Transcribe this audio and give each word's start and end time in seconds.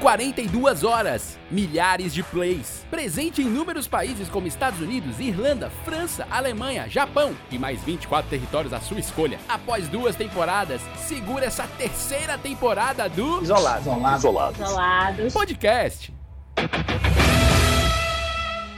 42 0.00 0.82
horas, 0.82 1.38
milhares 1.50 2.14
de 2.14 2.22
plays. 2.22 2.86
Presente 2.90 3.42
em 3.42 3.46
inúmeros 3.46 3.86
países 3.86 4.30
como 4.30 4.46
Estados 4.46 4.80
Unidos, 4.80 5.20
Irlanda, 5.20 5.70
França, 5.84 6.26
Alemanha, 6.30 6.88
Japão 6.88 7.36
e 7.50 7.58
mais 7.58 7.82
24 7.84 8.30
territórios 8.30 8.72
à 8.72 8.80
sua 8.80 8.98
escolha. 8.98 9.38
Após 9.46 9.88
duas 9.88 10.16
temporadas, 10.16 10.80
segura 10.96 11.44
essa 11.44 11.66
terceira 11.66 12.38
temporada 12.38 13.10
do 13.10 13.42
Isolado. 13.42 13.82
Isolado. 13.82 14.18
Isolados. 14.18 14.60
Isolados. 14.60 15.32
podcast. 15.34 16.14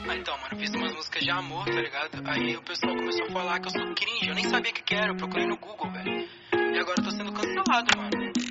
Ah, 0.09 0.17
então, 0.17 0.37
mano, 0.39 0.49
eu 0.53 0.59
fiz 0.59 0.71
umas 0.75 0.93
músicas 0.93 1.23
de 1.23 1.31
amor, 1.31 1.65
tá 1.67 1.81
ligado? 1.81 2.23
Aí 2.25 2.57
o 2.57 2.63
pessoal 2.63 2.97
começou 2.97 3.27
a 3.27 3.31
falar 3.31 3.61
que 3.61 3.69
eu 3.69 3.71
sou 3.71 3.95
cringe, 3.95 4.29
eu 4.29 4.35
nem 4.35 4.49
sabia 4.49 4.73
o 4.73 4.75
que, 4.75 4.83
que 4.83 4.95
era, 4.95 5.13
eu 5.13 5.17
procurei 5.17 5.47
no 5.47 5.57
Google, 5.57 5.89
velho. 5.93 6.29
E 6.53 6.79
agora 6.79 6.97
eu 6.99 7.05
tô 7.05 7.11
sendo 7.13 7.33
cancelado, 7.33 7.97
mano. 7.97 8.42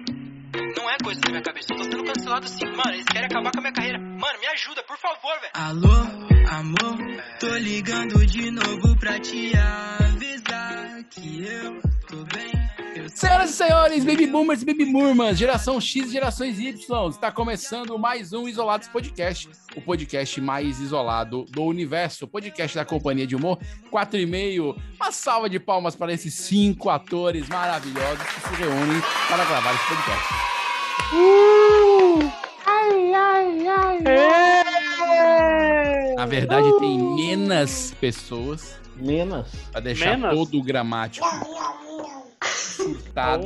Não 0.76 0.90
é 0.90 0.98
coisa 1.04 1.20
da 1.22 1.30
minha 1.30 1.42
cabeça, 1.42 1.74
eu 1.74 1.78
tô 1.78 1.84
sendo 1.84 2.04
cancelado 2.04 2.48
sim. 2.48 2.66
Mano, 2.66 2.94
eles 2.94 3.06
querem 3.06 3.26
acabar 3.26 3.52
com 3.52 3.60
a 3.60 3.62
minha 3.62 3.74
carreira. 3.74 4.00
Mano, 4.00 4.40
me 4.40 4.48
ajuda, 4.48 4.84
por 4.84 4.98
favor, 4.98 5.40
velho. 5.40 5.52
Alô, 5.54 6.48
amor, 6.50 6.98
tô 7.40 7.56
ligando 7.58 8.26
de 8.26 8.52
novo 8.52 8.96
pra 9.00 9.20
te 9.20 9.52
avisar 9.58 11.04
que 11.10 11.46
eu 11.46 11.82
tô 12.08 12.18
bem. 12.34 12.52
Eu 12.96 13.10
tô 13.10 13.18
Senhoras 13.18 13.50
e 13.50 13.54
senhores, 13.54 14.06
baby 14.06 14.28
boomers 14.28 14.62
e 14.62 14.66
baby 14.66 14.86
murmas, 14.86 15.38
geração 15.38 15.80
X 15.82 16.08
e 16.08 16.12
gerações 16.12 16.60
Y, 16.60 17.10
está 17.10 17.32
começando 17.32 17.98
mais 17.98 18.32
um 18.32 18.48
Isolados 18.48 18.88
Podcast, 18.88 19.50
o 19.76 19.82
podcast 19.82 20.40
mais 20.40 20.80
isolado 20.80 21.46
do 21.50 21.64
universo, 21.64 22.26
o 22.26 22.28
podcast 22.28 22.76
da 22.76 22.86
companhia 22.86 23.26
de 23.28 23.36
humor 23.36 23.60
4 23.90 24.20
e 24.20 24.26
meio. 24.26 24.76
Uma 24.96 25.12
salva 25.12 25.50
de 25.50 25.60
palmas 25.60 25.96
para 25.96 26.14
esses 26.14 26.34
cinco 26.34 26.90
atores 26.90 27.48
maravilhosos 27.50 28.24
que 28.26 28.42
se 28.42 28.56
reúnem 28.56 29.02
para 29.28 29.46
gravar 29.46 29.74
esse 29.74 29.88
podcast. 29.88 30.61
Ai, 32.66 33.14
ai, 33.14 33.68
ai. 33.68 34.00
Na 36.16 36.26
verdade, 36.26 36.68
tem 36.80 36.98
menos 36.98 37.94
pessoas 38.00 38.80
Menos. 38.96 39.48
para 39.72 39.82
deixar 39.82 40.18
Menos? 40.18 40.38
todo 40.38 40.58
o 40.58 40.64
gramático 40.64 41.28
surtado. 42.46 43.46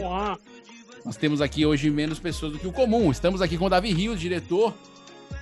Nós 1.04 1.18
temos 1.18 1.42
aqui 1.42 1.66
hoje 1.66 1.90
menos 1.90 2.20
pessoas 2.20 2.54
do 2.54 2.60
que 2.60 2.68
o 2.68 2.72
comum. 2.72 3.10
Estamos 3.12 3.42
aqui 3.42 3.58
com 3.58 3.66
o 3.66 3.70
Davi 3.70 3.92
Rios, 3.94 4.20
diretor 4.20 4.74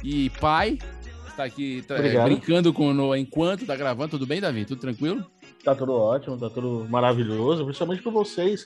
e 0.03 0.29
pai. 0.41 0.79
Está 1.27 1.43
aqui 1.45 1.83
tá, 1.87 1.95
Obrigado. 1.95 2.25
brincando 2.25 2.71
com 2.71 2.87
o 2.89 2.93
Noah 2.93 3.19
enquanto 3.19 3.65
tá 3.65 3.75
gravando. 3.75 4.11
Tudo 4.11 4.25
bem, 4.27 4.39
Davi? 4.39 4.65
Tudo 4.65 4.79
tranquilo? 4.79 5.25
Tá 5.63 5.73
tudo 5.73 5.93
ótimo, 5.93 6.37
tá 6.37 6.49
tudo 6.49 6.85
maravilhoso, 6.89 7.63
principalmente 7.65 8.01
por 8.03 8.13
vocês. 8.13 8.65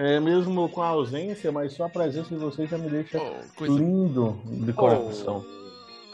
É, 0.00 0.20
mesmo 0.20 0.68
com 0.68 0.80
a 0.80 0.86
ausência, 0.86 1.50
mas 1.50 1.72
só 1.72 1.86
a 1.86 1.88
presença 1.88 2.28
de 2.28 2.36
vocês 2.36 2.70
já 2.70 2.78
me 2.78 2.88
deixa 2.88 3.18
Pô, 3.18 3.34
coisa- 3.56 3.74
lindo 3.74 4.40
de 4.46 4.72
coração. 4.72 5.44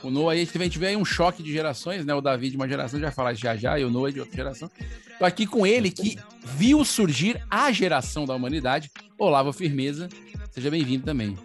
O 0.03 0.11
Noah 0.11 0.33
aí, 0.35 0.41
a 0.41 0.45
gente 0.45 0.71
tiver 0.71 0.89
aí 0.89 0.97
um 0.97 1.05
choque 1.05 1.43
de 1.43 1.53
gerações, 1.53 2.05
né? 2.05 2.15
O 2.15 2.21
Davi 2.23 2.49
de 2.49 2.57
uma 2.57 2.67
geração 2.67 2.99
já 2.99 3.11
falar 3.11 3.35
já 3.35 3.55
já 3.57 3.79
e 3.79 3.85
o 3.85 3.91
Noah 3.91 4.11
de 4.11 4.21
outra 4.21 4.35
geração. 4.35 4.71
Tô 5.19 5.25
aqui 5.25 5.47
com 5.47 5.67
ele 5.67 5.91
que 5.91 6.19
viu 6.43 6.83
surgir 6.85 7.43
a 7.51 7.71
geração 7.73 8.25
da 8.25 8.35
humanidade, 8.35 8.91
Olavo 9.19 9.53
Firmeza. 9.53 10.09
Seja 10.51 10.71
bem-vindo 10.71 11.05
também. 11.05 11.37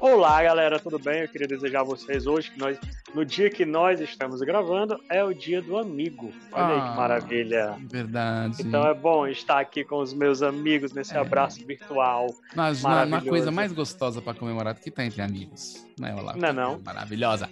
Olá, 0.00 0.42
galera, 0.42 0.78
tudo 0.78 0.98
bem? 0.98 1.22
Eu 1.22 1.28
queria 1.28 1.46
desejar 1.48 1.80
a 1.80 1.84
vocês 1.84 2.26
hoje 2.26 2.50
que 2.50 2.58
nós, 2.58 2.76
no 3.14 3.24
dia 3.24 3.48
que 3.48 3.64
nós 3.64 4.00
estamos 4.00 4.40
gravando, 4.40 4.98
é 5.08 5.24
o 5.24 5.32
dia 5.32 5.62
do 5.62 5.78
amigo. 5.78 6.30
Olha 6.52 6.66
aí 6.74 6.78
Ah. 6.80 6.90
que 6.90 6.96
maravilha. 6.96 7.76
Verdade. 7.90 8.56
Então 8.60 8.84
é 8.86 8.92
bom 8.92 9.26
estar 9.26 9.60
aqui 9.60 9.82
com 9.84 10.00
os 10.02 10.12
meus 10.12 10.42
amigos 10.42 10.92
nesse 10.92 11.14
É. 11.16 11.18
abraço 11.18 11.64
virtual. 11.66 12.26
Mas 12.54 12.82
na, 12.82 12.88
na 12.90 12.94
Maravilhoso. 12.96 13.28
coisa 13.30 13.50
mais 13.50 13.72
gostosa 13.72 14.20
pra 14.20 14.34
comemorar 14.34 14.74
do 14.74 14.80
que 14.80 14.90
tá 14.90 15.04
entre 15.04 15.22
amigos. 15.22 15.86
Não 15.98 16.08
é, 16.08 16.14
Olavo? 16.14 16.38
Não 16.38 16.48
é 16.48 16.52
não. 16.52 16.80
Maravilhosa. 16.84 17.48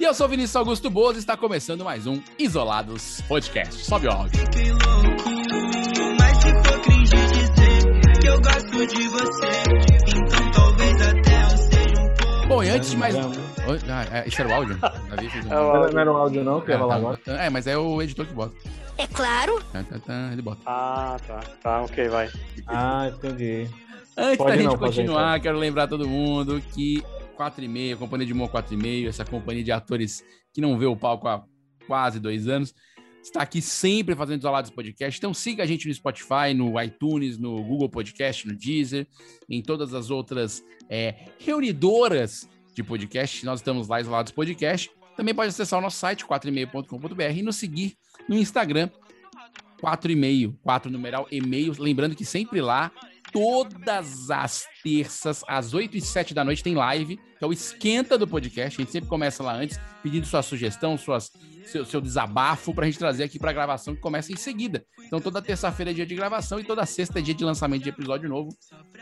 E 0.00 0.02
eu 0.04 0.14
sou 0.14 0.26
Vinícius 0.28 0.56
Augusto 0.56 0.90
Boas 0.90 1.16
e 1.16 1.20
está 1.20 1.36
começando 1.36 1.84
mais 1.84 2.06
um 2.06 2.20
Isolados 2.38 3.20
Podcast. 3.28 3.84
Sobe 3.84 4.08
o 4.08 4.10
áudio. 4.10 4.40
Fiquei 4.40 4.70
louco, 4.72 6.16
mas 6.18 6.42
ficou 6.42 6.80
cringe 6.82 7.16
dizer 7.28 8.20
que 8.20 8.26
eu 8.26 8.40
gosto 8.40 8.86
de 8.86 9.08
você. 9.08 10.13
Bom, 12.54 12.62
e 12.62 12.68
antes 12.68 12.90
de 12.90 12.96
mais. 12.96 13.14
Ah, 13.16 14.04
é, 14.12 14.28
esse 14.28 14.40
era 14.40 14.48
o 14.50 14.54
áudio? 14.54 14.78
É 15.50 15.58
o 15.58 15.72
Não 15.72 15.76
era- 15.82 15.92
não 15.92 16.00
era 16.00 16.12
o 16.12 16.16
áudio 16.16 16.44
não, 16.44 16.60
que 16.60 16.70
ia 16.70 16.76
Ah, 16.76 16.78
falar 16.78 16.94
tá. 16.94 16.96
agora. 17.00 17.20
É, 17.26 17.50
mas 17.50 17.66
é 17.66 17.76
o 17.76 18.00
editor 18.00 18.26
que 18.26 18.32
bota. 18.32 18.54
É 18.96 19.06
claro. 19.08 19.60
Tá, 19.72 19.82
tá, 19.82 19.98
tá, 19.98 20.28
ele 20.32 20.40
bota. 20.42 20.60
Ah, 20.64 21.16
tá. 21.26 21.40
Tá, 21.62 21.82
ok, 21.82 22.08
vai. 22.08 22.30
Ah, 22.66 23.10
entendi. 23.12 23.68
Antes 24.16 24.36
Pode 24.38 24.50
da 24.50 24.56
gente 24.56 24.66
não, 24.66 24.78
pode 24.78 24.96
continuar, 24.96 25.40
quero 25.40 25.58
lembrar 25.58 25.88
todo 25.88 26.08
mundo 26.08 26.62
que 26.72 27.02
4 27.36 27.64
e 27.64 27.68
meio, 27.68 27.96
Companhia 27.98 28.26
de 28.26 28.32
Humor 28.32 28.48
4 28.48 28.72
e 28.72 28.76
meio, 28.76 29.08
essa 29.08 29.24
companhia 29.24 29.64
de 29.64 29.72
atores 29.72 30.22
que 30.52 30.60
não 30.60 30.78
vê 30.78 30.86
o 30.86 30.94
palco 30.94 31.26
há 31.26 31.42
quase 31.88 32.20
dois 32.20 32.46
anos, 32.46 32.72
está 33.24 33.42
aqui 33.42 33.60
sempre 33.60 34.14
fazendo 34.14 34.40
Isolados 34.40 34.70
Podcast. 34.70 35.18
Então 35.18 35.32
siga 35.32 35.62
a 35.62 35.66
gente 35.66 35.88
no 35.88 35.94
Spotify, 35.94 36.52
no 36.54 36.80
iTunes, 36.80 37.38
no 37.38 37.62
Google 37.64 37.88
Podcast, 37.88 38.46
no 38.46 38.54
Deezer, 38.54 39.06
em 39.48 39.62
todas 39.62 39.94
as 39.94 40.10
outras 40.10 40.62
é, 40.88 41.14
reunidoras 41.38 42.48
de 42.74 42.82
podcast. 42.82 43.44
Nós 43.44 43.60
estamos 43.60 43.88
lá, 43.88 44.00
Isolados 44.00 44.30
Podcast. 44.30 44.90
Também 45.16 45.34
pode 45.34 45.48
acessar 45.48 45.78
o 45.78 45.82
nosso 45.82 45.96
site, 45.96 46.24
4e-meio.com.br 46.24 47.22
e 47.34 47.42
nos 47.42 47.56
seguir 47.56 47.96
no 48.28 48.36
Instagram, 48.36 48.90
4 49.80 50.12
e 50.12 50.16
meio, 50.16 50.58
4 50.62 50.90
numeral 50.90 51.26
e-mail. 51.30 51.74
Lembrando 51.78 52.14
que 52.14 52.24
sempre 52.24 52.60
lá, 52.60 52.92
todas 53.34 54.30
as 54.30 54.64
terças, 54.82 55.42
às 55.48 55.74
8 55.74 55.96
e 55.96 56.00
7 56.00 56.32
da 56.32 56.44
noite, 56.44 56.62
tem 56.62 56.74
live, 56.74 57.16
que 57.16 57.44
é 57.44 57.46
o 57.46 57.52
esquenta 57.52 58.16
do 58.16 58.26
podcast. 58.26 58.80
A 58.80 58.84
gente 58.84 58.92
sempre 58.92 59.08
começa 59.10 59.42
lá 59.42 59.52
antes, 59.54 59.78
pedindo 60.02 60.24
sua 60.24 60.40
sugestão, 60.42 60.96
suas, 60.96 61.30
seu, 61.66 61.84
seu 61.84 62.00
desabafo, 62.00 62.72
pra 62.72 62.86
gente 62.86 62.98
trazer 62.98 63.24
aqui 63.24 63.38
pra 63.38 63.52
gravação 63.52 63.94
que 63.94 64.00
começa 64.00 64.32
em 64.32 64.36
seguida. 64.36 64.84
Então 65.06 65.20
toda 65.20 65.42
terça-feira 65.42 65.90
é 65.90 65.94
dia 65.94 66.06
de 66.06 66.14
gravação 66.14 66.58
e 66.60 66.64
toda 66.64 66.86
sexta 66.86 67.18
é 67.18 67.22
dia 67.22 67.34
de 67.34 67.44
lançamento 67.44 67.82
de 67.82 67.88
episódio 67.88 68.28
novo, 68.28 68.50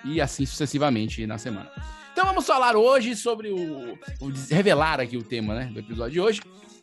e 0.04 0.20
assim 0.20 0.46
sucessivamente 0.46 1.26
na 1.26 1.36
semana. 1.38 1.70
Então 2.12 2.24
vamos 2.26 2.46
falar 2.46 2.74
hoje 2.76 3.14
sobre 3.14 3.50
o. 3.50 3.94
o- 3.94 4.32
revelar 4.50 4.98
aqui 5.00 5.16
o 5.16 5.22
tema 5.22 5.54
né, 5.54 5.66
do 5.66 5.78
episódio 5.78 6.12
de 6.12 6.20
hoje. 6.20 6.40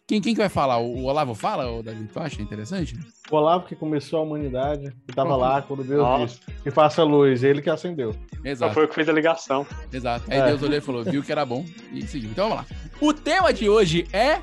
Quem, 0.09 0.19
quem 0.19 0.33
que 0.33 0.39
vai 0.39 0.49
falar? 0.49 0.79
O 0.79 1.03
Olavo 1.03 1.35
fala, 1.35 1.67
ou 1.67 1.83
Davi? 1.83 2.07
Tu 2.11 2.19
acha 2.19 2.41
interessante? 2.41 2.97
O 3.29 3.35
Olavo 3.35 3.67
que 3.67 3.75
começou 3.75 4.17
a 4.17 4.23
humanidade, 4.23 4.91
que 5.07 5.13
tava 5.13 5.35
lá 5.35 5.61
quando 5.61 5.83
Deus 5.83 6.01
Nossa. 6.01 6.25
disse 6.25 6.41
que 6.63 6.71
faça 6.71 7.03
luz, 7.03 7.43
ele 7.43 7.61
que 7.61 7.69
acendeu. 7.69 8.13
Só 8.13 8.19
Exato. 8.43 8.73
foi 8.73 8.83
eu 8.85 8.87
que 8.87 8.95
fiz 8.95 9.07
a 9.07 9.11
ligação. 9.13 9.67
Exato. 9.93 10.25
Aí 10.27 10.39
É. 10.39 10.47
Deus 10.47 10.63
olhou 10.63 10.77
e 10.79 10.81
falou, 10.81 11.03
viu 11.03 11.21
que 11.21 11.31
era 11.31 11.45
bom 11.45 11.63
e 11.93 12.01
seguiu. 12.07 12.31
Então 12.31 12.49
vamos 12.49 12.65
lá. 12.65 12.75
O 12.99 13.13
tema 13.13 13.53
de 13.53 13.69
hoje 13.69 14.07
é. 14.11 14.41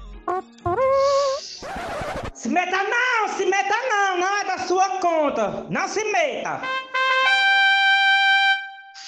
Se 2.33 2.49
meta 2.49 2.77
não, 2.85 3.29
se 3.37 3.45
meta 3.47 3.75
não, 3.89 4.21
não 4.21 4.37
é 4.39 4.45
da 4.45 4.59
sua 4.59 4.89
conta. 5.01 5.67
Não 5.69 5.89
se 5.89 6.05
meta. 6.13 6.63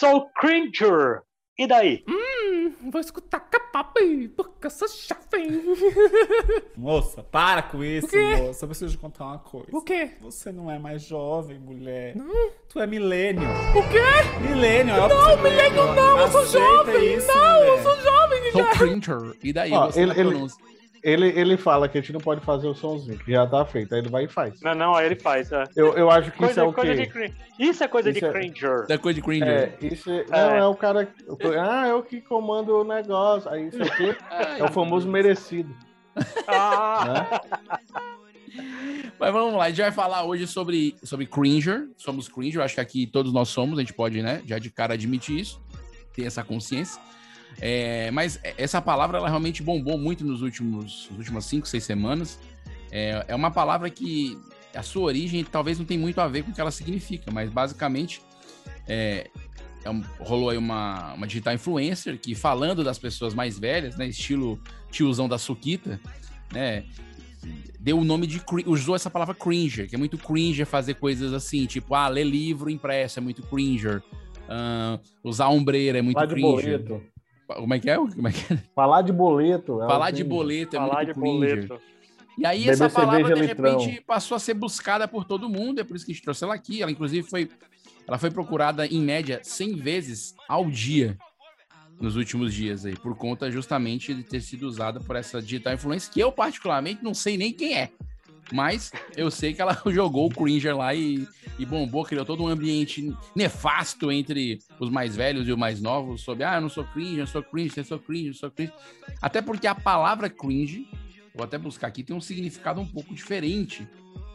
Sou 0.01 0.29
Cringer. 0.31 1.23
E 1.59 1.67
daí? 1.67 2.05
Vou 2.93 3.01
escutar 3.01 3.41
capapi, 3.41 4.29
porque 4.29 4.69
eu 4.69 4.71
sou 4.71 4.87
chave. 4.87 5.19
Moça, 6.77 7.23
para 7.23 7.63
com 7.63 7.83
isso, 7.83 8.09
moça. 8.39 8.65
Eu 8.65 8.69
preciso 8.69 8.93
te 8.93 8.99
contar 8.99 9.25
uma 9.25 9.39
coisa. 9.41 9.67
O 9.73 9.83
quê? 9.83 10.13
Você 10.21 10.53
não 10.53 10.71
é 10.71 10.79
mais 10.79 11.03
jovem, 11.03 11.59
mulher. 11.59 12.15
Não. 12.17 12.51
Tu 12.69 12.79
é 12.79 12.87
milênio. 12.87 13.43
O 13.75 13.83
quê? 13.91 14.49
Milênio, 14.49 14.95
é 14.95 15.09
Não, 15.09 15.37
milênio 15.43 15.93
não, 15.95 16.21
eu 16.21 16.29
sou 16.29 16.47
jovem. 16.47 17.15
Isso, 17.17 17.27
não, 17.27 17.57
eu 17.65 17.67
mulher. 17.71 17.83
sou 17.83 18.01
jovem. 18.03 18.53
Sou 18.53 18.63
já. 18.63 18.71
Printer. 18.77 19.37
E 19.43 19.53
daí? 19.53 19.73
Ó, 19.73 19.87
você 19.87 20.01
ele- 20.03 20.15
na 20.15 20.21
ele-. 20.21 20.47
Ele, 21.03 21.29
ele 21.29 21.57
fala 21.57 21.89
que 21.89 21.97
a 21.97 22.01
gente 22.01 22.13
não 22.13 22.21
pode 22.21 22.41
fazer 22.41 22.67
o 22.67 22.75
somzinho, 22.75 23.19
que 23.19 23.31
já 23.33 23.47
tá 23.47 23.65
feito. 23.65 23.95
Aí 23.95 24.01
ele 24.01 24.09
vai 24.09 24.25
e 24.25 24.29
faz. 24.29 24.61
Não, 24.61 24.75
não, 24.75 24.95
aí 24.95 25.07
ele 25.07 25.17
faz. 25.17 25.53
É. 25.53 25.65
Eu, 25.77 25.95
eu 25.97 26.11
acho 26.11 26.31
que 26.33 26.37
isso 26.37 26.47
Coisa, 26.47 26.61
é 26.61 26.65
o 26.65 26.73
coisa 26.73 26.95
de 26.95 27.07
quê? 27.07 27.13
crin- 27.13 27.35
Isso 27.59 27.85
é 27.85 27.89
coisa 27.89 28.11
Isso 28.11 28.19
de 28.21 28.27
é- 28.27 28.33
Cringer. 28.33 28.87
Da 28.87 28.99
coisa 28.99 29.15
de 29.15 29.23
Cringer. 29.23 29.49
É, 29.49 29.87
isso 29.87 30.11
é, 30.11 30.25
não, 30.29 30.51
É. 30.51 30.59
é 30.59 30.65
o 30.67 30.75
cara. 30.75 31.09
Ah, 31.61 31.87
é 31.87 31.95
o 31.95 32.03
que 32.03 32.21
comanda 32.21 32.73
o 32.73 32.83
negócio. 32.85 33.49
Aí 33.51 33.69
isso 33.69 33.83
aqui 33.83 34.15
é 34.59 34.65
o 34.65 34.69
famoso 34.73 35.09
merecido. 35.09 35.75
Ah, 36.47 37.27
Né? 37.31 37.41
Mas 39.21 39.33
vamos 39.33 39.55
lá, 39.55 39.65
a 39.65 39.69
gente 39.69 39.81
vai 39.81 39.93
falar 39.93 40.25
hoje 40.25 40.47
sobre, 40.47 40.97
sobre 41.03 41.27
Cringer. 41.27 41.89
Somos 41.97 42.29
Cringer, 42.29 42.63
acho 42.63 42.75
que 42.75 42.81
aqui 42.81 43.07
todos 43.07 43.33
nós 43.33 43.49
somos, 43.49 43.79
a 43.79 43.83
gente 43.83 43.93
pode, 43.93 44.23
né, 44.23 44.43
já 44.45 44.59
de 44.59 44.71
cara 44.71 44.95
admitir 44.95 45.41
isso, 45.41 45.61
ter 46.13 46.25
essa 46.25 46.43
consciência. 46.45 47.01
É, 47.61 48.11
mas 48.13 48.39
essa 48.57 48.81
palavra, 48.81 49.19
ela 49.19 49.29
realmente 49.29 49.63
bombou 49.63 49.99
muito 49.99 50.25
nos 50.25 50.43
últimos, 50.43 51.09
nas 51.11 51.19
últimas 51.19 51.45
cinco, 51.45 51.67
seis 51.67 51.85
semanas. 51.85 52.39
É, 52.91 53.25
é 53.29 53.35
uma 53.35 53.51
palavra 53.51 53.91
que 53.91 54.39
a 54.75 54.83
sua 54.83 55.03
origem 55.03 55.45
talvez 55.45 55.79
não 55.79 55.85
tem 55.85 55.99
muito 55.99 56.21
a 56.21 56.29
ver 56.29 56.45
com 56.45 56.51
o 56.51 56.55
que 56.55 56.61
ela 56.61 56.71
significa, 56.71 57.31
mas 57.33 57.51
basicamente 57.51 58.23
é, 58.87 59.29
é 59.85 59.91
um- 59.91 60.03
rolou 60.21 60.51
aí 60.51 60.57
uma, 60.57 61.15
uma 61.15 61.27
digital 61.27 61.53
influencer 61.55 62.19
que 62.19 62.35
falando 62.35 62.85
das 62.85 62.99
pessoas 62.99 63.35
mais 63.35 63.59
velhas, 63.59 63.97
né, 63.97 64.07
estilo 64.07 64.59
tiozão 64.91 65.29
da 65.29 65.37
Suquita, 65.37 66.01
né, 66.53 66.85
deu 67.81 67.99
o 67.99 68.05
nome 68.05 68.27
de 68.27 68.41
usou 68.67 68.95
essa 68.95 69.11
palavra 69.11 69.35
cringer, 69.35 69.89
que 69.89 69.95
é 69.95 69.99
muito 69.99 70.17
cringer 70.17 70.65
fazer 70.65 70.95
coisas 70.95 71.33
assim, 71.33 71.67
tipo, 71.67 71.95
ah, 71.95 72.09
ler 72.09 72.25
livro 72.25 72.71
impresso 72.71 73.19
é 73.19 73.23
muito 73.23 73.43
cringer. 73.43 74.03
ah, 74.49 74.99
usar 75.23 75.49
ombreira 75.49 75.99
é 75.99 76.03
muito 76.03 76.17
Vai 76.17 76.27
cringer. 76.29 76.79
boleto. 76.79 77.03
Como 77.55 77.75
é 77.75 77.79
que 77.79 77.91
é? 77.91 77.97
Como 77.97 78.29
é 78.29 78.33
que 78.33 78.53
é? 78.53 78.59
Falar 78.75 79.03
de 79.03 79.13
boleto. 79.13 79.83
é 79.83 79.87
Falar 79.87 80.11
de 80.11 80.23
boleto 80.23 80.77
é 80.77 80.79
Falar 80.79 81.05
muito 81.05 81.15
de 81.15 81.21
boleto. 81.21 81.81
E 82.37 82.47
aí 82.47 82.69
essa 82.69 82.89
palavra, 82.89 83.17
cerveja 83.17 83.35
de 83.35 83.49
litrão. 83.49 83.79
repente, 83.81 84.01
passou 84.03 84.37
a 84.37 84.39
ser 84.39 84.55
buscada 84.55 85.09
por 85.09 85.25
todo 85.25 85.49
mundo, 85.49 85.81
é 85.81 85.85
por 85.85 85.97
isso 85.97 86.07
que 86.07 86.13
a 86.13 86.15
gente 86.15 86.23
trouxe 86.23 86.45
ela 86.45 86.55
aqui. 86.55 86.81
Ela, 86.81 86.93
inclusive, 86.93 87.29
foi, 87.29 87.51
ela 88.07 88.17
foi 88.17 88.31
procurada, 88.31 88.87
em 88.87 89.01
média, 89.01 89.41
100 89.43 89.77
vezes 89.77 90.35
ao 90.49 90.71
dia 90.71 91.19
nos 92.01 92.15
últimos 92.15 92.55
dias 92.55 92.87
aí, 92.87 92.95
por 92.95 93.17
conta 93.17 93.51
justamente 93.51 94.15
de 94.15 94.23
ter 94.23 94.41
sido 94.41 94.69
usada 94.69 95.01
por 95.01 95.17
essa 95.17 95.43
digital 95.43 95.75
influencer, 95.75 96.13
que 96.13 96.21
eu, 96.21 96.31
particularmente, 96.31 97.03
não 97.03 97.13
sei 97.13 97.37
nem 97.37 97.53
quem 97.53 97.77
é. 97.77 97.91
Mas 98.53 98.93
eu 99.17 99.31
sei 99.31 99.53
que 99.53 99.61
ela 99.61 99.81
jogou 99.87 100.27
o 100.27 100.31
Cringer 100.31 100.77
lá 100.77 100.95
e, 100.95 101.27
e 101.59 101.67
bombou, 101.67 102.05
criou 102.05 102.25
todo 102.25 102.43
um 102.43 102.49
ambiente 102.49 103.15
nefasto 103.35 104.11
entre 104.11 104.59
os 104.79 104.91
mais 104.91 105.15
velhos 105.17 105.47
e 105.47 105.53
os 105.53 105.59
mais 105.59 105.81
novos, 105.81 106.23
sobre, 106.23 106.45
ah, 106.45 106.57
eu 106.57 106.61
não 106.61 106.69
sou 106.69 106.85
cringe, 106.85 107.19
eu 107.19 107.27
sou 107.27 107.43
cringe, 107.43 107.77
eu 107.77 107.85
sou 107.85 107.99
cringe, 107.99 108.29
eu 108.29 108.35
sou 108.35 108.51
cringe. 108.51 108.73
Até 109.21 109.43
porque 109.43 109.67
a 109.67 109.75
palavra 109.75 110.31
cringe, 110.31 110.89
vou 111.35 111.45
até 111.45 111.59
buscar 111.59 111.89
aqui, 111.89 112.03
tem 112.03 112.17
um 112.17 112.21
significado 112.21 112.81
um 112.81 112.87
pouco 112.87 113.15
diferente. 113.15 113.87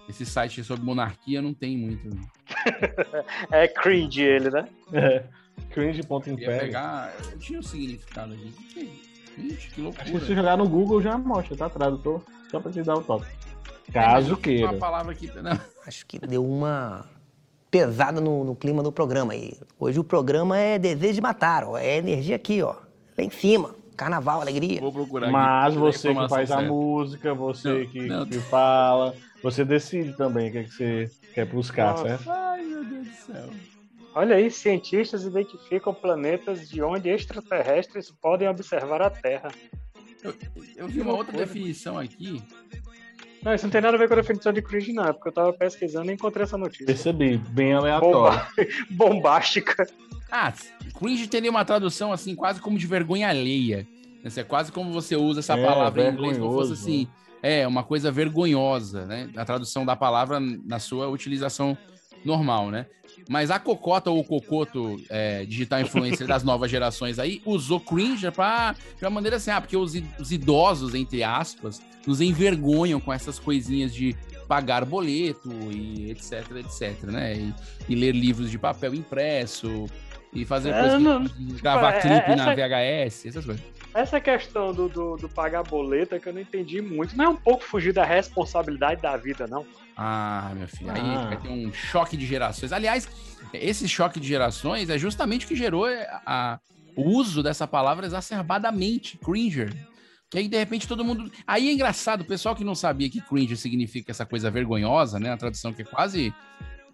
Esse 0.07 0.25
site 0.25 0.63
sobre 0.63 0.85
monarquia 0.85 1.41
não 1.41 1.53
tem 1.53 1.77
muito. 1.77 2.09
É 3.51 3.67
cringe 3.67 4.21
ele, 4.21 4.49
né? 4.49 4.67
É. 4.91 5.23
Cringe 5.71 6.03
ponto 6.03 6.29
Eu 6.29 7.39
tinha 7.39 7.59
um 7.59 7.63
significado 7.63 8.33
aqui. 8.33 8.51
Que? 8.73 9.13
Gente, 9.37 9.69
que 9.71 9.87
Acho 9.87 9.97
que 9.97 10.05
se 10.05 10.11
loucura. 10.11 10.35
jogar 10.35 10.57
no 10.57 10.67
Google 10.67 11.01
já 11.01 11.17
mostra, 11.17 11.55
tá 11.57 11.69
tradutor. 11.69 12.21
Só 12.51 12.59
pra 12.59 12.71
te 12.71 12.83
dar 12.83 12.95
o 12.95 13.03
toque. 13.03 13.25
Caso 13.91 14.29
Uma 14.33 14.37
queira. 14.37 14.73
palavra 14.73 15.11
aqui. 15.11 15.29
Não. 15.41 15.59
Acho 15.85 16.05
que 16.05 16.19
deu 16.19 16.45
uma 16.45 17.05
pesada 17.69 18.21
no, 18.21 18.43
no 18.43 18.55
clima 18.55 18.81
do 18.83 18.91
programa. 18.91 19.35
E 19.35 19.57
hoje 19.79 19.99
o 19.99 20.03
programa 20.03 20.57
é 20.57 20.77
desejo 20.79 21.15
de 21.15 21.21
matar, 21.21 21.63
ó. 21.63 21.77
É 21.77 21.97
energia 21.97 22.35
aqui, 22.35 22.61
ó. 22.61 22.75
Lá 23.17 23.23
em 23.23 23.29
cima. 23.29 23.75
Carnaval, 23.95 24.41
alegria. 24.41 24.79
Vou 24.81 24.91
procurar 24.91 25.25
aqui. 25.27 25.33
Mas 25.33 25.75
eu 25.75 25.81
a 25.81 25.91
você 25.91 26.07
que 26.15 26.27
faz 26.29 26.51
a 26.51 26.57
certa. 26.57 26.61
música, 26.71 27.33
você 27.33 27.69
Não, 27.69 27.85
que, 27.87 28.01
não. 28.07 28.25
que 28.25 28.39
fala, 28.39 29.13
você 29.43 29.63
decide 29.63 30.13
também 30.13 30.49
o 30.49 30.51
que, 30.51 30.57
é 30.57 30.63
que 30.63 30.71
você 30.71 31.11
quer 31.33 31.45
buscar, 31.45 31.91
Nossa. 31.91 32.07
certo? 32.07 32.29
Ai, 32.31 32.63
meu 32.63 32.83
Deus 32.83 33.07
do 33.07 33.13
céu. 33.13 33.49
Olha 34.15 34.35
aí, 34.35 34.49
cientistas 34.49 35.23
identificam 35.25 35.93
planetas 35.93 36.67
de 36.69 36.81
onde 36.81 37.09
extraterrestres 37.09 38.11
podem 38.11 38.47
observar 38.47 39.01
a 39.01 39.09
Terra. 39.09 39.49
Eu 40.75 40.87
vi 40.87 41.01
uma 41.01 41.13
outra 41.13 41.37
definição 41.37 41.97
aqui. 41.99 42.41
Não, 43.43 43.53
isso 43.53 43.65
não 43.65 43.71
tem 43.71 43.81
nada 43.81 43.95
a 43.95 43.99
ver 43.99 44.07
com 44.07 44.13
a 44.13 44.17
definição 44.17 44.53
de 44.53 44.61
cringe, 44.61 44.93
não. 44.93 45.05
É 45.05 45.13
porque 45.13 45.27
eu 45.29 45.33
tava 45.33 45.51
pesquisando 45.53 46.09
e 46.09 46.13
encontrei 46.13 46.43
essa 46.43 46.57
notícia. 46.57 46.85
Percebi, 46.85 47.37
bem 47.37 47.73
aleatório. 47.73 48.39
Bomba- 48.39 48.47
Bombástica. 48.91 49.85
Ah, 50.31 50.51
cringe 50.97 51.27
teria 51.27 51.51
uma 51.51 51.65
tradução 51.65 52.11
assim, 52.11 52.35
quase 52.35 52.59
como 52.61 52.77
de 52.77 52.87
vergonha 52.87 53.29
alheia. 53.29 53.85
É 54.37 54.43
quase 54.43 54.71
como 54.71 54.91
você 54.93 55.15
usa 55.17 55.41
essa 55.41 55.57
É, 55.57 55.65
palavra 55.65 56.03
em 56.09 56.13
inglês, 56.13 56.37
como 56.37 56.53
fosse 56.53 56.73
assim. 56.73 57.07
É, 57.41 57.67
uma 57.67 57.83
coisa 57.83 58.09
vergonhosa, 58.09 59.05
né? 59.05 59.29
A 59.35 59.43
tradução 59.43 59.85
da 59.85 59.97
palavra 59.97 60.39
na 60.39 60.79
sua 60.79 61.09
utilização 61.09 61.77
normal, 62.25 62.71
né? 62.71 62.85
Mas 63.29 63.51
a 63.51 63.59
Cocota 63.59 64.09
ou 64.09 64.19
o 64.19 64.23
Cocoto, 64.23 65.01
é, 65.09 65.45
digital 65.45 65.81
influencer 65.81 66.27
das 66.27 66.43
novas 66.43 66.69
gerações 66.69 67.19
aí, 67.19 67.41
usou 67.45 67.79
cringe 67.79 68.29
pra, 68.31 68.73
de 68.73 69.03
uma 69.03 69.09
maneira 69.09 69.37
assim, 69.37 69.51
ah, 69.51 69.61
porque 69.61 69.77
os, 69.77 69.93
os 70.19 70.31
idosos, 70.31 70.93
entre 70.93 71.23
aspas, 71.23 71.81
nos 72.05 72.21
envergonham 72.21 72.99
com 72.99 73.13
essas 73.13 73.39
coisinhas 73.39 73.93
de 73.93 74.15
pagar 74.47 74.83
boleto 74.85 75.49
e 75.71 76.11
etc, 76.11 76.51
etc, 76.57 77.03
né? 77.03 77.35
E, 77.35 77.53
e 77.89 77.95
ler 77.95 78.13
livros 78.13 78.51
de 78.51 78.57
papel 78.57 78.93
impresso 78.93 79.85
e 80.33 80.45
fazer 80.45 80.69
É, 80.71 80.79
coisas, 80.79 81.01
não, 81.01 81.25
que- 81.25 81.43
gravar 81.61 81.93
é, 81.95 81.99
clipe 82.01 82.35
na 82.35 82.51
essa- 82.51 82.55
VHS, 82.55 83.25
essas 83.27 83.45
coisas. 83.45 83.63
Essa 83.93 84.19
questão 84.19 84.73
do, 84.73 84.89
do, 84.89 85.17
do 85.17 85.29
pagar 85.29 85.61
boleto 85.63 86.15
é 86.15 86.19
que 86.19 86.27
eu 86.27 86.33
não 86.33 86.41
entendi 86.41 86.81
muito. 86.81 87.15
Não 87.15 87.25
é 87.25 87.29
um 87.29 87.35
pouco 87.35 87.63
fugir 87.63 87.93
da 87.93 88.03
responsabilidade 88.03 89.01
da 89.01 89.15
vida, 89.15 89.45
não. 89.47 89.65
Ah, 89.95 90.51
meu 90.55 90.67
filho, 90.67 90.89
aí 90.91 90.99
Ah. 90.99 91.25
vai 91.27 91.37
ter 91.37 91.49
um 91.49 91.71
choque 91.71 92.17
de 92.17 92.25
gerações. 92.25 92.71
Aliás, 92.73 93.07
esse 93.53 93.87
choque 93.87 94.19
de 94.19 94.27
gerações 94.27 94.89
é 94.89 94.97
justamente 94.97 95.45
o 95.45 95.47
que 95.47 95.55
gerou 95.55 95.85
a- 95.85 96.21
a- 96.25 96.59
o 96.95 97.03
uso 97.09 97.43
dessa 97.43 97.67
palavra 97.67 98.05
exacerbadamente, 98.07 99.17
cringer. 99.19 99.71
Que 100.31 100.39
aí, 100.39 100.47
de 100.47 100.57
repente, 100.57 100.87
todo 100.87 101.05
mundo. 101.05 101.31
Aí 101.45 101.69
é 101.69 101.71
engraçado, 101.73 102.21
o 102.21 102.25
pessoal 102.25 102.55
que 102.55 102.63
não 102.63 102.73
sabia 102.73 103.07
que 103.07 103.21
cringe 103.21 103.55
significa 103.55 104.11
essa 104.11 104.25
coisa 104.25 104.49
vergonhosa, 104.49 105.19
né? 105.19 105.31
A 105.31 105.37
tradução 105.37 105.71
que 105.71 105.83
é 105.83 105.85
quase. 105.85 106.33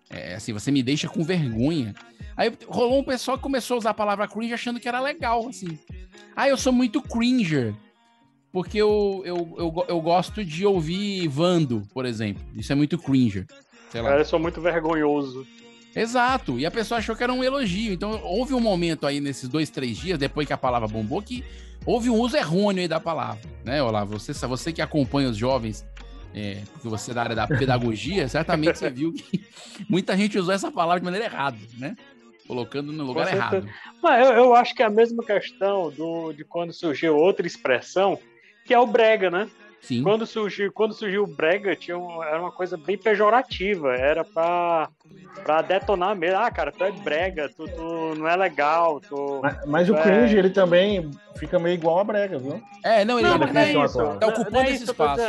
É, 0.10 0.36
assim, 0.36 0.52
você 0.52 0.72
me 0.72 0.82
deixa 0.82 1.08
com 1.08 1.24
vergonha. 1.24 1.94
Aí 2.36 2.52
rolou 2.68 3.00
um 3.00 3.04
pessoal 3.04 3.38
que 3.38 3.44
começou 3.44 3.76
a 3.76 3.78
usar 3.78 3.90
a 3.92 3.94
palavra 3.94 4.28
cringe 4.28 4.54
achando 4.54 4.80
que 4.80 4.88
era 4.88 5.00
legal, 5.00 5.48
assim. 5.48 5.78
Ah, 6.36 6.50
eu 6.50 6.58
sou 6.58 6.74
muito 6.74 7.02
cringer. 7.02 7.76
Porque 8.52 8.80
eu, 8.80 9.22
eu, 9.24 9.56
eu, 9.58 9.86
eu 9.88 10.02
gosto 10.02 10.44
de 10.44 10.66
ouvir 10.66 11.28
Vando, 11.28 11.88
por 11.94 12.06
exemplo. 12.06 12.44
Isso 12.56 12.72
é 12.72 12.76
muito 12.76 12.98
cringer. 12.98 13.46
Sei 13.92 14.02
lá. 14.02 14.18
Eu 14.18 14.26
sou 14.26 14.40
muito 14.40 14.60
vergonhoso. 14.60 15.46
Exato. 15.96 16.60
E 16.60 16.66
a 16.66 16.72
pessoa 16.72 17.00
achou 17.00 17.16
que 17.16 17.24
era 17.24 17.34
um 17.34 17.44
elogio. 17.44 17.94
Então, 17.94 18.20
houve 18.24 18.54
um 18.54 18.60
momento 18.60 19.06
aí 19.06 19.20
nesses 19.20 19.48
dois, 19.48 19.70
três 19.70 19.98
dias, 19.98 20.18
depois 20.18 20.48
que 20.48 20.54
a 20.54 20.58
palavra 20.58 20.88
bombou, 20.88 21.22
que 21.22 21.44
houve 21.86 22.10
um 22.10 22.16
uso 22.16 22.38
errôneo 22.38 22.82
aí 22.82 22.88
da 22.88 23.00
palavra. 23.00 23.42
Né, 23.64 23.82
Olavo? 23.82 24.18
Você, 24.20 24.34
você 24.48 24.74
que 24.74 24.82
acompanha 24.82 25.30
os 25.30 25.38
jovens, 25.38 25.86
é, 26.34 26.62
porque 26.74 26.88
você 26.88 27.12
é 27.12 27.14
da 27.14 27.22
área 27.24 27.36
da 27.36 27.48
pedagogia, 27.48 28.28
certamente 28.30 28.78
você 28.78 28.90
viu 28.90 29.12
que 29.14 29.44
muita 29.90 30.16
gente 30.18 30.38
usou 30.38 30.54
essa 30.54 30.72
palavra 30.72 31.00
de 31.00 31.06
maneira 31.06 31.26
errada, 31.26 31.58
né? 31.78 31.96
Colocando 32.48 32.92
no 32.92 33.04
lugar 33.04 33.28
errado. 33.32 33.68
Mas 34.02 34.28
eu, 34.28 34.34
eu 34.34 34.56
acho 34.56 34.74
que 34.74 34.82
é 34.82 34.86
a 34.86 34.90
mesma 34.90 35.24
questão 35.24 35.92
do, 35.92 36.34
de 36.34 36.44
quando 36.44 36.74
surgiu 36.74 37.16
outra 37.16 37.46
expressão, 37.46 38.18
que 38.66 38.74
é 38.74 38.80
o 38.80 38.88
brega, 38.88 39.30
né? 39.30 39.48
Sim. 39.82 40.04
Quando 40.04 40.26
surgiu, 40.26 40.72
quando 40.74 40.94
surgiu 40.94 41.24
o 41.24 41.28
brega, 41.28 41.76
tinha 41.76 41.98
um- 41.98 42.22
era 42.24 42.42
uma 42.42 42.52
coisa 42.52 42.76
bem 42.76 42.98
pejorativa. 42.98 43.96
Era 43.96 44.26
pra, 44.26 44.90
pra 45.44 45.62
detonar 45.62 46.16
mesmo. 46.16 46.38
Ah, 46.38 46.52
cara, 46.52 46.72
tu 46.72 46.84
é 46.84 46.92
brega, 46.92 47.50
tu, 47.56 47.66
tu 47.68 48.16
não 48.18 48.28
é 48.28 48.36
legal, 48.36 49.00
tu... 49.00 49.40
Mas, 49.42 49.66
mas 49.66 49.90
o 49.90 49.96
É. 49.96 50.02
cringe, 50.04 50.36
ele 50.38 50.50
também 50.50 51.10
fica 51.36 51.58
meio 51.60 51.76
igual 51.76 52.00
a 52.00 52.04
brega, 52.04 52.38
viu? 52.40 52.62
É, 52.84 53.06
não, 53.06 53.20
ele 53.20 53.30
Não, 53.30 53.36
é 53.36 53.40
definição 53.40 53.86
isso. 53.86 54.20
Tá 54.20 54.28
ocupando 54.28 54.52
Não 54.52 54.62
é 54.64 54.72
esse 54.72 54.84
espaço. 54.84 55.22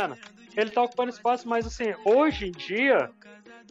Ele 0.55 0.69
tá 0.69 0.83
ocupando 0.83 1.09
espaço, 1.11 1.47
mas 1.47 1.65
assim, 1.65 1.93
hoje 2.05 2.47
em 2.47 2.51
dia, 2.51 3.09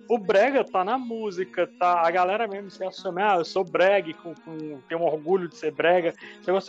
o 0.09 0.19
brega 0.19 0.65
tá 0.65 0.85
na 0.85 0.99
música, 0.99 1.69
tá? 1.79 2.07
A 2.07 2.11
galera 2.11 2.49
mesmo 2.49 2.71
se 2.71 2.83
assume, 2.85 3.23
ah, 3.23 3.37
eu 3.39 3.45
sou 3.45 3.63
brega, 3.63 4.13
com, 4.15 4.35
com, 4.35 4.81
tenho 4.89 5.01
um 5.01 5.05
orgulho 5.05 5.49
de 5.49 5.57
ser 5.57 5.71
brega. 5.71 6.13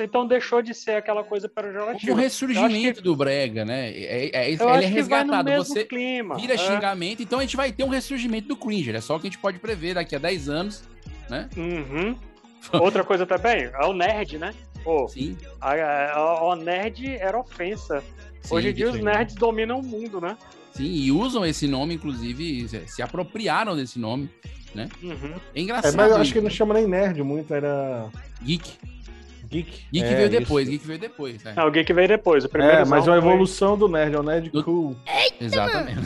Então 0.02 0.28
deixou 0.28 0.62
de 0.62 0.74
ser 0.74 0.92
aquela 0.92 1.24
coisa 1.24 1.48
um 1.48 1.50
pejorativa. 1.50 2.20
ressurgimento 2.20 3.02
do 3.02 3.16
Brega, 3.16 3.66
né? 3.66 3.90
É, 3.90 4.30
é, 4.30 4.46
é, 4.46 4.52
ele 4.52 4.64
é 4.64 4.80
que 4.80 4.86
resgatado. 4.86 5.52
Você 5.56 5.86
clima. 5.86 6.36
vira 6.36 6.54
é. 6.54 6.58
xingamento, 6.58 7.24
então 7.24 7.40
a 7.40 7.42
gente 7.42 7.58
vai 7.58 7.72
ter 7.72 7.84
um 7.84 7.90
ressurgimento 7.90 8.48
do 8.48 8.56
Cringer. 8.56 8.96
É 8.96 9.02
só 9.02 9.16
o 9.16 9.20
que 9.20 9.28
a 9.28 9.30
gente 9.30 9.40
pode 9.40 9.60
prever 9.60 9.96
daqui 9.96 10.16
a 10.16 10.20
10 10.20 10.50
anos, 10.50 10.84
né? 11.30 11.50
Uhum. 11.58 12.16
Outra 12.80 13.04
coisa 13.04 13.26
também, 13.26 13.64
é 13.74 13.86
o 13.86 13.94
nerd, 13.94 14.38
né? 14.38 14.54
Pô, 14.84 15.08
Sim. 15.08 15.36
a, 15.60 15.74
a- 16.14 16.44
o 16.44 16.56
nerd 16.56 17.08
era 17.16 17.40
ofensa. 17.40 18.04
Sim, 18.42 18.56
Hoje 18.56 18.70
em 18.70 18.74
dia 18.74 18.90
os 18.90 19.00
nerds 19.00 19.36
dominam 19.36 19.80
o 19.80 19.84
mundo, 19.84 20.20
né? 20.22 20.38
Sim, 20.74 20.86
e 20.86 21.12
usam 21.12 21.46
esse 21.46 21.68
nome, 21.68 21.96
inclusive, 21.96 22.68
se, 22.88 23.02
apropriaram 23.02 23.76
desse 23.76 24.00
nome. 24.00 24.30
Uhum. 25.04 25.34
É 25.54 25.60
É, 25.60 25.62
engraçado. 25.62 25.96
mas 25.98 26.12
eu 26.12 26.18
acho 26.18 26.32
que 26.34 26.40
não 26.40 26.50
chama 26.50 26.74
nem 26.74 26.88
nerd 26.88 27.22
muito, 27.24 27.54
era 27.54 28.08
Geek. 28.42 28.78
geek. 29.50 29.86
Geek 29.92 30.06
É, 30.06 30.16
veio 30.16 30.30
isso. 30.30 30.40
depois, 30.40 30.70
Geek 30.70 30.88
veio 30.88 31.00
depois. 31.00 31.46
é. 31.46 31.50
É, 31.50 31.60
alguém 31.60 31.84
que 31.84 31.94
veio 31.94 32.08
depois. 32.08 32.46
O 32.46 32.50
primeiro 32.50 32.78
É, 32.78 32.86
mas 32.86 33.02
é 33.04 33.06
foi- 33.08 33.14
a 33.16 33.18
evolução 33.18 33.78
do 33.78 33.90
nerd, 33.90 34.16
é 34.16 34.20
o 34.20 34.24
nerd 34.24 34.50
Do- 34.50 34.64
cool. 34.64 34.96
Exatamente. 35.42 36.00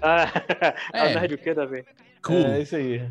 Ah, 0.00 0.24
é. 0.94 0.98
É. 1.00 1.10
o 1.16 1.20
nerd 1.20 1.34
o 1.34 1.38
quê, 1.38 1.52
Davi? 1.52 1.84
Cool. 2.22 2.46
É 2.46 2.62
isso 2.62 2.76
aí. 2.76 3.02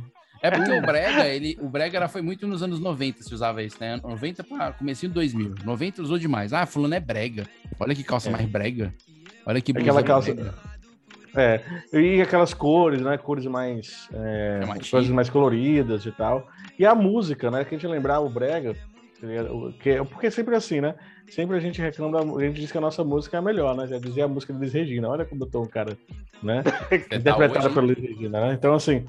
É 0.47 0.51
porque 0.51 0.71
o 0.71 0.81
Brega, 0.81 1.25
ele, 1.27 1.57
o 1.61 1.67
Brega 1.67 1.97
era, 1.97 2.07
foi 2.07 2.21
muito 2.21 2.47
nos 2.47 2.61
anos 2.63 2.79
90 2.79 3.23
se 3.23 3.33
usava 3.33 3.61
isso, 3.63 3.77
né? 3.79 3.99
90 4.03 4.43
para 4.43 4.73
comecinho 4.73 5.09
de 5.09 5.15
2000. 5.15 5.55
90 5.65 6.01
usou 6.01 6.17
demais. 6.17 6.53
Ah, 6.53 6.65
fulano 6.65 6.93
é 6.95 6.99
brega. 6.99 7.45
Olha 7.79 7.93
que 7.95 8.03
calça 8.03 8.29
É. 8.29 8.31
mais 8.31 8.45
brega. 8.45 8.93
Olha 9.45 9.61
que 9.61 9.71
Aquela 9.71 10.03
calça- 10.03 10.33
brega. 10.33 10.53
É, 11.35 11.61
e 11.93 12.19
aquelas 12.21 12.53
cores, 12.53 13.01
né? 13.01 13.17
Cores 13.17 13.45
mais. 13.45 14.09
É, 14.13 14.59
Chamativas. 14.61 14.89
coisas 14.89 15.11
mais 15.11 15.29
coloridas 15.29 16.03
e 16.05 16.11
tal. 16.11 16.47
E 16.79 16.85
a 16.85 16.95
música, 16.95 17.51
né? 17.51 17.63
Que 17.63 17.75
a 17.75 17.77
gente 17.77 17.87
lembrar 17.87 18.19
o 18.21 18.29
Brega. 18.29 18.75
Que, 19.79 19.89
é- 19.91 20.03
porque 20.03 20.27
é 20.27 20.31
sempre 20.31 20.55
assim, 20.55 20.79
né? 20.81 20.95
Sempre 21.29 21.57
a 21.57 21.59
gente 21.59 21.81
reclama, 21.81 22.19
a 22.19 22.41
gente 22.45 22.59
diz 22.61 22.71
que 22.71 22.77
a 22.77 22.81
nossa 22.81 23.03
música 23.03 23.37
é 23.37 23.39
a 23.39 23.41
melhor, 23.41 23.75
né? 23.75 23.85
Já 23.87 23.97
dizia 23.99 24.25
a 24.25 24.27
música 24.27 24.53
de 24.53 24.59
Liz 24.59 24.73
Regina. 24.73 25.09
Olha 25.09 25.25
como 25.25 25.43
eu 25.43 25.47
tô 25.47 25.61
um 25.61 25.67
cara, 25.67 25.97
né? 26.41 26.63
Tá 27.09 27.15
Interpretada 27.17 27.65
hoje- 27.65 27.73
pela 27.75 27.87
Liz 27.87 27.97
Regina, 27.99 28.39
né? 28.47 28.53
Então, 28.53 28.73
assim, 28.73 29.05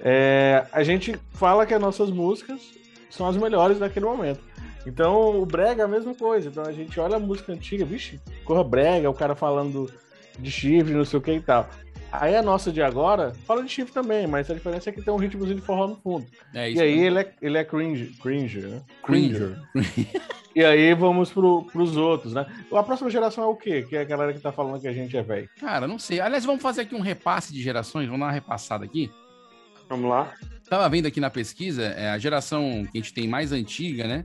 é, 0.00 0.66
a 0.72 0.82
gente 0.82 1.18
fala 1.32 1.66
que 1.66 1.74
as 1.74 1.80
nossas 1.80 2.10
músicas 2.10 2.72
são 3.10 3.26
as 3.26 3.36
melhores 3.36 3.78
naquele 3.78 4.06
momento. 4.06 4.40
Então, 4.86 5.40
o 5.40 5.44
brega 5.44 5.82
é 5.82 5.84
a 5.84 5.88
mesma 5.88 6.14
coisa. 6.14 6.48
Então, 6.48 6.64
a 6.64 6.72
gente 6.72 6.98
olha 7.00 7.16
a 7.16 7.20
música 7.20 7.52
antiga, 7.52 7.84
vixe, 7.84 8.20
corra 8.44 8.62
brega, 8.62 9.10
o 9.10 9.14
cara 9.14 9.34
falando 9.34 9.90
de 10.38 10.50
chifre, 10.50 10.94
não 10.94 11.04
sei 11.04 11.18
o 11.18 11.22
que 11.22 11.32
e 11.32 11.40
tal. 11.40 11.68
Aí 12.12 12.36
a 12.36 12.42
nossa 12.42 12.70
de 12.70 12.80
agora 12.80 13.32
fala 13.46 13.62
de 13.62 13.68
chifre 13.68 13.92
também, 13.92 14.26
mas 14.26 14.48
a 14.48 14.54
diferença 14.54 14.88
é 14.88 14.92
que 14.92 15.02
tem 15.02 15.12
um 15.12 15.16
ritmozinho 15.16 15.56
de 15.56 15.62
forró 15.62 15.88
no 15.88 15.96
fundo. 15.96 16.26
É 16.54 16.70
E 16.70 16.80
aí 16.80 17.00
ele 17.00 17.18
é, 17.18 17.34
ele 17.42 17.58
é 17.58 17.64
cringe, 17.64 18.14
cringe, 18.22 18.60
né? 18.60 18.82
Cringer. 19.02 19.58
E 20.54 20.64
aí 20.64 20.94
vamos 20.94 21.30
pro, 21.30 21.64
pros 21.64 21.98
outros, 21.98 22.32
né? 22.32 22.46
A 22.72 22.82
próxima 22.82 23.10
geração 23.10 23.44
é 23.44 23.46
o 23.46 23.54
quê? 23.54 23.84
Que 23.86 23.94
é 23.94 24.00
a 24.00 24.04
galera 24.04 24.32
que 24.32 24.40
tá 24.40 24.50
falando 24.50 24.80
que 24.80 24.88
a 24.88 24.92
gente 24.92 25.14
é 25.14 25.22
velho. 25.22 25.50
Cara, 25.60 25.86
não 25.86 25.98
sei. 25.98 26.18
Aliás, 26.18 26.46
vamos 26.46 26.62
fazer 26.62 26.80
aqui 26.80 26.94
um 26.94 27.02
repasse 27.02 27.52
de 27.52 27.60
gerações. 27.60 28.06
Vamos 28.06 28.20
dar 28.20 28.26
uma 28.26 28.32
repassada 28.32 28.82
aqui. 28.82 29.10
Vamos 29.88 30.08
lá. 30.10 30.32
Tava 30.68 30.88
vendo 30.88 31.06
aqui 31.06 31.20
na 31.20 31.30
pesquisa, 31.30 31.82
é, 31.82 32.10
a 32.10 32.18
geração 32.18 32.84
que 32.90 32.98
a 32.98 33.00
gente 33.00 33.14
tem 33.14 33.28
mais 33.28 33.52
antiga, 33.52 34.06
né? 34.06 34.24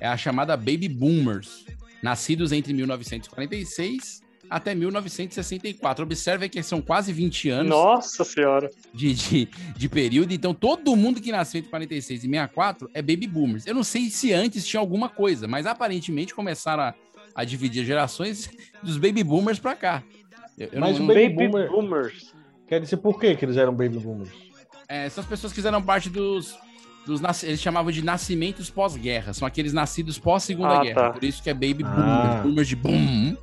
É 0.00 0.06
a 0.06 0.16
chamada 0.16 0.56
Baby 0.56 0.88
Boomers. 0.88 1.66
Nascidos 2.02 2.50
entre 2.52 2.72
1946 2.72 4.22
até 4.50 4.74
1964. 4.74 6.02
Observe 6.04 6.48
que 6.48 6.62
são 6.62 6.80
quase 6.82 7.12
20 7.12 7.48
anos 7.50 7.70
Nossa 7.70 8.24
senhora. 8.24 8.70
de, 8.92 9.14
de, 9.14 9.48
de 9.76 9.88
período. 9.88 10.32
Então, 10.32 10.52
todo 10.52 10.94
mundo 10.96 11.20
que 11.20 11.30
nasceu 11.32 11.58
entre 11.60 11.70
46 11.70 12.24
e 12.24 12.26
64 12.28 12.90
é 12.92 13.00
Baby 13.00 13.26
Boomers. 13.26 13.66
Eu 13.66 13.74
não 13.74 13.84
sei 13.84 14.10
se 14.10 14.32
antes 14.32 14.66
tinha 14.66 14.80
alguma 14.80 15.08
coisa, 15.08 15.46
mas 15.48 15.64
aparentemente 15.66 16.34
começaram 16.34 16.82
a, 16.84 16.94
a 17.34 17.44
dividir 17.44 17.84
gerações 17.84 18.50
dos 18.82 18.96
Baby 18.98 19.22
Boomers 19.24 19.58
pra 19.58 19.74
cá. 19.74 20.02
Eu- 20.58 20.68
eu 20.72 20.80
Mas 20.80 20.98
não- 20.98 21.04
o 21.06 21.08
Baby, 21.08 21.30
Boomer 21.48 21.70
Boomers. 21.70 22.34
quer 22.68 22.80
dizer 22.80 22.96
por 22.98 23.18
que 23.18 23.34
que 23.36 23.44
eles 23.44 23.56
eram 23.56 23.72
Baby 23.74 23.98
Boomers? 23.98 24.51
É, 24.92 25.08
são 25.08 25.22
as 25.22 25.28
pessoas 25.28 25.52
que 25.52 25.56
fizeram 25.56 25.80
parte 25.82 26.10
dos. 26.10 26.54
dos 27.06 27.20
eles 27.42 27.60
chamavam 27.60 27.90
de 27.90 28.04
nascimentos 28.04 28.68
pós-guerra. 28.70 29.32
São 29.32 29.46
aqueles 29.48 29.72
nascidos 29.72 30.18
pós-segunda 30.18 30.78
Ah, 30.80 30.82
guerra. 30.82 30.94
tá. 31.02 31.10
Por 31.10 31.24
isso 31.24 31.42
que 31.42 31.48
é 31.48 31.54
baby 31.54 31.82
Ah. 31.84 31.88
boomers. 31.88 32.42
Boomers 32.42 32.68
de 32.68 32.76
boom. 32.76 33.36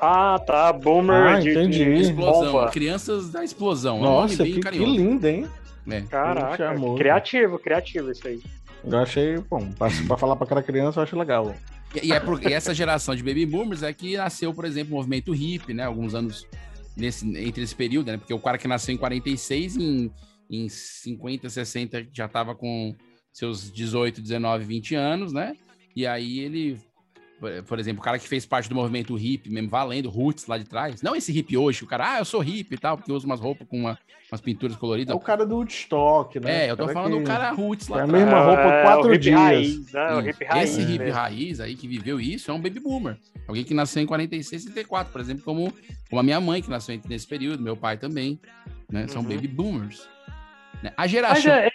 Ah, 0.00 0.38
tá. 0.46 0.72
Boomer 0.72 1.16
Ah, 1.26 1.40
de, 1.40 1.50
entendi. 1.50 1.84
de 1.84 1.90
Explosão. 2.02 2.52
bomba. 2.52 2.70
Crianças 2.70 3.30
da 3.30 3.42
explosão. 3.42 3.96
É 3.96 4.00
um 4.00 4.02
Nossa, 4.04 4.44
bem 4.44 4.54
que, 4.54 4.60
que 4.60 4.78
lindo, 4.78 5.26
hein? 5.26 5.48
É. 5.90 6.02
Caraca, 6.02 6.56
Charmoso. 6.56 6.96
criativo, 6.98 7.58
criativo 7.58 8.10
isso 8.12 8.28
aí. 8.28 8.40
Eu 8.84 8.96
achei, 8.98 9.38
bom, 9.50 9.72
pra, 9.72 9.88
pra 10.06 10.16
falar 10.16 10.36
pra 10.36 10.46
cada 10.46 10.62
criança 10.62 11.00
eu 11.00 11.02
acho 11.02 11.18
legal. 11.18 11.52
E, 12.00 12.06
e 12.08 12.12
é 12.12 12.20
por- 12.20 12.40
e 12.40 12.52
essa 12.52 12.72
geração 12.72 13.16
de 13.16 13.24
baby 13.24 13.44
boomers 13.44 13.82
é 13.82 13.92
que 13.92 14.16
nasceu, 14.16 14.54
por 14.54 14.64
exemplo, 14.64 14.92
o 14.94 14.96
movimento 14.98 15.32
hippie, 15.32 15.74
né? 15.74 15.84
Alguns 15.84 16.14
anos 16.14 16.46
nesse, 16.98 17.26
entre 17.38 17.62
esse 17.62 17.74
período, 17.74 18.10
né? 18.10 18.18
Porque 18.18 18.34
o 18.34 18.40
cara 18.40 18.58
que 18.58 18.68
nasceu 18.68 18.94
em 18.94 18.98
46, 18.98 19.76
em, 19.76 20.10
em 20.50 20.68
50, 20.68 21.48
60 21.48 22.08
já 22.12 22.28
tava 22.28 22.54
com 22.54 22.94
seus 23.32 23.72
18, 23.72 24.20
19, 24.20 24.64
20 24.64 24.94
anos, 24.96 25.32
né? 25.32 25.54
E 25.94 26.06
aí 26.06 26.40
ele, 26.40 26.78
por- 27.64 27.78
exemplo, 27.78 28.00
o 28.00 28.04
cara 28.04 28.18
que 28.18 28.28
fez 28.28 28.44
parte 28.46 28.68
do 28.68 28.74
movimento 28.74 29.14
hippie, 29.14 29.50
mesmo 29.50 29.68
valendo, 29.70 30.08
roots 30.08 30.46
lá 30.46 30.58
de 30.58 30.64
trás. 30.64 31.00
Não 31.02 31.14
esse 31.14 31.30
hippie 31.32 31.56
hoje, 31.56 31.84
o 31.84 31.86
cara, 31.86 32.14
ah, 32.14 32.18
eu 32.18 32.24
sou 32.24 32.40
hippie 32.40 32.74
e 32.74 32.78
tal, 32.78 32.96
porque 32.96 33.10
eu 33.10 33.14
uso 33.16 33.26
umas 33.26 33.40
roupas 33.40 33.66
com 33.68 33.78
uma- 33.78 33.98
umas 34.30 34.40
pinturas 34.40 34.76
É 34.76 34.78
coloridas. 34.78 35.16
o 35.16 35.20
cara 35.20 35.46
do 35.46 35.54
Woodstock, 35.56 36.38
né? 36.40 36.66
É, 36.66 36.70
eu 36.70 36.76
tô 36.76 36.82
Cara 36.86 36.92
falando 36.92 37.12
que- 37.14 37.20
do 37.20 37.26
cara 37.26 37.50
roots 37.52 37.88
lá 37.88 37.98
É 37.98 38.00
a 38.00 38.04
atrás. 38.04 38.24
mesma 38.24 38.40
roupa 38.44 38.60
É, 38.62 38.82
quatro 38.82 39.08
o 39.08 39.12
hippie 39.12 39.18
dias. 39.24 39.40
Raiz, 39.40 39.92
né? 39.92 40.14
O 40.14 40.20
hippie 40.20 40.44
raiz. 40.44 40.70
Esse 40.70 40.80
hippie 40.82 40.98
mesmo. 40.98 41.14
raiz 41.14 41.60
aí 41.60 41.74
que 41.76 41.88
viveu 41.88 42.20
isso 42.20 42.50
é 42.50 42.54
um 42.54 42.60
baby 42.60 42.80
boomer. 42.80 43.16
Alguém 43.46 43.64
que 43.64 43.72
nasceu 43.72 44.02
em 44.02 44.06
46, 44.06 44.62
64, 44.64 45.10
por 45.12 45.20
exemplo, 45.20 45.42
como, 45.44 45.72
como 46.10 46.20
a 46.20 46.22
minha 46.22 46.40
mãe, 46.40 46.60
que 46.60 46.68
nasceu 46.68 47.00
nesse 47.08 47.26
período, 47.26 47.62
meu 47.62 47.76
pai 47.76 47.96
também. 47.96 48.38
Né? 48.90 49.06
São 49.08 49.22
Uhum. 49.22 49.28
baby 49.28 49.48
boomers. 49.48 50.08
Né? 50.82 50.90
A 50.96 51.02
Mas 51.02 51.10
geração. 51.10 51.52
é, 51.52 51.70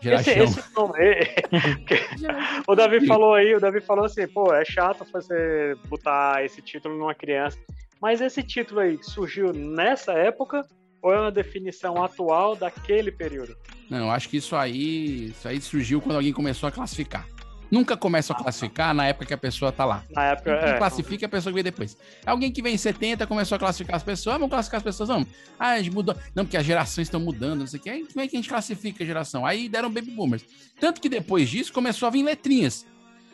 esse, 0.00 0.24
geração. 0.24 0.44
esse 0.44 0.74
nome, 0.74 0.98
é- 0.98 1.34
o 2.66 2.74
Davi 2.74 3.06
falou 3.06 3.34
aí, 3.34 3.54
o 3.54 3.60
Davi 3.60 3.80
falou 3.80 4.04
assim, 4.04 4.26
pô, 4.26 4.52
é 4.54 4.64
chato 4.64 5.04
você 5.12 5.74
botar 5.88 6.44
esse 6.44 6.60
título 6.62 6.96
numa 6.96 7.14
criança. 7.14 7.58
Mas 8.00 8.20
esse 8.20 8.42
título 8.42 8.80
aí 8.80 8.98
surgiu 9.02 9.52
nessa 9.52 10.12
época 10.12 10.64
ou 11.02 11.12
é 11.12 11.20
uma 11.20 11.30
definição 11.30 12.02
atual 12.02 12.56
daquele 12.56 13.10
período? 13.10 13.56
Não, 13.88 13.98
eu 13.98 14.10
acho 14.10 14.28
que 14.28 14.36
isso 14.36 14.54
aí, 14.56 15.26
isso 15.26 15.46
aí 15.48 15.60
surgiu 15.60 16.00
quando 16.00 16.16
alguém 16.16 16.32
começou 16.32 16.68
a 16.68 16.72
classificar. 16.72 17.26
Nunca 17.70 17.96
começa 17.96 18.32
a 18.32 18.36
classificar 18.36 18.92
na 18.92 19.06
época 19.06 19.26
que 19.26 19.34
a 19.34 19.38
pessoa 19.38 19.70
tá 19.70 19.84
lá. 19.84 20.04
Na 20.10 20.24
época, 20.24 20.58
Quem 20.58 20.70
é. 20.70 20.76
classifica 20.78 21.24
é 21.24 21.26
a 21.26 21.28
pessoa 21.28 21.52
que 21.52 21.54
vem 21.54 21.64
depois. 21.64 21.96
Alguém 22.26 22.50
que 22.50 22.60
vem 22.60 22.74
em 22.74 22.78
70 22.78 23.26
começou 23.26 23.56
a 23.56 23.58
classificar 23.58 23.96
as 23.96 24.02
pessoas. 24.02 24.34
Ah, 24.34 24.38
vamos 24.38 24.50
classificar 24.50 24.78
as 24.78 24.84
pessoas, 24.84 25.08
vamos. 25.08 25.28
Ah, 25.58 25.70
a 25.70 25.82
gente 25.82 25.92
mudou. 25.94 26.16
Não, 26.34 26.44
porque 26.44 26.56
as 26.56 26.66
gerações 26.66 27.06
estão 27.06 27.20
mudando, 27.20 27.60
não 27.60 27.66
sei 27.66 27.78
o 27.78 27.82
quê. 27.82 27.90
Aí, 27.90 28.06
como 28.06 28.20
é 28.20 28.26
que 28.26 28.36
a 28.36 28.38
gente 28.40 28.48
classifica 28.48 29.04
a 29.04 29.06
geração? 29.06 29.46
Aí 29.46 29.68
deram 29.68 29.90
baby 29.90 30.10
boomers. 30.10 30.44
Tanto 30.80 31.00
que 31.00 31.08
depois 31.08 31.48
disso 31.48 31.72
começou 31.72 32.08
a 32.08 32.10
vir 32.10 32.24
letrinhas. 32.24 32.84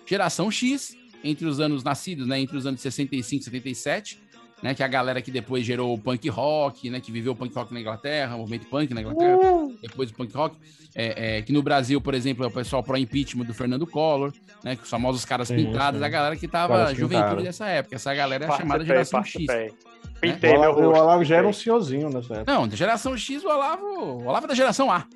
Geração 0.04 0.50
X, 0.50 0.96
entre 1.24 1.46
os 1.46 1.58
anos 1.58 1.82
nascidos, 1.82 2.26
né? 2.26 2.38
Entre 2.38 2.56
os 2.56 2.66
anos 2.66 2.80
65 2.80 3.40
e 3.40 3.44
77, 3.44 4.20
né? 4.62 4.74
Que 4.74 4.82
é 4.82 4.86
a 4.86 4.88
galera 4.88 5.20
que 5.22 5.30
depois 5.30 5.64
gerou 5.64 5.92
o 5.94 5.98
punk 5.98 6.28
rock, 6.28 6.88
né? 6.90 7.00
Que 7.00 7.10
viveu 7.12 7.32
o 7.32 7.36
punk 7.36 7.54
rock 7.54 7.72
na 7.74 7.80
Inglaterra, 7.80 8.34
o 8.36 8.38
movimento 8.38 8.66
punk 8.66 8.92
na 8.94 9.00
Inglaterra 9.00 9.38
depois 9.82 10.10
do 10.10 10.16
punk 10.16 10.34
rock, 10.34 10.56
é, 10.94 11.38
é, 11.38 11.42
que 11.42 11.52
no 11.52 11.62
Brasil, 11.62 12.00
por 12.00 12.14
exemplo, 12.14 12.44
é 12.44 12.48
o 12.48 12.50
pessoal 12.50 12.82
pro 12.82 12.96
impeachment 12.96 13.44
do 13.44 13.52
Fernando 13.54 13.86
Collor, 13.86 14.32
né, 14.64 14.74
que 14.76 14.82
os 14.82 14.88
famosos 14.90 15.24
caras 15.24 15.48
Sim, 15.48 15.56
pintados, 15.56 16.00
sim. 16.00 16.06
a 16.06 16.08
galera 16.08 16.36
que 16.36 16.48
tava 16.48 16.74
Caras 16.74 16.96
juventude 16.96 17.22
pintados. 17.22 17.44
dessa 17.44 17.66
época. 17.66 17.94
Essa 17.96 18.14
galera 18.14 18.44
é 18.44 18.48
a 18.48 18.50
chamada 18.56 18.84
Participei, 18.84 18.94
geração 18.96 19.24
X. 19.24 19.76
O 20.16 20.20
Pintei 20.20 20.50
meu 20.52 20.60
Olavo, 20.60 20.80
o 20.80 20.84
rosto. 20.86 21.02
Olavo 21.02 21.24
já 21.24 21.36
era 21.36 21.46
um 21.48 21.52
senhorzinho 21.52 22.08
nessa 22.08 22.34
época. 22.36 22.52
Não, 22.52 22.66
da 22.66 22.74
geração 22.76 23.16
X, 23.18 23.44
o 23.44 23.48
Olavo, 23.48 23.84
o 23.84 24.26
Olavo 24.26 24.46
é 24.46 24.48
da 24.48 24.54
geração 24.54 24.90
A, 24.90 25.06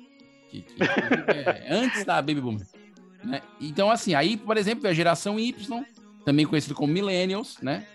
que, 0.49 0.61
que- 0.61 0.75
que 0.75 0.83
é 0.85 1.65
antes 1.71 2.05
da 2.05 2.21
Baby 2.21 2.41
Boomer. 2.41 2.67
né? 3.23 3.41
Então, 3.59 3.89
assim, 3.89 4.13
aí, 4.13 4.37
por 4.37 4.57
exemplo, 4.57 4.87
a 4.87 4.93
geração 4.93 5.39
Y, 5.39 5.83
também 6.23 6.45
conhecido 6.45 6.75
como 6.75 6.93
Millennials, 6.93 7.57
né? 7.63 7.87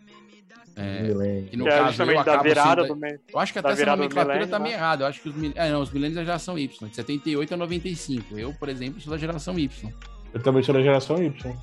É, 0.78 1.46
que 1.50 1.56
no 1.56 1.64
Que 1.64 1.70
é 1.70 1.78
caso 1.78 2.02
eu 2.02 2.22
da 2.24 2.42
virada 2.42 2.82
sendo- 2.86 2.94
do. 2.94 3.06
Eu 3.32 3.38
acho 3.38 3.52
que 3.52 3.58
até 3.58 3.72
essa 3.72 3.86
nomenclatura 3.86 4.46
tá 4.46 4.58
meio 4.58 4.72
né? 4.72 4.78
errada. 4.78 5.04
Eu 5.04 5.08
acho 5.08 5.22
que 5.22 5.28
os, 5.30 5.34
é, 5.56 5.70
não, 5.70 5.80
os 5.80 5.90
milênios 5.90 6.16
da 6.16 6.22
geração 6.24 6.58
Y, 6.58 6.88
de 6.88 6.94
78 6.96 7.54
a 7.54 7.56
95. 7.56 8.38
Eu, 8.38 8.52
por 8.52 8.68
exemplo, 8.68 9.00
sou 9.00 9.10
da 9.10 9.18
geração 9.18 9.58
Y. 9.58 9.90
Eu 10.34 10.42
também 10.42 10.62
sou 10.62 10.74
da 10.74 10.82
geração 10.82 11.16
Y. 11.22 11.56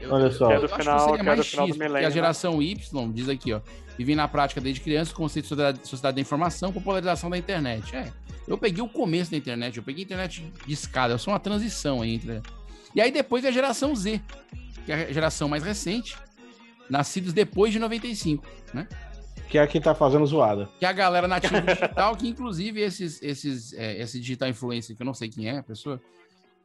Eu- 0.00 0.12
Olha 0.12 0.28
só. 0.32 0.50
eu 0.50 0.56
é 0.56 0.58
do 0.58 0.64
acho 0.66 0.74
seria 0.74 0.94
que 1.14 1.20
é 1.20 1.22
do 1.22 1.24
mais 1.24 1.46
final 1.46 1.66
do 1.66 1.70
X, 1.70 1.76
porque 1.76 1.84
milênio, 1.84 2.06
a 2.06 2.10
né? 2.10 2.14
geração 2.14 2.60
Y, 2.60 3.12
diz 3.12 3.28
aqui, 3.28 3.52
ó, 3.52 3.60
vive 3.96 4.16
na 4.16 4.26
prática 4.26 4.60
desde 4.60 4.80
criança 4.80 5.12
o 5.12 5.14
conceito 5.14 5.44
de 5.44 5.48
sociedade, 5.50 5.78
sociedade 5.88 6.14
da 6.16 6.20
informação, 6.20 6.72
popularização 6.72 7.30
da 7.30 7.38
internet. 7.38 7.94
É, 7.94 8.10
eu 8.48 8.58
peguei 8.58 8.82
o 8.82 8.88
começo 8.88 9.30
da 9.30 9.36
internet, 9.36 9.76
eu 9.76 9.84
peguei 9.84 10.02
a 10.02 10.04
internet 10.06 10.44
de 10.66 10.72
escada, 10.74 11.14
eu 11.14 11.18
sou 11.18 11.32
uma 11.32 11.38
transição 11.38 12.04
entre... 12.04 12.40
E 12.92 13.00
aí 13.00 13.12
depois 13.12 13.44
é 13.44 13.48
a 13.48 13.52
geração 13.52 13.94
Z, 13.94 14.20
que 14.84 14.90
é 14.90 15.06
a 15.06 15.12
geração 15.12 15.48
mais 15.48 15.62
recente, 15.62 16.16
nascidos 16.92 17.32
depois 17.32 17.72
de 17.72 17.78
95, 17.78 18.46
né? 18.74 18.86
Que 19.48 19.56
é 19.56 19.62
a 19.62 19.66
que 19.66 19.80
tá 19.80 19.94
fazendo 19.94 20.26
zoada. 20.26 20.68
que 20.78 20.84
é 20.84 20.88
a 20.88 20.92
galera 20.92 21.26
nativa 21.26 21.60
digital, 21.62 22.14
que 22.14 22.28
inclusive 22.28 22.80
esses, 22.80 23.20
esses, 23.22 23.72
é, 23.72 24.00
esse 24.00 24.20
digital 24.20 24.48
influencer, 24.50 24.94
que 24.94 25.02
eu 25.02 25.06
não 25.06 25.14
sei 25.14 25.30
quem 25.30 25.48
é 25.48 25.58
a 25.58 25.62
pessoa, 25.62 25.98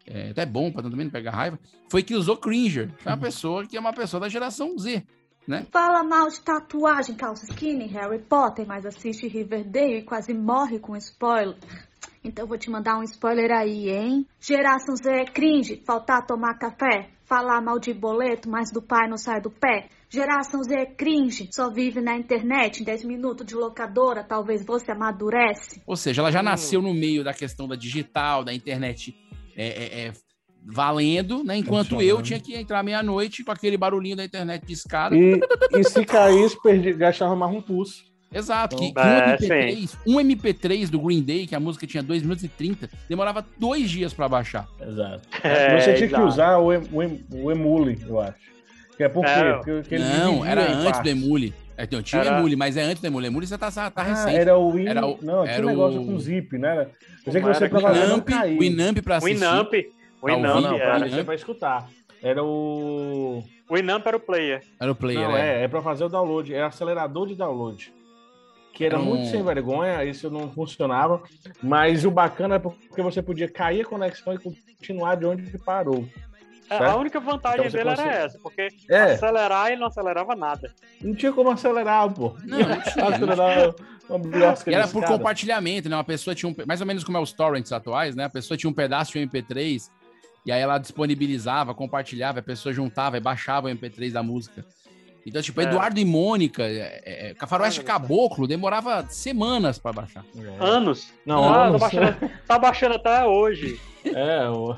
é 0.05 0.31
até 0.31 0.45
bom 0.45 0.69
pra 0.69 0.83
também 0.83 1.05
não 1.05 1.11
pegar 1.11 1.31
raiva, 1.31 1.57
foi 1.89 2.03
que 2.03 2.13
usou 2.13 2.35
Cringer, 2.35 2.89
que 2.97 3.07
é 3.07 3.11
uma 3.11 3.17
pessoa 3.17 3.65
que 3.65 3.77
é 3.77 3.79
uma 3.79 3.93
pessoa 3.93 4.19
da 4.19 4.27
geração 4.27 4.77
Z, 4.77 5.03
né? 5.47 5.65
Fala 5.71 6.03
mal 6.03 6.27
de 6.27 6.41
tatuagem, 6.41 7.15
calça 7.15 7.45
skinny, 7.45 7.87
Harry 7.87 8.19
Potter, 8.19 8.67
mas 8.67 8.85
assiste 8.85 9.29
Riverdale 9.29 9.99
e 9.99 10.03
quase 10.03 10.33
morre 10.33 10.77
com 10.77 10.95
spoiler. 10.97 11.55
Então 12.21 12.43
eu 12.43 12.49
vou 12.49 12.57
te 12.57 12.69
mandar 12.69 12.97
um 12.97 13.03
spoiler 13.03 13.51
aí, 13.51 13.89
hein? 13.89 14.27
Geração 14.41 14.93
Z 14.97 15.09
é 15.09 15.25
cringe, 15.25 15.81
faltar 15.85 16.25
tomar 16.25 16.55
café, 16.55 17.11
falar 17.23 17.61
mal 17.61 17.79
de 17.79 17.93
boleto, 17.93 18.49
mas 18.49 18.71
do 18.71 18.81
pai 18.81 19.07
não 19.07 19.17
sai 19.17 19.39
do 19.39 19.49
pé. 19.49 19.87
Geração 20.09 20.63
Z 20.63 20.73
é 20.73 20.85
cringe, 20.85 21.49
só 21.51 21.69
vive 21.69 21.99
na 21.99 22.15
internet, 22.15 22.81
em 22.81 22.85
10 22.85 23.03
minutos 23.03 23.45
de 23.45 23.53
locadora, 23.55 24.23
talvez 24.23 24.63
você 24.65 24.91
amadurece. 24.91 25.81
Ou 25.85 25.97
seja, 25.97 26.21
ela 26.21 26.31
já 26.31 26.41
nasceu 26.41 26.81
no 26.81 26.93
meio 26.93 27.23
da 27.25 27.33
questão 27.33 27.67
da 27.67 27.75
digital, 27.75 28.41
da 28.43 28.53
internet 28.53 29.13
é, 29.55 29.67
é, 29.67 30.05
é, 30.07 30.13
valendo, 30.65 31.43
né? 31.43 31.57
Enquanto 31.57 32.01
eu 32.01 32.21
tinha 32.21 32.39
que 32.39 32.55
entrar 32.55 32.83
meia-noite 32.83 33.43
com 33.43 33.51
aquele 33.51 33.75
barulhinho 33.75 34.15
da 34.15 34.23
internet 34.23 34.65
de 34.65 34.73
escada. 34.73 35.13
E, 35.15 35.39
e 35.77 35.83
se 35.83 36.05
caísse, 36.05 36.57
perdi, 36.61 36.93
gastava 36.93 37.35
mais 37.35 37.53
um 37.53 37.61
pulso. 37.61 38.05
Exato, 38.33 38.75
que, 38.75 38.91
que 38.93 38.99
É, 38.99 39.05
um, 39.05 39.37
MP3, 39.37 39.97
um 40.05 40.15
MP3 40.19 40.89
do 40.89 40.99
Green 40.99 41.21
Day, 41.21 41.47
que 41.47 41.55
a 41.55 41.59
música 41.59 41.87
tinha 41.87 42.03
2 42.03 42.21
minutos 42.23 42.43
e 42.43 42.49
30, 42.49 42.89
demorava 43.09 43.45
dois 43.57 43.89
dias 43.89 44.13
pra 44.13 44.27
baixar. 44.29 44.67
Exato. 44.81 45.27
É, 45.43 45.79
Você 45.79 45.93
tinha 45.95 46.07
que 46.09 46.13
exato. 46.15 46.25
usar 46.27 46.57
o, 46.59 46.73
em- 46.73 46.83
o, 46.91 47.03
em- 47.03 47.25
o 47.33 47.51
Emule, 47.51 47.97
eu 48.05 48.19
acho. 48.19 48.56
É 48.99 49.09
por 49.09 49.23
quê? 49.23 49.29
É, 49.31 49.53
Porque, 49.53 49.71
porque 49.71 49.97
Não, 49.99 50.45
era 50.45 50.61
antes 50.63 50.77
do 50.77 50.91
partes. 50.91 51.11
Emule. 51.11 51.53
É, 51.77 51.87
não, 51.91 52.01
tinha 52.01 52.21
o 52.21 52.25
Era- 52.25 52.37
Emule, 52.39 52.55
mas 52.55 52.75
é 52.77 52.81
antes 52.81 53.01
do 53.01 53.05
Emule. 53.07 53.27
Emule 53.27 53.45
você 53.45 53.57
tá, 53.57 53.69
tá 53.71 53.91
Ah, 53.95 54.03
recente. 54.03 54.35
era 54.35 54.57
o 54.57 54.71
Win... 54.71 54.87
Era 54.87 55.05
o- 55.05 55.19
Não, 55.21 55.43
tinha 55.43 55.55
era 55.55 55.65
um 55.65 55.69
negócio 55.69 56.01
o- 56.01 56.05
com 56.07 56.19
zip, 56.19 56.57
né? 56.57 56.71
Era... 56.71 56.91
Eu 57.25 57.31
sei 57.31 57.41
que 57.41 57.47
você 57.47 57.63
era? 57.65 57.79
pra 57.79 57.91
Winamp, 57.91 58.25
cair. 58.27 58.57
Winamp 58.59 58.97
pra 59.03 59.13
O 59.13 59.17
assistir. 59.17 59.37
Inamp, 59.37 59.73
o 60.21 60.27
Tá 60.27 60.33
Não, 60.33 60.39
Inamp 60.39 60.61
não, 60.63 60.75
era. 60.79 60.99
pra, 60.99 61.07
você 61.09 61.23
vai 61.23 61.35
escutar. 61.35 61.87
Era 62.23 62.43
o... 62.43 63.43
O 63.69 63.77
Inamp 63.77 64.07
era 64.07 64.17
o 64.17 64.19
player. 64.19 64.61
Era 64.79 64.91
o 64.91 64.95
player, 64.95 65.21
Não, 65.29 65.37
é. 65.37 65.59
é, 65.59 65.63
é 65.65 65.67
pra 65.67 65.81
fazer 65.83 66.03
o 66.05 66.09
download. 66.09 66.51
É 66.53 66.63
acelerador 66.63 67.27
de 67.27 67.35
download. 67.35 67.93
Que 68.73 68.85
era 68.85 68.95
Era 68.95 69.03
um- 69.03 69.05
muito 69.07 69.27
sem 69.27 69.43
vergonha, 69.43 70.03
isso 70.05 70.29
não 70.31 70.49
funcionava. 70.51 71.21
Mas 71.61 72.05
o 72.05 72.09
bacana 72.11 72.55
é 72.55 72.59
porque 72.59 73.01
você 73.01 73.21
podia 73.21 73.47
cair 73.47 73.81
a 73.81 73.85
conexão 73.85 74.33
e 74.33 74.39
continuar 74.39 75.15
de 75.15 75.25
onde 75.25 75.57
parou. 75.59 76.07
É, 76.69 76.85
a 76.85 76.95
única 76.95 77.19
vantagem 77.19 77.59
Então 77.67 77.71
dele 77.71 77.89
era 77.89 77.95
consegue- 77.97 78.15
essa, 78.25 78.39
porque 78.39 78.67
É. 78.89 79.13
acelerar 79.13 79.67
ele 79.71 79.79
não 79.79 79.87
acelerava 79.87 80.35
nada. 80.35 80.71
Não 81.01 81.15
tinha 81.15 81.31
como 81.31 81.49
acelerar, 81.51 82.11
pô. 82.13 82.35
Não, 82.43 82.59
não 82.59 82.81
tinha. 82.81 83.05
acelerar 83.07 83.75
uma 84.09 84.19
era 84.35 84.87
por 84.87 84.99
escada. 85.01 85.07
compartilhamento, 85.07 85.89
né? 85.89 85.95
Uma 85.95 86.03
pessoa 86.03 86.33
tinha 86.35 86.49
um. 86.49 86.55
Mais 86.65 86.81
ou 86.81 86.87
menos 86.87 87.03
como 87.03 87.17
é 87.17 87.21
os 87.21 87.31
torrents 87.33 87.71
atuais, 87.71 88.15
né? 88.15 88.25
A 88.25 88.29
pessoa 88.29 88.57
tinha 88.57 88.69
um 88.69 88.73
pedaço 88.73 89.11
de 89.13 89.19
um 89.19 89.21
MP3 89.21 89.89
e 90.45 90.51
aí 90.51 90.61
ela 90.61 90.77
disponibilizava, 90.77 91.73
compartilhava, 91.73 92.39
a 92.39 92.43
pessoa 92.43 92.73
juntava 92.73 93.17
e 93.17 93.19
baixava 93.21 93.67
o 93.67 93.69
MP3 93.69 94.11
da 94.11 94.23
música. 94.23 94.65
Então, 95.25 95.41
tipo, 95.41 95.59
É. 95.59 95.65
Eduardo 95.65 95.99
e 95.99 96.05
Mônica, 96.05 96.63
é, 96.63 97.01
é, 97.05 97.33
Cafaroeste 97.33 97.83
Caboclo, 97.83 98.47
demorava 98.47 99.05
semanas 99.09 99.77
pra 99.77 99.91
baixar. 99.91 100.23
Anos. 100.59 101.11
Não, 101.25 101.43
ah, 101.43 101.65
anos. 101.65 101.81
Tá, 101.81 101.87
baixando, 101.89 102.31
tá 102.47 102.59
baixando 102.59 102.95
até 102.95 103.25
hoje. 103.25 103.77
É, 104.15 104.47
o 104.47 104.73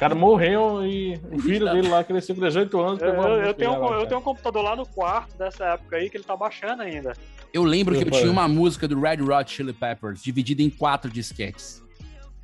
cara 0.00 0.14
morreu 0.14 0.84
e 0.84 1.14
o 1.30 1.38
filho 1.38 1.70
dele 1.70 1.88
lá 1.88 2.02
cresceu 2.02 2.34
com 2.34 2.40
18 2.40 2.80
anos. 2.80 3.02
Eu, 3.02 3.14
eu- 3.14 3.54
tenho, 3.54 3.72
um, 3.72 3.92
eu 3.94 4.06
tenho 4.06 4.18
um 4.18 4.22
computador 4.22 4.64
lá 4.64 4.74
no 4.74 4.86
quarto 4.86 5.36
dessa 5.36 5.64
época 5.66 5.96
aí 5.96 6.08
que 6.08 6.16
ele 6.16 6.24
tá 6.24 6.34
baixando 6.34 6.82
ainda. 6.82 7.12
Eu 7.52 7.62
lembro 7.62 7.94
que 7.96 8.02
eu 8.04 8.10
tinha 8.10 8.30
uma 8.30 8.48
música 8.48 8.88
do 8.88 8.98
Red 8.98 9.20
Hot 9.22 9.50
Chili 9.52 9.72
Peppers, 9.72 10.22
dividida 10.22 10.62
em 10.62 10.70
quatro 10.70 11.10
disquetes. 11.10 11.82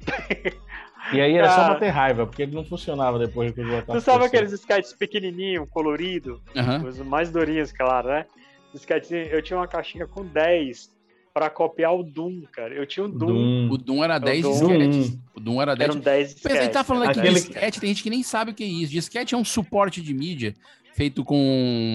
E 1.13 1.21
aí 1.21 1.37
era 1.37 1.49
só 1.51 1.57
Cara. 1.59 1.75
bater 1.75 1.91
raiva, 1.91 2.27
porque 2.27 2.43
ele 2.43 2.53
não 2.53 2.65
funcionava 2.65 3.17
depois 3.17 3.53
que 3.53 3.61
eu 3.61 3.69
voltava. 3.69 3.97
Tu 3.97 4.03
sabe 4.05 4.25
aqueles 4.25 4.51
sketches 4.51 4.93
pequenininho, 4.93 5.65
colorido, 5.65 6.43
Aham. 6.57 6.83
os 6.85 6.99
mais 6.99 7.31
durinhos, 7.31 7.71
claro, 7.71 8.09
né? 8.09 8.27
Sketches, 8.75 9.29
eu 9.33 9.41
tinha 9.41 9.57
uma 9.57 9.69
caixinha 9.69 10.05
com 10.09 10.25
10 10.25 10.91
pra 11.37 11.51
copiar 11.51 11.95
o 11.95 12.03
Doom, 12.03 12.45
cara. 12.51 12.73
Eu 12.75 12.87
tinha 12.87 13.05
um 13.05 13.11
Doom. 13.11 13.69
O 13.71 13.77
Doom 13.77 14.03
era 14.03 14.19
10 14.19 14.43
Doom. 14.43 14.53
disquetes. 14.79 15.19
O 15.35 15.39
Doom 15.41 15.61
era 15.61 15.75
10 15.77 15.91
Eram 15.91 16.01
10 16.01 16.33
Pensa, 16.35 16.49
a 16.49 16.51
gente 16.51 16.59
tá 16.73 16.81
disquetes. 16.81 16.87
falando 16.87 17.03
aqui 17.03 17.13
de 17.13 17.21
Aquele- 17.21 17.35
disquete, 17.35 17.81
tem 17.81 17.89
gente 17.91 18.03
que 18.03 18.09
nem 18.09 18.23
sabe 18.23 18.53
o 18.53 18.55
que 18.55 18.65
é 18.65 18.67
isso. 18.67 18.91
Disquete 18.93 19.35
é 19.35 19.37
um 19.39 19.45
suporte 19.45 20.01
de 20.01 20.15
mídia 20.15 20.55
feito 20.95 21.23
com 21.23 21.37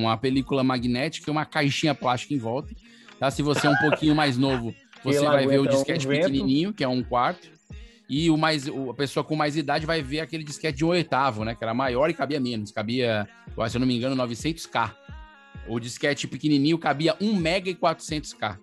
uma 0.04 0.16
película 0.16 0.64
magnética 0.64 1.28
e 1.28 1.32
uma 1.32 1.44
caixinha 1.44 1.96
plástica 1.96 2.36
em 2.36 2.38
volta. 2.38 2.70
Tá? 3.20 3.32
Se 3.32 3.42
você 3.42 3.66
é 3.66 3.70
um 3.72 3.78
pouquinho 3.78 4.14
mais 4.14 4.38
novo, 4.38 4.76
você 5.04 5.26
vai 5.26 5.48
ver 5.48 5.60
o 5.60 5.64
um 5.64 5.68
disquete 5.68 6.08
vento. 6.08 6.26
pequenininho, 6.28 6.72
que 6.72 6.84
é 6.84 6.88
um 6.88 7.02
quarto. 7.02 7.50
E 8.08 8.30
o 8.30 8.38
mais, 8.38 8.68
o- 8.68 8.92
a 8.92 8.94
pessoa 8.94 9.24
com 9.24 9.36
mais 9.36 9.58
idade 9.58 9.88
vai 9.88 10.04
ver 10.04 10.20
aquele 10.20 10.44
disquete 10.44 10.78
de 10.78 10.86
um 10.86 10.90
oitavo, 10.90 11.44
né? 11.44 11.56
Que 11.56 11.64
era 11.64 11.74
maior 11.74 12.12
e 12.12 12.14
cabia 12.14 12.40
menos. 12.40 12.72
Cabia, 12.72 13.28
eu 13.58 13.64
acho, 13.64 13.72
se 13.72 13.78
eu 13.78 13.80
não 13.80 13.88
me 13.88 13.98
engano, 13.98 14.16
900k. 14.16 14.94
O 15.68 15.80
disquete 15.80 16.28
pequenininho 16.28 16.78
cabia 16.78 17.16
1 17.20 17.36
mega 17.36 17.70
e 17.72 17.76
400k. 17.76 18.60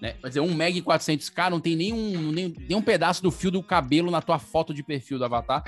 Né? 0.00 0.14
Quer 0.20 0.28
dizer, 0.28 0.40
1 0.40 0.54
mega 0.54 0.78
e 0.78 0.82
400k 0.82 1.50
não 1.50 1.60
tem 1.60 1.76
nenhum, 1.76 2.32
nem, 2.32 2.54
nenhum 2.68 2.80
pedaço 2.80 3.22
do 3.22 3.30
fio 3.30 3.50
do 3.50 3.62
cabelo 3.62 4.10
na 4.10 4.22
tua 4.22 4.38
foto 4.38 4.72
de 4.72 4.82
perfil 4.82 5.18
do 5.18 5.24
Avatar. 5.26 5.62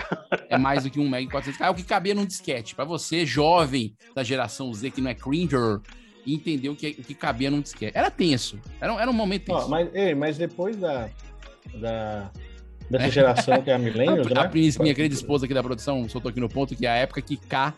É 0.49 0.57
mais 0.57 0.85
do 0.85 0.91
que 0.91 0.99
1 0.99 1.07
mega 1.09 1.25
e 1.25 1.29
400k. 1.29 1.61
É 1.61 1.69
o 1.71 1.75
que 1.75 1.83
cabia 1.83 2.15
num 2.15 2.25
disquete. 2.25 2.75
Pra 2.75 2.85
você, 2.85 3.27
jovem 3.27 3.95
da 4.15 4.23
geração 4.23 4.73
Z, 4.73 4.91
que 4.91 5.03
não 5.03 5.11
é 5.11 5.15
cringer, 5.15 5.81
entender 6.27 6.71
o 6.71 6.77
que, 6.77 6.89
o 6.99 7.05
que 7.05 7.15
cabia 7.15 7.51
num 7.51 7.61
disquete. 7.61 7.93
Era 7.97 8.11
tenso. 8.11 8.59
Era, 8.81 8.95
um- 8.95 9.01
era 9.01 9.11
um 9.11 9.15
momento 9.15 9.45
tenso. 9.45 9.67
Ó, 9.67 9.69
mas, 9.69 9.95
ei, 9.95 10.15
mas 10.15 10.39
depois 10.39 10.77
da, 10.77 11.11
da 11.75 12.31
dessa 12.89 13.11
geração 13.11 13.63
que 13.63 13.71
é 13.71 13.75
a 13.75 13.79
Millennials, 13.79 14.27
a, 14.33 14.35
né? 14.35 14.51
a 14.79 14.83
minha 14.83 14.95
querida 14.95 15.15
esposa 15.15 15.45
aqui 15.45 15.53
da 15.55 15.63
produção, 15.63 16.09
soltou 16.09 16.31
aqui 16.31 16.41
no 16.41 16.49
ponto 16.49 16.75
que 16.75 16.87
é 16.87 16.91
a 16.91 16.97
época 16.97 17.21
que 17.21 17.37
K 17.37 17.75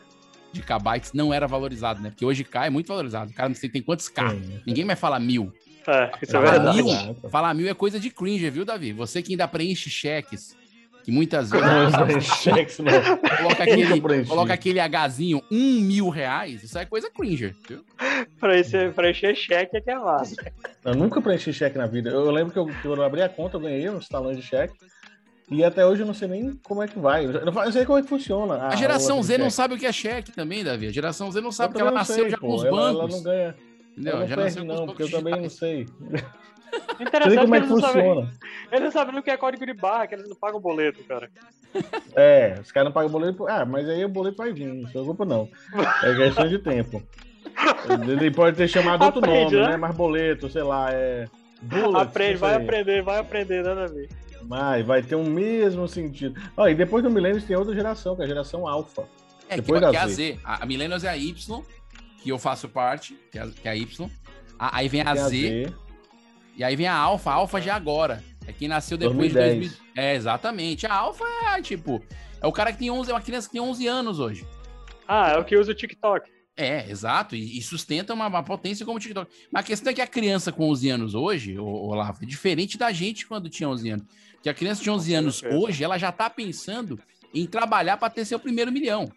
de 0.53 0.63
kbytes 0.63 1.13
não 1.13 1.35
era 1.35 1.49
valorizado, 1.49 2.01
né? 2.01 2.11
Porque 2.11 2.25
hoje 2.25 2.45
K 2.45 2.67
é 2.67 2.71
muito 2.71 2.87
valorizado. 2.87 3.33
O 3.33 3.35
cara 3.35 3.49
não 3.49 3.57
sei 3.57 3.69
tem 3.69 3.83
quantos 3.83 4.09
K. 4.09 4.31
Sim. 4.31 4.61
Ninguém 4.65 4.85
vai 4.85 4.95
falar 4.95 5.19
mil. 5.19 5.53
É, 5.87 6.11
isso 6.23 6.37
é 6.37 6.41
verdade. 6.41 6.83
mil, 6.83 7.15
falar 7.31 7.53
mil 7.55 7.69
é 7.69 7.75
coisa 7.75 7.99
de 8.01 8.11
cringe, 8.11 8.49
viu, 8.51 8.65
Davi? 8.65 8.93
Você 8.93 9.23
que 9.23 9.33
ainda 9.33 9.47
preenche 9.49 9.91
cheques, 9.91 10.57
que 11.03 11.13
muitas 11.13 11.51
vezes 11.51 11.67
Não, 11.67 12.07
não, 12.07 12.21
cheques, 12.21 12.79
não. 12.79 12.93
coloca, 13.37 13.63
aquele, 13.63 14.25
coloca 14.27 14.53
aquele 14.55 14.81
Hzinho, 15.07 15.43
um 15.51 15.81
mil 15.81 16.09
reais, 16.09 16.63
isso 16.63 16.79
é 16.79 16.85
coisa 16.87 17.11
cringer, 17.11 17.55
viu? 17.69 17.85
Pra 18.41 18.59
encher, 18.59 18.93
pra 18.95 19.11
encher 19.11 19.37
cheque 19.37 19.77
é 19.77 19.81
que 19.81 19.91
é 19.91 19.99
massa. 19.99 20.35
Eu 20.85 20.95
nunca 20.95 21.21
preenchi 21.21 21.53
cheque 21.53 21.77
na 21.77 21.87
vida. 21.87 22.11
Eu 22.11 22.31
lembro 22.31 22.53
que 22.53 22.59
eu, 22.59 22.67
que 22.67 22.87
eu 22.87 23.03
abri 23.03 23.21
a 23.23 23.29
conta, 23.29 23.57
eu 23.57 23.61
ganhei 23.61 23.89
uns 23.91 24.09
talões 24.09 24.37
de 24.37 24.43
cheque. 24.43 24.75
E 25.51 25.63
até 25.63 25.85
hoje 25.85 26.01
eu 26.03 26.07
não 26.07 26.15
sei 26.15 26.27
nem 26.27 26.59
como 26.63 26.83
é 26.83 26.89
que 26.89 26.99
vai. 26.99 27.27
Eu 27.27 27.45
não 27.45 27.71
sei 27.73 27.85
como 27.85 27.99
é 27.99 28.03
que 28.03 28.09
funciona. 28.09 28.67
A 28.69 28.77
geração 28.77 29.17
outra 29.19 29.27
Z 29.29 29.39
não 29.39 29.45
cheque. 29.45 29.55
sabe 29.57 29.75
o 29.75 29.79
que 29.79 29.85
é 29.85 29.93
cheque 29.93 30.33
também, 30.33 30.65
Davi. 30.65 30.87
A 30.87 30.91
geração 30.91 31.31
Z 31.31 31.41
não 31.43 31.49
Eu 31.49 31.53
sabe 31.53 31.75
que 31.75 31.81
ela 31.83 31.91
não 31.91 31.99
nasceu 31.99 32.15
sei, 32.17 32.31
já 32.31 32.39
pô. 32.39 32.47
com 32.47 32.55
os 32.55 32.65
Ela- 32.65 32.77
bancos. 32.77 32.99
Ela 33.01 33.09
não 33.09 33.23
ganha. 33.23 33.55
Não 33.97 34.27
já 34.27 34.37
perde, 34.37 34.43
nasceu 34.43 34.67
com 34.67 34.73
os 34.73 34.79
não, 34.81 34.87
porque 34.87 35.03
eu 35.05 35.11
também 35.11 35.41
não 35.41 35.49
sei. 35.51 35.87
Interessante 37.01 37.31
sei 37.35 37.39
como 37.39 37.55
é 37.55 37.61
que 37.61 37.67
que 37.67 37.73
eles 37.73 37.81
não 37.81 37.81
sabem- 37.81 38.03
funciona. 38.05 38.33
Eles 38.71 38.85
não 38.85 38.91
sabem 38.91 39.19
o 39.19 39.23
que 39.23 39.31
é 39.31 39.37
código 39.37 39.65
de 39.67 39.75
barra, 39.75 40.07
que 40.07 40.15
eles 40.15 40.29
não 40.29 40.37
pagam 40.37 40.61
boleto, 40.61 41.03
cara. 41.05 41.31
É, 42.15 42.59
os 42.61 42.71
caras 42.73 42.87
não 42.89 42.93
pagam 42.93 43.11
boleto. 43.11 43.47
Ah, 43.49 43.65
mas 43.65 43.89
aí 43.89 44.05
o 44.05 44.09
boleto 44.09 44.37
vai 44.39 44.53
vir, 44.53 44.67
não 44.67 44.87
se 44.87 44.93
preocupa 44.93 45.25
não. 45.25 45.49
É 46.03 46.15
questão 46.15 46.49
de 46.49 46.59
tempo. 46.59 47.03
Ele 48.09 48.31
pode 48.31 48.57
ter 48.57 48.69
chamado 48.69 49.05
outro 49.05 49.21
Aprende, 49.21 49.55
nome, 49.55 49.67
né? 49.67 49.73
né? 49.73 49.77
Mas 49.77 49.95
boleto, 49.95 50.49
sei 50.49 50.63
lá, 50.63 50.89
é. 50.93 51.27
Bullet, 51.63 51.97
Aprende, 52.03 52.33
não 52.35 52.41
vai 52.41 52.55
sei. 52.55 52.63
aprender, 52.65 53.03
vai 53.03 53.19
aprender, 53.19 53.63
nada 53.63 53.85
a 53.85 53.87
ver. 53.87 54.09
Mas 54.43 54.85
vai 54.85 55.03
ter 55.03 55.15
o 55.15 55.25
mesmo 55.25 55.89
sentido. 55.89 56.39
E 56.69 56.75
depois 56.75 57.03
do 57.03 57.11
Milênio 57.11 57.41
tem 57.41 57.57
outra 57.57 57.73
geração, 57.75 58.15
que 58.15 58.23
é 58.23 58.25
a 58.25 58.29
geração 58.29 58.69
Alpha. 58.69 59.05
É, 59.49 59.55
que, 59.55 59.61
Depois 59.63 59.81
que 59.81 59.87
da 59.87 59.93
é 59.93 60.03
a 60.03 60.07
Z. 60.09 60.15
Z. 60.15 60.39
A, 60.45 60.63
a 60.63 60.67
Millennials 60.67 61.05
é 61.05 61.09
a 61.09 61.17
Y, 61.17 61.63
que 62.25 62.31
eu 62.31 62.39
faço 62.39 62.71
parte, 62.71 63.15
que 63.31 63.39
é 63.39 63.43
a, 63.43 63.47
que 63.49 63.69
é 63.69 63.71
a 63.71 63.77
Y. 63.77 64.11
A- 64.59 64.79
aí 64.79 64.89
vem 64.89 65.03
a 65.03 65.13
Tem 65.13 65.23
a 65.23 65.29
Z, 65.29 65.37
Z. 65.37 65.75
e 66.57 66.65
aí 66.65 66.75
vem 66.75 66.87
a 66.87 66.95
Alpha. 66.97 67.31
A 67.31 67.35
Alpha 67.35 67.61
já 67.61 67.73
é 67.73 67.77
agora. 67.77 68.25
É 68.47 68.53
quem 68.53 68.67
nasceu 68.67 68.97
depois 68.97 69.31
2010. 69.33 69.53
de 69.53 69.69
2000. 69.77 69.85
É, 69.95 70.15
exatamente. 70.15 70.87
A 70.87 70.95
Alpha 70.95 71.25
é, 71.55 71.61
tipo, 71.61 72.03
é 72.41 72.47
o 72.47 72.53
cara 72.53 72.73
que 72.73 72.79
tem 72.79 72.91
11, 72.91 73.11
é 73.11 73.15
uma 73.15 73.21
criança 73.21 73.47
que 73.47 73.53
tem 73.53 73.61
11 73.61 73.87
anos 73.87 74.19
hoje. 74.19 74.47
Ah, 75.07 75.33
é 75.33 75.39
o 75.39 75.45
que 75.45 75.55
usa 75.55 75.73
o 75.73 75.75
TikTok. 75.75 76.31
É, 76.57 76.89
exato, 76.89 77.37
e, 77.37 77.59
e 77.59 77.63
sustenta 77.63 78.15
uma, 78.15 78.27
uma 78.29 78.43
potência 78.43 78.87
como 78.87 78.97
o 78.97 79.01
TikTok. 79.01 79.31
Mas 79.53 79.65
a 79.65 79.67
questão 79.67 79.91
é 79.91 79.95
que 79.95 80.01
a 80.01 80.07
criança 80.07 80.51
com 80.51 80.71
11 80.71 80.89
anos 80.89 81.15
hoje, 81.15 81.59
Olavo, 81.59 82.21
é 82.23 82.27
diferente 82.27 82.79
da 82.79 82.91
gente 82.91 83.27
quando 83.27 83.51
tinha 83.51 83.69
11 83.69 83.91
anos. 83.91 84.07
Que 84.43 84.49
a 84.49 84.55
criança 84.55 84.83
de 84.83 84.89
11 84.91 85.15
anos 85.15 85.43
hoje, 85.43 85.85
ela 85.85 85.99
já 85.99 86.11
tá 86.11 86.31
pensando 86.31 86.99
em 87.35 87.45
trabalhar 87.47 87.97
para 87.99 88.09
ter 88.09 88.25
seu 88.25 88.39
primeiro 88.39 88.71
milhão. 88.73 89.11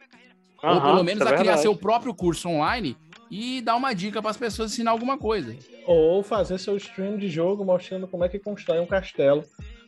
Ou 0.63 0.69
Aham, 0.69 0.81
pelo 0.81 1.03
menos 1.03 1.21
é 1.21 1.23
a 1.25 1.27
criar 1.29 1.37
verdade. 1.43 1.61
seu 1.61 1.75
próprio 1.75 2.13
curso 2.13 2.49
online 2.49 2.97
e 3.29 3.61
dar 3.61 3.75
uma 3.75 3.93
dica 3.93 4.21
para 4.21 4.31
as 4.31 4.37
pessoas 4.37 4.71
ensinar 4.71 4.91
alguma 4.91 5.17
coisa. 5.17 5.55
Ou 5.85 6.23
fazer 6.23 6.57
seu 6.57 6.75
stream 6.77 7.17
de 7.17 7.27
jogo 7.29 7.63
mostrando 7.65 8.07
como 8.07 8.23
é 8.23 8.29
que 8.29 8.39
constrói 8.39 8.79
um 8.79 8.87
castelo. 8.87 9.43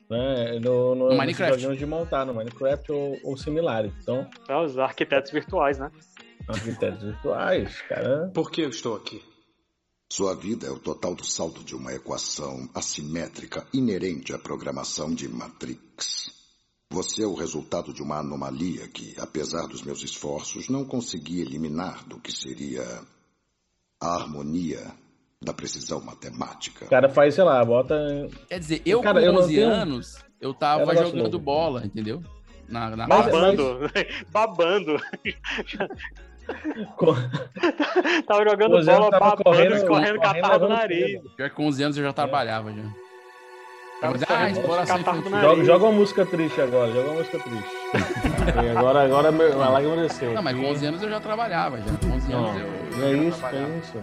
Né, 0.10 0.60
no, 0.60 0.96
no, 0.96 1.10
No 1.10 1.16
Minecraft. 1.18 1.76
de 1.78 1.86
montar 1.86 2.26
no 2.26 2.34
Minecraft 2.34 2.92
ou, 2.92 3.16
ou 3.24 3.38
similares. 3.38 3.94
Então, 4.02 4.28
É, 4.48 4.56
os 4.58 4.76
arquitetos 4.80 5.32
virtuais, 5.32 5.78
né? 5.78 5.92
arquitetos 6.48 7.04
virtuais, 7.04 7.80
cara. 7.84 8.32
Por 8.34 8.50
que 8.50 8.62
eu 8.62 8.70
estou 8.70 8.96
aqui? 8.96 9.22
Sua 10.12 10.36
vida 10.36 10.66
é 10.66 10.72
o 10.72 10.80
total 10.80 11.14
do 11.14 11.24
saldo 11.24 11.64
de 11.64 11.76
uma 11.76 11.94
equação 11.94 12.68
assimétrica 12.74 13.68
inerente 13.72 14.34
à 14.34 14.40
programação 14.40 15.14
de 15.14 15.30
Matrix. 15.30 16.39
Você 16.92 17.24
é 17.24 17.28
o 17.28 17.36
resultado 17.36 17.94
de 17.94 18.02
uma 18.02 18.18
anomalia 18.20 18.88
que, 18.88 19.14
apesar 19.20 19.68
dos 19.68 19.84
meus 19.84 20.02
esforços, 20.04 20.70
não 20.70 20.84
consegui 20.84 21.40
eliminar 21.42 22.04
do 22.08 22.20
que 22.20 22.32
seria 22.32 22.82
a 24.02 24.16
harmonia 24.16 24.80
da 25.40 25.54
precisão 25.54 26.02
matemática. 26.02 26.86
O 26.86 26.90
cara 26.90 27.08
faz, 27.08 27.36
sei 27.36 27.44
lá, 27.44 27.64
bota. 27.64 27.96
Quer 28.48 28.60
dizer, 28.60 28.82
eu 28.86 29.02
Cara, 29.02 29.20
com 29.20 29.26
eu 29.28 29.34
não 29.34 29.42
11 29.42 29.54
tenho- 29.56 29.70
anos, 29.70 30.26
eu 30.42 30.52
tava 30.52 30.80
negócio 30.88 31.06
jogando 31.12 31.24
novo. 31.34 31.40
bola, 31.40 31.86
entendeu? 31.86 32.24
Na, 32.68 32.90
na 32.96 33.08
Mas- 33.08 33.26
base. 33.26 33.32
Babando. 33.32 33.92
Babando. 34.34 34.98
Co- 36.98 37.14
Tava 38.26 38.44
jogando 38.50 38.80
eu 38.80 38.86
bola, 38.86 39.12
tava 39.12 39.26
babando, 39.26 39.44
correndo, 39.44 39.86
correndo, 39.88 40.20
catarro 40.20 40.42
do 40.60 40.66
levando 40.66 40.70
nariz. 40.70 41.22
Pior 41.38 41.50
que 41.52 41.56
com 41.56 41.68
11 41.68 41.84
anos 41.84 41.98
eu 41.98 42.04
já 42.04 42.12
trabalhava 42.14 42.74
já. 42.74 42.82
Mas, 44.02 44.24
ah, 44.30 44.50
exploração. 44.50 44.98
Joga, 45.42 45.64
joga 45.66 45.86
uma 45.86 45.92
música 45.92 46.26
triste 46.26 46.62
agora, 46.62 46.92
joga 46.92 47.10
uma 47.10 47.18
música 47.20 47.40
triste. 47.40 47.70
E 48.64 48.70
agora, 48.78 49.04
agora 49.04 49.32
meu- 49.32 49.62
a 49.62 49.70
lágrima 49.70 49.96
desceu. 49.98 50.34
Não, 50.34 50.42
mas 50.42 50.56
com 50.58 50.66
11 50.66 50.86
anos 50.86 51.02
eu 51.04 51.10
já 51.10 51.20
trabalhava 51.20 51.78
já. 51.78 51.84
Com 52.08 52.16
11 52.16 52.32
Não, 52.32 52.46
anos 52.46 52.62
eu, 52.62 52.98
não 52.98 53.06
é 53.08 53.12
eu 53.12 53.18
já 53.18 53.24
isso, 53.24 53.40
trabalhava. 53.40 53.74
é 53.74 53.78
isso. 53.78 53.98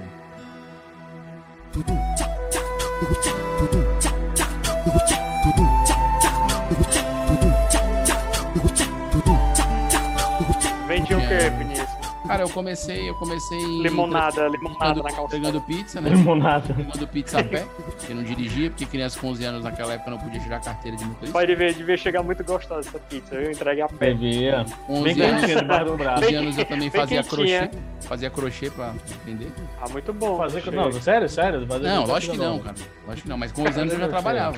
Vendi 10.87 11.14
o 11.14 11.20
que, 11.20 11.50
Vinícius? 11.50 11.95
Cara, 12.26 12.42
eu 12.42 12.48
comecei, 12.50 13.08
eu 13.08 13.14
comecei 13.16 13.58
em- 13.58 13.82
Limonada, 13.82 14.48
limonada 14.48 15.02
na 15.02 15.10
calça. 15.10 15.36
entregando 15.36 15.60
pizza, 15.62 16.00
né? 16.00 16.10
Limonada. 16.10 16.70
Entregando 16.72 17.06
pizza 17.08 17.40
a 17.40 17.44
pé, 17.44 17.64
porque 17.84 18.14
não 18.14 18.22
dirigia, 18.22 18.70
porque 18.70 18.86
criança 18.86 19.18
com 19.20 19.28
11 19.28 19.44
anos 19.44 19.64
naquela 19.64 19.94
época 19.94 20.10
não 20.10 20.18
podia 20.18 20.40
tirar 20.40 20.60
carteira 20.60 20.96
de 20.96 21.04
motorista. 21.04 21.32
Pai 21.32 21.46
devia, 21.46 21.72
devia 21.72 21.96
chegar 21.96 22.22
muito 22.22 22.42
gostosa 22.44 22.88
essa 22.88 22.98
pizza. 22.98 23.34
Eu 23.34 23.50
entreguei 23.50 23.82
a 23.82 23.88
pé. 23.88 24.14
Devia. 24.14 24.64
11 24.88 25.14
Bem 25.14 25.22
anos, 25.22 25.96
braço. 25.96 26.24
11 26.24 26.34
anos 26.34 26.58
eu 26.58 26.64
também 26.64 26.90
Bem 26.90 27.00
fazia 27.00 27.22
crochê, 27.24 27.70
fazia 28.02 28.30
crochê 28.30 28.70
pra 28.70 28.92
vender. 29.24 29.52
Ah, 29.80 29.88
muito 29.88 30.12
bom. 30.12 30.36
Fazer, 30.38 30.70
não, 30.72 30.92
sério, 30.92 31.28
sério? 31.28 31.66
Fazer 31.66 31.86
Não, 31.88 32.04
lógico 32.06 32.32
que 32.34 32.38
não, 32.38 32.58
cara. 32.58 32.74
Lógico 33.06 33.22
que 33.24 33.28
não, 33.28 33.38
mas 33.38 33.52
com 33.52 33.62
11 33.62 33.80
anos 33.80 33.92
eu 33.94 34.00
já 34.00 34.08
trabalhava. 34.08 34.56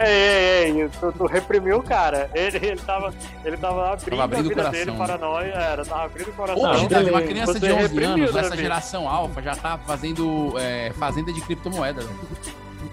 Ei, 0.00 0.06
ei, 0.08 0.80
ei, 0.82 0.88
tu, 1.00 1.12
tu 1.12 1.26
reprimiu 1.26 1.78
o 1.78 1.82
cara. 1.82 2.28
Ele, 2.34 2.56
ele, 2.56 2.76
tava, 2.80 3.14
ele 3.44 3.56
tava 3.56 3.92
abrindo, 3.92 4.10
Tava 4.10 4.24
abrindo 4.24 4.46
a 4.46 4.48
vida 4.48 4.68
o 4.68 4.72
dele 4.72 4.84
coração. 4.92 4.96
para 5.06 5.18
nós. 5.18 5.46
Era, 5.46 5.84
tava 5.84 6.04
abrindo 6.06 6.28
o 6.28 6.32
coração. 6.32 6.70
Hoje, 6.72 6.88
Davi, 7.10 7.22
uma 7.24 7.28
criança 7.30 7.58
de 7.60 7.72
11 7.72 7.82
reprimiu, 7.82 8.08
anos, 8.14 8.32
Davi. 8.34 8.46
essa 8.46 8.56
geração 8.56 9.08
alfa, 9.08 9.42
já 9.42 9.54
tá 9.56 9.78
fazendo 9.78 10.54
é, 10.58 10.90
fazenda 10.92 11.32
de 11.32 11.40
criptomoeda. 11.40 12.02
velho. 12.02 12.18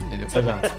Entendeu? 0.07 0.27
Exato. 0.27 0.69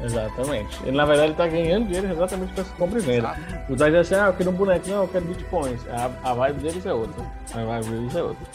Exatamente. 0.00 0.78
Ele, 0.84 0.96
na 0.96 1.04
verdade, 1.04 1.28
ele 1.30 1.36
tá 1.36 1.46
ganhando 1.48 1.86
dinheiro 1.86 2.10
exatamente 2.12 2.52
com 2.54 2.60
essa 2.60 2.72
compra 2.74 2.98
e 2.98 3.02
venda. 3.02 3.36
O 3.68 3.76
Zé 3.76 3.90
diz 3.90 3.98
assim, 4.00 4.14
ah, 4.14 4.26
eu 4.28 4.32
quero 4.34 4.50
um 4.50 4.54
boneco, 4.54 4.88
não, 4.88 5.02
eu 5.02 5.08
quero 5.08 5.24
bitcoins. 5.24 5.80
A, 5.88 6.30
a 6.30 6.34
vibe 6.34 6.60
deles 6.62 6.86
é 6.86 6.92
outra. 6.92 7.24
A 7.52 7.64
vibe 7.64 7.84
deles 7.90 8.14
é 8.16 8.22
outra. 8.22 8.46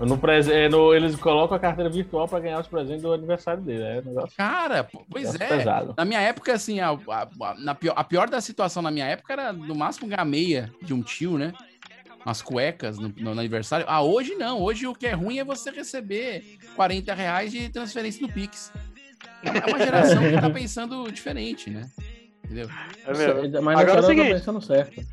No 0.00 0.18
prese- 0.18 0.52
é, 0.52 0.68
no- 0.68 0.92
eles 0.92 1.14
colocam 1.14 1.56
a 1.56 1.60
carteira 1.60 1.88
virtual 1.88 2.26
pra 2.26 2.40
ganhar 2.40 2.58
os 2.58 2.66
presentes 2.66 3.02
do 3.02 3.12
aniversário 3.12 3.62
dele. 3.62 3.84
É 3.84 4.00
um 4.04 4.08
negócio. 4.08 4.36
Cara, 4.36 4.86
pois 5.08 5.32
é. 5.36 5.46
pesado. 5.46 5.94
Na 5.96 6.04
minha 6.04 6.20
época, 6.20 6.52
assim, 6.52 6.80
a, 6.80 6.88
a- 6.90 7.28
a- 7.68 7.74
pior, 7.76 7.92
a 7.96 8.02
pior 8.02 8.28
da 8.28 8.40
situação 8.40 8.82
na 8.82 8.90
minha 8.90 9.06
época 9.06 9.32
era 9.32 9.52
no 9.52 9.74
máximo 9.76 10.08
ganhar 10.08 10.24
meia 10.24 10.72
de 10.82 10.92
um 10.92 11.00
tio, 11.00 11.38
né? 11.38 11.52
Umas 12.24 12.40
cuecas 12.40 12.98
no, 12.98 13.08
no 13.08 13.32
aniversário. 13.32 13.84
Ah, 13.88 14.02
hoje 14.02 14.34
não. 14.34 14.60
Hoje 14.60 14.86
o 14.86 14.94
que 14.94 15.06
é 15.06 15.12
ruim 15.12 15.38
é 15.38 15.44
você 15.44 15.70
receber 15.70 16.58
40 16.74 17.12
reais 17.14 17.52
de 17.52 17.68
transferência 17.68 18.26
no 18.26 18.32
Pix. 18.32 18.72
É 19.42 19.68
uma 19.70 19.78
geração 19.78 20.22
que 20.22 20.40
tá 20.40 20.48
pensando 20.48 21.10
diferente, 21.12 21.68
né? 21.68 21.90
Entendeu? 22.44 22.68
É 23.04 23.12
mesmo. 23.12 23.62
Mas 23.62 23.78
Agora 23.78 23.98
é 23.98 24.00
o 24.00 24.06
seguinte, 24.06 24.32
pensando 24.32 24.60
certo. 24.62 25.06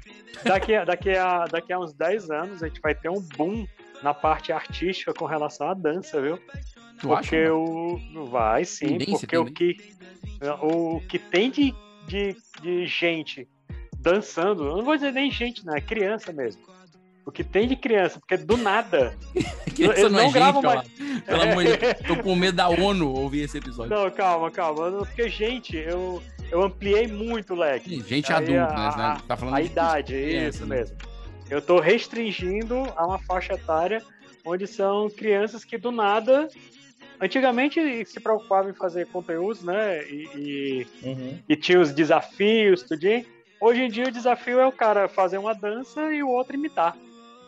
daqui, 0.45 0.73
a- 0.73 0.85
daqui, 0.85 1.09
a, 1.11 1.45
daqui 1.45 1.73
a 1.73 1.79
uns 1.79 1.93
10 1.93 2.29
anos 2.31 2.63
a 2.63 2.67
gente 2.67 2.79
vai 2.79 2.95
ter 2.95 3.09
um 3.09 3.21
boom 3.21 3.67
na 4.01 4.13
parte 4.13 4.51
artística 4.53 5.13
com 5.13 5.25
relação 5.25 5.69
à 5.69 5.73
dança, 5.73 6.21
viu? 6.21 6.39
Tu 6.99 7.11
acha, 7.13 7.21
porque 7.29 7.49
o. 7.49 8.27
Vai 8.29 8.63
sim, 8.63 8.97
Tendência, 8.97 9.27
porque 9.27 9.37
o 9.37 9.45
que, 9.45 9.77
o 10.61 11.01
que 11.01 11.19
tem 11.19 11.51
de, 11.51 11.73
de, 12.07 12.35
de 12.61 12.85
gente 12.85 13.47
dançando, 13.99 14.65
eu 14.65 14.77
não 14.77 14.83
vou 14.83 14.95
dizer 14.95 15.11
nem 15.11 15.29
gente, 15.29 15.65
né? 15.65 15.79
Criança 15.81 16.31
mesmo. 16.31 16.61
O 17.25 17.31
que 17.31 17.43
tem 17.43 17.67
de 17.67 17.75
criança, 17.75 18.19
porque 18.19 18.35
do 18.37 18.57
nada. 18.57 19.15
Criança 19.75 19.99
eles 20.01 20.11
não 20.11 20.19
é 20.19 20.31
gravam 20.31 20.61
mais. 20.61 20.87
Pelo 21.25 21.41
amor 21.43 21.63
de 21.63 21.77
Deus, 21.77 21.93
tô 22.07 22.17
com 22.17 22.35
medo 22.35 22.55
da 22.57 22.67
ONU 22.67 23.13
ouvir 23.13 23.41
esse 23.43 23.57
episódio. 23.59 23.95
Não, 23.95 24.09
calma, 24.11 24.49
calma. 24.51 24.89
Porque, 25.05 25.29
gente, 25.29 25.77
eu, 25.77 26.21
eu 26.51 26.63
ampliei 26.63 27.07
muito 27.07 27.53
o 27.53 27.57
leque. 27.57 28.01
Gente 28.07 28.33
Aí 28.33 28.37
adulta, 28.57 28.73
a- 28.73 28.97
né? 28.97 29.21
Tá 29.27 29.37
falando 29.37 29.55
a 29.55 29.61
de 29.61 29.67
idade, 29.67 30.13
criança, 30.13 30.47
isso 30.57 30.65
né? 30.65 30.75
mesmo. 30.77 30.97
Eu 31.49 31.61
tô 31.61 31.79
restringindo 31.79 32.75
a 32.95 33.05
uma 33.05 33.19
faixa 33.19 33.53
etária 33.53 34.01
onde 34.43 34.65
são 34.65 35.09
crianças 35.09 35.63
que 35.63 35.77
do 35.77 35.91
nada. 35.91 36.47
Antigamente 37.19 38.03
se 38.05 38.19
preocupavam 38.19 38.71
em 38.71 38.73
fazer 38.73 39.05
conteúdos, 39.07 39.63
né? 39.63 40.03
E, 40.09 40.27
e, 40.35 40.87
Uhum. 41.07 41.37
e 41.47 41.55
tinha 41.55 41.79
os 41.79 41.91
desafios, 41.91 42.81
tudinho. 42.83 43.23
Hoje 43.59 43.81
em 43.83 43.89
dia 43.89 44.05
o 44.07 44.11
desafio 44.11 44.59
é 44.59 44.65
o 44.65 44.71
cara 44.71 45.07
fazer 45.07 45.37
uma 45.37 45.53
dança 45.53 46.11
e 46.11 46.23
o 46.23 46.27
outro 46.29 46.55
imitar. 46.55 46.95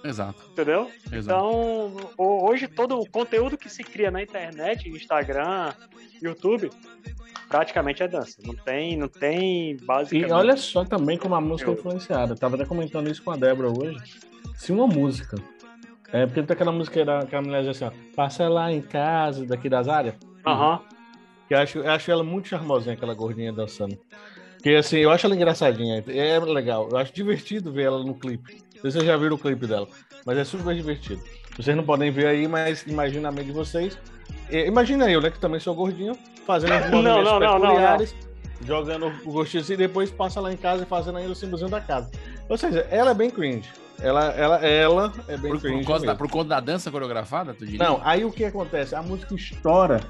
Exato. 0.04 0.44
Entendeu? 0.52 0.90
Exato. 1.12 1.40
Então, 1.46 1.96
ho- 2.18 2.50
hoje 2.50 2.68
todo 2.68 3.00
o 3.00 3.10
conteúdo 3.10 3.58
que 3.58 3.70
se 3.70 3.84
cria 3.84 4.12
na 4.12 4.22
internet, 4.22 4.90
Instagram, 4.90 5.72
YouTube, 6.22 6.70
praticamente 7.48 8.04
é 8.04 8.08
dança. 8.08 8.38
Não 8.46 8.56
tem, 8.56 8.98
não 8.98 9.08
tem 9.08 9.72
E 9.72 9.74
basicamente. 9.76 10.32
olha 10.32 10.58
só 10.58 10.84
também 10.84 11.18
como 11.18 11.36
a 11.36 11.42
música 11.42 11.72
é 11.72 11.74
influenciada. 11.74 12.34
Eu 12.34 12.38
tava 12.38 12.56
até 12.56 12.66
comentando 12.66 13.10
isso 13.10 13.24
com 13.24 13.32
a 13.32 13.36
Débora 13.38 13.70
hoje. 13.70 14.00
Se 14.56 14.72
uma 14.72 14.88
música. 14.88 15.38
É 16.12 16.26
porque 16.28 16.44
tem 16.44 16.54
aquela 16.54 16.72
música 16.72 17.04
da, 17.04 17.26
que 17.26 17.36
a 17.36 17.42
mulher 17.42 17.64
diz 17.64 17.82
assim, 17.82 17.86
ó, 17.86 17.92
passa 18.16 18.48
lá 18.48 18.72
em 18.72 18.82
casa, 18.82 19.46
daqui 19.46 19.68
das 19.68 19.88
áreas. 19.88 20.14
Aham. 20.46 20.80
Que 21.48 21.54
eu 21.56 21.58
acho, 21.58 21.80
eu 21.80 21.90
acho 21.92 22.12
ela 22.12 22.24
muito 22.24 22.50
charmosinha, 22.50 22.94
aquela 22.94 23.14
gordinha 23.16 23.52
dançando. 23.52 23.98
Porque 24.56 24.70
assim, 24.76 24.98
eu 24.98 25.10
acho 25.12 25.26
ela 25.26 25.36
engraçadinha. 25.36 26.04
É 26.08 26.40
legal. 26.40 26.88
Eu 26.92 26.98
acho 26.98 27.12
divertido 27.14 27.72
ver 27.72 27.84
ela 27.86 28.04
no 28.04 28.14
clipe. 28.14 28.62
Não 28.84 28.92
sei 28.92 28.92
se 28.92 28.98
vocês 28.98 29.06
já 29.06 29.18
viram 29.18 29.36
o 29.36 29.40
clipe 29.40 29.66
dela. 29.66 29.88
Mas 30.26 30.38
é 30.38 30.44
super 30.44 30.76
divertido. 30.76 31.22
Vocês 31.56 31.76
não 31.76 31.86
podem 31.86 32.12
ver 32.12 32.28
aí, 32.28 32.48
mas 32.50 32.84
imagina 32.86 33.30
a 33.30 33.32
mente 33.32 33.46
de 33.46 33.52
vocês. 33.54 33.98
E, 34.50 34.66
imagina 34.66 35.10
eu, 35.10 35.22
né, 35.22 35.32
que 35.32 35.40
também 35.40 35.60
sou 35.60 35.74
gordinho, 35.74 36.18
fazendo 36.46 36.74
os 36.74 36.82
Não, 36.92 37.02
movimentos 37.02 37.24
não, 37.24 37.40
não, 37.40 37.60
não, 37.60 37.62
peculiares, 37.62 38.16
jogando 38.66 39.08
o 39.26 39.32
gostinho 39.32 39.64
assim, 39.64 39.74
e 39.74 39.78
depois 39.78 40.12
passa 40.12 40.42
lá 40.42 40.52
em 40.52 40.58
casa 40.58 40.84
e 40.84 40.86
fazendo 40.86 41.18
ainda 41.18 41.32
o 41.32 41.36
símbolozinho 41.36 41.70
da 41.72 41.80
casa. 41.80 42.12
Ou 42.50 42.58
seja, 42.58 42.86
ela 42.92 43.12
é 43.12 43.14
bem 43.14 43.30
cringe. 43.30 43.70
Ela, 44.02 44.26
ela, 44.32 44.58
ela 44.58 45.14
é 45.30 45.38
bem 45.38 45.52
Por, 45.52 45.62
cringe. 45.62 45.80
por, 45.80 45.88
causa 45.88 46.06
da, 46.06 46.16
por 46.16 46.30
conta 46.30 46.50
da 46.50 46.60
dança 46.60 46.92
coreografada, 46.92 47.54
tu 47.54 47.66
diria? 47.66 47.88
Não, 47.88 48.02
aí 48.04 48.26
o 48.26 48.32
que 48.32 48.44
acontece? 48.44 48.96
A 48.96 49.02
música 49.02 49.34
estoura 49.34 50.02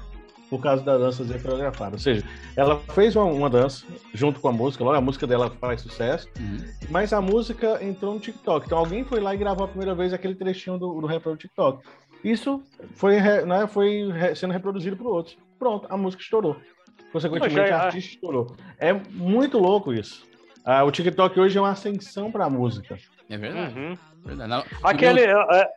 por 0.56 0.62
causa 0.62 0.82
da 0.84 0.96
dança 0.96 1.24
ser 1.24 1.42
coreografada. 1.42 1.96
Ou 1.96 1.98
seja, 1.98 2.24
ela 2.56 2.78
fez 2.94 3.16
uma, 3.16 3.24
uma 3.24 3.50
dança 3.50 3.84
junto 4.12 4.38
com 4.40 4.48
a 4.48 4.52
música, 4.52 4.84
logo 4.84 4.96
a 4.96 5.00
música 5.00 5.26
dela 5.26 5.50
faz 5.60 5.80
sucesso, 5.80 6.28
Uhum. 6.38 6.58
mas 6.90 7.12
a 7.12 7.20
música 7.20 7.82
entrou 7.84 8.14
no 8.14 8.20
TikTok. 8.20 8.66
Então 8.66 8.78
alguém 8.78 9.02
foi 9.04 9.18
lá 9.20 9.34
e 9.34 9.38
gravou 9.38 9.64
a 9.64 9.68
primeira 9.68 9.94
vez 9.94 10.12
aquele 10.12 10.36
trechinho 10.36 10.78
do, 10.78 11.00
do 11.00 11.06
refrão 11.08 11.32
do 11.32 11.38
TikTok. 11.38 11.82
Isso 12.22 12.62
foi, 12.94 13.20
né, 13.20 13.66
foi 13.66 14.08
sendo 14.36 14.52
reproduzido 14.52 14.96
por 14.96 15.08
outros. 15.08 15.36
Pronto, 15.58 15.86
a 15.90 15.96
música 15.96 16.22
estourou. 16.22 16.56
Consequentemente, 17.12 17.54
Poxa, 17.60 17.74
a 17.74 17.78
é- 17.78 17.86
artista 17.86 18.14
estourou. 18.14 18.54
É 18.78 18.92
muito 18.92 19.58
louco 19.58 19.92
isso. 19.92 20.24
Ah, 20.64 20.84
o 20.84 20.90
TikTok 20.92 21.38
hoje 21.38 21.58
é 21.58 21.60
uma 21.60 21.70
ascensão 21.70 22.30
para 22.30 22.44
a 22.46 22.50
música. 22.50 22.96
É 23.28 23.36
verdade. 23.36 23.78
Uhum. 23.78 23.94
verdade. 24.24 24.50
Não, 24.50 24.64
Aquele. 24.82 25.26
meu- 25.26 25.40
é, 25.50 25.68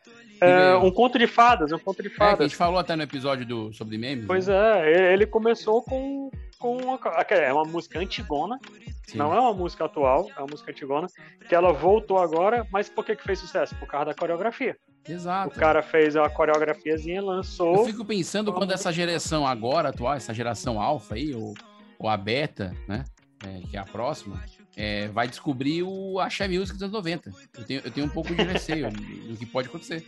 é, 0.42 0.70
meu- 0.72 0.84
um 0.84 0.92
conto 0.92 1.18
de 1.20 1.28
fadas, 1.28 1.72
um 1.72 1.80
conto 1.80 2.02
de 2.02 2.08
É, 2.08 2.12
que 2.12 2.16
a 2.16 2.26
fadas. 2.30 2.48
gente 2.48 2.56
falou 2.56 2.80
até 2.80 2.96
no 2.96 3.04
episódio 3.04 3.46
do, 3.46 3.74
sobre 3.74 3.98
memes. 3.98 4.26
Pois 4.26 4.48
né? 4.48 4.56
é, 4.56 4.92
ele- 4.92 5.14
ele 5.14 5.26
começou 5.28 5.82
com, 5.82 6.30
com 6.60 6.78
uma, 6.78 7.00
é 7.30 7.52
uma 7.54 7.64
música 7.66 8.00
antigona, 8.00 8.60
Sim. 9.08 9.18
não 9.18 9.34
é 9.34 9.40
uma 9.40 9.54
música 9.54 9.86
atual, 9.86 10.28
é 10.36 10.40
uma 10.40 10.48
música 10.50 10.72
antigona, 10.72 11.08
que 11.48 11.56
ela 11.56 11.72
voltou 11.72 12.18
agora, 12.20 12.66
mas 12.72 12.90
por 12.90 13.06
que, 13.06 13.16
que 13.16 13.24
fez 13.24 13.40
sucesso? 13.40 13.76
Por 13.76 13.88
causa 13.88 14.08
da 14.08 14.14
coreografia. 14.14 14.76
Exato. 15.08 15.56
O 15.56 15.60
cara 15.60 15.82
fez 15.82 16.16
a 16.18 16.30
coreografiazinha, 16.30 17.22
lançou. 17.22 17.76
Eu 17.78 17.86
fico 17.86 18.04
pensando 18.04 18.52
quando 18.52 18.74
essa 18.74 18.92
geração 18.92 19.48
agora, 19.48 19.90
atual, 19.90 20.14
essa 20.16 20.34
geração 20.34 20.82
alfa 20.82 21.16
aí, 21.16 21.34
ou, 21.34 21.54
ou 21.98 22.10
a 22.10 22.18
beta, 22.18 22.74
né? 22.88 23.06
é, 23.46 23.62
que 23.70 23.78
é 23.78 23.80
a 23.80 23.86
próxima, 23.86 24.44
é, 24.78 25.08
vai 25.08 25.28
descobrir 25.28 25.82
o 25.84 26.20
Axé 26.20 26.48
Music 26.48 26.74
dos 26.74 26.84
anos 26.84 26.94
90. 26.94 27.32
Eu 27.58 27.64
tenho, 27.66 27.82
eu 27.84 27.92
tenho 27.92 28.06
um 28.06 28.10
pouco 28.10 28.34
de 28.34 28.44
receio 28.44 28.90
do 29.28 29.36
que 29.36 29.46
pode 29.46 29.68
acontecer. 29.68 30.06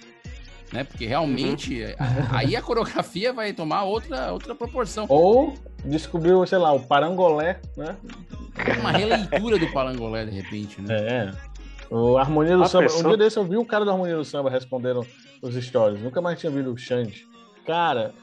Né? 0.71 0.83
Porque 0.83 1.07
realmente, 1.07 1.81
Uhum. 1.83 1.95
a- 1.97 2.37
aí 2.37 2.55
a 2.55 2.61
coreografia 2.61 3.33
vai 3.33 3.51
tomar 3.51 3.83
outra, 3.83 4.31
outra 4.31 4.53
proporção. 4.53 5.07
Ou 5.09 5.55
descobriu, 5.83 6.45
sei 6.45 6.59
lá, 6.59 6.71
o 6.71 6.79
parangolé, 6.79 7.59
né? 7.75 7.97
Uma 8.79 8.91
releitura 8.91 9.57
do 9.57 9.71
Palangolé, 9.71 10.25
de 10.25 10.31
repente, 10.31 10.79
né? 10.81 10.95
É. 10.95 11.33
O 11.89 12.17
Harmonia 12.19 12.55
do 12.55 12.61
A 12.63 12.67
Samba. 12.67 12.83
pessoa- 12.83 13.03
Um 13.03 13.07
dia 13.07 13.17
desse 13.17 13.37
eu 13.37 13.45
vi 13.45 13.57
o 13.57 13.65
cara 13.65 13.83
do 13.83 13.89
Harmonia 13.89 14.15
do 14.15 14.23
Samba 14.23 14.49
respondendo 14.51 15.03
os 15.41 15.55
stories. 15.55 15.99
Nunca 16.03 16.21
mais 16.21 16.39
tinha 16.39 16.51
visto 16.51 16.71
o 16.71 16.77
Xande. 16.77 17.25
Cara, 17.65 18.13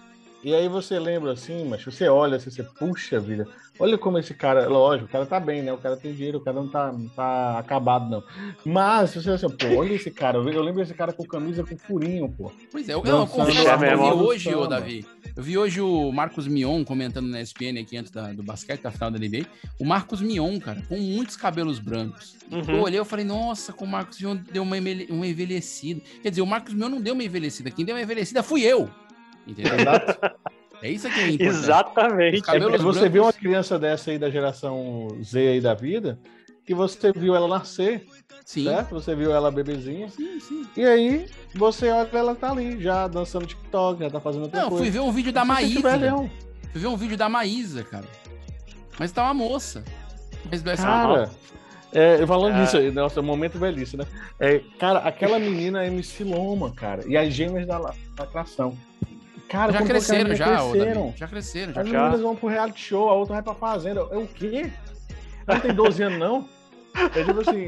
e 0.44 0.54
aí 0.54 0.68
você 0.68 0.98
lembra 0.98 1.32
assim, 1.32 1.64
mas 1.68 1.84
você 1.84 2.08
olha 2.08 2.36
assim, 2.36 2.50
você 2.50 2.62
puxa 2.62 3.18
vida. 3.18 3.46
Olha 3.78 3.98
como 3.98 4.18
esse 4.18 4.32
cara, 4.32 4.66
lógico, 4.68 5.06
o 5.06 5.12
cara 5.12 5.26
tá 5.26 5.38
bem, 5.38 5.60
né? 5.62 5.70
O 5.70 5.76
cara 5.76 5.96
tem 5.98 6.14
dinheiro, 6.14 6.38
o 6.38 6.40
cara 6.40 6.56
não 6.56 6.68
tá, 6.68 6.90
não 6.90 7.08
tá 7.10 7.58
acabado, 7.58 8.08
não. 8.08 8.22
Mas 8.64 9.14
você 9.14 9.28
assim, 9.30 9.48
pô, 9.50 9.66
olha 9.76 9.92
esse 9.92 10.10
cara. 10.10 10.38
Eu 10.38 10.62
lembro 10.62 10.80
desse 10.80 10.94
cara 10.94 11.12
com 11.12 11.24
camisa 11.24 11.62
com 11.62 11.76
furinho, 11.76 12.26
pô. 12.28 12.50
Pois 12.72 12.88
é, 12.88 12.94
eu, 12.94 13.04
eu 13.04 13.26
confesso 13.26 13.68
eu 13.68 13.78
vi 13.78 14.22
hoje, 14.24 14.54
ô. 14.54 14.66
Davi. 14.66 15.04
Eu 15.36 15.42
vi 15.42 15.58
hoje 15.58 15.82
o 15.82 16.10
Marcos 16.10 16.46
Mion 16.46 16.82
comentando 16.84 17.26
na 17.28 17.42
ESPN 17.42 17.78
aqui 17.78 17.98
antes 17.98 18.10
da- 18.10 18.32
do 18.32 18.42
basquete, 18.42 18.80
da 18.80 18.90
final 18.90 19.10
da 19.10 19.18
NBA. 19.18 19.44
O 19.78 19.84
Marcos 19.84 20.22
Mion, 20.22 20.58
cara, 20.58 20.80
com 20.88 20.96
muitos 20.96 21.36
cabelos 21.36 21.78
brancos. 21.78 22.34
Uhum. 22.50 22.62
Eu 22.76 22.80
olhei 22.82 22.98
e 22.98 23.04
falei, 23.04 23.26
nossa, 23.26 23.74
como 23.74 23.90
o 23.90 23.92
Marcos 23.92 24.18
Mion 24.18 24.36
deu 24.50 24.62
uma, 24.62 24.76
uma 25.10 25.26
envelhecida. 25.26 26.00
Quer 26.22 26.30
dizer, 26.30 26.40
o 26.40 26.46
Marcos 26.46 26.72
Mion 26.72 26.88
não 26.88 27.00
deu 27.02 27.12
uma 27.12 27.24
envelhecida. 27.24 27.70
Quem 27.70 27.84
deu 27.84 27.94
uma 27.94 28.00
envelhecida 28.02 28.42
fui 28.42 28.62
eu. 28.62 28.88
Entendeu? 29.46 29.72
É 30.82 30.90
isso 30.90 31.06
aqui 31.06 31.20
é 31.20 31.28
importante. 31.28 31.48
Exatamente. 31.56 32.40
Cabelos 32.42 32.74
É, 32.74 32.78
você 32.78 32.82
brancos- 33.00 33.12
viu 33.12 33.22
uma 33.22 33.32
criança 33.32 33.78
dessa 33.78 34.10
aí 34.10 34.18
da 34.18 34.28
geração 34.28 35.08
Z 35.22 35.38
aí 35.38 35.60
da 35.60 35.72
vida, 35.74 36.18
que 36.64 36.74
você 36.74 37.12
viu 37.12 37.34
ela 37.34 37.48
nascer, 37.48 38.04
Sim. 38.44 38.64
certo? 38.64 38.90
Você 38.90 39.14
viu 39.14 39.32
ela 39.32 39.50
bebezinha. 39.50 40.08
Sim, 40.10 40.38
sim. 40.40 40.66
E 40.76 40.84
aí, 40.84 41.26
você 41.54 41.88
olha 41.88 42.08
ela 42.12 42.34
tá 42.34 42.50
ali, 42.50 42.80
já 42.82 43.06
dançando 43.08 43.46
TikTok, 43.46 44.00
já 44.02 44.10
tá 44.10 44.20
fazendo 44.20 44.42
outra 44.42 44.60
Não, 44.60 44.68
coisa. 44.68 44.84
fui 44.84 44.90
ver 44.90 45.00
um 45.00 45.10
vídeo 45.12 45.32
da 45.32 45.44
Maísa. 45.44 45.76
tiver, 45.76 45.98
não. 45.98 46.30
Fui 46.72 46.80
ver 46.80 46.86
um 46.88 46.96
vídeo 46.96 47.16
da 47.16 47.28
Maísa, 47.28 47.82
cara. 47.82 48.04
Mas 48.98 49.12
tá 49.12 49.22
uma 49.24 49.34
moça. 49.34 49.82
Mas 50.50 50.64
essa 50.66 50.82
Cara, 50.86 51.30
É, 51.92 52.26
falando 52.26 52.56
É. 52.56 52.62
disso 52.64 52.76
aí, 52.76 52.90
nossa, 52.90 53.22
momento 53.22 53.58
velhice, 53.58 53.96
né? 53.96 54.04
É, 54.38 54.60
cara, 54.78 54.98
aquela 54.98 55.38
menina 55.38 55.82
é 55.82 55.86
MC 55.86 56.24
Loma, 56.24 56.70
cara, 56.74 57.02
e 57.08 57.16
as 57.16 57.32
gêmeas 57.32 57.66
da 57.66 57.78
la- 57.78 57.94
lacração. 58.18 58.76
Cara, 59.48 59.72
já 59.72 59.82
cresceram, 59.82 60.34
já, 60.34 60.44
cresceram? 60.46 61.14
Já 61.16 61.28
cresceram, 61.28 61.72
já. 61.72 61.80
As 61.80 61.86
meninas 61.88 62.20
vão 62.20 62.34
pro 62.34 62.48
reality 62.48 62.80
show, 62.80 63.08
a 63.08 63.14
outra 63.14 63.34
vai 63.34 63.42
pra 63.42 63.54
fazenda. 63.54 64.00
É 64.10 64.16
o 64.16 64.26
quê? 64.26 64.70
Ela 65.46 65.58
não 65.58 65.60
tem 65.60 65.74
12 65.74 66.02
anos, 66.02 66.18
não? 66.18 66.48
É 67.14 67.22
tipo 67.24 67.40
assim. 67.40 67.66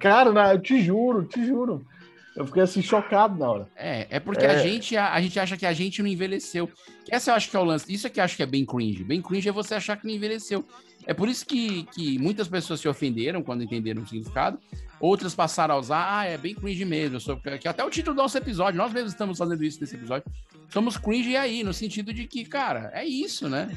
Cara, 0.00 0.52
eu 0.52 0.60
te 0.60 0.80
juro, 0.82 1.24
te 1.24 1.44
juro. 1.46 1.86
Eu 2.34 2.44
fiquei 2.44 2.62
assim, 2.62 2.82
chocado 2.82 3.38
na 3.38 3.50
hora. 3.50 3.68
É, 3.74 4.06
é 4.10 4.20
porque 4.20 4.44
É. 4.44 4.50
a 4.50 4.58
gente 4.58 4.94
a, 4.94 5.14
a 5.14 5.20
gente 5.22 5.40
acha 5.40 5.56
que 5.56 5.64
a 5.64 5.72
gente 5.72 6.02
não 6.02 6.08
envelheceu. 6.08 6.68
Essa 7.10 7.30
eu 7.30 7.34
acho 7.34 7.48
que 7.48 7.56
é 7.56 7.60
o 7.60 7.64
lance. 7.64 7.90
Isso 7.90 8.06
é 8.06 8.10
que 8.10 8.20
eu 8.20 8.24
acho 8.24 8.36
que 8.36 8.42
é 8.42 8.46
bem 8.46 8.66
cringe. 8.66 9.02
Bem 9.04 9.22
cringe 9.22 9.48
é 9.48 9.52
você 9.52 9.74
achar 9.74 9.96
que 9.96 10.06
não 10.06 10.12
envelheceu. 10.12 10.62
É 11.06 11.14
por 11.14 11.28
isso 11.28 11.46
que, 11.46 11.84
que 11.94 12.18
muitas 12.18 12.48
pessoas 12.48 12.80
se 12.80 12.88
ofenderam 12.88 13.42
quando 13.42 13.62
entenderam 13.62 14.02
o 14.02 14.06
significado. 14.06 14.58
Outras 14.98 15.34
passaram 15.34 15.76
a 15.76 15.78
usar, 15.78 16.18
ah, 16.18 16.24
é 16.24 16.36
bem 16.36 16.54
cringe 16.54 16.84
mesmo. 16.84 17.20
Sou, 17.20 17.36
que 17.36 17.68
até 17.68 17.84
o 17.84 17.90
título 17.90 18.16
do 18.16 18.22
nosso 18.22 18.36
episódio, 18.36 18.76
nós 18.78 18.92
mesmos 18.92 19.12
estamos 19.12 19.38
fazendo 19.38 19.62
isso 19.62 19.80
nesse 19.80 19.94
episódio. 19.94 20.24
Somos 20.68 20.96
cringe 20.96 21.36
aí, 21.36 21.62
no 21.62 21.72
sentido 21.72 22.12
de 22.12 22.26
que, 22.26 22.44
cara, 22.44 22.90
é 22.92 23.04
isso, 23.04 23.48
né? 23.48 23.70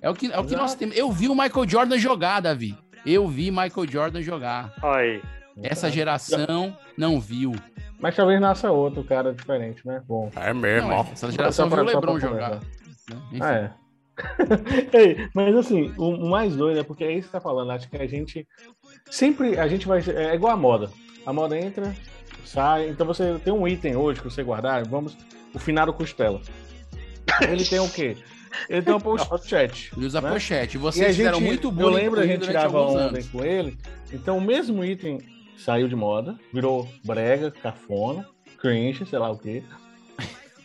É 0.00 0.08
o 0.08 0.14
que, 0.14 0.32
é 0.32 0.38
o 0.38 0.44
que 0.44 0.56
nós 0.56 0.74
temos. 0.74 0.96
Eu 0.96 1.12
vi 1.12 1.28
o 1.28 1.34
Michael 1.34 1.68
Jordan 1.68 1.98
jogar, 1.98 2.40
Davi. 2.40 2.76
Eu 3.04 3.28
vi 3.28 3.50
Michael 3.50 3.86
Jordan 3.88 4.22
jogar. 4.22 4.72
Aí. 4.82 5.20
Essa 5.62 5.90
geração 5.90 6.76
não 6.96 7.20
viu. 7.20 7.54
Mas 7.98 8.16
talvez 8.16 8.40
nasça 8.40 8.70
outro 8.70 9.04
cara 9.04 9.34
diferente, 9.34 9.86
né? 9.86 10.02
Bom. 10.08 10.30
É 10.34 10.54
mesmo, 10.54 10.90
ó. 10.90 11.04
Essa 11.12 11.30
geração 11.30 11.68
viu 11.68 11.80
o 11.80 11.82
LeBron 11.82 12.18
jogar. 12.18 12.52
né? 12.52 12.60
Enfim. 13.32 13.42
Ah, 13.42 13.52
é. 13.52 13.70
Ei, 14.92 15.28
Mas 15.34 15.54
assim, 15.56 15.92
o 15.96 16.28
mais 16.28 16.54
doido 16.56 16.80
é 16.80 16.82
porque 16.82 17.04
é 17.04 17.12
isso 17.12 17.22
que 17.28 17.32
você 17.32 17.32
tá 17.32 17.40
falando. 17.40 17.70
Acho 17.70 17.88
que 17.88 17.96
a 17.96 18.06
gente 18.06 18.46
sempre 19.10 19.58
a 19.58 19.66
gente 19.68 19.86
vai 19.86 20.00
é 20.08 20.34
igual 20.34 20.52
a 20.52 20.56
moda. 20.56 20.90
A 21.26 21.32
moda 21.32 21.58
entra, 21.58 21.94
sai. 22.44 22.88
Então 22.88 23.06
você 23.06 23.38
tem 23.44 23.52
um 23.52 23.66
item 23.66 23.96
hoje 23.96 24.20
que 24.20 24.30
você 24.30 24.42
guardar. 24.42 24.86
Vamos, 24.86 25.16
o 25.54 25.58
finado 25.58 25.92
costela. 25.92 26.40
Ele 27.42 27.64
tem 27.64 27.78
o 27.78 27.88
quê? 27.88 28.16
Ele 28.68 28.82
tem 28.82 28.92
uma 28.94 29.00
pochete. 29.00 29.92
Ele 29.96 30.06
usa 30.06 30.20
né? 30.20 30.30
pochete. 30.30 30.76
E 30.76 30.80
Vocês 30.80 31.16
fizeram 31.16 31.38
gente- 31.38 31.46
muito 31.46 31.68
Eu 31.68 31.72
bullying 31.72 31.94
lembro 31.94 32.20
a 32.20 32.26
gente 32.26 32.46
tirava 32.46 32.80
onda 32.80 33.20
com 33.30 33.44
ele. 33.44 33.78
Então 34.12 34.38
o 34.38 34.40
mesmo 34.40 34.84
item 34.84 35.18
saiu 35.56 35.88
de 35.88 35.94
moda, 35.94 36.36
virou 36.52 36.88
brega, 37.04 37.50
cafona, 37.50 38.26
cringe, 38.58 39.04
sei 39.06 39.18
lá 39.18 39.30
o 39.30 39.38
quê. 39.38 39.62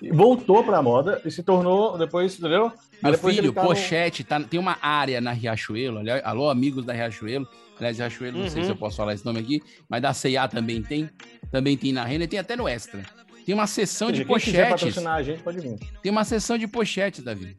E 0.02 0.12
voltou 0.12 0.64
pra 0.64 0.82
moda 0.82 1.22
e 1.26 1.32
se 1.32 1.42
tornou 1.44 1.98
depois, 1.98 2.38
entendeu? 2.38 2.72
Meu 3.04 3.14
filho, 3.18 3.54
tá 3.54 3.62
pochete, 3.62 4.24
tá- 4.24 4.40
tem 4.42 4.60
uma 4.60 4.78
área 4.82 5.20
na 5.22 5.32
Riachuelo. 5.32 6.00
Alô, 6.24 6.50
amigos 6.50 6.84
da 6.86 6.94
Riachuelo. 6.94 7.48
Aliás, 7.78 7.98
Riachuelo, 7.98 8.40
não 8.40 8.50
sei 8.50 8.62
Uhum. 8.62 8.66
se 8.66 8.72
eu 8.72 8.76
posso 8.78 8.98
falar 8.98 9.14
esse 9.14 9.26
nome 9.26 9.40
aqui, 9.40 9.62
mas 9.90 10.02
da 10.02 10.14
C&A 10.14 10.48
também 10.48 10.82
tem. 10.82 11.10
Também 11.52 11.76
tem 11.78 11.92
na 11.94 12.04
Renda 12.06 12.24
e 12.24 12.28
tem 12.28 12.40
até 12.40 12.56
no 12.56 12.68
Extra. 12.68 13.04
Tem 13.46 13.54
uma 13.54 13.68
seção 13.68 14.12
de 14.12 14.26
pochetes. 14.26 14.94
gente. 14.96 15.92
Tem 16.02 16.12
uma 16.12 16.24
seção 16.24 16.58
de 16.58 16.68
pochetes, 16.68 17.24
Davi. 17.24 17.56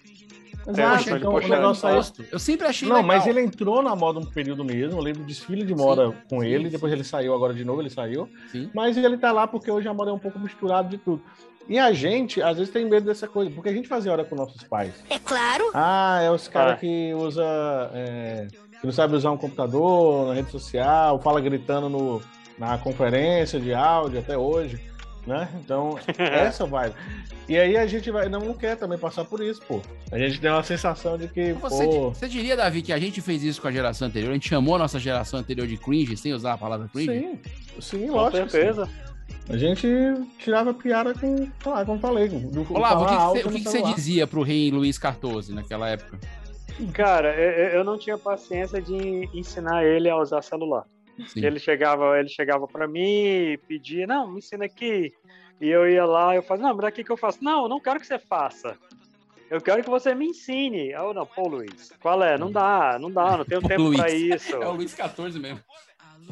Exato, 0.69 0.97
Pochete, 1.05 1.17
então 1.19 1.33
o 1.33 1.39
negócio 1.41 1.81
saiu. 1.83 1.95
gosto. 1.97 2.25
Eu 2.33 2.41
sempre 2.41 2.67
achei 2.67 2.89
Não, 2.89 2.97
legal. 2.97 3.07
mas 3.07 3.25
ele 3.29 3.41
entrou 3.41 3.81
na 3.85 3.95
moda 3.95 4.19
um 4.19 4.25
período 4.27 4.65
mesmo. 4.65 4.99
Eu 4.99 5.01
lembro 5.01 5.21
do 5.21 5.27
desfile 5.27 5.65
de 5.65 5.73
moda 5.73 6.11
com 6.29 6.41
sim, 6.41 6.47
ele. 6.49 6.65
sim. 6.65 6.71
Depois 6.71 6.93
ele 6.93 7.05
saiu, 7.05 7.33
agora 7.35 7.55
de 7.55 7.65
novo 7.65 7.81
ele 7.81 7.91
saiu. 7.91 8.29
Sim. 8.51 8.69
Mas 8.75 8.97
ele 8.97 9.17
tá 9.17 9.31
lá 9.31 9.47
porque 9.47 9.71
hoje 9.71 9.87
a 9.87 9.95
moda 9.95 10.11
é 10.11 10.15
um 10.15 10.19
pouco 10.19 10.41
misturado 10.41 10.89
de 10.89 10.99
tudo. 10.99 11.23
E 11.69 11.79
a 11.79 11.93
gente, 11.93 12.41
às 12.41 12.59
vezes, 12.59 12.73
tem 12.73 12.85
medo 12.85 13.07
dessa 13.07 13.27
coisa, 13.27 13.51
porque 13.51 13.69
a 13.69 13.73
gente 13.73 13.89
fazia 13.89 14.13
hora 14.13 14.25
com 14.25 14.37
nossos 14.37 14.63
pais. 14.63 14.93
É 15.11 15.19
claro. 15.19 15.71
Ah, 15.75 16.21
é 16.23 16.31
os 16.31 16.47
caras 16.49 16.75
Ah. 16.75 16.77
que 16.77 17.13
usa. 17.15 17.43
é, 17.93 18.47
que 18.81 18.85
não 18.87 18.93
sabe 18.93 19.17
usar 19.17 19.31
um 19.33 19.37
computador 19.39 20.29
na 20.29 20.35
rede 20.35 20.51
social, 20.51 21.19
fala 21.21 21.41
gritando 21.41 21.89
no, 21.89 22.23
na 22.59 22.77
conferência 22.79 23.59
de 23.59 23.73
áudio 23.75 24.21
até 24.21 24.37
hoje. 24.37 24.81
Né? 25.27 25.49
Então, 25.59 25.99
essa 26.19 26.65
vai. 26.67 26.93
E 27.49 27.59
aí 27.59 27.77
a 27.77 27.85
gente 27.85 28.13
vai, 28.13 28.29
não, 28.29 28.39
não 28.39 28.55
quer 28.55 28.77
também 28.77 28.97
passar 28.97 29.25
por 29.25 29.41
isso, 29.43 29.61
pô. 29.67 29.81
A 30.13 30.19
gente 30.19 30.41
tem 30.41 30.49
uma 30.49 30.63
sensação 30.63 31.19
de 31.19 31.27
que, 31.27 31.53
Você, 31.55 31.85
pô, 31.85 32.11
você 32.11 32.29
diria, 32.29 32.57
Davi, 32.57 32.81
que 32.81 32.93
a 32.93 32.99
gente 32.99 33.21
fez 33.21 33.43
isso 33.43 33.61
com 33.61 33.67
a 33.67 33.73
geração 33.73 34.07
anterior? 34.07 34.31
A 34.31 34.35
gente 34.35 34.49
chamou 34.49 34.77
a 34.77 34.79
nossa 34.79 35.01
geração 35.01 35.41
anterior 35.41 35.67
de 35.67 35.77
cringe, 35.77 36.17
sem 36.17 36.33
usar 36.33 36.53
a 36.53 36.59
palavra 36.59 36.89
cringe? 36.93 37.11
Sim, 37.13 37.41
sim, 37.81 38.07
Com 38.07 38.13
lógico. 38.13 38.47
que 38.47 38.53
sim. 38.53 38.91
A 39.49 39.57
gente 39.57 39.87
tirava 40.39 40.75
piada 40.75 41.15
com, 41.15 41.37
sei 41.37 41.73
lá, 41.73 41.85
como 41.85 42.01
falei. 42.01 42.29
Do, 42.29 42.67
Olavo, 42.75 43.05
o 43.05 43.33
que, 43.35 43.47
o 43.47 43.51
que 43.53 43.59
que 43.61 43.65
você 43.69 43.81
dizia 43.83 44.27
pro 44.27 44.43
rei 44.43 44.71
Luiz 44.71 44.97
XIV 44.97 45.55
naquela 45.55 45.89
época? 45.89 46.19
Cara, 46.93 47.35
eu, 47.35 47.51
eu- 47.51 47.69
eu 47.79 47.85
não 47.85 47.97
tinha 47.97 48.19
paciência 48.19 48.83
de 48.83 49.29
ensinar 49.33 49.85
ele 49.85 50.09
a 50.11 50.17
usar 50.17 50.43
celular. 50.43 50.85
Sim. 51.29 51.45
Ele 51.47 51.59
chegava, 51.59 52.19
ele 52.19 52.29
chegava 52.29 52.67
para 52.67 52.87
mim, 52.87 53.57
pedia, 53.69 54.07
não, 54.07 54.31
me 54.31 54.39
ensina 54.39 54.65
aqui. 54.67 55.13
E 55.61 55.69
eu 55.69 55.89
ia 55.89 56.05
lá, 56.05 56.35
eu 56.35 56.43
fazia, 56.43 56.67
não, 56.67 56.77
mas 56.77 56.85
aqui 56.87 57.03
que 57.03 57.11
eu 57.11 57.17
faço. 57.17 57.39
Não, 57.43 57.63
eu 57.63 57.69
não 57.69 57.81
quero 57.81 57.99
que 58.01 58.07
você 58.07 58.19
faça. 58.19 58.77
Eu 59.49 59.61
quero 59.61 59.83
que 59.83 59.89
você 59.89 60.15
me 60.15 60.27
ensine. 60.27 60.91
Eu, 60.91 61.15
não, 61.15 61.25
pô, 61.25 61.47
Luiz, 61.49 61.93
qual 62.03 62.23
é? 62.23 62.37
Não 62.37 62.51
dá, 62.51 62.99
não 63.01 63.11
dá, 63.11 63.37
não 63.39 63.45
tenho 63.45 63.63
tempo 63.63 63.95
para 63.95 64.11
isso. 64.13 64.57
É 64.57 64.67
o 64.69 64.73
Luiz 64.73 64.91
XIV 64.95 65.39
mesmo. 65.39 65.61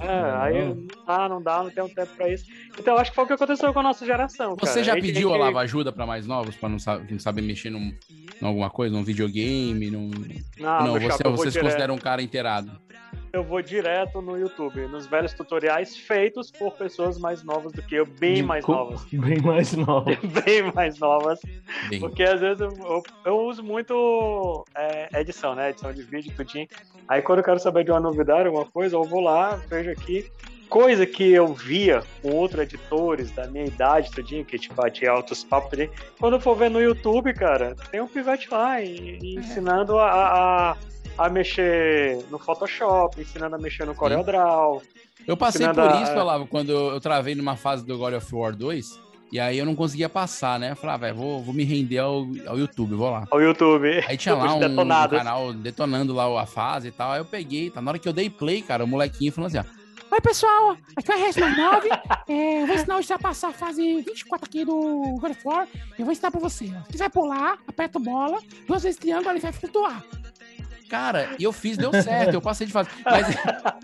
É, 0.01 0.43
aí 0.43 0.65
não 0.65 0.87
dá, 1.07 1.29
não 1.29 1.43
dá, 1.43 1.63
não 1.63 1.71
tenho 1.71 1.89
tempo 1.89 2.11
pra 2.17 2.29
isso. 2.29 2.45
Então 2.79 2.97
acho 2.97 3.11
que 3.11 3.15
foi 3.15 3.25
o 3.25 3.27
que 3.27 3.33
aconteceu 3.33 3.73
com 3.73 3.79
a 3.79 3.83
nossa 3.83 4.05
geração. 4.05 4.57
Você 4.59 4.73
cara. 4.81 4.85
já 4.85 4.95
pediu, 4.95 5.29
a 5.29 5.33
gente- 5.33 5.41
Olavo, 5.43 5.59
ajuda 5.59 5.93
pra 5.93 6.07
mais 6.07 6.27
novos, 6.27 6.57
pra 6.57 6.69
não 6.69 6.79
saber, 6.79 7.13
não 7.13 7.19
saber 7.19 7.43
mexer 7.43 7.71
num, 7.71 7.95
em 8.11 8.47
alguma 8.47 8.71
coisa, 8.71 8.95
num 8.95 9.05
videogame? 9.05 9.91
Num... 9.91 10.11
Não, 10.59 10.85
não, 10.87 11.01
você, 11.01 11.23
você 11.23 11.51
se 11.53 11.61
considera 11.61 11.93
um 11.93 11.99
cara 11.99 12.21
inteirado. 12.23 12.73
Eu 13.35 13.43
vou 13.43 13.61
direto 13.61 14.23
no 14.23 14.39
YouTube, 14.39 14.87
nos 14.87 15.09
velhos 15.09 15.33
tutoriais 15.35 15.97
feitos 15.97 16.53
por 16.53 16.73
pessoas 16.77 17.19
mais 17.19 17.43
novas 17.43 17.73
do 17.73 17.83
que 17.83 17.97
eu, 17.97 18.07
bem 18.07 18.35
De 18.37 18.43
mais 18.45 18.65
co- 18.65 18.73
novas. 18.73 19.05
Bem 19.13 19.41
mais 19.43 19.73
nova. 19.75 20.05
bem 20.45 20.73
mais 20.73 20.99
novas. 21.01 21.41
Bem. 21.89 21.99
Porque 21.99 22.23
às 22.23 22.41
vezes 22.41 22.61
eu, 22.61 22.69
eu- 22.69 23.03
eu 23.25 23.39
uso 23.41 23.61
muito 23.65 24.65
é, 24.77 25.09
edição, 25.21 25.57
né? 25.57 25.71
Edição 25.71 25.93
de 25.93 26.03
vídeo, 26.05 26.33
tudinho. 26.37 26.69
Aí 27.09 27.21
quando 27.23 27.41
eu 27.41 27.45
quero 27.45 27.59
saber 27.59 27.83
de 27.83 27.91
uma 27.91 27.99
novidade, 27.99 28.47
alguma 28.47 28.67
coisa, 28.67 28.95
eu 28.95 29.03
vou 29.03 29.21
lá, 29.21 29.57
vejo 29.69 29.91
aqui. 29.91 30.31
Coisa 30.69 31.05
que 31.05 31.31
eu 31.33 31.49
via 31.49 32.03
com 32.23 32.31
outros 32.37 32.63
editores 32.63 33.33
da 33.33 33.49
minha 33.49 33.65
idade, 33.65 34.13
tudinho, 34.13 34.45
que 34.45 34.59
tipo, 34.61 34.75
batia 34.77 35.11
altos 35.11 35.43
papos, 35.43 35.71
tudinho. 35.71 35.91
Quando 36.21 36.35
eu 36.35 36.41
for 36.41 36.55
ver 36.55 36.71
no 36.71 36.81
YouTube, 36.81 37.35
cara, 37.35 37.75
tem 37.91 38.01
um 38.01 38.07
pivete 38.07 38.49
lá 38.51 38.81
e, 38.81 39.19
e 39.21 39.35
ensinando 39.37 39.99
a, 39.99 40.09
a, 40.71 40.77
a 41.17 41.29
mexer 41.29 42.25
no 42.31 42.39
Photoshop, 42.39 43.21
ensinando 43.21 43.57
a 43.57 43.59
mexer 43.59 43.85
no 43.87 43.95
CorelDRAW. 43.95 44.83
Eu 45.27 45.37
passei 45.37 45.67
por 45.69 45.81
a- 45.89 46.03
isso, 46.03 46.13
Olavo, 46.13 46.47
quando 46.47 46.71
eu, 46.71 47.01
travei 47.01 47.35
numa 47.35 47.57
fase 47.57 47.85
do 47.87 47.97
God 47.97 48.15
of 48.15 48.35
War 48.35 48.55
2, 48.55 49.01
e 49.33 49.41
aí 49.41 49.59
eu 49.59 49.65
não 49.65 49.75
conseguia 49.75 50.09
passar, 50.09 50.59
né? 50.59 50.73
Eu 50.73 50.77
falei, 50.77 50.95
ah, 50.95 50.99
velho, 50.99 51.15
vou, 51.17 51.43
vou 51.43 51.55
me 51.55 51.65
render 51.65 51.99
ao, 51.99 52.27
ao 52.47 52.59
YouTube, 52.59 52.95
vou 52.95 53.11
lá. 53.11 53.25
Ao 53.31 53.41
YouTube. 53.41 54.05
Aí 54.07 54.17
tinha 54.17 54.35
lá 54.35 54.53
um, 54.55 54.59
um 54.59 55.09
canal 55.09 55.53
detonando 55.53 56.13
lá 56.13 56.43
a 56.43 56.47
fase 56.47 56.89
e 56.89 56.91
tal. 56.93 57.13
Aí 57.13 57.21
eu 57.21 57.25
peguei, 57.25 57.71
tá? 57.71 57.81
Na 57.81 57.91
hora 57.93 57.99
que 57.99 58.09
eu 58.09 58.13
dei 58.13 58.29
play, 58.29 58.61
cara, 58.61 58.85
o 58.85 58.89
molequinho 58.89 59.33
falou 59.33 59.47
assim, 59.49 59.59
ó. 59.59 59.65
Oi, 60.11 60.21
pessoal, 60.21 60.77
aqui 60.97 61.11
é 61.11 61.17
o 61.17 61.19
RS99. 61.33 62.01
É, 62.29 62.63
eu 62.63 62.67
vou 62.67 62.75
ensinar 62.77 62.97
hoje 62.97 63.13
a 63.13 63.19
passar 63.19 63.49
a 63.49 63.53
fase 63.53 63.83
24 64.03 64.47
aqui 64.47 64.65
do 64.65 64.81
God 65.21 65.31
of 65.33 65.41
War. 65.45 65.69
Eu 65.99 66.05
vou 66.07 66.13
ensinar 66.13 66.31
pra 66.31 66.41
você. 66.41 66.71
ó. 66.75 66.81
Você 66.91 66.99
vai 66.99 67.11
pular, 67.11 67.59
aperta 67.67 67.99
bola, 67.99 68.39
duas 68.67 68.83
vezes 68.83 68.99
triângulo, 68.99 69.31
ele 69.31 69.41
vai 69.41 69.53
flutuar. 69.53 70.03
Cara, 70.95 71.31
e 71.39 71.43
eu 71.45 71.53
fiz, 71.53 71.77
deu 71.77 71.91
certo, 71.93 72.35
eu 72.35 72.41
passei 72.41 72.67
de 72.67 72.73
fase. 72.73 72.89
Mas, 73.05 73.27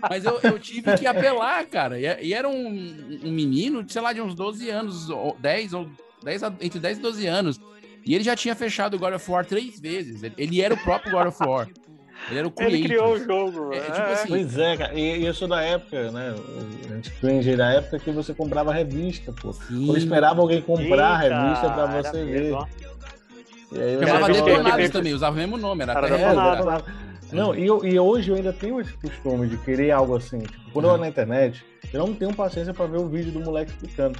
mas 0.09 0.25
eu, 0.25 0.39
eu 0.43 0.57
tive 0.57 0.95
que 0.97 1.05
apelar, 1.05 1.65
cara. 1.65 1.99
E, 1.99 2.27
e 2.27 2.33
era 2.33 2.47
um, 2.47 2.67
um 3.23 3.31
menino, 3.31 3.83
sei 3.87 4.01
lá, 4.01 4.13
de 4.13 4.21
uns 4.21 4.33
12 4.33 4.69
anos, 4.69 5.09
ou 5.09 5.35
10, 5.39 5.73
ou 5.73 5.89
10, 6.23 6.43
a- 6.43 6.53
entre 6.61 6.79
10 6.79 6.99
e 6.99 7.01
12 7.01 7.27
anos. 7.27 7.59
E 8.05 8.15
ele 8.15 8.23
já 8.23 8.35
tinha 8.35 8.55
fechado 8.55 8.95
o 8.95 8.99
God 8.99 9.13
of 9.13 9.29
War 9.29 9.45
três 9.45 9.79
vezes. 9.79 10.23
Ele, 10.23 10.33
ele 10.37 10.61
era 10.61 10.73
o 10.73 10.77
próprio 10.77 11.11
God 11.11 11.27
of 11.27 11.37
War. 11.43 11.67
Ele 12.29 12.39
era 12.39 12.47
o 12.47 12.53
Ele 12.59 12.83
creator. 12.83 12.83
criou 12.83 13.13
o 13.13 13.51
jogo. 13.51 13.73
É, 13.73 13.77
é. 13.77 13.81
tipo 13.81 13.97
assim, 14.01 14.27
Pois 14.29 14.57
é, 14.57 14.77
cara. 14.77 14.93
E, 14.93 15.19
e 15.19 15.25
eu 15.25 15.33
sou 15.33 15.47
da 15.47 15.61
época, 15.61 16.11
né? 16.11 16.33
A 16.89 16.93
gente 16.95 17.11
cringe 17.19 17.55
da 17.55 17.73
época 17.73 17.99
que 17.99 18.11
você 18.11 18.33
comprava 18.33 18.71
revista, 18.71 19.33
pô. 19.33 19.53
Eu 19.69 19.97
esperava 19.97 20.39
alguém 20.39 20.61
comprar 20.61 21.17
a 21.19 21.23
Eita, 21.23 21.41
revista 21.43 21.69
pra 21.71 21.85
você 21.87 22.23
ver. 22.23 22.41
mesmo, 22.43 22.67
aí 23.79 23.93
eu 23.93 23.99
chamava 24.07 24.27
Detonados 24.45 24.89
também, 24.91 25.13
usava 25.13 25.35
o 25.35 25.39
mesmo 25.39 25.57
nome, 25.57 25.83
era 25.83 25.93
Era. 26.15 26.33
Não, 27.31 27.55
e, 27.55 27.65
eu- 27.65 27.85
e 27.85 27.97
hoje 27.99 28.29
eu 28.29 28.35
ainda 28.35 28.51
tenho 28.51 28.79
esse 28.81 28.91
costume 28.93 29.47
de 29.47 29.57
querer 29.57 29.91
algo 29.91 30.15
assim. 30.15 30.39
Tipo, 30.39 30.71
quando 30.73 30.85
eu 30.85 30.89
vou 30.91 30.99
na 30.99 31.07
internet, 31.07 31.65
eu 31.93 31.99
não 32.05 32.13
tenho 32.13 32.33
paciência 32.35 32.73
pra 32.73 32.85
ver 32.87 32.97
o 32.99 33.07
vídeo 33.07 33.31
do 33.31 33.39
moleque 33.39 33.71
explicando. 33.71 34.19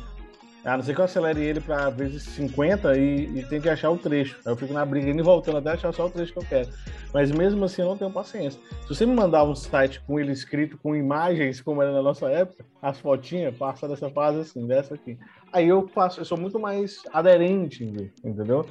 A 0.63 0.77
não 0.77 0.83
ser 0.83 0.93
que 0.93 1.01
eu 1.01 1.05
acelere 1.05 1.41
ele 1.43 1.59
pra 1.59 1.89
vezes 1.89 2.21
50 2.21 2.95
e, 2.95 3.25
e 3.39 3.43
tenho 3.47 3.61
que 3.63 3.67
achar 3.67 3.89
o 3.89 3.97
trecho. 3.97 4.37
Aí 4.45 4.51
eu 4.53 4.55
fico 4.55 4.71
na 4.71 4.85
briga 4.85 5.09
indo 5.09 5.19
e 5.19 5.23
voltando 5.23 5.57
até 5.57 5.71
achar 5.71 5.91
só 5.91 6.05
o 6.05 6.09
trecho 6.09 6.31
que 6.33 6.37
eu 6.39 6.45
quero. 6.47 6.69
Mas 7.11 7.31
mesmo 7.31 7.65
assim 7.65 7.81
eu 7.81 7.87
não 7.89 7.97
tenho 7.97 8.11
paciência. 8.11 8.61
Se 8.83 8.87
você 8.89 9.05
me 9.05 9.13
mandar 9.15 9.43
um 9.43 9.55
site 9.55 9.99
com 10.05 10.19
ele 10.19 10.31
escrito 10.31 10.77
com 10.77 10.95
imagens, 10.95 11.59
como 11.59 11.81
era 11.81 11.91
na 11.91 12.01
nossa 12.03 12.29
época, 12.29 12.63
as 12.79 12.99
fotinhas, 12.99 13.57
passa 13.57 13.87
dessa 13.87 14.07
fase 14.11 14.39
assim, 14.41 14.65
dessa 14.67 14.93
aqui. 14.93 15.17
Aí 15.51 15.67
eu 15.67 15.87
faço, 15.89 16.21
eu 16.21 16.25
sou 16.25 16.37
muito 16.37 16.59
mais 16.59 17.01
aderente, 17.11 17.83
entendeu? 18.23 18.65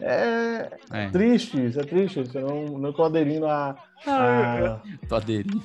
É, 0.00 0.68
É. 0.92 1.08
triste, 1.10 1.66
isso 1.66 1.80
é 1.80 1.84
triste. 1.84 2.20
Isso 2.20 2.40
não, 2.40 2.64
não 2.78 2.92
tô 2.92 3.04
aderindo 3.04 3.46
a. 3.46 3.76
Ah, 4.06 4.80
a- 4.82 5.06
Tô 5.08 5.16
aderindo. 5.16 5.62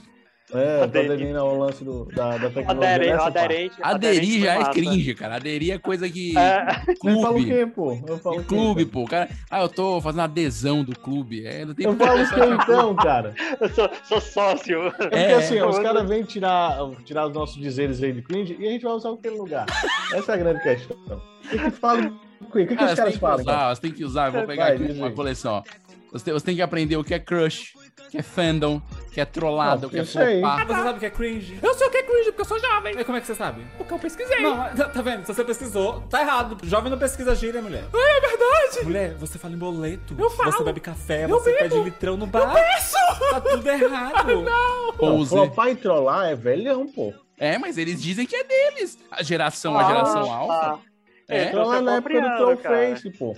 É, 0.54 0.84
Aderir. 0.84 1.12
aderindo 1.12 1.38
ao 1.40 1.58
lance 1.58 1.84
do, 1.84 2.06
da, 2.06 2.38
da 2.38 2.50
tecnologia. 2.50 2.96
Adere- 2.96 3.12
nessa 3.12 3.26
aderente, 3.26 3.76
Aderir 3.82 4.40
já 4.46 4.54
é 4.54 4.60
massa. 4.60 4.72
cringe, 4.72 5.14
cara. 5.14 5.36
Aderir 5.36 5.74
é 5.74 5.78
coisa 5.78 6.10
que. 6.10 6.38
É. 6.38 6.64
parte. 6.64 6.88
Eu 7.04 7.22
falo 7.22 7.32
o 7.32 7.34
Clube. 7.34 7.46
quê, 7.46 7.66
pô? 7.68 8.00
Eu 8.08 8.18
falo 8.18 8.38
quê, 8.38 8.44
Clube, 8.46 8.86
pô. 8.86 9.04
Cara, 9.06 9.30
ah, 9.52 9.62
eu 9.64 9.68
tô 9.68 10.00
fazendo 10.00 10.22
adesão 10.22 10.86
do 10.86 10.98
clube. 10.98 11.46
É, 11.46 11.66
não 11.66 11.74
tem 11.74 11.86
Eu 11.86 11.98
falo 11.98 12.24
o 12.24 12.30
quê 12.30 12.40
então, 12.64 12.96
cara? 12.96 13.34
Eu 13.60 13.70
sou, 13.72 13.90
sou 14.06 14.22
sócio. 14.22 14.88
É 14.88 14.92
porque 14.92 15.16
É. 15.18 15.34
assim, 15.34 15.62
os 15.62 15.80
caras 15.80 16.08
vêm 16.08 16.24
tirar, 16.24 16.78
tirar 17.04 17.28
os 17.28 17.34
nossos 17.34 17.58
dizeres 17.62 18.02
aí 18.02 18.14
de 18.14 18.22
cringe 18.22 18.56
e 18.58 18.66
a 18.68 18.72
gente 18.72 18.84
vai 18.84 18.94
usar 18.94 19.12
aquele 19.12 19.36
lugar. 19.36 19.66
Essa 20.14 20.32
é 20.32 20.36
a 20.36 20.38
grande 20.38 20.64
questão. 20.64 20.96
O 21.10 21.50
que, 21.50 21.58
que 21.60 21.72
fala? 21.72 22.10
O 22.42 22.46
que, 22.52 22.66
que 22.66 22.76
Cara, 22.76 22.86
os 22.86 22.92
você 22.92 22.96
caras 22.98 23.14
que 23.14 23.20
falam? 23.20 23.46
cara? 23.46 23.58
usar, 23.58 23.76
você 23.76 23.82
tem 23.82 23.92
que 23.92 24.04
usar. 24.06 24.28
Eu 24.28 24.32
vou 24.34 24.44
pegar 24.46 24.66
Vai, 24.66 24.76
aqui 24.76 24.92
uma 24.92 25.12
coleção. 25.12 25.64
Você 26.12 26.26
tem, 26.26 26.34
você 26.34 26.46
tem 26.46 26.56
que 26.56 26.62
aprender 26.62 26.96
o 26.96 27.04
que 27.04 27.14
é 27.14 27.20
crush, 27.20 27.74
o 27.76 28.10
que 28.10 28.18
é 28.18 28.22
fandom, 28.24 28.78
o 28.78 29.12
que 29.12 29.20
é 29.20 29.26
trollada, 29.26 29.82
Não, 29.82 29.88
o 29.90 29.92
que 29.92 30.00
é 30.00 30.06
flopar. 30.06 30.66
Você 30.66 30.74
sabe 30.74 30.90
o 30.98 31.00
que 31.00 31.06
é 31.06 31.10
cringe? 31.10 31.60
Eu 31.62 31.74
sei 31.74 31.88
o 31.88 31.92
que 31.92 31.98
é 31.98 32.04
cringe, 32.04 32.26
porque 32.32 32.42
eu 32.42 32.46
sou 32.46 32.60
jovem. 32.60 32.98
E 32.98 33.04
como 33.04 33.18
é 33.18 33.22
que 33.22 33.28
você 33.28 33.36
sabe? 33.36 33.62
Porque 33.78 33.94
eu 33.94 34.00
pesquisei. 34.00 34.40
Não, 34.40 34.56
tá 34.74 34.88
tá 34.88 35.02
vendo? 35.02 35.26
Se 35.26 35.34
você 35.34 35.44
pesquisou, 35.44 36.02
tá 36.10 36.22
errado. 36.22 36.58
Jovem 36.64 36.90
não 36.90 36.98
pesquisa 36.98 37.36
gíria, 37.36 37.62
mulher. 37.62 37.84
É 37.94 38.22
verdade. 38.22 38.86
Mulher, 38.86 39.16
você 39.16 39.38
fala 39.38 39.54
em 39.54 39.58
boleto. 39.58 40.16
Eu 40.18 40.30
falo. 40.30 40.52
Você 40.54 40.64
bebe 40.64 40.80
café, 40.80 41.26
Eu 41.26 41.30
você 41.30 41.52
bebo. 41.52 41.70
pede 41.76 41.84
litrão 41.84 42.16
no 42.16 42.26
bar. 42.26 42.54
Peço. 42.54 42.96
Tá 43.32 43.42
tudo 43.42 43.68
errado. 43.70 44.28
Não, 44.42 44.94
Pose. 44.94 45.30
flopar 45.32 45.70
e 45.70 45.76
trollar 45.76 46.30
é 46.30 46.36
velhão, 46.36 46.88
pô. 46.88 47.14
É, 47.38 47.58
mas 47.58 47.78
eles 47.78 48.02
dizem 48.02 48.26
que 48.26 48.36
é 48.36 48.44
deles. 48.46 48.98
A 49.12 49.22
geração, 49.22 49.78
a 49.78 49.84
Ah, 49.84 49.88
geração 49.88 50.26
tá. 50.26 50.34
alfa. 50.34 50.80
É, 51.28 51.42
Então, 51.50 51.52
Trollar 51.62 51.78
se 51.80 51.84
na 51.84 51.96
época 51.98 52.14
do 52.22 52.28
apropriando, 52.28 52.62
Trollface, 52.62 53.10
pô. 53.12 53.36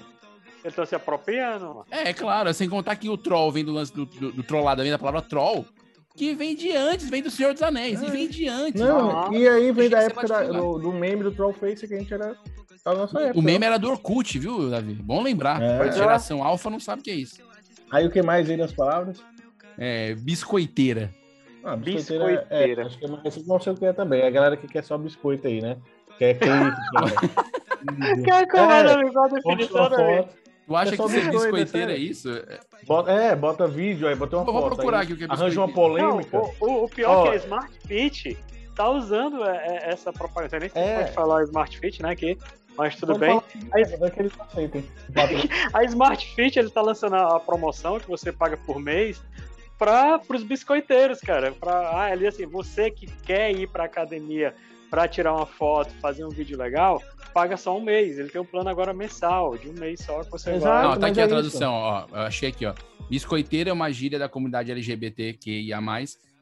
Eu 0.64 0.72
tô 0.72 0.86
se 0.86 0.94
apropriando, 0.96 1.66
mano. 1.68 1.86
é, 1.90 2.14
claro. 2.14 2.54
Sem 2.54 2.70
contar 2.70 2.96
que 2.98 3.10
o 3.10 3.18
troll 3.18 3.52
vem 3.52 3.64
do 3.64 3.72
lance 3.72 3.94
do, 3.94 4.06
do, 4.06 4.32
do 4.34 4.44
trollada, 4.44 4.84
vem 4.84 4.92
da 4.92 5.00
palavra 5.00 5.22
troll, 5.22 5.66
que 6.16 6.34
vem 6.36 6.54
de 6.56 6.76
antes, 6.76 7.10
vem 7.10 7.24
do 7.24 7.32
Senhor 7.32 7.54
dos 7.54 7.62
Anéis. 7.64 8.02
E 8.02 8.06
vem 8.12 8.28
de 8.28 8.48
antes. 8.48 8.82
Não, 8.82 9.10
Ah. 9.26 9.30
e 9.32 9.48
aí 9.48 9.72
vem 9.72 9.90
da 9.90 10.02
época 10.04 10.28
da- 10.28 10.44
do, 10.44 10.78
do 10.78 10.92
meme 10.92 11.24
do 11.24 11.32
Trollface 11.32 11.88
que 11.88 11.94
a 11.94 11.98
gente 11.98 12.14
era 12.14 12.36
da 12.84 12.94
nossa 12.94 13.20
época. 13.22 13.40
O 13.40 13.42
meme 13.42 13.66
era 13.66 13.78
do 13.80 13.90
Orkut, 13.90 14.38
viu, 14.38 14.70
Davi? 14.70 14.94
Bom 14.96 15.24
lembrar. 15.24 15.62
É. 15.62 15.80
A 15.80 15.90
geração 15.92 16.44
alfa 16.44 16.70
não 16.70 16.80
sabe 16.80 17.02
o 17.02 17.04
que 17.06 17.12
é 17.12 17.16
isso. 17.16 17.42
Aí 17.90 18.06
o 18.06 18.12
que 18.12 18.22
mais 18.22 18.50
aí 18.50 18.58
nas 18.58 18.74
palavras? 18.74 19.24
É, 19.78 20.14
biscoiteira. 20.16 21.10
Ah, 21.64 21.76
Biscoiteira. 21.78 22.46
É, 22.50 22.82
acho 22.82 22.98
que 23.00 23.06
é 23.06 23.08
mais, 23.08 23.48
não 23.48 23.60
sei 23.60 23.74
o 23.74 23.76
que 23.78 23.86
é 23.86 23.94
também. 23.94 24.22
É 24.22 24.28
a 24.28 24.30
galera 24.30 24.58
que 24.58 24.68
quer 24.68 24.84
só 24.84 24.98
biscoito 24.98 25.48
aí, 25.48 25.62
né? 25.62 25.78
Quer 26.20 26.34
clique, 26.38 28.24
quer... 28.24 28.26
Cara, 28.26 28.48
como 28.52 28.72
É, 28.72 28.80
era 28.80 29.08
igual 29.08 29.26
a 29.26 29.28
definição. 29.30 29.90
Tu 30.68 30.76
acha 30.76 30.94
É 30.94 30.98
só 30.98 31.06
que 31.06 31.12
ser 31.14 31.20
biscoito, 31.22 31.48
é 31.48 31.52
biscoiteira 31.52 31.92
é 31.92 31.96
sério. 31.96 32.12
isso? 32.12 32.30
É, 32.30 32.60
Bota, 32.86 33.12
é, 33.12 33.36
bota 33.36 33.68
vídeo 33.68 34.08
aí, 34.08 34.14
bota 34.16 34.38
uma 34.38 34.46
Eu 34.46 34.54
vou 34.54 34.62
foto. 34.64 34.76
procurar 34.76 35.00
aí, 35.00 35.04
aqui 35.06 35.14
o 35.14 35.18
que 35.18 35.24
é 35.24 35.28
Arranja 35.28 35.60
uma 35.60 35.66
biscoiteira. 35.68 36.08
Não, 36.08 36.22
polêmica. 36.22 36.38
o, 36.64 36.84
o- 36.84 36.90
pior 36.90 37.18
Ó. 37.18 37.26
é 37.26 37.30
que 37.30 37.30
a 37.30 37.36
Smart 37.38 37.74
Fit 37.88 38.38
tá 38.76 38.90
usando 38.90 39.44
é, 39.44 39.68
é, 39.68 39.90
essa 39.92 40.14
propaganda. 40.14 40.60
Nem 40.60 40.70
sei 40.70 40.84
se 40.84 40.90
É. 40.90 40.96
pode 41.00 41.12
falar 41.14 41.44
Smart 41.46 41.80
Fit, 41.80 42.04
né? 42.04 42.12
Aqui, 42.12 42.38
mas 42.78 42.96
tudo 42.96 43.18
bem. 43.18 43.38
é? 43.38 43.42
A 45.74 45.84
Smart 45.86 46.36
Fit 46.36 46.60
ele 46.60 46.70
tá 46.70 46.82
lançando 46.82 47.16
a 47.16 47.40
promoção 47.40 48.00
que 48.00 48.08
você 48.08 48.32
paga 48.32 48.56
por 48.58 48.80
mês 48.80 49.20
para 49.78 50.22
os 50.30 50.44
biscoiteiros, 50.44 51.20
cara. 51.22 51.52
Pra, 51.54 51.74
ah, 51.90 52.06
ali 52.12 52.28
assim, 52.28 52.46
você 52.46 52.92
que 52.92 53.08
quer 53.24 53.52
ir 53.52 53.68
pra 53.68 53.86
academia 53.86 54.54
pra 54.90 55.08
tirar 55.08 55.34
uma 55.34 55.46
foto, 55.46 55.94
fazer 56.02 56.26
um 56.26 56.30
vídeo 56.30 56.58
legal, 56.58 57.02
paga 57.34 57.56
só 57.58 57.78
um 57.78 57.82
mês. 57.82 58.18
Ele 58.18 58.30
tem 58.30 58.42
um 58.42 58.46
plano 58.46 58.70
agora 58.70 58.94
mensal, 58.94 59.58
de 59.58 59.70
um 59.70 59.74
mês 59.74 60.02
só 60.02 60.24
que 60.24 60.32
você 60.32 60.52
Exato. 60.52 60.66
vai. 60.66 60.84
Não, 60.84 60.94
tá 60.94 61.00
mas 61.02 61.12
aqui 61.12 61.20
é 61.20 61.24
a 61.24 61.26
isso. 61.26 61.36
tradução, 61.36 61.74
ó. 61.74 62.06
Eu 62.12 62.22
achei 62.22 62.50
aqui, 62.50 62.66
ó. 62.66 62.74
Biscoiteira 63.10 63.70
é 63.70 63.74
uma 63.74 63.92
gíria 63.92 64.20
da 64.20 64.30
comunidade 64.30 64.72
LGBTQIA+, 64.72 65.80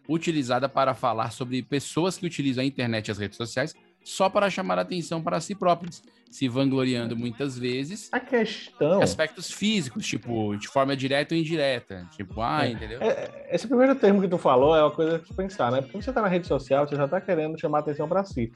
utilizada 0.07 0.67
para 0.69 0.93
falar 0.93 1.31
sobre 1.31 1.61
pessoas 1.61 2.17
que 2.17 2.25
utilizam 2.25 2.63
a 2.63 2.67
internet 2.67 3.07
e 3.07 3.11
as 3.11 3.17
redes 3.17 3.37
sociais 3.37 3.73
só 4.09 4.29
para 4.29 4.49
chamar 4.49 4.79
atenção 4.79 5.21
para 5.21 5.39
si 5.41 5.53
próprios, 5.53 6.01
se 6.31 6.47
vangloriando 6.47 7.15
muitas 7.15 7.57
vezes 7.59 8.07
A 8.13 8.19
questão. 8.21 8.99
de 8.99 9.03
aspectos 9.03 9.51
físicos, 9.51 10.07
tipo, 10.07 10.55
de 10.55 10.67
forma 10.69 10.95
direta 10.95 11.35
ou 11.35 11.41
indireta. 11.41 12.07
Tipo, 12.15 12.41
ah, 12.41 12.65
É. 12.65 12.69
entendeu? 12.71 13.01
É, 13.01 13.49
esse 13.51 13.67
primeiro 13.67 13.95
termo 13.95 14.21
que 14.21 14.27
tu 14.29 14.37
falou 14.37 14.73
é 14.75 14.81
uma 14.81 14.91
coisa 14.91 15.19
que 15.19 15.27
tu 15.27 15.33
pensar, 15.33 15.71
né? 15.73 15.81
Porque 15.81 16.01
você 16.01 16.13
tá 16.13 16.21
na 16.21 16.29
rede 16.29 16.47
social, 16.47 16.87
você 16.87 16.95
já 16.95 17.05
tá 17.07 17.19
querendo 17.19 17.59
chamar 17.59 17.79
atenção 17.79 18.07
pra 18.07 18.23
si. 18.23 18.49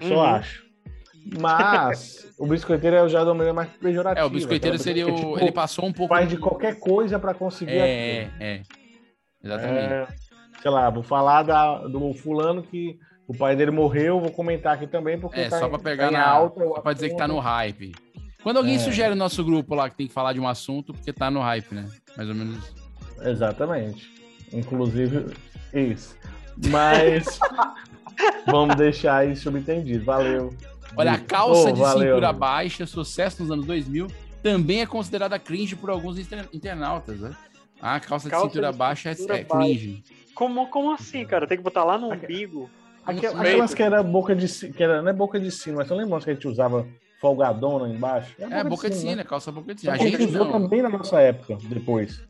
Só 0.00 0.14
Uhum. 0.14 0.20
acho. 0.22 0.64
Mas 1.40 2.32
o 2.38 2.46
biscoiteiro 2.46 2.96
é 2.96 3.08
já 3.08 3.18
de 3.20 3.26
uma 3.26 3.34
maneira 3.34 3.52
mais 3.54 3.68
pejorativa. 3.70 4.20
É, 4.24 4.24
o 4.24 4.30
biscoiteiro 4.30 4.76
aquela 4.76 4.82
seria 4.84 5.06
o. 5.08 5.14
tipo, 5.14 5.38
ele 5.40 5.52
passou 5.52 5.84
um 5.86 5.92
pouco. 5.92 6.14
faz 6.14 6.28
de 6.28 6.36
qualquer 6.38 6.78
coisa 6.78 7.18
pra 7.18 7.34
conseguir 7.34 7.72
É, 7.72 8.20
aquilo. 8.22 8.36
é. 8.42 8.62
Exatamente. 9.42 9.92
É, 9.92 10.06
sei 10.62 10.70
lá, 10.70 10.88
vou 10.90 11.02
falar 11.02 11.42
da, 11.42 11.78
do 11.86 12.14
fulano 12.14 12.62
que 12.62 12.98
o 13.28 13.34
pai 13.36 13.54
dele 13.54 13.70
morreu, 13.70 14.18
vou 14.20 14.30
comentar 14.32 14.74
aqui 14.74 14.86
também, 14.86 15.20
porque 15.20 15.38
É, 15.38 15.48
tá 15.48 15.58
só 15.60 15.66
em- 15.66 15.70
pra 15.70 15.78
pegar 15.78 16.06
tá 16.06 16.10
em 16.10 16.16
na. 16.16 16.26
alta. 16.26 16.64
só 16.64 16.80
pra 16.80 16.92
dizer 16.94 17.10
que 17.10 17.16
tá 17.16 17.28
no 17.28 17.38
hype. 17.38 17.94
Quando 18.42 18.56
alguém 18.56 18.76
É. 18.76 18.78
sugere 18.78 19.10
no 19.10 19.16
nosso 19.16 19.44
grupo 19.44 19.74
lá 19.74 19.90
que 19.90 19.96
tem 19.96 20.06
que 20.06 20.12
falar 20.12 20.32
de 20.32 20.40
um 20.40 20.48
assunto, 20.48 20.92
porque 20.94 21.12
tá 21.12 21.30
no 21.30 21.40
hype, 21.40 21.74
né? 21.74 21.86
Mais 22.16 22.28
ou 22.28 22.34
menos 22.34 22.56
isso. 22.56 22.74
Exatamente. 23.22 24.08
Inclusive, 24.52 25.26
isso. 25.74 26.16
Mas 26.70 27.38
vamos 28.46 28.76
deixar 28.76 29.26
isso 29.28 29.42
subentendido. 29.42 30.04
Valeu. 30.04 30.54
Olha, 30.96 31.12
a 31.12 31.18
calça 31.18 31.68
Oh, 31.68 31.72
de 31.72 31.80
valeu, 31.80 32.08
cintura 32.08 32.28
amigo. 32.28 32.40
baixa, 32.40 32.86
sucesso 32.86 33.42
nos 33.42 33.50
anos 33.52 33.66
2000, 33.66 34.06
também 34.42 34.80
é 34.80 34.86
considerada 34.86 35.38
cringe 35.38 35.76
por 35.76 35.90
alguns 35.90 36.18
inter- 36.18 36.48
internautas, 36.52 37.20
né? 37.20 37.36
Ah, 37.80 37.96
a 37.96 38.00
calça, 38.00 38.28
Calça 38.30 38.46
de 38.46 38.52
cintura 38.54 38.72
de 38.72 38.78
baixa 38.78 39.10
é- 39.10 39.14
cintura 39.14 39.38
é, 39.40 39.44
cringe. 39.44 40.02
Como, 40.34 40.66
como 40.68 40.92
assim, 40.92 41.24
cara? 41.26 41.46
Tem 41.46 41.58
que 41.58 41.62
botar 41.62 41.84
lá 41.84 41.98
no 41.98 42.08
umbigo. 42.12 42.70
Aquelas 43.08 43.74
que 43.74 43.82
era 43.82 44.02
boca 44.02 44.34
de 44.36 44.46
si- 44.48 44.72
que 44.72 44.82
era, 44.82 45.00
não 45.02 45.08
é 45.08 45.12
boca 45.12 45.40
de 45.40 45.50
sino, 45.50 45.76
mas 45.78 45.88
você 45.88 45.94
lembra 45.94 46.20
que 46.20 46.30
a 46.30 46.34
gente 46.34 46.46
usava 46.48 46.86
folgadona 47.20 47.88
embaixo? 47.92 48.34
É, 48.38 48.62
boca 48.64 48.88
de 48.88 48.94
sino, 48.96 49.10
sino, 49.10 49.16
né? 49.16 49.22
é 49.22 49.24
calça 49.24 49.50
boca 49.50 49.74
de 49.74 49.80
sino. 49.80 49.92
A 49.92 49.96
A 49.96 49.98
gente 49.98 50.22
usou 50.24 50.44
não. 50.44 50.52
também 50.52 50.82
na 50.82 50.88
nossa 50.88 51.20
época, 51.20 51.56
depois. 51.64 52.22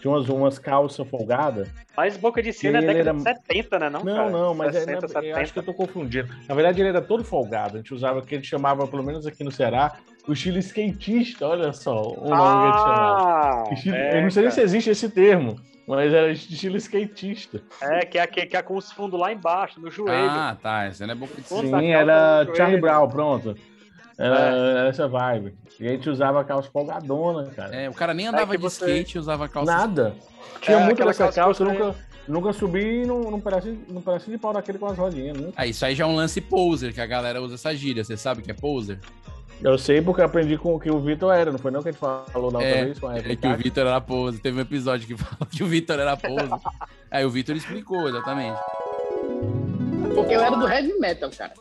Tinha 0.00 0.12
umas, 0.12 0.28
umas 0.28 0.58
calças 0.58 1.06
folgadas. 1.08 1.66
Mas 1.96 2.16
boca 2.18 2.42
de 2.42 2.52
sino 2.52 2.76
é 2.76 2.80
Ele 2.80 2.86
década 2.88 3.10
era- 3.10 3.16
de 3.18 3.22
70, 3.22 3.78
né? 3.78 3.88
Não, 3.88 4.00
Não, 4.04 4.14
cara? 4.16 4.30
não, 4.30 4.54
mas 4.54 4.74
é- 4.76 4.80
60, 4.80 5.04
eu 5.06 5.08
70. 5.08 5.40
acho 5.40 5.52
que 5.54 5.58
eu 5.60 5.62
tô 5.62 5.72
confundindo. 5.72 6.28
Na 6.46 6.54
verdade, 6.54 6.80
ele 6.82 6.90
era 6.90 7.00
todo 7.00 7.24
folgado. 7.24 7.74
A 7.74 7.76
gente 7.78 7.94
usava 7.94 8.18
o 8.18 8.22
que 8.22 8.34
a 8.34 8.38
gente 8.38 8.46
chamava, 8.48 8.86
pelo 8.86 9.02
menos 9.02 9.26
aqui 9.26 9.42
no 9.42 9.50
Ceará, 9.50 9.96
o 10.26 10.32
estilo 10.32 10.58
skatista. 10.58 11.46
Olha 11.48 11.72
só 11.72 12.02
o 12.02 12.28
nome 12.28 12.72
que. 12.72 12.78
Ah, 12.88 13.64
Estilo- 13.72 13.94
é, 13.96 14.18
eu 14.18 14.22
não 14.22 14.30
sei 14.30 14.42
nem 14.42 14.50
se 14.52 14.60
existe 14.62 14.90
esse 14.90 15.08
termo, 15.10 15.56
mas 15.86 16.12
era 16.12 16.30
estilo 16.32 16.76
skatista. 16.76 17.60
É, 17.80 18.04
que 18.04 18.18
é, 18.18 18.26
que, 18.26 18.46
que 18.46 18.56
é 18.56 18.62
com 18.62 18.76
os 18.76 18.90
fundos 18.92 19.18
lá 19.18 19.32
embaixo, 19.32 19.80
no 19.80 19.90
joelho. 19.90 20.30
Ah, 20.30 20.56
tá. 20.60 20.84
Essa 20.84 21.06
não 21.06 21.12
é 21.12 21.16
boca 21.16 21.34
de 21.40 21.46
sino. 21.46 21.62
Puta, 21.62 21.76
a 21.76 21.80
Sim, 21.80 21.90
era 21.90 22.46
Charlie. 22.56 22.80
Brown, 22.80 23.08
pronto. 23.08 23.56
Era, 24.16 24.38
era 24.38 24.88
essa 24.88 25.08
vibe. 25.08 25.56
E 25.80 25.88
a 25.88 25.90
gente 25.90 26.08
usava 26.08 26.44
calça 26.44 26.70
folgadona, 26.70 27.50
cara. 27.50 27.74
É, 27.74 27.88
o 27.90 27.92
cara 27.94 28.14
nem 28.14 28.28
andava 28.28 28.52
que 28.52 28.56
de 28.56 28.62
você- 28.62 28.84
skate 28.86 29.16
e 29.16 29.18
usava 29.18 29.48
calça. 29.48 29.72
Nada. 29.72 30.14
Tinha 30.60 30.76
É, 30.76 30.80
muito 30.80 30.92
aquela 30.92 31.10
dessa 31.10 31.24
calça 31.24 31.40
calça, 31.40 31.64
que 31.66 31.72
nunca, 31.72 31.96
nunca 32.28 32.52
subi 32.52 33.04
num, 33.04 33.28
num, 33.28 33.40
pedacinho, 33.40 33.84
num 33.88 34.00
pedacinho 34.00 34.36
de 34.36 34.40
pau 34.40 34.52
daquele 34.52 34.78
com 34.78 34.86
as 34.86 34.96
rodinhas. 34.96 35.36
Nunca. 35.36 35.52
Ah, 35.56 35.66
isso 35.66 35.84
aí 35.84 35.96
já 35.96 36.04
é 36.04 36.06
um 36.06 36.14
lance 36.14 36.40
poser, 36.40 36.94
que 36.94 37.00
a 37.00 37.06
galera 37.06 37.42
usa 37.42 37.56
essa 37.56 37.74
gíria. 37.74 38.04
Você 38.04 38.16
sabe 38.16 38.40
que 38.40 38.52
é 38.52 38.54
poser? 38.54 39.00
Eu 39.62 39.78
sei 39.78 40.02
porque 40.02 40.20
eu 40.20 40.26
aprendi 40.26 40.58
com 40.58 40.74
o 40.74 40.80
que 40.80 40.90
o 40.90 41.00
Vitor 41.00 41.32
era, 41.32 41.50
não 41.50 41.58
foi 41.58 41.70
não 41.70 41.82
que 41.82 41.88
a 41.88 41.92
gente 41.92 42.00
falou 42.00 42.50
na 42.50 42.58
outra 42.58 42.62
É, 42.64 42.84
vez? 42.84 42.98
Com 42.98 43.08
a 43.08 43.18
é 43.18 43.36
que 43.36 43.46
o 43.46 43.56
Vitor 43.56 43.86
era 43.86 44.00
poser. 44.00 44.40
Teve 44.40 44.58
um 44.58 44.62
episódio 44.62 45.06
que 45.06 45.16
falou 45.22 45.46
que 45.50 45.62
o 45.62 45.66
Vitor 45.66 45.98
era 45.98 46.16
poser. 46.16 46.50
Aí 47.10 47.24
o 47.24 47.30
Vitor 47.30 47.56
explicou, 47.56 48.08
exatamente. 48.08 48.58
Porque 50.14 50.34
eu 50.34 50.40
era 50.40 50.56
do 50.56 50.68
heavy 50.68 50.98
metal, 50.98 51.30
cara. 51.30 51.54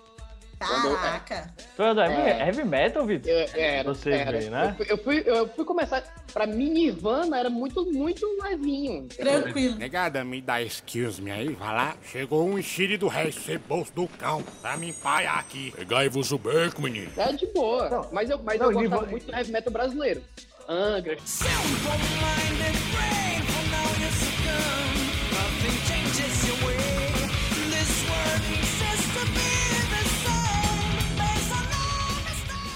Quando 0.67 0.85
eu- 0.87 0.95
Caraca. 0.97 1.53
Tu 1.75 1.83
é 1.83 1.85
heavy, 1.87 2.13
É. 2.29 2.47
heavy 2.47 2.63
metal, 2.63 3.05
Vitor? 3.05 3.31
Era, 3.55 3.83
Você 3.93 4.09
era. 4.11 4.37
veio, 4.37 4.51
né? 4.51 4.69
Eu 4.69 4.75
fui, 4.75 4.85
eu, 4.89 4.97
fui, 4.97 5.23
eu 5.25 5.47
fui 5.49 5.65
começar. 5.65 6.01
Pra 6.33 6.47
mim, 6.47 6.69
Nirvana 6.71 7.37
era 7.39 7.49
muito, 7.49 7.85
muito 7.91 8.25
levinho. 8.41 9.07
Tranquilo. 9.07 9.75
Negada, 9.75 10.23
me 10.23 10.41
dá 10.41 10.61
excuse 10.61 11.21
me 11.21 11.29
aí, 11.31 11.49
vai 11.53 11.73
lá. 11.75 11.95
Chegou 12.03 12.47
um 12.47 12.57
enxire 12.57 12.97
do 12.97 13.07
resto, 13.07 13.41
ceboso 13.41 13.91
do 13.93 14.07
cão, 14.07 14.41
pra 14.61 14.75
me 14.77 14.89
empaiar 14.89 15.37
aqui. 15.39 15.71
Pegai-vos 15.75 16.31
o 16.31 16.37
beco, 16.39 16.81
menino. 16.81 17.11
É 17.17 17.31
de 17.33 17.45
boa. 17.47 18.09
mas 18.11 18.29
eu, 18.29 18.39
mas 18.43 18.59
não, 18.59 18.67
eu 18.67 18.73
gostava 18.73 18.81
Nirvana- 18.81 19.07
muito 19.11 19.25
do 19.27 19.35
heavy 19.35 19.51
metal 19.51 19.71
brasileiro. 19.73 20.23
Angra. 20.67 21.17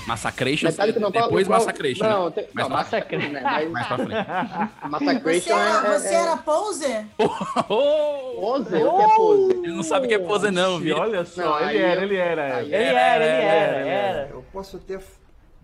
Massacration, 0.08 0.68
Metallica 0.70 1.00
não 1.00 1.12
depois 1.12 1.48
qual- 1.48 1.60
Massacration. 1.60 2.04
né? 2.04 2.10
Não, 2.10 2.32
tem, 2.32 2.48
Mais 2.54 2.70
não, 2.70 2.76
Massacration, 2.78 3.30
né? 3.30 3.42
Mas, 3.44 3.70
Mais 3.72 3.88
pra 3.88 3.98
frente. 3.98 4.12
Você 4.82 4.90
Massacration 4.90 5.58
era, 5.60 5.88
é, 5.88 6.00
você 6.00 6.08
é, 6.08 6.14
era 6.14 6.38
poser? 6.38 7.06
Pose? 7.68 8.76
O 8.76 8.96
que 8.98 9.02
é 9.04 9.16
pose? 9.16 9.52
Ele 9.54 9.74
não 9.74 9.84
sabe 9.84 10.06
o 10.06 10.10
que 10.10 10.16
é 10.16 10.20
poser, 10.20 10.52
não, 10.52 10.80
viu? 10.80 10.96
Olha 10.98 11.26
só, 11.26 11.42
Não, 11.42 11.70
ele 11.70 11.78
era, 11.80 11.96
eu- 12.02 12.04
ele 12.04 12.16
era. 12.16 12.62
Ele 12.64 12.76
Ele 12.76 12.84
era, 12.86 13.26
ele 13.26 13.34
era, 13.46 13.80
ele 13.82 13.90
era. 13.90 14.30
Eu 14.32 14.46
posso 14.54 14.78
até 14.78 15.00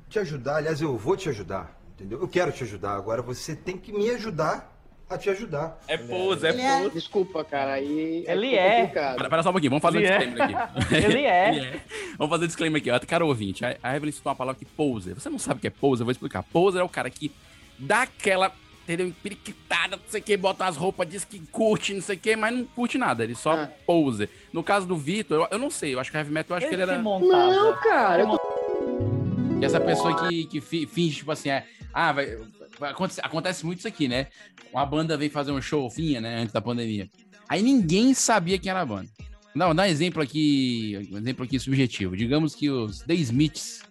te 0.09 0.19
ajudar, 0.19 0.57
aliás, 0.57 0.81
eu 0.81 0.95
vou 0.97 1.15
te 1.15 1.29
ajudar, 1.29 1.71
entendeu? 1.93 2.19
Eu 2.21 2.27
quero 2.27 2.51
te 2.51 2.63
ajudar. 2.63 2.95
Agora 2.95 3.21
você 3.21 3.55
tem 3.55 3.77
que 3.77 3.91
me 3.93 4.09
ajudar 4.11 4.72
a 5.13 5.17
te 5.17 5.29
ajudar. 5.29 5.79
É 5.87 5.97
pose, 5.97 6.45
é 6.45 6.49
Ele 6.49 6.61
é- 6.61 6.79
pose. 6.81 6.93
Desculpa, 6.95 7.43
cara, 7.43 7.73
aí 7.73 8.23
Ele 8.27 8.47
ficou 8.49 8.59
é. 8.59 8.81
complicado. 8.81 9.15
Pera, 9.17 9.29
pera 9.29 9.43
só 9.43 9.49
um 9.49 9.51
pouquinho, 9.53 9.69
vamos 9.71 9.81
fazer 9.81 9.97
Ele 9.99 10.07
um 10.07 10.11
é. 10.11 10.17
disclaimer 10.19 10.57
aqui. 10.61 10.95
Ele 10.95 11.25
é. 11.25 11.81
Vamos 12.17 12.29
fazer 12.31 12.43
um 12.43 12.47
disclaimer 12.47 12.81
aqui, 12.81 12.91
ó. 12.91 12.99
Cara 12.99 13.25
ouvinte, 13.25 13.65
a 13.65 13.75
a 13.83 13.95
Evelyn 13.95 14.11
citou 14.11 14.29
uma 14.31 14.35
palavra 14.35 14.59
que 14.59 14.65
poser. 14.65 15.13
Você 15.13 15.29
não 15.29 15.39
sabe 15.39 15.57
o 15.57 15.61
que 15.61 15.67
é 15.67 15.69
poser, 15.69 16.01
eu 16.01 16.05
vou 16.05 16.11
explicar. 16.11 16.43
Poser 16.43 16.81
é 16.81 16.83
o 16.83 16.89
cara 16.89 17.09
que 17.09 17.31
dá 17.79 18.03
aquela, 18.03 18.51
entendeu, 18.83 19.07
empiriquitada, 19.07 19.95
não 19.97 20.03
sei 20.07 20.19
o 20.21 20.23
que, 20.23 20.37
bota 20.37 20.65
as 20.65 20.77
roupas, 20.77 21.07
diz 21.09 21.23
que 21.25 21.39
curte, 21.51 21.93
não 21.93 22.01
sei 22.01 22.15
o 22.15 22.19
que, 22.19 22.35
mas 22.35 22.53
não 22.55 22.65
curte 22.65 22.97
nada, 22.97 23.23
ele 23.23 23.35
só 23.35 23.67
poser. 23.85 24.29
No 24.51 24.63
caso 24.63 24.85
do 24.85 24.95
Vitor, 24.95 25.41
eu, 25.41 25.47
eu 25.51 25.57
não 25.59 25.69
sei, 25.71 25.93
eu 25.93 25.99
acho 25.99 26.11
que 26.11 26.17
Heavy 26.17 26.31
Metal, 26.31 26.55
eu 26.55 26.57
acho 26.59 26.67
que 26.69 26.75
ele 26.75 26.81
era... 26.83 26.97
Não, 26.97 27.73
cara. 27.81 28.23
eu 28.23 28.29
tô- 28.29 29.57
Que 29.59 29.65
essa 29.65 29.79
pessoa 29.79 30.27
que, 30.27 30.45
que 30.45 30.61
fi- 30.61 30.85
finge, 30.85 31.17
tipo 31.17 31.31
assim, 31.31 31.49
é, 31.49 31.65
ah, 31.93 32.11
vai, 32.11 32.37
vai 32.79 32.91
acontecer, 32.91 33.21
acontece 33.23 33.65
muito 33.65 33.79
isso 33.79 33.87
aqui, 33.87 34.07
né? 34.07 34.27
Uma 34.71 34.85
banda 34.85 35.17
vem 35.17 35.29
fazer 35.29 35.51
um 35.51 35.61
show, 35.61 35.89
finha, 35.89 36.19
né, 36.19 36.41
antes 36.41 36.53
da 36.53 36.61
pandemia. 36.61 37.09
Aí 37.47 37.61
ninguém 37.61 38.13
sabia 38.13 38.57
quem 38.57 38.69
era 38.69 38.81
a 38.81 38.85
banda. 38.85 39.09
Não, 39.53 39.75
dá 39.75 39.83
um 39.83 39.85
exemplo 39.85 40.21
aqui, 40.21 41.09
um 41.11 41.17
exemplo 41.17 41.43
aqui 41.45 41.59
subjetivo. 41.59 42.17
Digamos 42.17 42.55
que 42.55 42.69
os 42.69 43.01
The 43.01 43.13
Smiths 43.13 43.83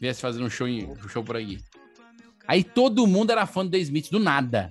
viessem 0.00 0.20
fazer 0.20 0.42
um 0.42 0.50
show, 0.50 0.66
um 0.66 1.08
show 1.08 1.22
por 1.22 1.36
aqui. 1.36 1.60
Aí 2.46 2.64
todo 2.64 3.06
mundo 3.06 3.30
era 3.30 3.46
fã 3.46 3.64
do 3.64 3.70
The 3.70 3.78
Smiths, 3.78 4.10
do 4.10 4.18
nada. 4.18 4.70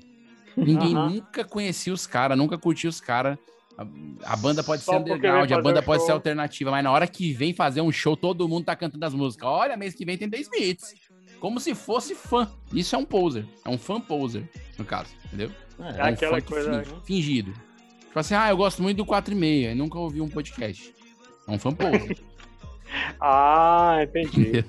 Ninguém 0.55 0.95
Aham. 0.95 1.09
nunca 1.09 1.43
conhecia 1.43 1.93
os 1.93 2.05
caras, 2.05 2.38
nunca 2.38 2.57
curtia 2.57 2.89
os 2.89 2.99
caras. 2.99 3.38
A, 3.78 4.34
a 4.34 4.36
banda 4.36 4.64
pode 4.64 4.84
Só 4.84 4.91
ser 4.91 4.99
underground, 4.99 5.51
a 5.51 5.61
banda 5.61 5.80
um 5.80 5.84
pode 5.84 6.01
ser 6.01 6.07
show. 6.07 6.16
alternativa, 6.16 6.70
mas 6.70 6.84
na 6.84 6.91
hora 6.91 7.07
que 7.07 7.34
vem 7.34 7.53
fazer 7.53 7.82
um 7.82 7.91
show, 7.91 8.16
todo 8.16 8.47
mundo 8.47 8.66
tá 8.66 8.76
cantando 8.76 9.03
as 9.05 9.14
músicas. 9.14 9.47
Olha, 9.47 9.76
mês 9.76 9.95
que 9.95 10.05
vem 10.05 10.18
tem 10.18 10.30
The 10.30 10.41
Smiths. 10.41 10.93
Como 11.43 11.59
se 11.59 11.75
fosse 11.75 12.15
fã. 12.15 12.49
Isso 12.71 12.95
é 12.95 12.97
um 12.97 13.03
poser. 13.03 13.45
É 13.65 13.69
um 13.69 13.77
fan 13.77 13.99
poser, 13.99 14.47
no 14.79 14.85
caso, 14.85 15.13
entendeu? 15.25 15.51
É 15.77 15.83
um 15.83 16.05
aquela 16.05 16.35
fã 16.35 16.41
que 16.41 16.47
coisa, 16.47 16.71
né? 16.71 16.85
fingido. 17.03 17.51
Tipo 17.99 18.17
assim, 18.17 18.33
ah, 18.33 18.49
eu 18.49 18.55
gosto 18.55 18.81
muito 18.81 18.95
do 18.95 19.05
4 19.05 19.33
e 19.33 19.35
meia, 19.35 19.71
e 19.73 19.75
nunca 19.75 19.99
ouvi 19.99 20.21
um 20.21 20.29
podcast. 20.29 20.95
É 21.45 21.51
um 21.51 21.59
fan 21.59 21.73
poser. 21.73 22.17
Ah, 23.19 23.97
entendi. 24.03 24.63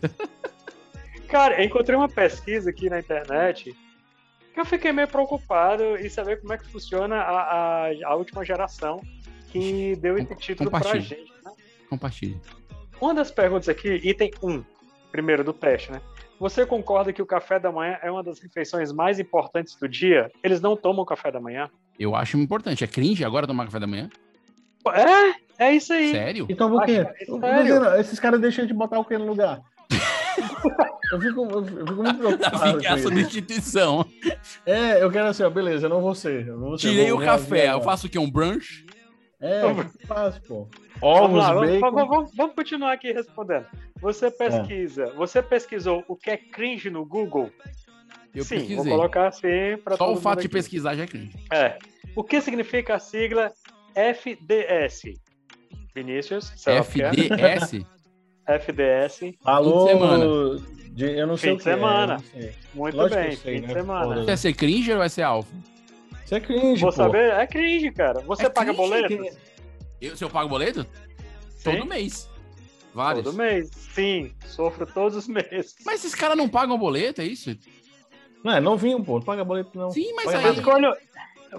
Cara, 1.28 1.60
eu 1.60 1.66
encontrei 1.66 1.94
uma 1.94 2.08
pesquisa 2.08 2.70
aqui 2.70 2.88
na 2.88 2.98
internet 2.98 3.76
que 4.52 4.60
eu 4.60 4.64
fiquei 4.64 4.92
meio 4.92 5.06
preocupado 5.06 5.96
em 5.98 6.08
saber 6.08 6.40
como 6.40 6.54
é 6.54 6.58
que 6.58 6.66
funciona 6.66 7.16
a, 7.16 7.86
a, 7.86 7.90
a 8.06 8.14
última 8.14 8.42
geração 8.42 9.02
que 9.50 9.94
deu 9.96 10.16
esse 10.16 10.34
título 10.36 10.70
pra 10.70 10.98
gente. 10.98 11.30
né? 11.44 11.52
Compartilhe. 11.90 12.40
Uma 12.98 13.12
das 13.14 13.30
perguntas 13.30 13.68
aqui, 13.68 14.00
item 14.02 14.32
1, 14.42 14.64
primeiro 15.12 15.44
do 15.44 15.52
teste, 15.52 15.92
né? 15.92 16.00
Você 16.44 16.66
concorda 16.66 17.10
que 17.10 17.22
o 17.22 17.26
café 17.26 17.58
da 17.58 17.72
manhã 17.72 17.96
é 18.02 18.10
uma 18.10 18.22
das 18.22 18.38
refeições 18.38 18.92
mais 18.92 19.18
importantes 19.18 19.74
do 19.76 19.88
dia? 19.88 20.30
Eles 20.42 20.60
não 20.60 20.76
tomam 20.76 21.02
café 21.02 21.32
da 21.32 21.40
manhã? 21.40 21.70
Eu 21.98 22.14
acho 22.14 22.36
importante. 22.36 22.84
É 22.84 22.86
cringe 22.86 23.24
agora 23.24 23.46
tomar 23.46 23.64
café 23.64 23.80
da 23.80 23.86
manhã? 23.86 24.10
É, 25.58 25.68
é 25.68 25.72
isso 25.74 25.94
aí. 25.94 26.10
Sério? 26.10 26.44
Então 26.50 26.68
por 26.70 26.84
quê? 26.84 26.98
Acho- 26.98 27.32
Eu- 27.32 27.40
sério? 27.40 27.94
esses 27.98 28.20
caras 28.20 28.38
deixam 28.42 28.66
de 28.66 28.74
botar 28.74 28.98
o 28.98 29.04
que 29.06 29.16
no 29.16 29.26
lugar? 29.26 29.62
eu, 31.12 31.18
fico, 31.18 31.44
eu 31.50 31.64
fico 31.64 32.02
muito 32.02 32.18
preocupado. 32.20 32.78
Fica 32.78 32.88
com 32.88 32.94
a 32.94 32.98
substituição. 32.98 34.06
É, 34.66 35.02
eu 35.02 35.10
quero 35.10 35.28
assim, 35.28 35.44
ó, 35.44 35.48
beleza, 35.48 35.86
eu 35.86 35.90
não 35.90 36.02
vou 36.02 36.14
ser. 36.14 36.46
eu 36.46 36.58
não 36.58 36.68
vou 36.68 36.78
ser, 36.78 36.90
Tirei 36.90 37.10
eu 37.10 37.16
o 37.16 37.24
café. 37.24 37.72
Eu 37.72 37.80
faço 37.80 38.06
o 38.06 38.10
quê? 38.10 38.18
Um 38.18 38.30
brunch? 38.30 38.84
É, 39.40 39.62
faz, 40.06 40.38
pô. 40.40 40.68
Vamos 41.04 41.20
Ovos, 41.20 41.38
lá, 41.38 41.52
vamos, 41.52 41.70
bacon. 41.70 41.80
vamos- 41.90 42.08
vamos- 42.08 42.34
vamos 42.34 42.54
continuar 42.54 42.92
aqui 42.92 43.12
respondendo. 43.12 43.66
É. 43.66 43.84
Você 44.00 44.30
pesquisa, 44.30 45.12
você 45.16 45.42
pesquisou 45.42 46.02
o 46.08 46.16
que 46.16 46.30
é 46.30 46.36
cringe 46.36 46.88
no 46.90 47.04
Google? 47.04 47.50
Eu 48.34 48.42
Sim, 48.44 48.56
pesquisei. 48.56 48.76
vou 48.76 48.86
colocar 48.86 49.28
assim 49.28 49.76
para 49.84 49.96
Só 49.96 50.12
o 50.12 50.16
fato 50.16 50.40
de 50.42 50.48
pesquisar 50.48 50.94
já 50.96 51.04
é 51.04 51.06
cringe. 51.06 51.36
É. 51.52 51.78
O 52.16 52.24
que 52.24 52.40
significa 52.40 52.94
a 52.94 52.98
sigla 52.98 53.52
FDS? 53.94 55.02
Vinícius, 55.94 56.52
sei 56.56 56.74
lá 56.74 56.80
o 56.80 56.82
é. 56.82 56.84
FDS? 56.84 57.86
FDS. 58.46 59.34
Alô, 59.44 59.86
Fim 59.86 59.92
de 59.94 60.00
semana. 60.00 60.26
de- 60.90 61.18
eu 61.18 61.26
não 61.26 61.36
sei 61.36 61.50
Fim 61.50 61.54
o 61.54 61.58
de 61.58 61.62
que 61.64 61.68
é, 61.70 61.74
semana. 61.74 62.18
sei. 62.32 62.52
Muito 62.74 62.96
Lógico 62.96 63.20
bem, 63.20 63.36
sei, 63.36 63.54
fim 63.54 63.60
de 63.60 63.66
né? 63.68 63.72
semana. 63.74 64.04
Foda-se. 64.06 64.26
Quer 64.26 64.36
ser 64.38 64.52
cringe 64.54 64.92
ou 64.92 64.98
vai 64.98 65.08
ser 65.08 65.22
alfa? 65.22 65.54
Isso 66.24 66.34
é 66.34 66.40
cringe, 66.40 66.80
Vou 66.80 66.90
pô. 66.90 66.96
saber? 66.96 67.32
É 67.34 67.46
cringe, 67.46 67.90
cara. 67.92 68.20
Você 68.20 68.46
É 68.46 68.48
paga 68.50 68.74
cringe, 68.74 68.88
boletos? 68.90 69.38
Eu, 70.04 70.16
se 70.16 70.24
eu 70.24 70.30
pago 70.30 70.48
boleto? 70.48 70.86
Sim. 71.56 71.70
Todo 71.78 71.86
mês. 71.86 72.28
Vários. 72.94 73.24
Todo 73.24 73.36
mês. 73.36 73.70
Sim, 73.72 74.32
sofro 74.46 74.86
todos 74.86 75.16
os 75.16 75.26
meses. 75.28 75.74
Mas 75.84 76.00
esses 76.04 76.14
caras 76.14 76.36
não 76.36 76.48
pagam 76.48 76.78
boleto, 76.78 77.20
é 77.20 77.24
isso? 77.24 77.56
Não, 78.44 78.52
é 78.52 78.60
novinho, 78.60 79.02
pô. 79.02 79.14
Não 79.14 79.22
paga 79.22 79.44
boleto, 79.44 79.70
não. 79.78 79.90
Sim, 79.90 80.12
mas 80.14 80.26
Paga 80.26 80.50
aí- 80.50 80.62
quando... 80.62 80.94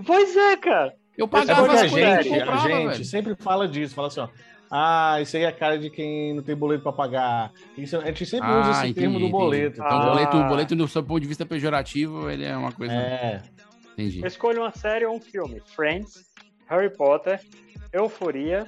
Pois 0.05 0.35
é, 0.35 0.55
cara. 0.57 0.93
Eu 1.17 1.25
É 1.25 1.29
pagava 1.29 1.67
a 1.71 1.73
as 1.73 1.81
que 1.83 1.87
gente, 1.89 2.27
eu 2.27 2.35
a 2.35 2.39
comprava, 2.39 2.67
gente 2.69 2.87
velho. 2.89 3.05
sempre 3.05 3.35
fala 3.35 3.67
disso, 3.67 3.95
fala 3.95 4.07
assim, 4.09 4.19
ó. 4.19 4.27
Ah, 4.69 5.19
isso 5.21 5.37
aí 5.37 5.43
é 5.43 5.47
a 5.47 5.51
cara 5.51 5.77
de 5.79 5.89
quem 5.89 6.33
não 6.33 6.43
tem 6.43 6.55
boleto 6.55 6.83
pra 6.83 6.91
pagar. 6.91 7.51
Isso, 7.77 7.95
a 7.97 8.05
gente 8.05 8.25
sempre 8.25 8.49
usa 8.49 8.71
esse 8.83 8.93
termo 8.93 9.19
do 9.19 9.29
boleto. 9.29 9.75
Então, 9.79 9.87
Ah. 9.87 10.01
o 10.07 10.09
boleto, 10.11 10.37
o 10.37 10.43
boleto, 10.47 10.75
do 10.75 10.87
seu 10.87 11.01
ponto 11.03 11.21
de 11.21 11.27
vista 11.27 11.45
pejorativo, 11.45 12.29
ele 12.29 12.43
é 12.43 12.55
uma 12.57 12.71
coisa. 12.71 12.93
É. 12.93 13.41
Entendi. 13.93 14.25
Escolha 14.25 14.59
uma 14.59 14.71
série 14.73 15.05
ou 15.05 15.15
um 15.15 15.21
filme. 15.21 15.61
Friends, 15.75 16.25
Harry 16.67 16.89
Potter, 16.93 17.39
Euforia, 17.95 18.65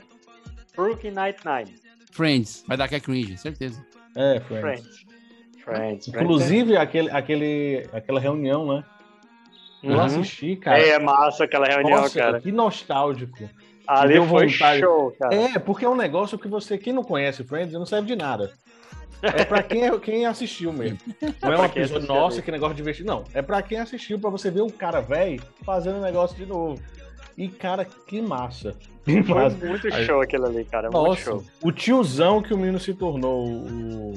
Brooklyn 0.75 1.11
Nine-Nine. 1.11 1.75
Friends, 2.11 2.63
vai 2.67 2.78
dar 2.78 2.88
que 2.88 2.95
é 2.95 2.99
cringe, 2.99 3.38
certeza. 3.38 3.86
É, 4.15 4.39
Friends. 4.39 4.61
Friends. 4.61 5.05
Friends. 5.63 6.07
Inclusive, 6.07 6.78
aquele, 6.78 7.11
aquele, 7.11 7.88
aquela 7.93 8.19
reunião, 8.19 8.67
né? 8.67 8.84
Eu 9.84 9.91
Uhum. 9.91 10.01
assisti, 10.01 10.55
cara. 10.55 10.80
É 10.80 10.97
massa 10.97 11.43
aquela 11.43 11.67
reunião, 11.67 12.01
Nossa, 12.01 12.17
cara. 12.19 12.39
que 12.41 12.51
nostálgico. 12.51 13.47
Ali 13.88 14.15
foi 14.25 14.47
vontade. 14.47 14.80
show, 14.82 15.11
cara. 15.19 15.36
É, 15.36 15.59
porque 15.59 15.86
é 15.86 15.89
um 15.89 15.95
negócio 15.95 16.38
que 16.38 16.47
você, 16.47 16.78
quem 16.78 16.91
não 16.93 17.03
conhece 17.03 17.43
Friends, 17.43 17.73
não 17.73 17.86
serve 17.86 18.07
de 18.07 18.15
nada. 18.15 18.51
É 19.21 19.43
pra 19.45 19.63
quem, 19.63 19.99
quem 19.99 20.25
assistiu 20.25 20.71
mesmo. 20.73 20.99
Não 21.41 21.53
é 21.53 21.55
uma 21.55 21.65
assistiu 21.65 22.01
nossa, 22.01 22.41
que 22.41 22.51
negócio 22.51 22.75
divertido. 22.75 23.07
Não, 23.07 23.23
é 23.34 23.41
pra 23.41 23.61
quem 23.61 23.80
assistiu, 23.80 24.19
pra 24.19 24.30
você 24.30 24.51
ver 24.51 24.61
um 24.61 24.69
cara 24.69 24.99
velho 25.01 25.41
fazendo 25.63 25.97
o 25.97 26.01
negócio 26.01 26.36
de 26.38 26.45
novo. 26.45 26.82
E, 27.38 27.47
cara, 27.47 27.85
que 27.85 28.21
massa. 28.21 28.75
Que 29.05 29.21
Foi 29.23 29.35
massa. 29.35 29.65
muito 29.65 29.88
Aí- 29.93 30.05
show 30.05 30.21
aquele 30.21 30.45
ali, 30.45 30.65
cara. 30.65 30.89
Muito 30.89 31.07
Nossa, 31.07 31.21
show. 31.21 31.43
o 31.63 31.71
tiozão 31.71 32.41
que 32.41 32.53
o 32.53 32.57
menino 32.57 32.79
se 32.79 32.93
tornou, 32.93 33.45
o, 33.47 34.13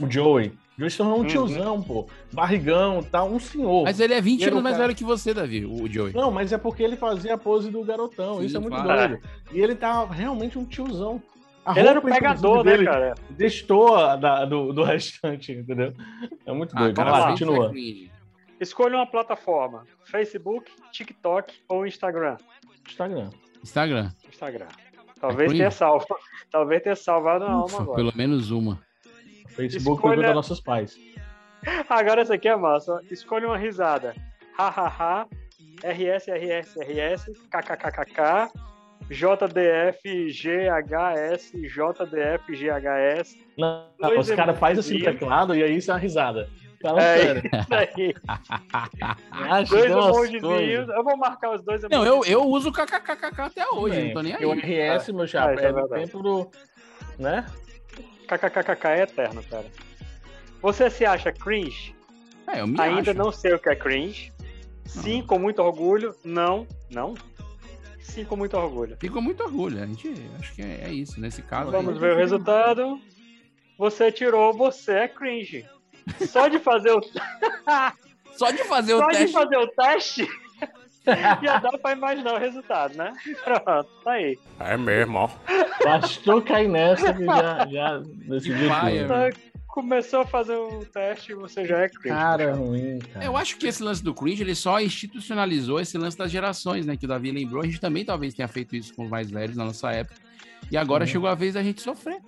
o 0.00 0.10
Joey. 0.10 0.48
O 0.48 0.78
Joey 0.78 0.90
se 0.90 0.96
tornou 0.98 1.16
um 1.16 1.20
Uhum. 1.20 1.26
tiozão, 1.26 1.82
pô. 1.82 2.06
Barrigão, 2.32 3.02
tá, 3.02 3.22
um 3.24 3.38
senhor. 3.40 3.84
Mas 3.84 3.98
ele 4.00 4.14
é 4.14 4.20
20 4.20 4.40
E 4.40 4.44
era 4.44 4.52
anos 4.52 4.62
mais 4.62 4.76
cara- 4.76 4.86
velho 4.86 4.96
que 4.96 5.04
você, 5.04 5.34
Davi, 5.34 5.64
o 5.66 5.86
Joey. 5.90 6.12
Não, 6.14 6.30
mas 6.30 6.52
é 6.52 6.58
porque 6.58 6.82
ele 6.82 6.96
fazia 6.96 7.34
a 7.34 7.38
pose 7.38 7.70
do 7.70 7.82
garotão. 7.84 8.38
Sim, 8.38 8.46
Isso 8.46 8.56
é 8.56 8.60
muito 8.60 8.80
claro. 8.80 9.08
doido. 9.18 9.24
E 9.52 9.60
ele 9.60 9.74
tá 9.74 10.04
realmente 10.06 10.58
um 10.58 10.64
tiozão. 10.64 11.20
A 11.66 11.78
Ele 11.78 11.88
era 11.88 11.98
o 11.98 12.02
pegador, 12.02 12.62
né, 12.62 12.72
dele 12.72 12.84
cara? 12.84 13.14
Destoa 13.30 14.16
do, 14.48 14.72
do 14.72 14.82
restante, 14.82 15.50
entendeu? 15.52 15.94
É 16.46 16.52
muito 16.52 16.76
Ah, 16.76 16.80
doido. 16.80 16.94
cara, 16.96 17.10
Vai 17.10 17.20
lá, 17.20 17.26
é 17.26 17.30
continua. 17.30 17.70
cringe. 17.70 18.10
Escolha 18.60 18.96
uma 18.96 19.06
plataforma. 19.06 19.86
Facebook, 20.04 20.70
TikTok 20.92 21.54
ou 21.68 21.86
Instagram? 21.86 22.36
Instagram. 22.88 23.30
Instagram. 23.62 24.08
Instagram. 24.28 24.68
Talvez 25.20 25.48
cringe? 25.48 25.58
tenha 25.58 25.70
salvo. 25.70 26.06
Talvez 26.50 26.82
tenha 26.82 26.96
salvado 26.96 27.44
na 27.44 27.52
alma 27.52 27.64
Ufa, 27.64 27.82
agora. 27.82 27.96
pelo 27.96 28.12
menos 28.14 28.50
uma. 28.50 28.80
Facebook 29.48 29.96
Escolha- 29.98 30.26
dos 30.26 30.34
nossos 30.34 30.60
pais. 30.60 30.98
Agora 31.88 32.20
essa 32.20 32.34
aqui 32.34 32.48
é 32.48 32.56
massa. 32.56 33.00
Escolha 33.10 33.46
uma 33.46 33.56
risada. 33.56 34.14
Hahaha. 34.58 35.26
RS, 35.82 36.26
RS, 36.28 36.76
RS. 36.76 37.24
KKKKK. 37.50 38.50
JDF, 39.10 40.00
GHS, 40.30 41.52
JDF, 41.52 42.52
GHS. 42.56 43.36
Não, 43.58 43.86
Dois 44.00 44.30
os 44.30 44.34
caras 44.34 44.58
fazem 44.58 44.80
assim 44.80 44.98
teclado 45.04 45.54
e 45.54 45.62
aí 45.62 45.76
isso 45.76 45.90
é 45.90 45.94
uma 45.94 46.00
risada. 46.00 46.48
Fala 46.84 47.02
É 47.02 47.38
isso 47.38 47.74
aí. 47.74 48.14
Dois 49.70 49.90
emojizinhos. 49.90 50.88
Eu 50.90 51.02
vou 51.02 51.16
marcar 51.16 51.54
os 51.54 51.62
dois 51.62 51.80
Não, 51.90 52.04
eu, 52.04 52.22
eu 52.26 52.42
uso 52.42 52.70
KKKK 52.70 53.40
até 53.40 53.66
hoje, 53.72 54.02
não 54.02 54.12
tô 54.12 54.20
nem 54.20 54.34
aí. 54.34 54.44
O 54.44 54.52
RS, 54.52 55.08
meu 55.08 55.26
chapa, 55.26 55.52
É, 55.52 55.54
isso 55.54 55.64
é 55.64 55.68
é 55.68 55.72
do 55.72 55.88
tempo 55.88 56.22
do. 56.22 56.50
Né? 57.18 57.46
KKKKK 58.28 58.88
é 58.88 59.02
eterno, 59.02 59.42
cara. 59.44 59.64
Você 60.60 60.90
se 60.90 61.06
acha 61.06 61.32
cringe? 61.32 61.96
É, 62.46 62.60
eu 62.60 62.66
me 62.66 62.78
Ainda 62.78 63.12
acho. 63.12 63.14
não 63.18 63.32
sei 63.32 63.54
o 63.54 63.58
que 63.58 63.70
é 63.70 63.76
cringe. 63.76 64.30
Sim, 64.84 65.22
com 65.22 65.38
muito 65.38 65.62
orgulho. 65.62 66.14
Não, 66.22 66.66
não. 66.90 67.14
Sim, 68.00 68.26
com 68.26 68.36
muito 68.36 68.58
orgulho. 68.58 68.94
Fico 69.00 69.14
com 69.14 69.22
muito 69.22 69.42
orgulho. 69.42 69.82
A 69.82 69.86
gente 69.86 70.12
acho 70.38 70.54
que 70.54 70.60
é, 70.60 70.82
é 70.84 70.92
isso. 70.92 71.18
Nesse 71.18 71.40
caso. 71.40 71.70
Vamos 71.70 71.94
aí. 71.94 72.00
ver 72.00 72.12
o 72.12 72.16
resultado. 72.16 73.00
Você 73.78 74.12
tirou, 74.12 74.52
você 74.52 74.92
é 74.92 75.08
cringe. 75.08 75.64
Só 76.26 76.48
de 76.48 76.58
fazer 76.58 76.92
o 76.92 77.00
Só 78.36 78.50
de 78.50 78.64
fazer 78.64 78.94
o 78.94 78.98
Só 78.98 79.08
de 79.08 79.16
teste. 79.18 79.32
fazer 79.32 79.56
o 79.56 79.68
teste. 79.68 80.28
Já 81.42 81.58
dá 81.58 81.76
pra 81.76 81.92
imaginar 81.92 82.34
o 82.34 82.38
resultado, 82.38 82.96
né? 82.96 83.12
Pronto, 83.44 83.88
tá 84.02 84.12
aí. 84.12 84.38
É 84.58 84.76
mesmo, 84.76 85.18
ó. 85.18 85.30
Bastou 85.84 86.40
cair 86.40 86.68
nessa 86.68 87.12
que 87.12 87.26
já, 87.26 87.66
já 87.70 87.98
decidiu 88.26 88.70
começou 89.74 90.20
a 90.20 90.26
fazer 90.26 90.54
o 90.54 90.84
teste 90.86 91.32
e 91.32 91.34
você 91.34 91.66
já 91.66 91.80
é 91.80 91.88
cringe. 91.88 92.16
Cara 92.16 92.54
ruim, 92.54 93.00
cara. 93.12 93.26
Eu 93.26 93.36
acho 93.36 93.56
que 93.56 93.66
esse 93.66 93.82
lance 93.82 94.02
do 94.04 94.14
cringe, 94.14 94.40
ele 94.40 94.54
só 94.54 94.80
institucionalizou 94.80 95.80
esse 95.80 95.98
lance 95.98 96.16
das 96.16 96.30
gerações, 96.30 96.86
né? 96.86 96.96
Que 96.96 97.06
o 97.06 97.08
Davi 97.08 97.32
lembrou. 97.32 97.60
A 97.60 97.66
gente 97.66 97.80
também 97.80 98.04
talvez 98.04 98.32
tenha 98.34 98.46
feito 98.46 98.76
isso 98.76 98.94
com 98.94 99.02
os 99.04 99.10
mais 99.10 99.28
velhos 99.28 99.56
na 99.56 99.64
nossa 99.64 99.90
época. 99.90 100.14
E 100.70 100.76
agora 100.76 101.04
Sim. 101.04 101.12
chegou 101.12 101.28
a 101.28 101.34
vez 101.34 101.54
da 101.54 101.62
gente 101.62 101.82
sofrer. 101.82 102.18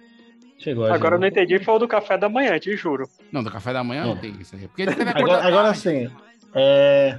Chegou 0.59 0.87
a 0.87 0.95
Agora 0.95 1.14
eu 1.16 1.20
gente. 1.22 1.35
não 1.37 1.43
entendi, 1.45 1.64
foi 1.64 1.74
o 1.74 1.79
do 1.79 1.87
café 1.87 2.18
da 2.18 2.29
manhã, 2.29 2.59
te 2.59 2.77
juro. 2.77 3.09
Não, 3.33 3.43
do 3.43 3.51
café 3.51 3.72
da 3.72 3.83
manhã 3.85 4.03
É. 4.03 4.07
não 4.07 4.16
tem 4.16 4.35
isso 4.41 4.55
aí. 4.57 4.66
Porque 4.68 4.83
ele 4.83 4.95
deve 4.95 5.11
Agora, 5.11 5.47
agora 5.47 5.74
sim. 5.74 6.11
É... 6.55 7.18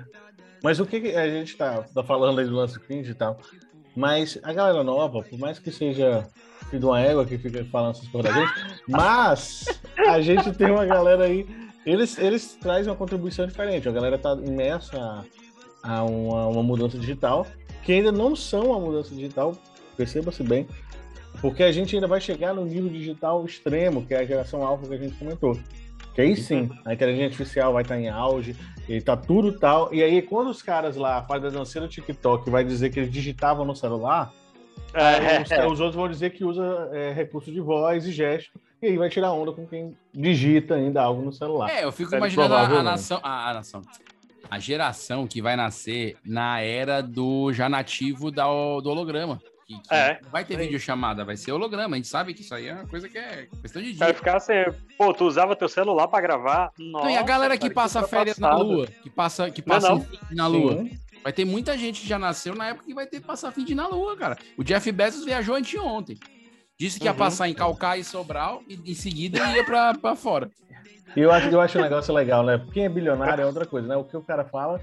Mas 0.63 0.79
o 0.79 0.85
que, 0.85 0.99
que 0.99 1.15
a 1.15 1.29
gente 1.29 1.55
tá, 1.55 1.83
tá 1.93 2.03
falando 2.03 2.39
aí 2.39 2.45
do 2.45 2.55
lance 2.55 2.79
cringe 2.79 3.11
e 3.11 3.15
tal? 3.15 3.39
Mas 3.95 4.39
a 4.43 4.53
galera 4.53 4.83
nova, 4.83 5.23
por 5.23 5.37
mais 5.39 5.59
que 5.59 5.71
seja 5.71 6.27
filho 6.69 6.79
de 6.79 6.85
uma 6.85 6.99
égua 6.99 7.25
que 7.25 7.37
fica 7.37 7.63
falando 7.65 7.95
essas 7.95 8.07
coisas 8.07 8.33
da 8.33 8.39
gente, 8.39 8.81
mas 8.87 9.65
a 10.07 10.21
gente 10.21 10.51
tem 10.53 10.69
uma 10.71 10.85
galera 10.85 11.23
aí. 11.25 11.45
Eles, 11.85 12.17
eles 12.17 12.55
trazem 12.59 12.91
uma 12.91 12.95
contribuição 12.97 13.47
diferente. 13.47 13.87
A 13.87 13.91
galera 13.91 14.17
tá 14.17 14.33
imersa 14.33 14.97
a, 15.81 15.99
a 15.99 16.03
uma, 16.03 16.47
uma 16.47 16.63
mudança 16.63 16.97
digital, 16.97 17.47
que 17.83 17.93
ainda 17.93 18.11
não 18.11 18.35
são 18.35 18.67
uma 18.71 18.79
mudança 18.79 19.15
digital, 19.15 19.55
perceba-se 19.95 20.43
bem, 20.43 20.67
porque 21.39 21.63
a 21.63 21.71
gente 21.71 21.95
ainda 21.95 22.07
vai 22.07 22.19
chegar 22.19 22.53
no 22.53 22.65
nível 22.65 22.89
digital 22.89 23.45
extremo, 23.45 24.05
que 24.05 24.13
é 24.13 24.19
a 24.19 24.25
geração 24.25 24.63
alfa 24.63 24.87
que 24.87 24.93
a 24.95 24.97
gente 24.97 25.15
comentou. 25.15 25.57
Que 26.17 26.21
aí 26.21 26.35
sim, 26.35 26.67
a 26.83 26.95
inteligência 26.95 27.27
artificial 27.27 27.73
vai 27.73 27.83
estar 27.83 27.95
em 27.99 28.09
auge, 28.09 28.55
e 28.89 28.99
tá 28.99 29.15
tudo 29.15 29.51
tal. 29.51 29.93
E 29.93 30.01
aí, 30.01 30.19
quando 30.19 30.49
os 30.49 30.63
caras 30.63 30.95
lá 30.95 31.21
fazem 31.21 31.47
a 31.47 31.51
dancinha 31.51 31.83
no 31.83 31.87
TikTok 31.87 32.49
vai 32.49 32.63
dizer 32.63 32.89
que 32.89 32.99
eles 32.99 33.11
digitavam 33.11 33.63
no 33.63 33.75
celular, 33.75 34.33
aí 34.95 35.43
os, 35.43 35.73
os 35.73 35.79
outros 35.79 35.95
vão 35.95 36.09
dizer 36.09 36.31
que 36.31 36.43
usa 36.43 36.89
é, 36.91 37.13
recurso 37.13 37.51
de 37.51 37.61
voz 37.61 38.07
e 38.07 38.11
gesto, 38.11 38.59
e 38.81 38.87
aí 38.87 38.97
vai 38.97 39.09
tirar 39.11 39.31
onda 39.31 39.51
com 39.51 39.67
quem 39.67 39.95
digita 40.11 40.73
ainda 40.73 41.03
algo 41.03 41.21
no 41.21 41.31
celular. 41.31 41.69
É, 41.69 41.83
eu 41.83 41.91
fico 41.91 42.15
É, 42.15 42.17
imaginando 42.17 42.55
a, 42.55 42.61
a 42.63 42.81
nação, 42.81 43.19
a, 43.21 43.51
a 43.51 43.53
nação, 43.53 43.83
a 44.49 44.57
geração 44.57 45.27
que 45.27 45.39
vai 45.39 45.55
nascer 45.55 46.17
na 46.25 46.61
era 46.61 46.99
do 46.99 47.53
já 47.53 47.69
nativo 47.69 48.31
da, 48.31 48.45
do 48.45 48.89
holograma. 48.89 49.39
Que, 49.67 49.77
que 49.81 49.93
É. 49.93 50.17
não 50.23 50.29
vai 50.31 50.45
ter 50.45 50.55
videochamada, 50.57 51.25
vai 51.25 51.35
ser 51.35 51.51
holograma. 51.51 51.95
A 51.95 51.97
gente 51.97 52.07
sabe 52.07 52.33
que 52.33 52.41
isso 52.41 52.55
aí 52.55 52.67
é 52.67 52.73
uma 52.73 52.87
coisa 52.87 53.09
que 53.09 53.17
é 53.17 53.47
questão 53.61 53.81
de 53.81 53.89
dia. 53.91 53.99
Vai 53.99 54.13
ficar 54.13 54.37
assim, 54.37 54.53
pô, 54.97 55.13
tu 55.13 55.25
usava 55.25 55.55
teu 55.57 55.67
celular 55.67 56.07
pra 56.07 56.21
gravar? 56.21 56.71
Nossa, 56.79 57.05
Não, 57.05 57.11
e 57.11 57.17
a 57.17 57.23
galera 57.23 57.55
que 57.57 57.63
cara, 57.63 57.73
passa 57.73 57.99
isso 57.99 58.05
é 58.07 58.09
férias 58.09 58.37
na 58.39 58.55
lua, 58.55 58.87
que 58.87 59.09
passa, 59.09 59.51
que 59.51 59.61
Não, 59.61 59.67
passa 59.75 59.89
não. 59.89 59.99
fim 60.01 60.17
na 60.31 60.47
lua. 60.47 60.85
Vai 61.21 61.33
ter 61.33 61.43
muita 61.43 61.77
gente 61.77 61.99
que 62.01 62.07
já 62.07 62.17
nasceu 62.17 62.55
na 62.55 62.67
época 62.69 62.85
que 62.85 62.93
vai 62.93 63.05
ter 63.05 63.19
que 63.19 63.27
passar 63.27 63.51
fim 63.51 63.65
de 63.65 63.75
na 63.75 63.87
lua, 63.87 64.15
cara. 64.15 64.37
O 64.57 64.63
Jeff 64.63 64.89
Bezos 64.93 65.25
viajou 65.25 65.55
anteontem. 65.55 66.17
Disse 66.79 66.97
que 66.99 67.05
ia 67.05 67.11
Uhum. 67.11 67.17
passar 67.17 67.49
em 67.49 67.53
Calcaia 67.53 67.99
e 67.99 68.03
Sobral 68.05 68.63
e 68.69 68.91
em 68.91 68.93
seguida 68.95 69.39
ia 69.53 69.65
pra, 69.65 69.93
pra 69.95 70.15
fora. 70.15 70.49
E 71.15 71.19
eu 71.19 71.31
acho, 71.31 71.47
eu 71.49 71.59
acho 71.59 71.77
um 71.77 71.81
negócio 71.81 72.13
legal, 72.13 72.45
né? 72.45 72.63
Quem 72.71 72.85
é 72.85 72.89
bilionário 72.89 73.41
é 73.41 73.45
outra 73.45 73.65
coisa, 73.65 73.87
né? 73.87 73.97
O 73.97 74.03
que 74.05 74.15
o 74.15 74.21
cara 74.21 74.45
fala, 74.45 74.79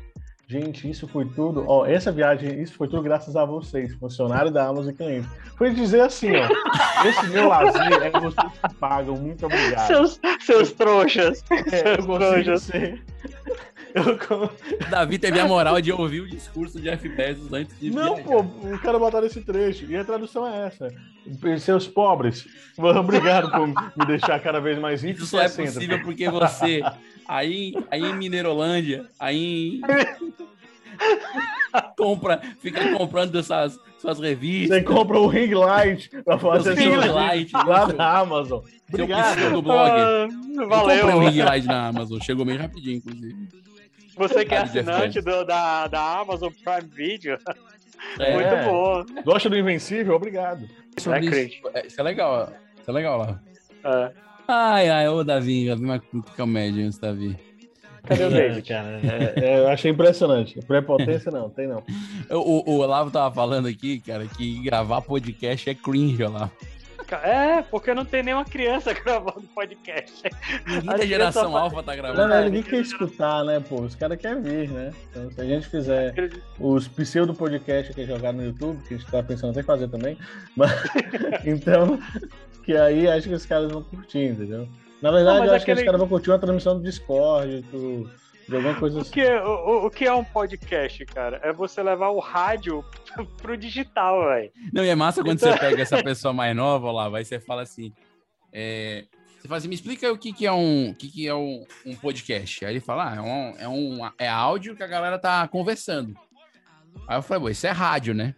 gente, 0.46 0.88
isso 0.88 1.08
foi 1.08 1.24
tudo, 1.24 1.64
ó, 1.66 1.86
essa 1.86 2.12
viagem, 2.12 2.60
isso 2.60 2.74
foi 2.74 2.88
tudo 2.88 3.02
graças 3.02 3.36
a 3.36 3.44
vocês, 3.44 3.94
funcionário 3.94 4.50
da 4.50 4.66
Amazon 4.66 4.90
e 4.92 4.94
cliente. 4.94 5.28
Foi 5.56 5.72
dizer 5.72 6.02
assim, 6.02 6.30
ó, 6.36 6.48
esse 7.08 7.26
meu 7.28 7.48
lazer 7.48 8.02
é 8.02 8.10
vocês 8.10 8.52
que 8.52 8.74
pagam, 8.74 9.16
muito 9.16 9.46
obrigado. 9.46 9.86
Seus, 9.86 10.20
seus 10.40 10.72
trouxas. 10.72 11.44
É, 11.50 11.92
eu 11.98 12.02
seus 12.02 12.06
trouxas. 12.06 12.62
ser. 12.62 13.02
Eu 13.94 14.50
Davi 14.90 15.20
teve 15.20 15.38
a 15.38 15.46
moral 15.46 15.80
de 15.80 15.92
ouvir 15.92 16.20
o 16.20 16.28
discurso 16.28 16.78
do 16.78 16.82
Jeff 16.82 17.08
Bezos 17.08 17.52
antes 17.52 17.78
de 17.78 17.92
Não, 17.92 18.16
viajar. 18.16 18.28
pô, 18.28 18.40
o 18.40 18.78
cara 18.80 18.98
botaram 18.98 19.24
esse 19.24 19.40
trecho. 19.40 19.86
E 19.88 19.96
a 19.96 20.04
tradução 20.04 20.44
é 20.48 20.66
essa. 20.66 20.88
Seus 21.60 21.86
pobres, 21.86 22.44
obrigado 22.76 23.52
por 23.52 23.68
me 23.68 24.06
deixar 24.06 24.40
cada 24.40 24.60
vez 24.60 24.80
mais 24.80 25.02
rico. 25.04 25.18
Isso 25.20 25.26
só 25.28 25.40
é 25.40 25.48
possível 25.48 26.02
porque 26.02 26.28
você, 26.28 26.82
aí, 27.28 27.74
aí 27.90 28.00
em 28.02 28.16
Mineirolândia, 28.16 29.06
aí 29.18 29.80
em... 29.80 29.80
compra, 31.96 32.40
fica 32.60 32.92
comprando 32.96 33.38
essas 33.38 33.78
suas 33.98 34.18
revistas. 34.20 34.78
Você 34.78 34.82
compra 34.84 35.18
o 35.18 35.26
ring 35.26 35.54
light 35.54 36.08
pra 36.24 36.38
fazer 36.38 36.74
ring 36.74 36.96
light, 36.96 37.52
lá 37.52 37.84
isso. 37.86 37.96
na 37.96 38.18
Amazon. 38.18 38.60
Seu 38.64 39.04
Obrigado. 39.04 39.36
pseudo 39.36 39.62
blog. 39.62 39.90
Ah, 39.90 40.28
Eu 40.56 40.68
valeu. 40.68 41.00
comprei 41.00 41.14
um 41.20 41.28
ring 41.28 41.42
light 41.42 41.66
na 41.66 41.88
Amazon, 41.88 42.18
chegou 42.20 42.44
bem 42.44 42.56
rapidinho, 42.56 42.96
inclusive. 42.98 43.48
Você 44.16 44.44
que 44.44 44.54
é 44.54 44.58
assinante 44.58 45.20
do- 45.20 45.44
da, 45.44 45.88
da 45.88 46.20
Amazon 46.20 46.52
Prime 46.62 46.88
Video. 46.94 47.36
É. 48.20 48.34
Muito 48.34 48.64
bom. 48.70 49.22
Gosta 49.24 49.48
do 49.48 49.56
Invencível? 49.58 50.14
Obrigado. 50.14 50.68
Sobre 50.98 51.26
É 51.36 51.42
isso, 51.46 51.68
é, 51.74 51.86
isso 51.86 52.00
é 52.00 52.04
legal, 52.04 52.32
ó. 52.48 52.80
Isso 52.80 52.90
é 52.90 52.92
legal 52.92 53.18
lá. 53.18 53.40
É. 53.84 54.12
Ai, 54.46 54.88
ai, 54.90 55.08
ô 55.08 55.24
Davi, 55.24 55.66
Davi, 55.68 55.82
mas 55.82 56.00
que 56.02 56.22
comédia 56.36 56.84
antes, 56.84 56.98
Davi. 56.98 57.36
Cadê 58.06 58.24
o 58.24 58.26
É, 58.26 58.30
David? 58.30 58.68
cara, 58.68 59.00
é, 59.02 59.32
é, 59.36 59.58
eu 59.60 59.68
achei 59.68 59.90
impressionante. 59.90 60.60
Prepotência 60.66 61.30
não, 61.32 61.48
tem 61.48 61.66
não. 61.66 61.82
O, 62.30 62.70
o, 62.70 62.78
Olavo 62.80 63.10
tava 63.10 63.34
falando 63.34 63.66
aqui, 63.66 64.00
cara, 64.00 64.26
que 64.26 64.62
gravar 64.62 65.00
podcast 65.00 65.70
é 65.70 65.74
cringe, 65.74 66.22
Olavo. 66.22 66.52
É, 67.22 67.62
porque 67.62 67.94
não 67.94 68.04
tem 68.04 68.22
nenhuma 68.22 68.44
criança 68.44 68.92
gravando 68.94 69.42
podcast. 69.54 70.22
Ninguém 70.66 70.84
da 70.84 71.06
geração 71.06 71.42
crianças- 71.44 71.62
alfa 71.62 71.82
tá 71.82 71.94
gravando. 71.96 72.28
não, 72.28 72.44
ninguém 72.44 72.62
quer 72.62 72.80
escutar, 72.80 73.44
né, 73.44 73.60
pô? 73.60 73.82
Os 73.82 73.94
caras 73.94 74.18
querem 74.18 74.42
ver, 74.42 74.68
né? 74.70 74.90
Então, 75.10 75.30
se 75.30 75.40
a 75.40 75.44
gente 75.44 75.68
fizer 75.68 76.12
os 76.58 76.88
pseudo 76.88 77.32
podcast 77.34 77.92
que 77.94 78.00
é 78.02 78.04
jogar 78.06 78.32
no 78.32 78.44
YouTube, 78.44 78.82
que 78.88 78.94
a 78.94 78.96
gente 78.98 79.10
tá 79.10 79.22
pensando 79.22 79.50
até 79.50 79.60
em 79.60 79.64
fazer 79.64 79.88
também, 79.88 80.18
mas, 80.56 80.70
então, 81.44 81.98
que 82.64 82.76
aí 82.76 83.06
acho 83.08 83.28
que 83.28 83.34
os 83.34 83.46
caras 83.46 83.70
vão 83.70 83.82
curtir, 83.82 84.24
entendeu? 84.30 84.68
Na 85.02 85.10
verdade, 85.10 85.40
mas 85.40 85.48
eu 85.48 85.54
acho 85.56 85.64
que 85.64 85.70
aquele- 85.70 85.82
os 85.84 85.86
caras 85.86 86.00
vão 86.00 86.08
curtir 86.08 86.30
uma 86.30 86.38
transmissão 86.38 86.76
do 86.78 86.82
Discord, 86.82 87.60
do, 87.70 88.10
de 88.48 88.56
alguma 88.56 88.74
coisa 88.74 88.98
O 88.98 89.00
assim. 89.02 89.10
que, 89.10 89.24
o, 89.26 89.86
o- 89.86 89.90
que 89.90 90.04
é 90.06 90.12
um 90.12 90.24
podcast, 90.24 91.04
cara? 91.06 91.40
É 91.42 91.52
você 91.52 91.82
levar 91.82 92.08
o 92.08 92.20
rádio 92.20 92.84
pro 93.42 93.56
digital, 93.56 94.24
velho. 94.24 94.50
Não, 94.72 94.84
e 94.84 94.88
é 94.88 94.94
massa 94.94 95.22
quando 95.22 95.36
Então- 95.38 95.52
você 95.52 95.58
pega 95.58 95.82
essa 95.82 96.00
pessoa 96.02 96.32
mais 96.32 96.56
nova, 96.56 96.86
Olavo, 96.88 97.16
aí 97.16 97.24
você 97.24 97.38
fala 97.38 97.62
assim. 97.62 97.92
é, 98.52 99.04
você 99.40 99.48
fala 99.48 99.58
assim, 99.58 99.68
me 99.68 99.74
explica 99.74 100.10
o 100.10 100.16
que, 100.16 100.32
que 100.32 100.46
é 100.46 100.52
um, 100.52 100.90
o 100.90 100.94
que, 100.94 101.08
que 101.10 101.28
é 101.28 101.34
um, 101.34 101.64
um 101.84 101.94
podcast. 101.96 102.64
Aí 102.64 102.72
ele 102.72 102.80
fala, 102.80 103.12
ah, 103.12 103.16
é, 103.16 103.20
um, 103.20 103.54
é, 103.58 103.68
um, 103.68 104.10
é 104.18 104.26
áudio 104.28 104.74
que 104.74 104.82
a 104.82 104.86
galera 104.86 105.18
tá 105.18 105.46
conversando. 105.48 106.14
Aí 107.06 107.18
eu 107.18 107.22
falei, 107.22 107.42
pô, 107.42 107.48
isso 107.50 107.66
é 107.66 107.70
rádio, 107.70 108.14
né? 108.14 108.34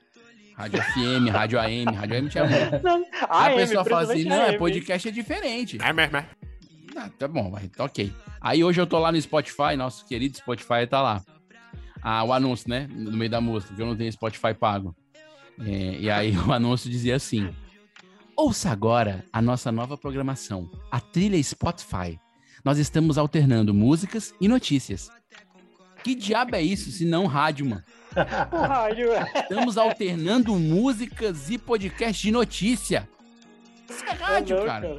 Rádio 0.56 0.82
FM, 0.82 1.30
rádio 1.30 1.60
AM, 1.60 1.94
rádio 1.94 2.16
AM 2.16 2.28
tinha 2.30 2.44
muito. 2.44 2.82
Não, 2.82 3.04
Aí 3.28 3.52
AM, 3.52 3.62
a 3.62 3.66
pessoa 3.66 3.84
fala 3.84 4.02
assim, 4.02 4.24
não, 4.24 4.42
é 4.42 4.56
podcast 4.56 5.08
é 5.08 5.10
diferente. 5.10 5.78
É 5.82 5.92
mesmo, 5.92 6.16
é? 6.16 6.26
Ah, 6.96 7.10
tá 7.18 7.28
bom, 7.28 7.50
vai, 7.50 7.68
tá 7.68 7.84
ok. 7.84 8.10
Aí 8.40 8.64
hoje 8.64 8.80
eu 8.80 8.86
tô 8.86 8.98
lá 8.98 9.12
no 9.12 9.20
Spotify, 9.20 9.76
nosso 9.76 10.06
querido 10.06 10.38
Spotify 10.38 10.86
tá 10.88 11.02
lá. 11.02 11.22
Ah, 12.02 12.24
o 12.24 12.32
anúncio, 12.32 12.70
né? 12.70 12.88
No 12.90 13.12
meio 13.12 13.30
da 13.30 13.40
música, 13.40 13.68
porque 13.68 13.82
eu 13.82 13.86
não 13.86 13.96
tenho 13.96 14.10
Spotify 14.10 14.54
pago. 14.54 14.96
É, 15.60 15.98
e 16.00 16.10
aí 16.10 16.34
o 16.38 16.52
anúncio 16.52 16.88
dizia 16.90 17.16
assim: 17.16 17.50
Ouça 18.34 18.70
agora 18.70 19.24
a 19.32 19.42
nossa 19.42 19.70
nova 19.70 19.98
programação, 19.98 20.70
a 20.90 21.00
trilha 21.00 21.42
Spotify. 21.42 22.18
Nós 22.64 22.78
estamos 22.78 23.18
alternando 23.18 23.74
músicas 23.74 24.34
e 24.40 24.48
notícias. 24.48 25.10
Que 26.02 26.14
diabo 26.14 26.56
é 26.56 26.62
isso, 26.62 26.90
se 26.90 27.04
não 27.04 27.26
rádio, 27.26 27.66
mano? 27.66 27.82
O 28.52 28.56
rádio, 28.56 29.12
é. 29.12 29.30
Estamos 29.40 29.76
alternando 29.76 30.54
músicas 30.56 31.50
e 31.50 31.58
podcast 31.58 32.22
de 32.22 32.32
notícia. 32.32 33.08
Isso 33.88 34.04
é 34.04 34.12
rádio, 34.12 34.56
não, 34.56 34.66
cara. 34.66 34.98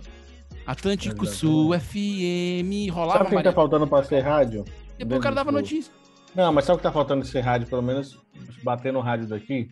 Atlântico 0.65 1.25
Sul, 1.25 1.71
FM, 1.79 2.91
rolava 2.91 3.19
Sabe 3.19 3.35
o 3.35 3.37
que 3.37 3.43
tá 3.43 3.53
faltando 3.53 3.87
pra 3.87 4.03
ser 4.03 4.19
rádio? 4.19 4.65
Depois 4.97 5.19
o 5.19 5.23
cara 5.23 5.35
dava 5.35 5.51
notícia. 5.51 5.91
Não, 6.35 6.51
mas 6.51 6.65
sabe 6.65 6.75
o 6.75 6.77
que 6.77 6.83
tá 6.83 6.91
faltando 6.91 7.25
ser 7.25 7.41
rádio, 7.41 7.67
pelo 7.67 7.81
menos 7.81 8.19
bater 8.63 8.91
no 8.91 8.99
rádio 8.99 9.27
daqui, 9.27 9.69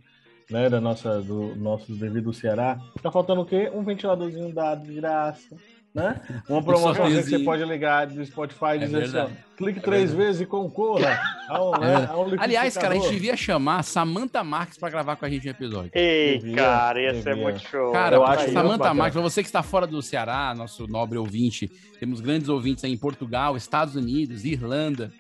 né, 0.50 0.70
da 0.70 0.80
nossa, 0.80 1.22
do 1.22 1.56
nosso 1.56 1.94
devido 1.96 2.34
Ceará, 2.34 2.80
tá 3.02 3.12
faltando 3.12 3.42
o 3.42 3.46
quê? 3.46 3.70
Um 3.74 3.84
ventiladorzinho 3.84 4.54
dado 4.54 4.86
de 4.86 4.94
graça, 4.96 5.56
né? 5.96 6.20
Uma 6.50 6.62
promoção 6.62 7.08
que 7.08 7.24
você 7.24 7.40
pode 7.40 7.64
ligar 7.64 8.06
do 8.08 8.24
Spotify 8.26 8.76
e 8.76 8.80
dizer 8.80 9.04
assim, 9.04 9.18
ó, 9.18 9.28
clique 9.56 9.80
É 9.80 9.82
três 9.82 10.10
verdade. 10.12 10.28
vezes 10.28 10.42
e 10.42 10.46
concorra 10.46 11.20
ao, 11.48 11.74
É 11.76 11.80
né, 11.80 11.88
verdade. 11.88 12.12
ao 12.12 12.28
Aliás, 12.44 12.78
cara, 12.78 12.94
a 12.94 12.98
gente 13.00 13.10
devia 13.12 13.38
chamar 13.38 13.82
Samantha 13.84 14.44
Marques 14.44 14.78
pra 14.78 14.90
gravar 14.90 15.16
com 15.16 15.26
a 15.26 15.30
gente 15.30 15.48
um 15.48 15.52
episódio. 15.52 15.92
Ei, 15.94 16.40
Devia, 16.40 16.56
cara, 16.58 17.02
ia 17.02 17.14
ser 17.16 17.30
devia. 17.30 17.44
muito 17.44 17.60
show. 17.62 17.92
Cara, 17.94 18.18
Eu 18.18 18.26
acho 18.26 18.52
Samantha. 18.52 18.94
Marques, 18.94 19.14
pra 19.14 19.22
você 19.22 19.42
que 19.42 19.48
está 19.48 19.64
fora 19.64 19.88
do 19.88 20.02
Ceará, 20.02 20.54
nosso 20.54 20.86
nobre 20.88 21.18
ouvinte, 21.18 21.72
temos 22.00 22.20
grandes 22.20 22.50
ouvintes 22.50 22.84
aí 22.84 22.92
em 22.92 22.98
Portugal, 22.98 23.56
Estados 23.56 23.96
Unidos, 23.96 24.44
Irlanda, 24.44 25.12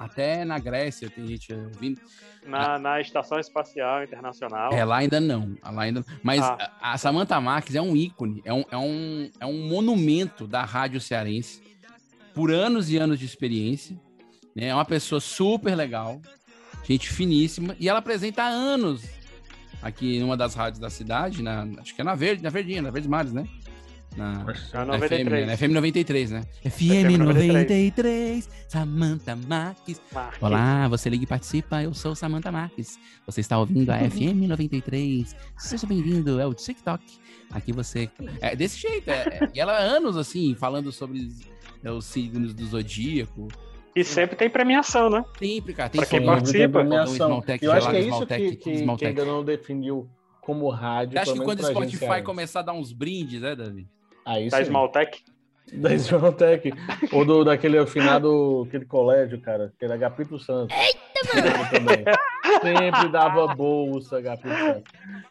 até 0.00 0.44
na 0.46 0.58
Grécia 0.58 1.10
tem 1.10 1.26
gente 1.26 1.52
ouvindo. 1.52 2.00
Na, 2.46 2.78
na 2.78 3.00
Estação 3.00 3.38
Espacial 3.38 4.02
Internacional. 4.02 4.72
É, 4.72 4.82
lá 4.82 4.96
ainda 4.96 5.20
não. 5.20 5.54
Lá 5.62 5.82
ainda... 5.82 6.02
Mas 6.22 6.40
Ah. 6.42 6.72
a 6.80 6.92
a 6.94 6.98
Samantha 6.98 7.38
Marques 7.40 7.74
é 7.74 7.82
um 7.82 7.94
ícone, 7.94 8.40
é 8.44 8.52
um, 8.52 8.64
é, 8.70 8.76
um, 8.78 9.30
é 9.38 9.46
um 9.46 9.68
monumento 9.68 10.46
da 10.46 10.64
rádio 10.64 11.00
cearense, 11.00 11.62
por 12.34 12.50
anos 12.50 12.90
e 12.90 12.96
anos 12.96 13.18
de 13.18 13.26
experiência. 13.26 13.94
Né? 14.56 14.68
É 14.68 14.74
uma 14.74 14.86
pessoa 14.86 15.20
super 15.20 15.76
legal, 15.76 16.20
gente 16.88 17.12
finíssima, 17.12 17.76
e 17.78 17.88
ela 17.88 17.98
apresenta 17.98 18.42
há 18.42 18.48
anos 18.48 19.04
aqui 19.82 20.18
numa 20.18 20.36
das 20.36 20.54
rádios 20.54 20.78
da 20.78 20.90
cidade, 20.90 21.42
na, 21.42 21.66
acho 21.78 21.94
que 21.94 22.00
é 22.00 22.04
na 22.04 22.14
Verde, 22.14 22.42
na 22.42 22.50
Verdinha, 22.50 22.82
na 22.82 22.90
Verdes 22.90 23.08
Mares, 23.08 23.32
né? 23.32 23.46
Na, 24.16 24.44
É 24.74 24.76
na 24.78 24.84
93. 24.86 25.44
FM, 25.44 25.46
né? 25.46 25.56
FM 25.56 25.72
93, 25.72 26.30
né? 26.32 26.42
FM 26.68 27.18
93, 27.18 28.48
Samantha 28.68 29.36
Marques. 29.36 30.00
Marques. 30.12 30.42
Olá, 30.42 30.88
você 30.88 31.08
liga 31.08 31.24
e 31.24 31.26
participa, 31.26 31.82
eu 31.82 31.94
sou 31.94 32.14
Samantha 32.16 32.50
Marques. 32.50 32.98
Você 33.24 33.40
está 33.40 33.56
ouvindo 33.58 33.90
a 33.90 33.98
FM 34.10 34.48
93. 34.48 35.34
Seja 35.56 35.86
bem-vindo, 35.86 36.40
é 36.40 36.46
o 36.46 36.52
TikTok. 36.52 37.04
Aqui 37.52 37.72
você. 37.72 38.10
É 38.40 38.56
desse 38.56 38.80
jeito, 38.80 39.08
é, 39.08 39.12
é- 39.42 39.50
e 39.54 39.60
ela 39.60 39.72
há 39.74 39.80
anos 39.80 40.16
assim, 40.16 40.54
falando 40.56 40.90
sobre 40.90 41.18
os, 41.20 41.40
é, 41.84 41.90
os 41.90 42.04
signos 42.04 42.52
do 42.52 42.66
zodíaco. 42.66 43.46
E 43.94 44.04
sempre 44.04 44.36
tem 44.36 44.50
premiação, 44.50 45.08
né? 45.08 45.24
Sempre, 45.38 45.72
cara. 45.72 45.88
Tem 45.88 46.00
Pra 46.00 46.10
quem 46.10 46.24
participa. 46.24 46.58
Faltou 46.58 46.80
um 46.80 46.88
Premiação. 46.88 47.14
Smaltec, 47.28 47.64
Eu 47.64 47.72
acho 47.72 47.90
que 47.90 47.96
é 47.96 48.00
isso 48.00 48.26
que, 48.26 48.56
que, 48.56 48.96
que 48.96 49.06
ainda 49.06 49.24
não 49.24 49.44
definiu 49.44 50.08
como 50.40 50.68
rádio. 50.68 51.20
Pelo 51.20 51.38
que 51.38 51.44
quando 51.44 51.60
o 51.60 51.64
Spotify 51.66 51.98
cearense. 51.98 52.22
começar 52.24 52.60
a 52.60 52.62
dar 52.64 52.72
uns 52.72 52.92
brindes, 52.92 53.40
né, 53.40 53.54
Davi? 53.54 53.86
Aí 54.24 54.48
Da 54.48 54.58
sim. 54.58 54.64
Smaltec. 54.64 55.18
Da 55.72 55.94
Smaltec. 55.94 56.72
Ou 57.12 57.24
do, 57.24 57.44
daquele 57.44 57.78
afinado, 57.78 58.64
aquele 58.66 58.84
colégio, 58.84 59.40
cara, 59.40 59.72
que 59.78 59.84
era 59.84 59.94
Agapito 59.94 60.38
Santos. 60.38 60.76
Eita. 60.76 61.09
Sempre 62.62 63.08
dava 63.10 63.54
bolsa, 63.54 64.20
Santos. 64.20 64.82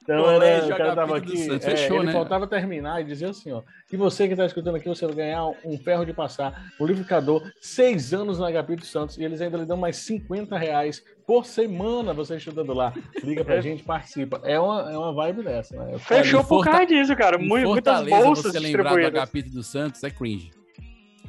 Então, 0.03 0.23
Colégio 0.23 0.65
era, 0.65 0.73
o 0.73 0.77
cara 0.77 0.95
tava 0.95 1.17
aqui. 1.17 1.51
É, 1.51 1.59
Fechou, 1.59 1.97
ele 1.97 2.07
né? 2.07 2.11
faltava 2.11 2.47
terminar 2.47 3.01
e 3.01 3.03
dizia 3.03 3.29
assim, 3.29 3.51
ó. 3.51 3.61
E 3.91 3.97
você 3.97 4.27
que 4.27 4.33
está 4.33 4.45
escutando 4.45 4.75
aqui, 4.75 4.87
você 4.87 5.05
vai 5.05 5.15
ganhar 5.15 5.45
um 5.65 5.77
ferro 5.77 6.05
de 6.05 6.13
passar, 6.13 6.71
um 6.79 6.85
liquidificador, 6.85 7.43
seis 7.59 8.13
anos 8.13 8.39
na 8.39 8.47
Agapito 8.47 8.85
Santos, 8.85 9.17
e 9.17 9.23
eles 9.23 9.41
ainda 9.41 9.57
lhe 9.57 9.65
dão 9.65 9.77
mais 9.77 9.97
50 9.97 10.57
reais 10.57 11.03
por 11.27 11.45
semana 11.45 12.13
você 12.13 12.37
estudando 12.37 12.73
lá. 12.73 12.93
Liga 13.23 13.43
pra 13.45 13.61
gente, 13.61 13.83
participa. 13.83 14.41
É 14.43 14.59
uma, 14.59 14.91
é 14.91 14.97
uma 14.97 15.13
vibe 15.13 15.43
dessa, 15.43 15.75
né? 15.75 15.93
Eu 15.93 15.99
Fechou 15.99 16.43
por 16.43 16.63
causa 16.63 16.85
disso, 16.85 17.15
cara. 17.15 17.37
Muitas 17.37 17.69
Fortaleza, 17.69 18.25
bolsas 18.25 18.51
você 18.51 18.59
lembrar 18.59 18.95
do. 18.95 19.05
Agapito 19.05 19.49
dos 19.51 19.67
Santos 19.67 20.03
é 20.03 20.09
cringe. 20.09 20.51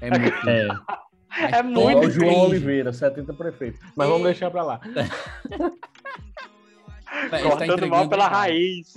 É 0.01 0.09
muito 0.19 0.49
É. 0.49 0.69
É 1.37 1.63
muito 1.63 2.11
João 2.11 2.27
cringe. 2.29 2.41
Oliveira, 2.47 2.93
70 2.93 3.33
prefeito. 3.35 3.79
Mas 3.97 4.09
vamos 4.09 4.25
deixar 4.25 4.51
pra 4.51 4.63
lá. 4.63 4.81
É, 4.85 5.01
ele 7.23 7.31
tá 7.31 7.39
Cortando 7.41 7.59
mal 7.69 7.77
entregando- 7.77 8.09
pela 8.09 8.29
raiz. 8.29 8.95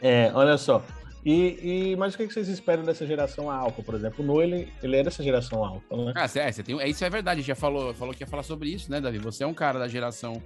É, 0.00 0.30
olha 0.34 0.56
só. 0.58 0.82
E, 1.24 1.92
e- 1.92 1.96
mas 1.96 2.14
o 2.14 2.18
que 2.18 2.26
vocês 2.26 2.48
esperam 2.48 2.82
dessa 2.82 3.06
geração 3.06 3.48
alfa, 3.48 3.80
por 3.82 3.94
exemplo? 3.94 4.24
O 4.24 4.26
No, 4.26 4.42
ele, 4.42 4.68
ele 4.82 4.96
é 4.96 5.04
dessa 5.04 5.22
geração 5.22 5.64
alfa, 5.64 5.96
né? 5.96 6.12
Ah, 6.16 6.24
é, 6.24 6.50
você 6.50 6.62
tem, 6.64 6.80
é, 6.80 6.88
isso 6.88 7.04
é 7.04 7.10
verdade, 7.10 7.38
a 7.38 7.40
gente 7.42 7.46
já 7.46 7.54
falou, 7.54 7.94
falou 7.94 8.12
que 8.12 8.24
ia 8.24 8.26
falar 8.26 8.42
sobre 8.42 8.70
isso, 8.70 8.90
né, 8.90 9.00
Davi? 9.00 9.18
Você 9.18 9.44
é 9.44 9.46
um 9.46 9.54
cara 9.54 9.78
da 9.78 9.86
geração 9.86 10.42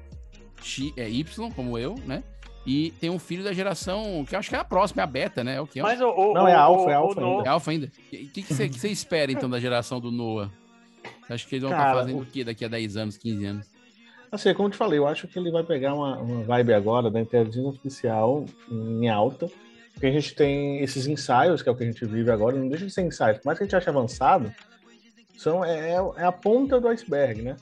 X, 0.63 0.93
é, 0.99 1.09
Y, 1.09 1.51
como 1.53 1.79
eu, 1.79 1.95
né? 2.05 2.23
E 2.67 2.91
tem 3.01 3.09
um 3.09 3.19
filho 3.19 3.43
da 3.45 3.53
geração, 3.55 4.23
que 4.29 4.35
eu 4.35 4.39
acho 4.39 4.51
que 4.51 4.57
é 4.57 4.59
a 4.59 4.65
próxima, 4.65 5.01
é 5.01 5.05
a 5.05 5.07
beta, 5.07 5.43
né? 5.43 5.55
É 5.55 5.61
o 5.61 5.67
que? 5.67 5.81
Mas 5.81 5.99
o, 6.01 6.09
o, 6.11 6.35
Não, 6.35 6.47
é 6.47 6.55
o- 6.57 6.61
alfa, 6.61 6.91
é 6.91 6.99
o- 6.99 7.03
alfa 7.05 7.21
ainda. 7.25 7.43
É 7.45 7.49
alfa 7.49 7.71
ainda. 7.71 7.87
O 7.87 7.91
que, 8.11 8.43
que, 8.43 8.53
você, 8.55 8.69
que 8.69 8.79
você 8.79 8.89
espera, 8.91 9.33
então, 9.33 9.49
da 9.49 9.59
geração 9.59 9.99
do 9.99 10.11
Noah? 10.11 10.51
Você 11.27 11.33
acha 11.33 11.47
que 11.49 11.55
eles 11.55 11.63
vão 11.63 11.73
estar 11.73 11.85
Cara, 11.85 11.99
fazendo 12.01 12.19
o- 12.19 12.23
o 12.23 12.27
quê 12.27 12.45
daqui 12.45 12.65
a 12.65 12.69
10 12.69 12.97
anos, 12.97 13.17
15 13.17 13.45
anos? 13.45 13.67
Assim, 14.31 14.53
como 14.55 14.69
eu 14.69 14.73
te 14.73 14.77
falei, 14.77 14.99
eu 14.99 15.07
acho 15.07 15.29
que 15.29 15.39
ele 15.39 15.51
vai 15.51 15.63
pegar 15.63 15.95
uma, 15.95 16.19
uma 16.19 16.43
vibe 16.43 16.73
agora 16.75 17.11
da 17.11 17.21
inteligência 17.21 17.69
artificial 17.69 18.45
em 18.71 19.09
alta, 19.09 19.49
porque 19.93 20.07
a 20.07 20.11
gente 20.13 20.35
tem 20.35 20.81
esses 20.83 21.07
ensaios, 21.07 21.63
que 21.63 21.69
é 21.69 21.73
o 21.73 21.77
que 21.77 21.85
a 21.85 21.87
gente 21.87 22.05
vive 22.05 22.31
agora, 22.31 22.57
não 22.57 22.69
deixa 22.69 22.85
de 22.87 22.93
ser 22.93 23.03
ensaios, 23.03 23.39
por 23.39 23.47
mais 23.47 23.59
que 23.59 23.65
a 23.65 23.67
gente 23.67 23.77
ache 23.77 23.89
avançado, 23.89 24.53
são, 25.37 25.65
é, 25.65 25.93
é 26.17 26.25
a 26.25 26.33
ponta 26.33 26.81
do 26.81 26.89
iceberg, 26.89 27.43
né? 27.43 27.57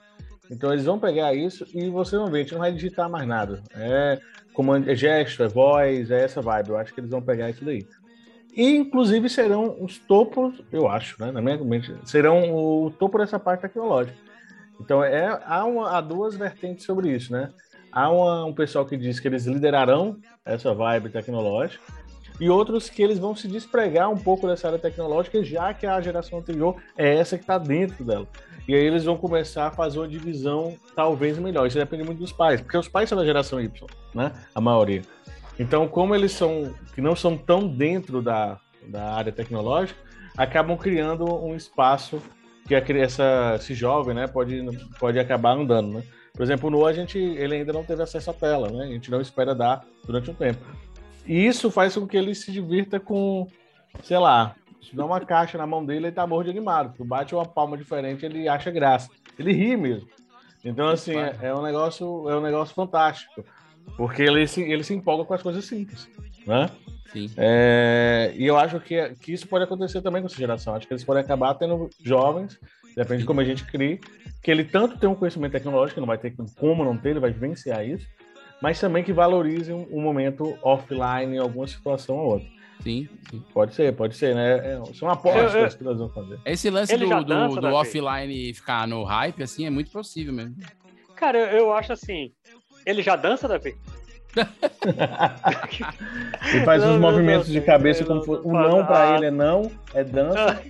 Então 0.51 0.73
eles 0.73 0.85
vão 0.85 0.99
pegar 0.99 1.35
isso 1.35 1.67
e 1.75 1.89
você 1.89 2.17
não 2.17 2.31
vê, 2.31 2.41
a 2.41 2.43
gente 2.43 2.53
não 2.53 2.61
vai 2.61 2.73
digitar 2.73 3.09
mais 3.09 3.27
nada. 3.27 3.63
É 3.75 4.19
comando, 4.53 4.89
é 4.89 4.95
gesto, 4.95 5.43
é 5.43 5.49
voz, 5.49 6.11
é 6.11 6.23
essa 6.23 6.41
vibe. 6.41 6.69
Eu 6.71 6.77
acho 6.77 6.95
que 6.95 7.01
eles 7.01 7.11
vão 7.11 7.21
pegar 7.21 7.51
isso 7.51 7.65
daí. 7.65 7.87
E, 8.57 8.77
inclusive, 8.77 9.29
serão 9.29 9.77
os 9.81 9.99
topos, 9.99 10.63
eu 10.73 10.89
acho, 10.89 11.17
né? 11.21 11.33
Na 11.33 11.41
minha 11.43 11.57
mente, 11.59 11.95
serão 12.05 12.55
o 12.55 12.91
topo 12.91 13.19
dessa 13.19 13.39
parte 13.39 13.63
tecnológica. 13.63 14.17
Então, 14.81 15.03
é, 15.03 15.41
há, 15.45 15.65
uma- 15.65 15.97
há 15.97 16.01
duas 16.01 16.37
vertentes 16.37 16.85
sobre 16.85 17.11
isso, 17.11 17.33
né? 17.33 17.51
Há 17.91 18.11
uma- 18.11 18.45
um 18.45 18.53
pessoal 18.53 18.85
que 18.85 18.97
diz 18.97 19.19
que 19.21 19.29
eles 19.29 19.47
liderarão 19.47 20.17
essa 20.45 20.75
vibe 20.75 21.11
tecnológica, 21.11 21.83
e 22.41 22.51
outros 22.51 22.91
que 22.91 23.01
eles 23.03 23.19
vão 23.19 23.35
se 23.37 23.47
despregar 23.47 24.11
um 24.11 24.17
pouco 24.17 24.47
dessa 24.49 24.67
área 24.67 24.79
tecnológica, 24.79 25.43
já 25.45 25.73
que 25.73 25.87
a 25.87 26.01
geração 26.01 26.41
anterior 26.41 26.77
é 26.97 27.15
essa 27.17 27.37
que 27.37 27.45
está 27.45 27.59
dentro 27.59 28.05
dela. 28.05 28.27
E 28.67 28.75
aí 28.75 28.83
eles 28.85 29.05
vão 29.05 29.17
começar 29.17 29.67
a 29.69 29.71
fazer 29.71 29.99
uma 30.01 30.09
divisão 30.09 30.75
talvez 30.97 31.39
melhor. 31.39 31.67
Isso 31.67 31.79
depende 31.79 32.03
muito 32.03 32.19
dos 32.19 32.33
pais, 32.33 32.61
porque 32.61 32.77
os 32.77 32.89
pais 32.89 33.09
são 33.09 33.17
da 33.17 33.25
geração 33.25 33.61
Y, 33.61 33.87
né? 34.15 34.33
A 34.55 34.61
maioria. 34.61 35.03
Então, 35.59 35.87
como 35.87 36.15
eles 36.15 36.33
são 36.33 36.75
que 36.95 37.01
não 37.01 37.15
são 37.15 37.37
tão 37.37 37.67
dentro 37.67 38.21
da, 38.23 38.59
da 38.87 39.15
área 39.15 39.33
tecnológica, 39.33 39.99
acabam 40.37 40.77
criando 40.77 41.25
um 41.25 41.55
espaço 41.55 42.21
que 42.67 42.75
a 42.75 42.81
criança, 42.81 43.55
esse 43.57 43.75
jovem, 43.75 44.15
né, 44.15 44.27
pode, 44.27 44.65
pode 44.99 45.19
acabar 45.19 45.53
andando, 45.53 45.95
né? 45.95 46.03
Por 46.33 46.43
exemplo, 46.43 46.71
no 46.71 46.85
a 46.85 46.93
gente, 46.93 47.19
ele 47.19 47.57
ainda 47.57 47.73
não 47.73 47.85
teve 47.85 48.03
acesso 48.03 48.31
à 48.31 48.35
tela, 48.35 48.69
né? 48.69 48.85
A 48.85 48.89
gente 48.89 49.11
não 49.11 49.21
espera 49.21 49.55
dar 49.55 49.85
durante 50.05 50.31
um 50.31 50.35
tempo. 50.35 50.65
E 51.27 51.47
isso 51.47 51.71
faz 51.71 51.95
com 51.95 52.07
que 52.07 52.17
ele 52.17 52.35
se 52.35 52.51
divirta 52.51 52.99
com, 52.99 53.47
sei 54.03 54.19
lá, 54.19 54.57
se 54.83 54.97
dá 54.97 55.05
uma 55.05 55.21
caixa 55.21 55.57
na 55.57 55.67
mão 55.67 55.85
dele, 55.85 56.07
ele 56.07 56.15
tá 56.15 56.27
morro 56.27 56.43
de 56.43 56.51
animado. 56.51 56.95
Tu 56.97 57.05
bate 57.05 57.35
uma 57.35 57.47
palma 57.47 57.77
diferente, 57.77 58.27
ele 58.27 58.49
acha 58.49 58.71
graça. 58.71 59.09
Ele 59.39 59.53
ri 59.53 59.77
mesmo. 59.77 60.09
Então, 60.65 60.89
assim, 60.89 61.17
é, 61.17 61.37
é 61.43 61.55
um 61.55 61.63
negócio, 61.63 62.29
é 62.29 62.37
um 62.37 62.41
negócio 62.41 62.75
fantástico. 62.75 63.45
Porque 63.97 64.23
ele 64.23 64.47
se, 64.47 64.63
ele 64.63 64.83
se 64.83 64.95
empolga 64.95 65.25
com 65.25 65.35
as 65.35 65.43
coisas 65.43 65.65
simples, 65.65 66.09
né? 66.47 66.69
Sim. 67.13 67.31
É, 67.37 68.33
e 68.37 68.45
eu 68.45 68.57
acho 68.59 68.81
que, 68.81 69.11
que 69.21 69.33
isso 69.33 69.47
pode 69.47 69.65
acontecer 69.65 70.03
também 70.03 70.21
com 70.21 70.27
essa 70.27 70.37
geração. 70.37 70.75
Acho 70.75 70.87
que 70.87 70.93
eles 70.93 71.05
podem 71.05 71.23
acabar 71.23 71.55
tendo 71.55 71.89
jovens, 72.05 72.59
depende 72.97 73.21
de 73.21 73.27
como 73.27 73.41
a 73.41 73.45
gente 73.45 73.65
cria, 73.65 73.99
que 74.43 74.51
ele 74.51 74.65
tanto 74.65 74.99
tem 74.99 75.09
um 75.09 75.15
conhecimento 75.15 75.53
tecnológico, 75.53 76.01
não 76.01 76.07
vai 76.09 76.19
ter 76.19 76.35
como 76.57 76.85
não 76.85 76.97
ter, 76.97 77.11
ele 77.11 77.21
vai 77.21 77.31
vivenciar 77.31 77.87
isso, 77.87 78.07
mas 78.61 78.81
também 78.81 79.05
que 79.05 79.13
valorize 79.13 79.73
um, 79.73 79.87
um 79.93 80.01
momento 80.01 80.59
offline 80.63 81.37
em 81.37 81.39
alguma 81.39 81.67
situação 81.69 82.17
ou 82.17 82.33
outra. 82.33 82.49
Sim, 82.83 83.09
sim. 83.31 83.43
Pode 83.55 83.75
ser, 83.75 83.95
pode 83.95 84.17
ser, 84.17 84.35
né? 84.35 84.75
É, 84.75 84.81
são 84.95 85.09
apostas 85.09 85.55
Eu- 85.55 85.61
eu- 85.61 85.69
que 85.79 85.85
nós 85.85 85.97
vamos 85.99 86.13
fazer. 86.13 86.41
Esse 86.45 86.69
lance 86.69 86.97
do, 86.97 87.09
do, 87.25 87.61
do 87.61 87.67
offline 87.69 88.53
ficar 88.53 88.89
no 88.89 89.05
hype, 89.05 89.43
assim, 89.43 89.65
é 89.67 89.71
muito 89.71 89.91
possível 89.93 90.33
mesmo. 90.33 90.57
Cara, 91.17 91.39
eu, 91.39 91.59
eu 91.59 91.73
acho 91.73 91.93
assim. 91.93 92.33
Ele 92.87 93.03
já 93.03 93.17
dança, 93.17 93.47
Davi? 93.49 93.75
Ele 96.53 96.65
faz 96.65 96.83
Não, 96.83 96.91
uns 96.91 96.93
não, 96.95 97.01
movimentos 97.01 97.49
não, 97.49 97.55
de 97.55 97.61
cabeça 97.61 98.05
não, 98.05 98.21
como 98.21 98.41
o 98.49 98.53
não, 98.53 98.85
para 98.87 99.13
ah. 99.15 99.17
ele 99.17 99.27
é 99.27 99.31
não, 99.31 99.71
é 99.95 100.05
dança 100.05 100.63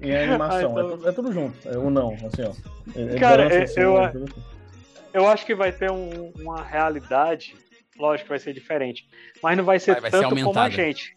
e 0.00 0.10
é 0.10 0.24
animação. 0.24 0.58
É, 0.58 0.82
então- 0.82 0.90
tudo, 0.90 1.08
é 1.08 1.12
tudo 1.12 1.32
junto. 1.32 1.68
É 1.68 1.76
o 1.76 1.90
não, 1.90 2.12
assim, 2.14 2.42
ó. 2.42 2.52
É- 2.98 3.16
é 3.16 3.18
Cara, 3.18 3.44
dança, 3.44 3.54
é- 3.56 3.62
assim, 3.62 3.80
eu- 3.80 4.02
é. 4.02 4.12
Eu 5.12 5.26
acho 5.28 5.44
que 5.44 5.54
vai 5.54 5.72
ter 5.72 5.90
um- 5.90 6.32
uma 6.38 6.62
realidade, 6.62 7.54
lógico 7.98 8.24
que 8.26 8.30
vai 8.30 8.38
ser 8.38 8.52
diferente, 8.54 9.06
mas 9.42 9.56
não 9.56 9.64
vai 9.64 9.78
ser 9.78 9.92
Vai- 9.92 10.02
vai 10.02 10.10
ser 10.10 10.20
tanto 10.28 10.42
como 10.42 10.58
a 10.58 10.70
gente. 10.70 11.16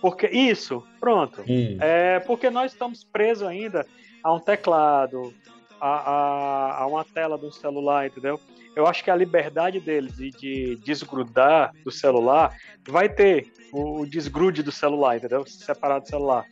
Porque 0.00 0.26
isso, 0.28 0.84
pronto. 1.00 1.42
Isso. 1.46 1.82
É 1.82 2.20
porque 2.20 2.50
nós 2.50 2.72
estamos 2.72 3.02
presos 3.04 3.46
ainda 3.46 3.86
a 4.22 4.32
um 4.34 4.38
teclado, 4.38 5.32
a, 5.80 5.88
a, 5.88 6.82
a 6.82 6.86
uma 6.86 7.04
tela 7.04 7.36
do 7.38 7.50
celular, 7.52 8.06
entendeu? 8.06 8.40
Eu 8.76 8.86
acho 8.86 9.02
que 9.02 9.10
a 9.10 9.16
liberdade 9.16 9.80
deles 9.80 10.14
de, 10.16 10.30
de 10.30 10.76
desgrudar 10.84 11.72
do 11.84 11.90
celular 11.90 12.54
vai 12.88 13.08
ter 13.08 13.50
o, 13.72 14.00
o 14.02 14.06
desgrude 14.06 14.62
do 14.62 14.70
celular, 14.72 15.16
entendeu? 15.16 15.44
Se 15.46 15.58
separar 15.64 15.98
do 16.00 16.08
celular. 16.08 16.44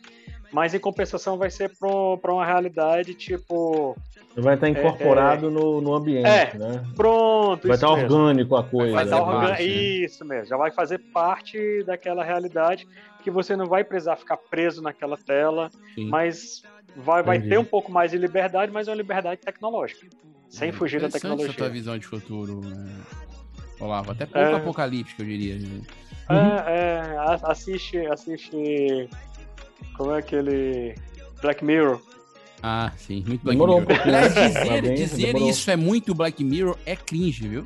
Mas 0.51 0.73
em 0.73 0.79
compensação 0.79 1.37
vai 1.37 1.49
ser 1.49 1.71
para 1.77 2.31
uma 2.33 2.45
realidade 2.45 3.13
tipo. 3.13 3.95
Vai 4.35 4.53
estar 4.53 4.67
É, 4.67 4.69
incorporado 4.69 5.49
No, 5.49 5.81
no 5.81 5.93
ambiente, 5.95 6.27
É, 6.27 6.53
né? 6.57 6.83
Pronto, 6.95 7.67
Vai 7.67 7.75
estar 7.75 7.87
mesmo. 7.95 8.03
orgânico 8.03 8.55
a 8.55 8.63
coisa. 8.63 8.93
Vai 8.93 9.03
estar 9.03 9.15
né? 9.17 9.21
orgânico. 9.21 9.51
né? 9.53 9.63
Isso 9.63 10.23
mesmo, 10.23 10.45
já 10.45 10.55
vai 10.57 10.71
fazer 10.71 10.99
parte 11.11 11.83
daquela 11.83 12.23
realidade 12.23 12.87
que 13.23 13.31
você 13.31 13.55
não 13.55 13.65
vai 13.65 13.83
precisar 13.83 14.15
ficar 14.15 14.37
preso 14.37 14.81
naquela 14.81 15.17
tela, 15.17 15.69
Sim. 15.95 16.07
mas 16.07 16.61
vai, 16.95 17.23
vai 17.23 17.37
Entendi. 17.37 17.49
ter 17.49 17.57
um 17.57 17.65
pouco 17.65 17.91
mais 17.91 18.11
de 18.11 18.17
liberdade, 18.17 18.71
mas 18.71 18.87
é 18.87 18.91
uma 18.91 18.97
liberdade 18.97 19.41
tecnológica. 19.41 20.05
Sem 20.49 20.71
fugir 20.71 20.99
da 21.01 21.07
Interessante 21.07 21.31
essa 21.33 21.37
tua 21.37 21.47
tecnologia. 21.47 21.69
visão 21.73 21.97
de 21.97 22.05
futuro, 22.07 22.61
né? 22.61 22.89
Olavo. 23.79 24.11
Até 24.11 24.25
pouco 24.25 24.39
É. 24.39 24.53
apocalíptico, 24.55 25.21
eu 25.21 25.25
diria. 25.25 25.55
né? 25.55 25.81
É, 26.29 26.73
é, 27.13 27.17
a- 27.17 27.39
assiste, 27.51 27.97
assiste. 28.07 29.09
Como 29.95 30.11
é 30.13 30.19
aquele. 30.19 30.95
Black 31.41 31.63
Mirror. 31.63 32.01
Ah, 32.63 32.91
sim, 32.97 33.23
muito 33.27 33.43
Black 33.43 33.57
Demorou 33.59 33.81
Mirror. 33.81 34.07
né? 34.07 34.27
dizer, 34.29 34.53
Tá 34.67 34.81
bem, 34.81 34.93
dizer 34.95 35.35
isso 35.37 35.69
é 35.69 35.75
muito 35.75 36.15
Black 36.15 36.43
Mirror 36.43 36.75
é 36.85 36.95
cringe, 36.95 37.47
viu? 37.47 37.63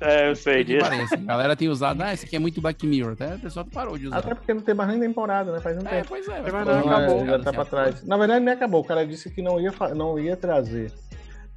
É, 0.00 0.28
eu 0.28 0.36
sei 0.36 0.64
disso. 0.64 0.84
parece. 0.84 1.14
A 1.14 1.18
galera 1.18 1.56
tem 1.56 1.68
usado, 1.68 2.02
ah, 2.02 2.12
esse 2.12 2.26
aqui 2.26 2.34
é 2.36 2.38
muito 2.38 2.60
Black 2.60 2.84
Mirror. 2.86 3.12
Até 3.12 3.36
o 3.36 3.38
pessoal 3.38 3.64
parou 3.64 3.96
de 3.96 4.08
usar. 4.08 4.18
Até 4.18 4.34
porque 4.34 4.52
não 4.52 4.60
tem 4.60 4.74
mais 4.74 4.90
nem 4.90 4.98
temporada, 5.00 5.52
né? 5.52 5.60
Faz 5.60 5.76
um 5.76 5.86
É, 5.86 5.90
tempo. 5.98 6.08
pois 6.08 6.26
é. 6.28 6.40
Mas 6.42 6.52
mas 6.52 6.66
não, 6.66 6.88
acabou. 6.88 7.24
já 7.26 7.38
tá 7.38 7.52
pra 7.52 7.64
trás. 7.64 8.02
Na 8.04 8.16
verdade, 8.16 8.44
nem 8.44 8.52
acabou. 8.52 8.80
O 8.80 8.84
cara 8.84 9.06
disse 9.06 9.30
que 9.30 9.40
não 9.40 9.60
ia, 9.60 9.72
não 9.94 10.18
ia 10.18 10.36
trazer 10.36 10.92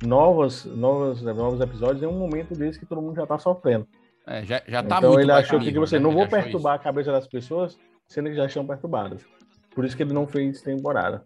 novas, 0.05 0.65
novas, 0.65 1.21
novos 1.21 1.59
episódios 1.61 2.01
em 2.03 2.05
um 2.07 2.17
momento 2.17 2.53
desse 2.53 2.79
que 2.79 2.85
todo 2.85 3.01
mundo 3.01 3.15
já 3.15 3.25
tá 3.25 3.37
sofrendo. 3.37 3.87
É, 4.25 4.43
já, 4.45 4.61
já 4.67 4.83
tá 4.83 4.97
então 4.97 5.09
muito 5.11 5.21
ele 5.21 5.31
achou 5.31 5.59
que, 5.59 5.65
Mirror, 5.65 5.71
tipo 5.71 5.83
assim, 5.83 5.95
né? 5.95 6.01
não 6.01 6.11
Ele 6.11 6.19
vou 6.19 6.27
perturbar 6.27 6.75
a 6.75 6.79
cabeça 6.79 7.11
das 7.11 7.27
pessoas, 7.27 7.77
sendo 8.07 8.29
que 8.29 8.35
já 8.35 8.45
estão 8.45 8.65
perturbadas. 8.65 9.25
Por 9.73 9.85
isso 9.85 9.95
que 9.97 10.03
ele 10.03 10.13
não 10.13 10.27
fez 10.27 10.61
temporada. 10.61 11.23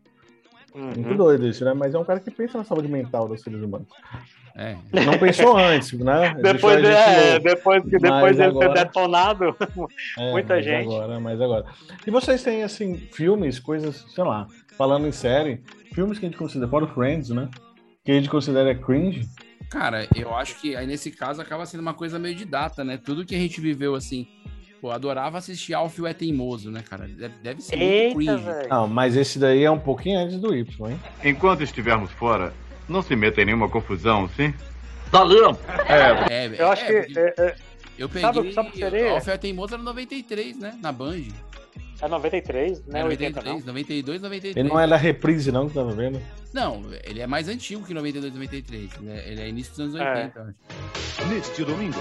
Uhum. 0.73 0.85
Muito 0.95 1.15
doido 1.15 1.47
isso, 1.47 1.63
né? 1.63 1.73
Mas 1.73 1.93
é 1.93 1.99
um 1.99 2.03
cara 2.03 2.19
que 2.19 2.31
pensa 2.31 2.57
na 2.57 2.63
saúde 2.63 2.87
mental 2.87 3.27
dos 3.27 3.41
seres 3.41 3.61
humanos. 3.61 3.87
É. 4.55 4.75
Não 5.05 5.17
pensou 5.19 5.55
antes, 5.57 5.93
né? 5.93 6.33
Depois, 6.41 6.77
gente 6.77 6.87
é, 6.87 7.39
depois, 7.39 7.83
que 7.83 7.97
depois 7.97 8.37
dele 8.37 8.49
agora- 8.49 8.73
ter 8.73 8.85
detonado, 8.85 9.55
É, 10.17 10.31
muita 10.31 10.55
mas 10.55 10.65
gente. 10.65 10.85
Agora, 10.85 11.19
mas 11.19 11.41
agora. 11.41 11.65
E 12.05 12.11
vocês 12.11 12.41
têm, 12.41 12.63
assim, 12.63 12.95
filmes, 12.95 13.59
coisas, 13.59 14.05
sei 14.09 14.23
lá, 14.23 14.47
falando 14.75 15.07
em 15.07 15.11
série, 15.11 15.61
filmes 15.93 16.17
que 16.17 16.25
a 16.25 16.29
gente 16.29 16.37
considera, 16.37 16.69
fora 16.69 16.87
Friends, 16.87 17.29
né? 17.29 17.49
Que 18.03 18.11
a 18.11 18.15
gente 18.15 18.29
considera 18.29 18.75
cringe. 18.75 19.27
Cara, 19.69 20.07
eu 20.13 20.35
acho 20.35 20.59
que 20.59 20.75
aí 20.75 20.85
nesse 20.85 21.09
caso 21.09 21.41
acaba 21.41 21.65
sendo 21.65 21.79
uma 21.79 21.93
coisa 21.93 22.19
meio 22.19 22.35
de 22.35 22.43
data, 22.43 22.83
né? 22.83 22.97
Tudo 22.97 23.25
que 23.25 23.33
a 23.33 23.39
gente 23.39 23.61
viveu 23.61 23.95
assim. 23.95 24.27
Pô, 24.81 24.91
adorava 24.91 25.37
assistir 25.37 25.73
Alfio 25.73 26.05
é 26.05 26.13
Teimoso, 26.13 26.69
né, 26.69 26.83
cara? 26.87 27.07
Deve, 27.07 27.33
deve 27.41 27.61
ser 27.61 27.77
muito 27.77 28.15
cringe. 28.17 28.67
Não, 28.69 28.87
mas 28.89 29.15
esse 29.15 29.39
daí 29.39 29.63
é 29.63 29.71
um 29.71 29.79
pouquinho 29.79 30.19
antes 30.19 30.37
do 30.37 30.53
Y, 30.53 30.91
hein? 30.91 30.99
Enquanto 31.23 31.63
estivermos 31.63 32.11
fora, 32.11 32.53
não 32.89 33.01
se 33.01 33.15
meta 33.15 33.41
em 33.41 33.45
nenhuma 33.45 33.69
confusão, 33.69 34.29
sim? 34.35 34.53
Valeu! 35.09 35.57
É, 36.29 36.61
Eu 36.61 36.71
acho 36.71 36.83
é, 36.83 37.03
que. 37.03 37.17
é, 37.17 37.33
é, 37.37 37.55
Eu 37.97 38.09
peguei. 38.09 38.21
Sabe- 38.33 38.53
sabe 38.53 38.67
o 38.67 38.71
que 38.73 38.79
seria? 38.79 39.11
Alfio 39.11 39.31
é 39.31 39.37
Teimoso 39.37 39.75
era 39.75 39.83
93, 39.83 40.59
né? 40.59 40.77
Na 40.81 40.91
Band. 40.91 41.23
É 42.03 42.07
93, 42.09 42.85
né? 42.87 43.01
É 43.01 43.05
80, 43.05 43.41
93, 43.41 43.65
92, 43.65 44.21
93. 44.21 44.55
Ele 44.57 44.69
não 44.69 44.79
é 44.79 44.87
da 44.87 44.97
reprise, 44.97 45.51
não, 45.51 45.67
que 45.67 45.73
tava 45.75 45.91
vendo? 45.93 46.21
Não, 46.53 46.83
ele 47.03 47.21
é 47.21 47.27
mais 47.27 47.47
antigo 47.47 47.83
que 47.85 47.93
92, 47.93 48.33
93. 48.33 48.89
Ele 48.99 49.09
é, 49.11 49.27
ele 49.31 49.41
é 49.41 49.47
início 49.49 49.71
dos 49.71 49.79
anos 49.79 49.95
É. 49.95 50.23
80, 50.25 50.39
eu 50.39 50.45
acho. 50.45 51.27
Neste 51.33 51.63
domingo, 51.63 51.99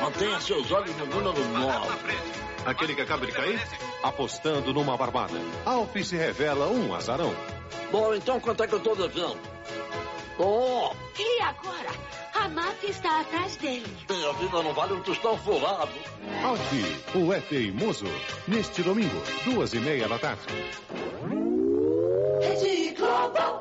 Mantenha 0.00 0.40
seus 0.40 0.70
olhos 0.70 0.96
no 0.96 1.06
número 1.06 1.44
9. 1.48 1.88
aquele 2.66 2.94
que 2.94 3.00
acaba 3.02 3.26
de 3.26 3.32
cair, 3.32 3.60
apostando 4.02 4.72
numa 4.72 4.96
barbada. 4.96 5.34
Alf 5.66 5.94
se 6.04 6.16
revela 6.16 6.68
um 6.68 6.94
azarão. 6.94 7.34
Bom, 7.90 8.14
então 8.14 8.38
quanto 8.40 8.62
é 8.62 8.66
que 8.66 8.74
eu 8.74 8.80
tô 8.80 8.94
devendo? 8.94 9.36
Oh, 10.38 10.90
E 11.18 11.40
agora? 11.42 11.90
A 12.40 12.48
máfia 12.48 12.88
está 12.88 13.20
atrás 13.20 13.56
dele. 13.56 13.86
minha 14.08 14.32
vida 14.32 14.62
não 14.62 14.72
vale 14.72 14.94
um 14.94 15.02
tostão 15.02 15.36
furado. 15.36 15.92
Alf, 16.42 16.72
o 17.14 17.32
é 17.34 17.40
teimoso. 17.40 18.06
Neste 18.48 18.82
domingo, 18.82 19.22
duas 19.44 19.74
e 19.74 19.78
meia 19.78 20.08
da 20.08 20.18
tarde. 20.18 20.40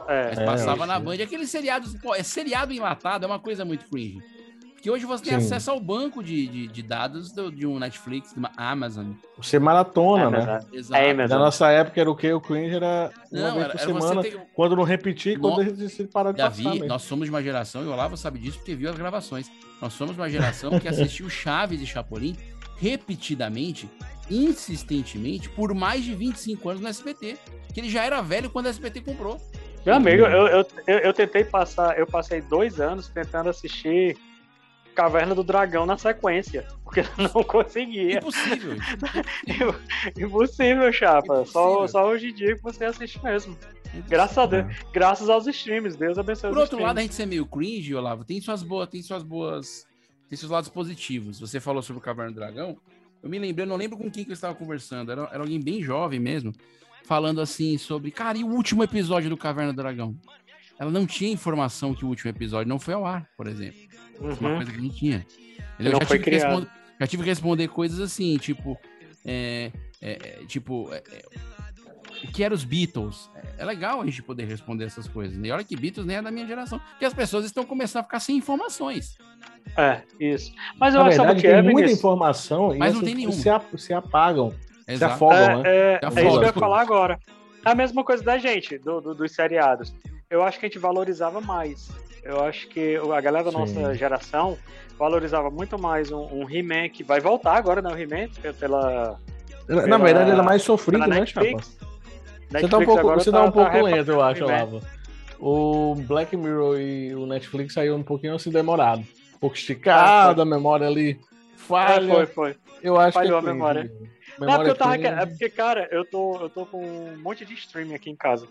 É, 0.07 0.33
Mas 0.33 0.39
passava 0.39 0.85
na 0.85 0.97
Band. 0.97 1.21
Aqueles 1.21 1.49
seriados. 1.49 1.93
Pô, 1.95 2.15
é 2.15 2.23
seriado 2.23 2.71
enlatado, 2.71 3.25
é 3.25 3.27
uma 3.27 3.39
coisa 3.39 3.65
muito 3.65 3.85
cringe. 3.89 4.23
Porque 4.79 4.89
hoje 4.89 5.05
você 5.05 5.25
tem 5.25 5.33
Sim. 5.41 5.45
acesso 5.45 5.71
ao 5.71 5.79
banco 5.79 6.23
de, 6.23 6.47
de, 6.47 6.67
de 6.69 6.81
dados 6.81 7.33
do- 7.33 7.51
de 7.51 7.67
um 7.67 7.77
Netflix, 7.77 8.31
de 8.31 8.39
uma 8.39 8.49
Amazon. 8.55 9.07
Você 9.35 9.59
maratona, 9.59 10.29
né? 10.29 10.45
mas 10.45 10.71
Exato. 10.73 11.03
É, 11.03 11.07
Na 11.13 11.23
Amazon. 11.25 11.39
nossa 11.39 11.69
época 11.69 11.99
era 11.99 12.09
o 12.09 12.15
quê? 12.15 12.31
O 12.31 12.39
cringe 12.39 12.75
era 12.75 13.11
uma 13.29 13.41
Não, 13.41 13.53
vez 13.55 13.65
era- 13.65 13.73
por 13.73 13.79
era 13.81 13.85
semana. 14.01 14.21
ter- 14.23 14.39
Quando 14.53 14.75
não 14.77 14.83
repetir, 14.83 15.37
quando 15.37 15.57
No- 15.57 15.63
eles 15.63 15.91
se 15.91 16.05
parar 16.07 16.31
de 16.31 16.37
Davi, 16.37 16.63
passar 16.63 16.75
mesmo. 16.75 16.87
nós 16.87 17.01
somos 17.01 17.25
de 17.25 17.29
uma 17.29 17.43
geração, 17.43 17.83
e 17.83 17.87
o 17.87 17.91
Olavo 17.91 18.15
sabe 18.15 18.39
disso 18.39 18.57
porque 18.59 18.73
viu 18.73 18.89
as 18.89 18.95
gravações. 18.95 19.51
Nós 19.81 19.91
somos 19.91 20.15
de 20.15 20.21
uma 20.21 20.29
geração 20.29 20.79
que 20.79 20.87
assistiu 20.87 21.27
Chaves 21.29 21.81
e 21.81 21.85
Chapolin 21.85 22.37
repetidamente, 22.77 23.89
insistentemente, 24.31 25.49
por 25.49 25.73
mais 25.73 26.05
de 26.05 26.15
25 26.15 26.69
anos 26.69 26.81
no 26.81 26.87
SBT. 26.87 27.37
Que 27.73 27.81
ele 27.81 27.89
já 27.89 28.05
era 28.05 28.21
velho 28.21 28.49
quando 28.49 28.67
o 28.67 28.69
SBT 28.69 29.01
comprou. 29.01 29.39
Meu 29.85 29.95
amigo, 29.95 30.23
eu, 30.23 30.47
eu, 30.47 30.65
eu, 30.87 30.97
eu 30.99 31.13
tentei 31.13 31.43
passar, 31.43 31.97
eu 31.99 32.07
passei 32.07 32.41
dois 32.41 32.79
anos 32.79 33.07
tentando 33.09 33.49
assistir 33.49 34.17
Caverna 34.95 35.33
do 35.33 35.43
Dragão 35.43 35.85
na 35.85 35.97
sequência, 35.97 36.67
porque 36.83 37.03
não 37.17 37.43
conseguia. 37.43 38.17
Impossível. 38.17 38.75
Impossível, 40.17 40.91
chapa. 40.91 41.45
Só, 41.45 41.85
Impossível. 41.85 41.87
só 41.87 42.07
hoje 42.09 42.29
em 42.29 42.33
dia 42.33 42.55
que 42.55 42.61
você 42.63 42.85
assiste 42.85 43.23
mesmo. 43.23 43.57
Graças 44.07 44.37
a 44.37 44.45
Deus, 44.45 44.67
graças 44.93 45.29
aos 45.29 45.47
streams, 45.47 45.97
Deus 45.97 46.17
abençoe 46.17 46.49
Por 46.49 46.59
outro 46.59 46.75
streams. 46.75 46.87
lado, 46.87 46.99
a 46.99 47.01
gente 47.01 47.15
ser 47.15 47.25
meio 47.25 47.45
cringe, 47.45 47.95
Olavo, 47.95 48.23
tem 48.23 48.39
suas 48.39 48.61
boas, 48.61 48.87
tem 48.87 49.01
suas 49.01 49.23
boas, 49.23 49.87
tem 50.27 50.37
seus 50.37 50.51
lados 50.51 50.69
positivos. 50.69 51.39
Você 51.39 51.59
falou 51.59 51.81
sobre 51.81 51.99
o 51.99 52.03
Caverna 52.03 52.31
do 52.31 52.35
Dragão. 52.35 52.77
Eu 53.21 53.29
me 53.29 53.39
lembrei, 53.39 53.65
eu 53.65 53.69
não 53.69 53.75
lembro 53.75 53.97
com 53.97 54.09
quem 54.09 54.23
que 54.23 54.29
eu 54.29 54.33
estava 54.35 54.53
conversando. 54.53 55.11
Era, 55.11 55.23
era 55.31 55.39
alguém 55.39 55.59
bem 55.59 55.81
jovem 55.81 56.19
mesmo, 56.19 56.53
falando 57.03 57.41
assim 57.41 57.77
sobre, 57.77 58.11
cara, 58.11 58.37
e 58.37 58.43
o 58.43 58.47
último 58.47 58.83
episódio 58.83 59.29
do 59.29 59.35
Caverna 59.35 59.73
do 59.73 59.77
Dragão? 59.77 60.15
Ela 60.77 60.91
não 60.91 61.05
tinha 61.05 61.31
informação 61.31 61.93
que 61.93 62.05
o 62.05 62.07
último 62.07 62.29
episódio 62.29 62.69
não 62.69 62.79
foi 62.79 62.93
ao 62.93 63.05
ar, 63.05 63.27
por 63.35 63.47
exemplo. 63.47 63.88
É 64.21 64.23
uma 64.23 64.49
Uhum. 64.49 64.55
coisa 64.57 64.71
que 64.71 64.81
não 64.81 64.89
tinha. 64.89 65.25
Não 65.79 65.85
Eu 65.85 65.91
já 65.93 65.99
tive, 66.05 66.29
responder, 66.31 66.67
já 66.99 67.07
tive 67.07 67.23
que 67.23 67.29
responder 67.29 67.67
coisas 67.69 67.99
assim, 67.99 68.37
tipo, 68.37 68.77
é, 69.25 69.71
é, 70.01 70.11
é, 70.41 70.45
tipo, 70.45 70.89
é, 70.93 70.97
é, 71.11 71.25
o 72.27 72.31
que 72.31 72.43
eram 72.43 72.53
os 72.55 72.63
Beatles? 72.65 73.29
É, 73.35 73.61
é 73.63 73.65
legal 73.65 74.01
a 74.01 74.05
gente 74.05 74.21
poder 74.21 74.45
responder 74.45 74.85
essas 74.85 75.07
coisas. 75.07 75.37
né? 75.37 75.47
E 75.47 75.51
olha 75.51 75.63
que 75.63 75.75
Beatles 75.75 76.05
nem 76.05 76.17
é 76.17 76.21
da 76.21 76.31
minha 76.31 76.45
geração, 76.45 76.79
porque 76.79 77.05
as 77.05 77.13
pessoas 77.13 77.45
estão 77.45 77.63
começando 77.63 78.01
a 78.01 78.03
ficar 78.03 78.19
sem 78.19 78.35
informações. 78.37 79.17
É, 79.77 80.01
isso. 80.19 80.51
Mas 80.77 80.93
eu 80.95 81.01
Na 81.03 81.07
acho 81.09 81.35
que 81.35 81.41
tem 81.43 81.51
é, 81.51 81.61
muita 81.61 81.77
Vinícius? 81.77 81.99
informação 81.99 82.75
e 82.75 82.77
Mas 82.77 82.93
não 82.93 83.01
tem 83.01 83.15
nenhuma. 83.15 83.33
se, 83.35 83.49
ap- 83.49 83.77
se 83.77 83.93
apagam, 83.93 84.51
se 84.51 84.93
Exato. 84.93 85.13
afogam, 85.13 85.63
né? 85.63 85.69
É, 85.69 85.99
é, 86.03 86.11
Se 86.11 86.19
é 86.19 86.23
isso 86.27 86.31
que 86.39 86.43
eu 86.45 86.47
ia 86.47 86.53
falar 86.53 86.81
agora. 86.81 87.19
É 87.65 87.69
a 87.71 87.75
mesma 87.75 88.03
coisa 88.03 88.23
da 88.23 88.37
gente, 88.37 88.77
do, 88.79 88.99
do- 88.99 89.13
dos 89.15 89.31
seriados. 89.33 89.93
Eu 90.29 90.43
acho 90.43 90.59
que 90.59 90.65
a 90.67 90.69
gente 90.69 90.77
valorizava 90.77 91.41
mais. 91.41 91.89
Eu 92.23 92.43
acho 92.43 92.67
que 92.67 92.95
a 92.97 93.19
galera 93.21 93.45
da 93.45 93.51
Sim. 93.51 93.57
nossa 93.57 93.95
geração 93.95 94.57
valorizava 94.97 95.49
muito 95.49 95.79
mais 95.81 96.11
um, 96.11 96.21
um 96.31 96.47
He-Man 96.49 96.89
que 96.89 97.03
vai 97.03 97.19
voltar 97.19 97.55
agora, 97.55 97.81
né? 97.81 97.89
O 97.91 97.97
He-Man, 97.97 98.29
pe- 98.39 98.53
pela. 98.53 99.19
Na 99.67 99.81
pela- 99.81 99.97
verdade, 99.97 100.29
ele 100.31 100.39
é 100.39 100.43
mais 100.43 100.61
sofrido, 100.61 101.01
pela 101.01 101.15
né, 101.19 101.25
Chapa? 101.25 101.41
Netflix. 101.47 101.79
Você 102.51 102.67
tá 102.67 102.77
um 102.77 102.85
pouco, 102.85 103.03
você 103.15 103.31
tá- 103.31 103.37
tá 103.39 103.43
um 103.43 103.45
tá 103.47 103.51
pouco 103.51 103.69
repassando 103.71 103.95
lento, 103.95 104.11
eu 104.11 104.21
acho. 104.21 104.43
Olavo. 104.43 104.81
O 105.39 105.95
Black 105.95 106.37
Mirror 106.37 106.79
e 106.79 107.15
o 107.15 107.25
Netflix 107.25 107.73
saíram 107.73 107.95
um 107.95 108.03
pouquinho 108.03 108.35
assim 108.35 108.51
demorado. 108.51 108.99
Um 109.35 109.39
pouco 109.39 109.55
esticado, 109.55 110.41
a 110.41 110.45
memória 110.45 110.85
ali 110.85 111.19
falha. 111.55 112.03
É, 112.05 112.07
foi, 112.07 112.25
foi. 112.27 112.55
Eu 112.83 112.99
acho 112.99 113.13
Falhou 113.13 113.39
a 113.39 113.41
que 113.41 113.49
é 113.49 113.51
memória. 113.53 113.81
cringe. 113.85 113.95
Não, 114.03 114.07
porque, 114.37 114.45
Memória 114.45 114.69
eu 114.69 114.75
tava, 114.75 114.95
é 114.95 115.25
porque, 115.25 115.49
cara, 115.49 115.87
eu 115.91 116.05
tô, 116.05 116.35
eu 116.39 116.49
tô 116.49 116.65
com 116.65 116.81
um 116.85 117.17
monte 117.17 117.43
de 117.45 117.53
streaming 117.55 117.95
aqui 117.95 118.09
em 118.11 118.15
casa. 118.15 118.47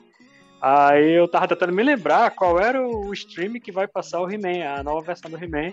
Aí 0.61 1.13
eu 1.13 1.29
tava 1.29 1.47
tentando 1.47 1.73
me 1.73 1.83
lembrar 1.83 2.31
qual 2.33 2.59
era 2.61 2.85
o 2.85 3.13
stream 3.13 3.55
que 3.61 3.71
vai 3.71 3.87
passar 3.87 4.21
o 4.21 4.31
He-Man, 4.31 4.65
a 4.65 4.83
nova 4.83 5.07
versão 5.07 5.31
do 5.31 5.43
He-Man, 5.43 5.73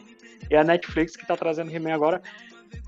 e 0.49 0.55
a 0.55 0.63
Netflix 0.63 1.15
que 1.15 1.25
tá 1.25 1.35
trazendo 1.35 1.71
o 1.71 1.75
He-Man 1.75 1.93
agora. 1.93 2.21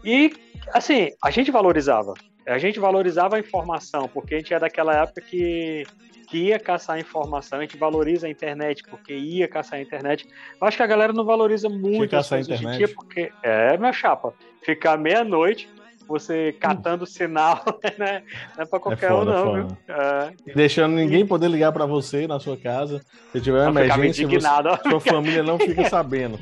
E, 0.04 0.34
assim, 0.74 1.10
a 1.24 1.32
gente 1.32 1.50
valorizava. 1.50 2.14
A 2.46 2.58
gente 2.58 2.80
valorizava 2.80 3.36
a 3.36 3.40
informação, 3.40 4.08
porque 4.08 4.36
a 4.36 4.38
gente 4.38 4.54
é 4.54 4.60
daquela 4.60 4.94
época 4.94 5.22
que, 5.22 5.86
que 6.30 6.38
ia 6.38 6.60
caçar 6.60 7.00
informação, 7.00 7.60
a 7.60 7.62
gente 7.64 7.78
valoriza 7.78 8.28
a 8.28 8.30
internet 8.30 8.84
porque 8.84 9.14
ia 9.14 9.48
caçar 9.48 9.80
a 9.80 9.82
internet. 9.82 10.28
Eu 10.62 10.68
acho 10.68 10.78
que 10.78 10.84
a 10.84 10.88
galera 10.88 11.12
não 11.12 11.26
valoriza 11.26 11.68
muito 11.68 12.12
caçar 12.12 12.38
a 12.38 12.42
internet. 12.42 12.94
porque 12.94 13.32
é, 13.44 13.76
minha 13.78 13.92
chapa, 13.92 14.34
ficar 14.62 14.98
meia-noite 14.98 15.68
você 16.08 16.54
catando 16.60 17.06
sinal, 17.06 17.64
né? 17.98 18.24
Não 18.56 18.64
é 18.64 18.66
pra 18.66 18.80
qualquer 18.80 19.10
foda, 19.10 19.32
um, 19.32 19.34
não, 19.34 19.44
foda. 19.44 19.62
viu? 19.64 19.78
É. 19.96 20.34
Deixando 20.56 20.96
ninguém 20.96 21.26
poder 21.26 21.50
ligar 21.50 21.72
pra 21.72 21.86
você 21.86 22.28
na 22.28 22.40
sua 22.40 22.58
casa. 22.58 23.02
Se 23.32 23.42
tiver 23.42 23.68
uma 23.68 23.82
emergência, 23.86 24.28
você- 24.28 24.90
sua 24.90 25.00
família 25.00 25.44
não 25.44 25.60
fica 25.60 25.90
sabendo. 25.90 26.40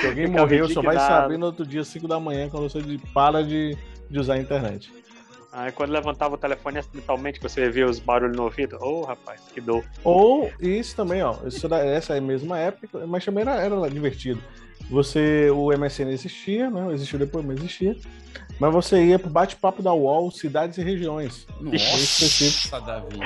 Se 0.00 0.06
alguém 0.06 0.26
Ficava 0.28 0.46
morreu, 0.46 0.68
só 0.68 0.80
vai 0.82 0.96
saber 0.96 1.38
no 1.38 1.46
outro 1.46 1.66
dia, 1.66 1.84
5 1.84 2.06
da 2.08 2.18
manhã, 2.18 2.48
quando 2.48 2.68
você 2.68 2.80
para 3.12 3.42
de, 3.42 3.76
de 4.08 4.18
usar 4.18 4.34
a 4.34 4.38
internet. 4.38 4.92
Aí 5.52 5.70
quando 5.70 5.90
levantava 5.90 6.34
o 6.34 6.38
telefone 6.38 6.78
acidentalmente, 6.78 7.38
que 7.38 7.46
você 7.46 7.68
via 7.68 7.86
os 7.86 7.98
barulhos 7.98 8.34
no 8.34 8.44
ouvido, 8.44 8.78
ô 8.80 9.04
rapaz, 9.04 9.42
que 9.52 9.60
dor. 9.60 9.84
Ou 10.02 10.50
isso 10.58 10.96
também, 10.96 11.22
ó. 11.22 11.34
Isso 11.46 11.68
da, 11.68 11.78
essa 11.78 12.14
é 12.14 12.18
a 12.18 12.22
mesma 12.22 12.58
época, 12.58 13.06
mas 13.06 13.22
também 13.22 13.42
era, 13.42 13.56
era 13.60 13.90
divertido. 13.90 14.42
Você, 14.90 15.50
o 15.50 15.70
MSN 15.70 16.08
existia, 16.10 16.70
né? 16.70 16.92
Existiu 16.94 17.18
depois, 17.18 17.44
mas 17.44 17.58
existia. 17.58 17.94
Mas 18.60 18.72
você 18.72 19.04
ia 19.04 19.18
pro 19.18 19.30
bate-papo 19.30 19.82
da 19.82 19.92
UOL, 19.92 20.30
cidades 20.30 20.78
e 20.78 20.82
regiões. 20.82 21.46
Nossa, 21.60 22.80
Davi. 22.80 23.18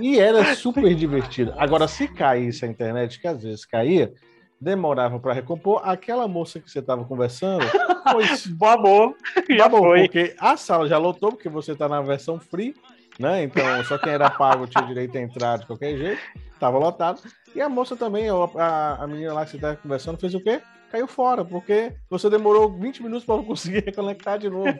E 0.00 0.18
era 0.18 0.54
super 0.54 0.94
divertido. 0.94 1.52
Agora, 1.58 1.88
se 1.88 2.08
caísse 2.08 2.64
a 2.64 2.68
internet, 2.68 3.20
que 3.20 3.26
às 3.26 3.42
vezes 3.42 3.64
caía, 3.64 4.12
demorava 4.60 5.18
para 5.18 5.32
recompor, 5.32 5.80
aquela 5.84 6.26
moça 6.26 6.60
que 6.60 6.70
você 6.70 6.82
tava 6.82 7.04
conversando, 7.04 7.64
pois 8.12 8.46
babou, 8.46 9.14
já 9.48 9.68
babou, 9.68 9.82
foi. 9.82 10.02
porque 10.02 10.34
a 10.38 10.56
sala 10.56 10.88
já 10.88 10.98
lotou, 10.98 11.32
porque 11.32 11.48
você 11.48 11.74
tá 11.74 11.88
na 11.88 12.00
versão 12.00 12.38
free, 12.40 12.74
né? 13.18 13.42
Então, 13.42 13.84
só 13.84 13.98
quem 13.98 14.12
era 14.12 14.30
pago 14.30 14.66
tinha 14.66 14.84
direito 14.84 15.16
a 15.16 15.20
entrar 15.20 15.58
de 15.58 15.66
qualquer 15.66 15.96
jeito, 15.96 16.20
tava 16.58 16.78
lotado. 16.78 17.20
E 17.54 17.60
a 17.60 17.68
moça 17.68 17.96
também, 17.96 18.28
a, 18.28 18.98
a 19.00 19.06
menina 19.06 19.32
lá 19.32 19.44
que 19.44 19.52
você 19.52 19.58
tava 19.58 19.76
conversando, 19.76 20.18
fez 20.18 20.34
o 20.34 20.40
quê? 20.40 20.60
Caiu 20.90 21.06
fora, 21.06 21.44
porque 21.44 21.92
você 22.08 22.30
demorou 22.30 22.72
20 22.72 23.02
minutos 23.02 23.24
para 23.24 23.42
conseguir 23.42 23.84
reconectar 23.86 24.38
de 24.38 24.48
novo. 24.48 24.72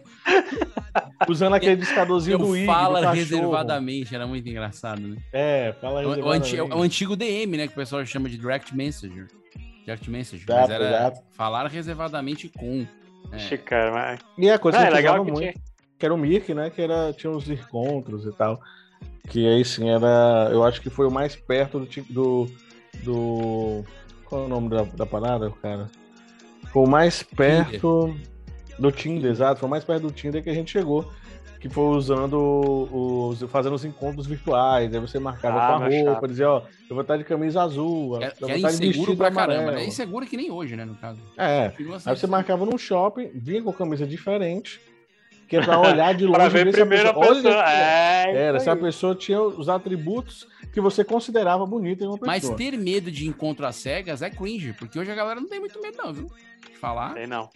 Usando 1.29 1.55
aquele 1.55 1.77
discadorzinho 1.77 2.35
Eu 2.35 2.39
do 2.39 2.47
do 2.57 2.65
fala 2.65 3.13
reservadamente, 3.13 4.15
era 4.15 4.27
muito 4.27 4.49
engraçado, 4.49 5.01
né? 5.03 5.17
É, 5.33 5.75
fala 5.81 6.03
É 6.03 6.07
o- 6.07 6.09
o, 6.09 6.11
reservadamente. 6.13 6.57
é 6.57 6.63
o 6.63 6.83
antigo 6.83 7.17
DM, 7.17 7.57
né? 7.57 7.67
Que 7.67 7.73
o 7.73 7.77
pessoal 7.77 8.05
chama 8.07 8.29
de 8.29 8.39
Direct 8.39 8.75
Messenger. 8.75 9.27
Direct 9.85 10.11
Messenger. 10.11 10.45
Exato, 10.49 10.61
mas 10.61 10.71
era 10.71 10.89
exato. 10.89 11.21
falar 11.33 11.67
reservadamente 11.67 12.49
com. 12.49 12.87
É. 13.33 13.37
Ixi, 13.37 13.59
cara, 13.59 13.93
mas... 13.93 14.21
E 14.39 14.51
a 14.51 14.59
coisa 14.59 14.79
É, 14.79 14.81
que 14.81 14.87
a 14.87 14.91
gente 14.91 14.97
legal 14.97 15.25
que 15.25 15.31
muito, 15.33 15.41
tinha- 15.43 15.55
que 15.99 16.05
era 16.07 16.15
o 16.15 16.19
Mirk, 16.19 16.55
né? 16.55 16.71
Que 16.71 16.81
era, 16.83 17.13
tinha 17.13 17.31
uns 17.31 17.49
encontros 17.51 18.25
e 18.25 18.33
tal. 18.33 18.59
Que 19.29 19.47
aí 19.47 19.65
sim 19.65 19.91
era. 19.91 20.49
Eu 20.51 20.65
acho 20.65 20.81
que 20.81 20.89
foi 20.89 21.07
o 21.07 21.11
mais 21.11 21.37
perto 21.37 21.81
do. 21.81 21.87
do, 22.09 22.47
do 23.03 23.85
qual 24.29 24.43
é 24.43 24.45
o 24.45 24.49
nome 24.49 24.69
da, 24.69 24.83
da 24.83 25.07
parada, 25.07 25.51
cara? 25.63 25.87
Foi 26.73 26.83
o 26.85 26.87
mais 26.89 27.23
perto 27.23 28.15
do 28.79 28.93
Tinder, 28.93 29.31
exato. 29.31 29.61
Foi 29.61 29.67
o 29.67 29.71
mais 29.71 29.85
perto 29.85 30.03
do 30.03 30.13
Tinder 30.13 30.43
que 30.43 30.51
a 30.51 30.55
gente 30.55 30.71
chegou. 30.71 31.11
Que 31.61 31.69
foi 31.69 31.85
usando 31.97 32.89
os. 32.93 33.43
fazendo 33.51 33.75
os 33.75 33.85
encontros 33.85 34.29
virtuais. 34.29 34.95
Aí 34.95 35.01
você 35.01 35.19
marcava 35.19 35.59
Ah, 35.59 35.67
com 35.79 35.85
a 35.85 35.89
roupa, 35.89 36.13
chato. 36.15 36.29
dizia, 36.29 36.49
ó, 36.49 36.59
eu 36.89 36.95
vou 36.95 37.01
estar 37.01 37.17
de 37.17 37.25
camisa 37.25 37.63
azul, 37.63 38.17
Que 38.19 38.25
eu 38.25 38.29
é, 38.29 38.33
vou 38.39 38.51
é 38.51 38.57
estar 38.59 38.69
inseguro 38.75 39.17
pra 39.17 39.31
caramba, 39.33 39.55
amarelo. 39.55 39.77
né? 39.77 39.83
É 39.83 39.89
inseguro 39.89 40.25
que 40.25 40.37
nem 40.37 40.53
hoje, 40.53 40.77
né, 40.77 40.85
no 40.85 40.95
caso. 40.95 41.21
É. 41.37 41.73
Aí 42.07 42.17
você 42.17 42.29
marcava 42.29 42.65
num 42.65 42.79
shopping, 42.79 43.31
vinha 43.35 43.61
com 43.61 43.73
camisa 43.73 44.07
diferente, 44.07 44.81
que 45.49 45.57
é 45.57 45.63
pra 45.63 45.79
olhar 45.81 46.15
de 46.15 46.25
longe. 46.27 46.39
Pra 46.39 46.49
ver 46.49 46.63
se 46.73 46.81
a 46.81 46.87
primeiro 46.87 47.09
a 47.11 47.19
olha 47.19 47.35
pessoa. 47.35 47.55
que- 47.65 47.71
É, 47.71 48.37
Era, 48.37 48.61
se 48.61 48.71
a 48.71 48.77
pessoa 48.77 49.15
tinha 49.15 49.41
os 49.43 49.69
atributos 49.69 50.47
que 50.73 50.81
você 50.81 51.03
considerava 51.03 51.65
bonita 51.67 52.05
em 52.05 52.07
uma 52.07 52.19
pessoa. 52.19 52.27
Mas 52.27 52.49
ter 52.51 52.77
medo 52.77 53.11
de 53.11 53.27
encontro 53.27 53.67
às 53.67 53.77
cegas 53.77 54.21
é 54.23 54.29
cringe, 54.31 54.73
porque 54.75 54.99
hoje 54.99 55.11
a 55.11 55.15
galera 55.15 55.41
não 55.41 55.49
tem 55.49 55.59
muito 55.59 55.81
medo, 55.81 55.97
não, 55.97 56.13
viu? 56.13 56.27
De 56.71 56.77
falar. 56.79 57.15
Tem 57.15 57.27
não. 57.27 57.49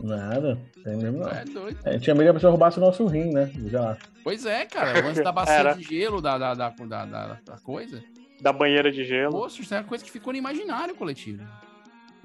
Nada, 0.00 0.58
tem 0.84 0.96
mesmo 0.96 1.18
não. 1.18 1.28
É 1.28 1.44
doido. 1.44 1.78
É, 1.84 1.98
tinha 1.98 2.14
medo 2.14 2.24
que 2.24 2.30
a 2.30 2.34
pessoa 2.34 2.50
roubasse 2.50 2.78
o 2.78 2.80
nosso 2.80 3.04
rim, 3.06 3.30
né? 3.32 3.50
Já. 3.66 3.96
Pois 4.24 4.46
é, 4.46 4.64
cara. 4.64 5.04
Lance 5.04 5.22
da 5.22 5.32
bacia 5.32 5.54
Era. 5.54 5.72
de 5.74 5.82
gelo, 5.82 6.20
da, 6.20 6.38
da, 6.38 6.54
da, 6.54 6.68
da, 6.70 7.04
da- 7.04 7.38
da 7.44 7.56
coisa. 7.62 8.02
Da 8.40 8.52
banheira 8.52 8.90
de 8.90 9.04
gelo. 9.04 9.32
Poxa, 9.32 9.60
isso 9.60 9.74
é 9.74 9.78
uma 9.78 9.84
coisa 9.84 10.04
que 10.04 10.10
ficou 10.10 10.32
no 10.32 10.38
imaginário 10.38 10.94
coletivo. 10.94 11.42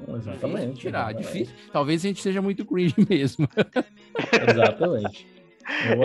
Exatamente. 0.08 0.58
Difícil 0.68 0.74
tirar, 0.76 1.10
exatamente. 1.12 1.26
difícil. 1.46 1.56
Talvez 1.74 2.06
a 2.06 2.08
gente 2.08 2.22
seja 2.22 2.42
muito 2.42 2.64
cringe 2.66 2.96
mesmo. 3.10 3.50
Exatamente. 4.50 5.28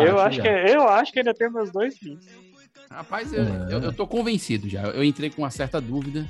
Eu 0.07 0.19
acho, 0.19 0.37
já. 0.39 0.43
que, 0.43 0.49
eu 0.49 0.89
acho 0.89 1.13
que 1.13 1.19
ainda 1.21 1.33
tem 1.35 1.51
meus 1.51 1.71
dois 1.71 1.97
rins. 2.03 2.25
Rapaz, 2.91 3.33
eu, 3.33 3.43
É. 3.45 3.69
eu, 3.71 3.81
eu 3.81 3.93
tô 3.93 4.07
convencido 4.07 4.69
já. 4.69 4.83
Eu 4.83 5.03
entrei 5.05 5.31
com 5.31 5.43
uma 5.43 5.51
certa 5.51 5.81
dúvida, 5.81 6.29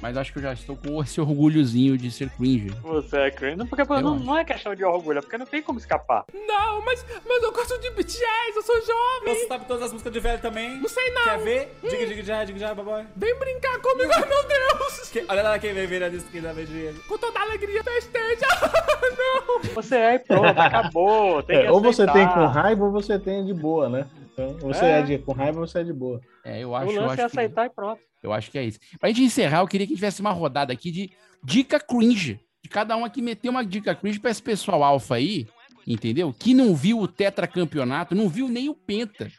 mas 0.00 0.16
acho 0.16 0.32
que 0.32 0.38
eu 0.38 0.42
já 0.42 0.52
estou 0.52 0.76
com 0.76 1.02
esse 1.02 1.20
orgulhozinho 1.20 1.96
de 1.96 2.10
ser 2.10 2.30
cringe. 2.30 2.70
Você 2.82 3.16
é 3.16 3.30
cringe. 3.30 3.56
Não, 3.56 3.66
porque 3.66 3.84
não, 3.84 4.18
não 4.18 4.36
é 4.38 4.44
questão 4.44 4.74
de 4.74 4.84
orgulho, 4.84 5.18
é 5.18 5.20
porque 5.22 5.36
não 5.38 5.46
tem 5.46 5.62
como 5.62 5.78
escapar. 5.78 6.24
Não, 6.32 6.84
mas, 6.84 7.04
mas 7.26 7.42
eu 7.42 7.52
gosto 7.52 7.78
de 7.80 7.90
BTS, 7.90 8.56
eu 8.56 8.62
sou 8.62 8.76
jovem. 8.80 9.34
Você 9.34 9.46
sabe 9.46 9.64
todas 9.66 9.82
as 9.84 9.92
músicas 9.92 10.12
de 10.12 10.20
velho 10.20 10.40
também? 10.40 10.78
Não 10.80 10.88
sei 10.88 11.10
não. 11.10 11.24
Quer 11.24 11.38
ver? 11.38 11.78
Diga, 11.82 12.06
diga 12.06 12.22
já, 12.22 12.44
diga 12.44 12.58
já, 12.58 12.74
baboy. 12.74 13.04
Vem 13.16 13.38
brincar 13.38 13.78
comigo, 13.80 14.10
ai 14.12 14.28
meu 14.28 14.48
Deus. 14.48 15.10
Que- 15.10 15.24
olha 15.28 15.42
lá 15.42 15.58
quem 15.58 15.72
vem 15.72 15.86
vir 15.86 16.02
a 16.02 16.08
disco 16.08 16.40
da 16.40 16.52
vez 16.52 16.68
de 16.68 16.92
Com 17.08 17.18
toda 17.18 17.38
a 17.38 17.42
alegria 17.42 17.82
festeja. 17.82 18.46
não. 19.18 19.74
Você 19.74 19.96
é 19.96 20.14
e 20.14 20.18
pronto, 20.20 20.58
acabou. 20.58 21.42
Tem 21.42 21.60
que 21.60 21.66
É, 21.66 21.70
ou 21.70 21.80
você 21.80 22.06
tem 22.06 22.26
com 22.28 22.46
raiva 22.46 22.84
ou 22.84 22.90
você 22.92 23.18
tem 23.18 23.44
de 23.44 23.52
boa, 23.52 23.88
né? 23.88 24.06
Então, 24.44 24.58
você 24.68 24.84
é, 24.84 24.98
É. 24.98 25.02
de, 25.02 25.18
com 25.18 25.32
raiva 25.32 25.60
ou 25.60 25.66
você 25.66 25.80
é 25.80 25.84
de 25.84 25.92
boa. 25.92 26.20
É, 26.44 26.60
eu 26.62 26.70
O 26.70 26.76
acho, 26.76 26.92
eu 26.92 27.02
lance 27.02 27.20
é 27.20 27.24
acho, 27.24 27.32
que, 27.32 27.40
aceitar 27.40 27.66
e 27.66 27.70
pronto. 27.70 28.00
eu 28.22 28.32
acho 28.32 28.50
que 28.50 28.58
é 28.58 28.64
isso. 28.64 28.78
Pra 28.98 29.08
gente 29.08 29.22
encerrar, 29.22 29.60
eu 29.60 29.68
queria 29.68 29.86
que 29.86 29.94
tivesse 29.94 30.20
uma 30.20 30.30
rodada 30.32 30.72
aqui 30.72 30.90
de 30.90 31.10
dica 31.44 31.78
cringe. 31.80 32.40
De 32.62 32.68
cada 32.68 32.96
um 32.96 33.04
aqui 33.04 33.22
meter 33.22 33.48
uma 33.48 33.64
dica 33.64 33.94
cringe 33.94 34.20
pra 34.20 34.30
esse 34.30 34.42
pessoal 34.42 34.82
alfa 34.82 35.14
aí, 35.14 35.46
entendeu? 35.86 36.34
Que 36.38 36.52
não 36.54 36.74
viu 36.74 36.98
o 37.00 37.08
tetracampeonato, 37.08 38.14
não 38.14 38.28
viu 38.28 38.48
nem 38.48 38.68
o 38.68 38.74
penta. 38.74 39.30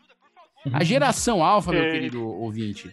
A 0.74 0.84
geração 0.84 1.44
alfa, 1.44 1.72
meu 1.72 1.92
querido 1.92 2.24
ouvinte, 2.28 2.92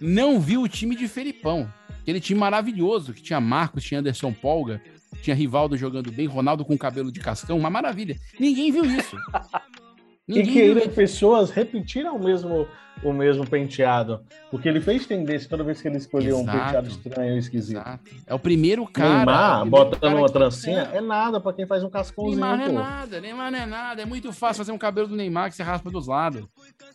não 0.00 0.38
viu 0.40 0.62
o 0.62 0.68
time 0.68 0.94
de 0.96 1.08
Felipão. 1.08 1.72
Aquele 2.00 2.20
time 2.20 2.38
maravilhoso, 2.40 3.12
que 3.12 3.20
tinha 3.22 3.40
Marcos, 3.40 3.84
tinha 3.84 4.00
Anderson 4.00 4.32
Polga, 4.32 4.80
tinha 5.22 5.34
Rivaldo 5.36 5.76
jogando 5.76 6.10
bem, 6.12 6.26
Ronaldo 6.26 6.64
com 6.64 6.76
cabelo 6.78 7.12
de 7.12 7.20
cascão, 7.20 7.58
uma 7.58 7.68
maravilha. 7.70 8.16
Ninguém 8.38 8.70
viu 8.72 8.84
isso. 8.84 9.16
E 10.28 10.32
Ninguém 10.34 10.44
que 10.52 10.62
viu 10.62 10.78
ele- 10.78 10.88
pessoas 10.88 11.50
repetiram 11.50 12.14
o 12.16 12.22
mesmo, 12.22 12.68
o 13.02 13.12
mesmo 13.14 13.48
penteado. 13.48 14.20
Porque 14.50 14.68
ele 14.68 14.78
fez 14.80 15.06
tendência 15.06 15.48
toda 15.48 15.64
vez 15.64 15.80
que 15.80 15.88
ele 15.88 15.96
escolheu 15.96 16.36
um 16.36 16.42
Exato. 16.42 16.58
penteado 16.58 16.88
estranho 16.88 17.34
e 17.36 17.38
esquisito. 17.38 17.80
É 18.26 18.34
o 18.34 18.38
primeiro 18.38 18.86
cara. 18.86 19.08
é 19.08 19.16
Neymar, 19.16 19.60
primeiro 19.62 19.70
botando 19.86 20.00
cara 20.00 20.16
uma 20.16 20.28
trancinha, 20.28 20.90
é 20.92 21.00
nada 21.00 21.40
pra 21.40 21.52
quem 21.54 21.66
faz 21.66 21.82
um 21.82 21.88
cascãozinho, 21.88 22.38
Neymar 22.40 22.58
não 22.58 22.64
é 22.64 22.68
pô. 22.68 22.74
nada, 22.74 23.20
Neymar 23.22 23.50
não 23.50 23.58
é 23.58 23.66
nada. 23.66 24.02
É 24.02 24.04
muito 24.04 24.30
fácil 24.32 24.58
fazer 24.58 24.72
um 24.72 24.78
cabelo 24.78 25.08
do 25.08 25.16
Neymar 25.16 25.48
que 25.48 25.56
você 25.56 25.62
raspa 25.62 25.90
dos 25.90 26.06
lados. 26.06 26.44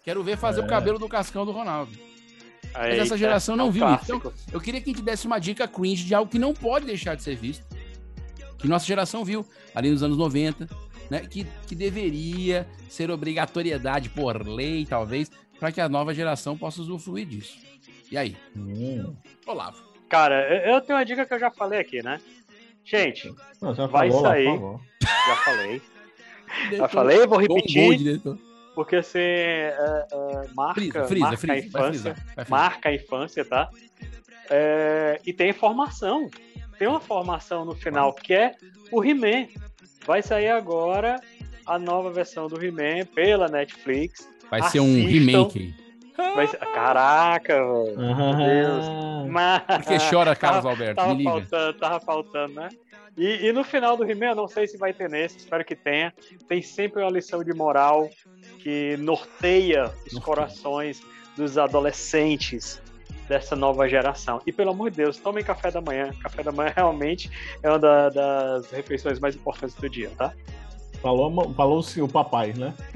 Quero 0.03 0.21
ver 0.23 0.37
fazer 0.37 0.61
É. 0.61 0.63
o 0.63 0.67
cabelo 0.67 0.99
do 0.99 1.09
cascão 1.09 1.43
do 1.45 1.51
Ronaldo. 1.51 1.91
Mas 2.71 2.85
Eita, 2.91 3.03
essa 3.03 3.17
geração 3.17 3.55
é 3.55 3.57
não 3.57 3.67
um 3.67 3.71
viu 3.71 3.85
isso. 3.95 4.15
Então, 4.15 4.33
eu 4.51 4.59
queria 4.59 4.79
que 4.81 4.89
a 4.89 4.93
gente 4.93 5.03
desse 5.03 5.25
uma 5.27 5.39
dica 5.39 5.67
cringe 5.67 6.03
de 6.05 6.13
algo 6.15 6.29
que 6.29 6.39
não 6.39 6.53
pode 6.53 6.85
deixar 6.85 7.15
de 7.15 7.21
ser 7.23 7.35
visto. 7.35 7.63
Que 8.57 8.67
nossa 8.67 8.85
geração 8.85 9.23
viu 9.25 9.45
ali 9.75 9.89
nos 9.91 10.01
anos 10.01 10.17
90, 10.17 10.67
né? 11.09 11.21
Que, 11.21 11.45
que 11.67 11.75
deveria 11.75 12.67
ser 12.89 13.09
obrigatoriedade 13.11 14.09
por 14.09 14.45
lei, 14.47 14.85
talvez, 14.85 15.31
para 15.59 15.71
que 15.71 15.81
a 15.81 15.89
nova 15.89 16.13
geração 16.13 16.57
possa 16.57 16.81
usufruir 16.81 17.25
disso. 17.25 17.57
E 18.11 18.17
aí? 18.17 18.35
Hum. 18.55 19.15
Olavo. 19.47 19.81
Cara, 20.09 20.47
eu 20.69 20.79
tenho 20.81 20.97
uma 20.99 21.05
dica 21.05 21.25
que 21.25 21.33
eu 21.33 21.39
já 21.39 21.49
falei 21.49 21.79
aqui, 21.79 22.03
né? 22.03 22.19
Gente, 22.85 23.33
Não, 23.61 23.73
vai 23.87 24.09
falou 24.11 24.21
sair. 24.21 24.59
Já 25.27 25.35
falei. 25.37 25.81
Já 26.77 26.87
falei, 26.87 27.17
vou 27.25 27.39
Bom, 27.39 27.47
bom, 27.47 27.55
repetir. 27.55 27.97
diretor. 27.97 28.37
Porque 28.75 29.01
você 29.01 29.19
é, 29.19 30.07
é, 30.11 30.47
marca, 30.53 31.05
Frisa, 31.05 31.07
frisa, 31.07 31.19
marca 31.25 31.37
frisa, 31.37 31.49
a 31.51 31.55
vai 31.55 31.59
infância. 31.59 32.13
frisar, 32.13 32.15
vai 32.35 32.45
frisar. 32.45 32.49
marca 32.49 32.89
a 32.89 32.93
infância, 32.93 33.45
tá? 33.45 33.69
É, 34.51 35.21
e 35.25 35.33
tem 35.33 35.51
formação. 35.53 36.29
Tem 36.77 36.87
uma 36.87 36.99
formação 36.99 37.65
no 37.65 37.73
final 37.75 38.13
que 38.13 38.33
é 38.33 38.51
o 38.91 39.03
He-Man. 39.03 39.47
Vai 40.05 40.21
sair 40.21 40.49
agora 40.49 41.19
a 41.65 41.79
nova 41.79 42.11
versão 42.11 42.47
do 42.47 42.63
He-Man 42.63 43.05
pela 43.13 43.47
Netflix. 43.47 44.27
Vai 44.49 44.61
ser 44.63 44.79
um 44.81 44.91
Assistam. 44.93 45.09
remake. 45.09 45.75
Vai 46.35 46.47
ser- 46.47 46.57
Caraca, 46.57 47.55
velho. 47.55 47.97
Meu 47.97 48.35
Deus. 48.35 48.85
Mas... 49.29 49.61
Por 49.63 49.83
que 49.85 49.97
chora, 50.09 50.35
Carlos 50.35 50.63
Tava- 50.63 50.69
Alberto? 50.71 50.95
Tava 50.95 51.09
Me 51.15 51.17
liga. 51.19 51.29
faltando, 51.31 51.73
tava 51.79 51.99
faltando, 51.99 52.53
né? 52.55 52.69
E, 53.17 53.47
e 53.47 53.51
no 53.53 53.63
final 53.63 53.95
do 53.95 54.03
He-Man, 54.03 54.27
eu 54.27 54.35
não 54.35 54.47
sei 54.47 54.67
se 54.67 54.77
vai 54.77 54.91
ter 54.93 55.09
nesse, 55.09 55.37
espero 55.37 55.63
que 55.63 55.75
tenha. 55.75 56.13
Tem 56.47 56.61
sempre 56.61 57.01
uma 57.01 57.09
lição 57.11 57.43
de 57.43 57.53
moral 57.53 58.09
que 58.59 58.95
norteia 58.97 59.91
os 60.11 60.19
corações 60.19 61.01
dos 61.37 61.57
adolescentes 61.57 62.81
dessa 63.27 63.55
nova 63.55 63.87
geração. 63.87 64.41
E 64.45 64.51
pelo 64.51 64.71
amor 64.71 64.91
de 64.91 64.97
Deus, 64.97 65.17
tomem 65.17 65.43
café 65.43 65.71
da 65.71 65.81
manhã. 65.81 66.11
Café 66.21 66.43
da 66.43 66.51
manhã 66.51 66.73
realmente 66.75 67.29
é 67.61 67.69
uma 67.69 67.79
da- 67.79 68.09
das 68.09 68.71
refeições 68.71 69.19
mais 69.19 69.35
importantes 69.35 69.75
do 69.75 69.89
dia, 69.89 70.11
tá? 70.17 70.33
Falou, 71.03 71.53
falou 71.53 71.83
sim 71.83 72.01
o 72.01 72.07
papai, 72.07 72.53
né? 72.53 72.73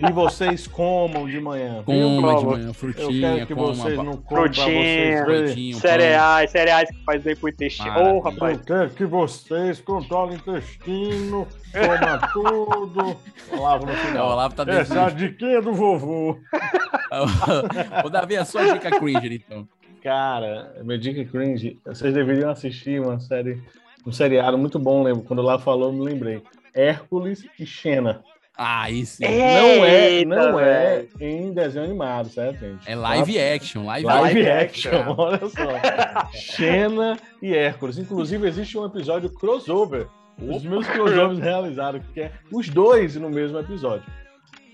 e 0.00 0.12
vocês 0.12 0.66
comam 0.66 1.28
de 1.28 1.38
manhã. 1.38 1.84
Coma 1.84 2.32
viu, 2.32 2.38
de 2.38 2.44
manhã, 2.46 2.66
Eu 2.66 2.74
frutinha, 2.74 3.34
quero 3.34 3.46
que 3.46 3.54
coma 3.54 3.74
vocês 3.74 3.96
não 3.96 4.16
comam 4.16 4.46
vocês 4.48 5.24
Frutinha, 5.24 5.76
um 5.76 5.78
cereais, 5.78 6.50
cereais 6.50 6.90
que 6.90 7.04
faz 7.04 7.22
bem 7.22 7.36
pro 7.36 7.48
intestino. 7.48 8.16
Ô, 8.16 8.18
rapaz. 8.18 8.58
Eu 8.58 8.64
quero 8.64 8.90
que 8.90 9.06
vocês 9.06 9.80
controlem 9.80 10.32
o 10.32 10.38
intestino, 10.40 11.46
comam 11.72 12.18
tudo. 12.34 13.16
Olavo 13.52 13.86
no 13.86 13.92
final. 13.92 14.14
Não, 14.14 14.26
o 14.26 14.32
Olavo 14.32 14.54
tá 14.56 14.64
Essa 14.66 15.02
é 15.02 15.10
diquinha 15.10 15.62
do 15.62 15.72
vovô. 15.72 16.36
Ô, 18.04 18.10
Davi, 18.10 18.36
a 18.36 18.44
sua 18.44 18.72
dica 18.72 18.90
cringe, 18.98 19.44
então. 19.46 19.68
Cara, 20.02 20.74
minha 20.82 20.98
dica 20.98 21.24
cringe, 21.24 21.78
vocês 21.86 22.12
deveriam 22.12 22.50
assistir 22.50 23.00
uma 23.00 23.20
série, 23.20 23.62
um 24.04 24.10
seriado 24.10 24.58
muito 24.58 24.76
bom, 24.76 25.04
lembro. 25.04 25.22
Quando 25.22 25.40
lá 25.40 25.56
falou, 25.56 25.90
eu 25.90 25.92
me 25.92 26.02
lembrei. 26.04 26.42
Hércules 26.76 27.44
e 27.58 27.64
Xena. 27.66 28.22
Ah, 28.58 28.90
isso. 28.90 29.20
Não 29.20 29.28
é, 29.28 30.24
não 30.24 30.58
é 30.58 31.00
velho. 31.00 31.08
em 31.20 31.52
desenho 31.52 31.84
animado, 31.84 32.28
certo, 32.30 32.58
gente? 32.60 32.90
É 32.90 32.94
live 32.94 33.38
action, 33.38 33.84
live, 33.84 34.06
Live 34.06 34.48
action. 34.48 34.90
action, 34.92 35.14
olha 35.18 35.48
só. 35.48 36.30
Xena 36.32 37.18
e 37.42 37.54
Hércules. 37.54 37.98
Inclusive, 37.98 38.46
existe 38.48 38.78
um 38.78 38.86
episódio 38.86 39.28
crossover. 39.30 40.06
Os 40.40 40.62
meus 40.64 40.86
crossovers 40.86 41.38
realizaram, 41.38 42.00
que 42.14 42.20
é 42.22 42.32
os 42.52 42.68
dois 42.68 43.16
no 43.16 43.28
mesmo 43.28 43.58
episódio. 43.58 44.06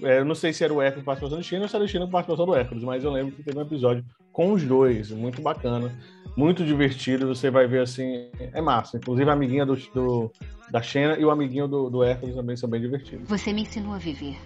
É, 0.02 0.18
eu 0.18 0.24
não 0.24 0.34
sei 0.34 0.52
se 0.52 0.64
era 0.64 0.72
o 0.72 0.82
Hércules 0.82 1.04
participação 1.04 1.38
do 1.38 1.44
Xena 1.44 1.62
ou 1.62 1.68
se 1.68 1.76
era 1.76 1.84
o 1.84 1.88
Xena 1.88 2.08
participação 2.08 2.46
do 2.46 2.54
Hércules, 2.54 2.82
mas 2.84 3.04
eu 3.04 3.10
lembro 3.12 3.32
que 3.34 3.42
teve 3.42 3.56
um 3.58 3.62
episódio 3.62 4.04
com 4.32 4.52
os 4.52 4.62
dois, 4.64 5.10
muito 5.10 5.40
bacana, 5.42 5.92
muito 6.36 6.64
divertido. 6.64 7.26
Você 7.28 7.50
vai 7.50 7.66
ver 7.66 7.80
assim, 7.82 8.28
é 8.38 8.60
massa. 8.60 8.96
Inclusive 8.96 9.28
a 9.30 9.32
amiguinha 9.32 9.64
do, 9.66 9.76
do- 9.76 10.32
da 10.70 10.80
Xena 10.82 11.16
e 11.18 11.24
o 11.24 11.30
amiguinho 11.30 11.68
do, 11.68 11.90
do 11.90 12.02
Hércules 12.02 12.34
também 12.34 12.56
são 12.56 12.68
bem 12.68 12.80
divertidos. 12.80 13.28
Você 13.28 13.52
me 13.52 13.62
ensinou 13.62 13.92
a 13.94 13.98
viver. 13.98 14.36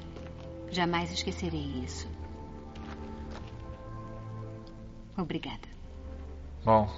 Jamais 0.70 1.12
esquecerei 1.12 1.64
isso. 1.84 2.09
Obrigada. 5.16 5.68
Bom, 6.64 6.91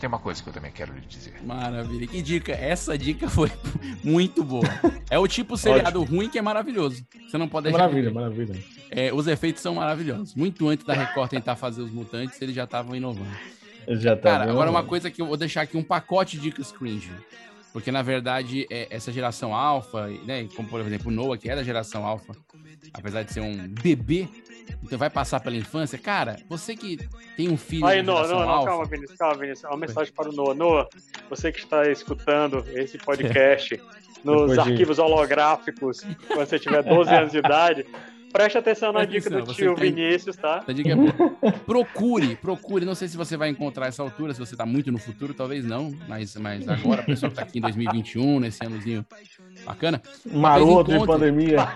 tem 0.00 0.08
uma 0.08 0.18
coisa 0.18 0.42
que 0.42 0.48
eu 0.48 0.52
também 0.52 0.70
quero 0.72 0.94
lhe 0.94 1.00
dizer. 1.02 1.34
Maravilha. 1.44 2.06
Que 2.06 2.22
dica. 2.22 2.52
Essa 2.52 2.96
dica 2.96 3.28
foi 3.28 3.50
muito 4.02 4.42
boa. 4.42 4.64
É 5.10 5.18
o 5.18 5.26
tipo 5.28 5.56
seriado 5.56 6.02
ruim 6.04 6.28
que 6.30 6.38
é 6.38 6.42
maravilhoso. 6.42 7.04
Você 7.28 7.36
não 7.36 7.48
pode 7.48 7.64
deixar. 7.64 7.78
Maravilha, 7.78 8.08
de 8.08 8.14
maravilha. 8.14 8.64
É, 8.90 9.12
os 9.12 9.26
efeitos 9.26 9.60
são 9.60 9.74
maravilhosos. 9.74 10.34
Muito 10.34 10.68
antes 10.68 10.86
da 10.86 10.94
Record 10.94 11.30
tentar 11.30 11.56
fazer 11.56 11.82
os 11.82 11.90
mutantes, 11.90 12.40
eles 12.40 12.54
já 12.54 12.64
estavam 12.64 12.94
inovando. 12.94 13.28
Já 13.88 14.16
tá 14.16 14.30
Cara, 14.30 14.44
bem 14.44 14.52
agora 14.52 14.70
uma 14.70 14.84
coisa 14.84 15.10
que 15.10 15.20
eu 15.22 15.26
vou 15.26 15.36
deixar 15.36 15.62
aqui 15.62 15.76
um 15.76 15.82
pacote 15.82 16.36
de 16.36 16.44
dicas 16.44 16.72
cringe. 16.72 17.10
Porque, 17.72 17.90
na 17.90 18.02
verdade, 18.02 18.66
é, 18.70 18.86
essa 18.88 19.10
geração 19.10 19.52
alfa, 19.52 20.06
né? 20.24 20.46
Como, 20.54 20.68
por 20.68 20.80
exemplo, 20.80 21.08
o 21.08 21.10
Noah, 21.10 21.36
que 21.36 21.50
é 21.50 21.56
da 21.56 21.62
geração 21.64 22.06
alfa, 22.06 22.32
apesar 22.92 23.24
de 23.24 23.32
ser 23.32 23.40
um 23.40 23.66
bebê, 23.66 24.28
então 24.80 24.96
vai 24.96 25.10
passar 25.10 25.40
pela 25.40 25.56
infância. 25.56 25.98
Cara, 25.98 26.36
você 26.48 26.76
que 26.76 26.98
tem 27.36 27.50
um 27.50 27.56
filho 27.56 27.84
Aí, 27.84 28.00
Noah, 28.00 28.28
Noah, 28.28 28.44
não, 28.46 28.52
alfa... 28.52 28.68
calma, 28.70 28.84
Vinícius, 28.84 29.18
calma, 29.18 29.34
Vinícius. 29.38 29.68
Uma 29.68 29.76
mensagem 29.78 30.12
para 30.12 30.28
o 30.28 30.32
Noah. 30.32 30.54
Noah, 30.54 30.88
você 31.28 31.50
que 31.50 31.58
está 31.58 31.90
escutando 31.90 32.64
esse 32.74 32.96
podcast 32.96 33.74
nos 34.22 34.50
Depois 34.50 34.52
de- 34.52 34.72
arquivos 34.72 34.98
holográficos, 35.00 36.06
quando 36.28 36.46
você 36.48 36.60
tiver 36.60 36.82
12 36.82 37.10
anos 37.12 37.32
de 37.32 37.38
idade, 37.38 37.84
preste 38.34 38.58
atenção 38.58 38.92
na 38.92 39.04
dica 39.04 39.30
do 39.30 39.36
atenção, 39.36 39.54
você 39.54 39.62
tio 39.62 39.74
tem- 39.76 39.94
Vinícius, 39.94 40.34
tá? 40.34 40.58
Essa 40.62 40.74
dica 40.74 40.90
é 40.90 40.96
boa. 40.96 41.12
Procure, 41.64 42.34
procure. 42.34 42.84
Não 42.84 42.96
sei 42.96 43.06
se 43.06 43.16
você 43.16 43.36
vai 43.36 43.48
encontrar 43.48 43.86
essa 43.86 44.02
altura, 44.02 44.34
se 44.34 44.40
você 44.40 44.56
tá 44.56 44.66
muito 44.66 44.90
no 44.90 44.98
futuro, 44.98 45.32
talvez 45.32 45.64
não. 45.64 45.94
Mas, 46.08 46.34
mas 46.34 46.68
agora, 46.68 47.02
o 47.02 47.06
pessoal 47.06 47.30
que 47.30 47.36
tá 47.36 47.42
aqui 47.42 47.58
em 47.58 47.62
2021, 47.62 48.40
nesse 48.40 48.66
anozinho 48.66 49.06
bacana. 49.64 50.02
Maroto 50.26 50.90
de 50.98 51.06
pandemia. 51.06 51.68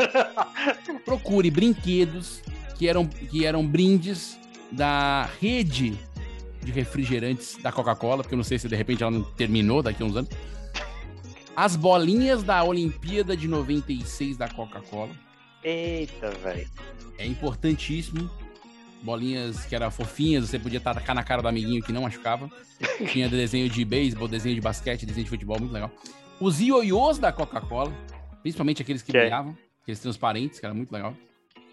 Procure 1.06 1.48
brinquedos 1.48 2.42
que 2.76 2.88
eram, 2.88 3.06
que 3.06 3.46
eram 3.46 3.64
brindes 3.64 4.36
da 4.72 5.28
rede 5.40 5.96
de 6.62 6.72
refrigerantes 6.72 7.56
da 7.62 7.70
Coca-Cola, 7.70 8.24
porque 8.24 8.34
eu 8.34 8.38
não 8.38 8.44
sei 8.44 8.58
se 8.58 8.68
de 8.68 8.74
repente 8.74 9.04
ela 9.04 9.12
não 9.12 9.22
terminou 9.22 9.80
daqui 9.80 10.02
a 10.02 10.06
uns 10.06 10.16
anos. 10.16 10.30
As 11.54 11.76
bolinhas 11.76 12.42
da 12.42 12.64
Olimpíada 12.64 13.36
de 13.36 13.46
96 13.46 14.36
da 14.36 14.48
Coca-Cola. 14.48 15.10
Eita, 15.62 16.30
velho. 16.30 16.68
É 17.18 17.26
importantíssimo. 17.26 18.30
Bolinhas 19.02 19.64
que 19.64 19.74
eram 19.76 19.90
fofinhas, 19.90 20.48
você 20.48 20.58
podia 20.58 20.80
tacar 20.80 21.14
na 21.14 21.22
cara 21.22 21.40
do 21.40 21.48
amiguinho 21.48 21.82
que 21.82 21.92
não 21.92 22.02
machucava. 22.02 22.50
Tinha 23.12 23.28
desenho 23.28 23.68
de 23.68 23.84
beisebol, 23.84 24.26
desenho 24.26 24.54
de 24.54 24.60
basquete, 24.60 25.06
desenho 25.06 25.24
de 25.24 25.30
futebol, 25.30 25.58
muito 25.58 25.72
legal. 25.72 25.90
Os 26.40 26.60
ioiôs 26.60 27.18
da 27.18 27.32
Coca-Cola, 27.32 27.92
principalmente 28.42 28.82
aqueles 28.82 29.02
que 29.02 29.12
Que 29.12 29.18
é? 29.18 29.20
brilhavam, 29.22 29.56
aqueles 29.82 30.00
transparentes, 30.00 30.58
que 30.58 30.66
era 30.66 30.74
muito 30.74 30.90
legal. 30.92 31.14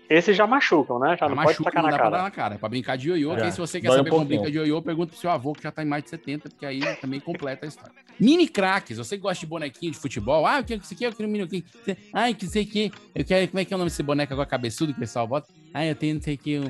Esses 0.10 0.38
já 0.38 0.46
machucam, 0.46 1.00
né? 1.00 1.18
Já 1.20 1.28
não 1.28 1.36
pode 1.36 1.48
Machuca, 1.48 1.64
tacar 1.72 1.84
não 1.84 1.90
na 1.90 1.98
dá 1.98 2.02
pra 2.02 2.10
dar 2.10 2.18
cara. 2.18 2.24
na 2.24 2.32
cara. 2.32 2.56
É 2.56 2.58
pra 2.58 2.70
brincar 2.70 2.96
de 2.98 3.10
ioiô, 3.10 3.36
É, 3.36 3.52
se 3.52 3.58
você 3.58 3.82
quer 3.82 3.88
dói 3.88 3.96
um 3.96 3.98
saber 4.00 4.10
como 4.12 4.22
pouquinho. 4.22 4.42
brinca 4.42 4.52
de 4.52 4.58
ioiô, 4.58 4.82
pergunta 4.82 5.12
pro 5.12 5.20
seu 5.20 5.30
avô, 5.30 5.54
que 5.54 5.64
já 5.64 5.72
tá 5.72 5.82
em 5.82 5.86
mais 5.88 6.04
de 6.04 6.10
70, 6.12 6.50
porque 6.50 6.66
aí 6.66 6.82
também 6.98 7.20
completa 7.20 7.66
a 7.66 7.68
história. 7.68 7.92
Mini 8.20 8.48
craques, 8.48 8.98
você 8.98 9.18
que 9.18 9.24
gosta 9.24 9.40
de 9.40 9.48
bonequinho 9.48 9.92
de 9.92 9.98
futebol, 9.98 10.46
ah, 10.46 10.60
eu 10.60 10.64
quero 10.64 10.80
que 10.80 10.86
isso 10.86 10.94
aqui, 10.94 11.04
eu 11.04 11.12
quero 11.12 11.28
um 11.28 11.32
mini 11.32 11.44
aqui. 11.44 11.66
Ai, 12.14 12.34
que 12.34 12.46
sei 12.48 12.66
que, 12.66 12.92
eu 13.14 13.26
quero, 13.26 13.48
como 13.50 13.60
é 13.60 13.66
que 13.66 13.74
é 13.74 13.76
o 13.76 13.78
nome 13.80 13.90
desse 13.90 14.04
boneco 14.04 14.32
agora, 14.34 14.48
cabeçudo, 14.48 14.94
que 14.94 14.98
o 14.98 15.02
pessoal 15.02 15.28
bota? 15.28 15.48
Ah, 15.74 15.86
eu 15.86 15.96
tenho 15.96 16.16
não 16.16 16.22
sei 16.22 16.36
o 16.36 16.38
que, 16.38 16.62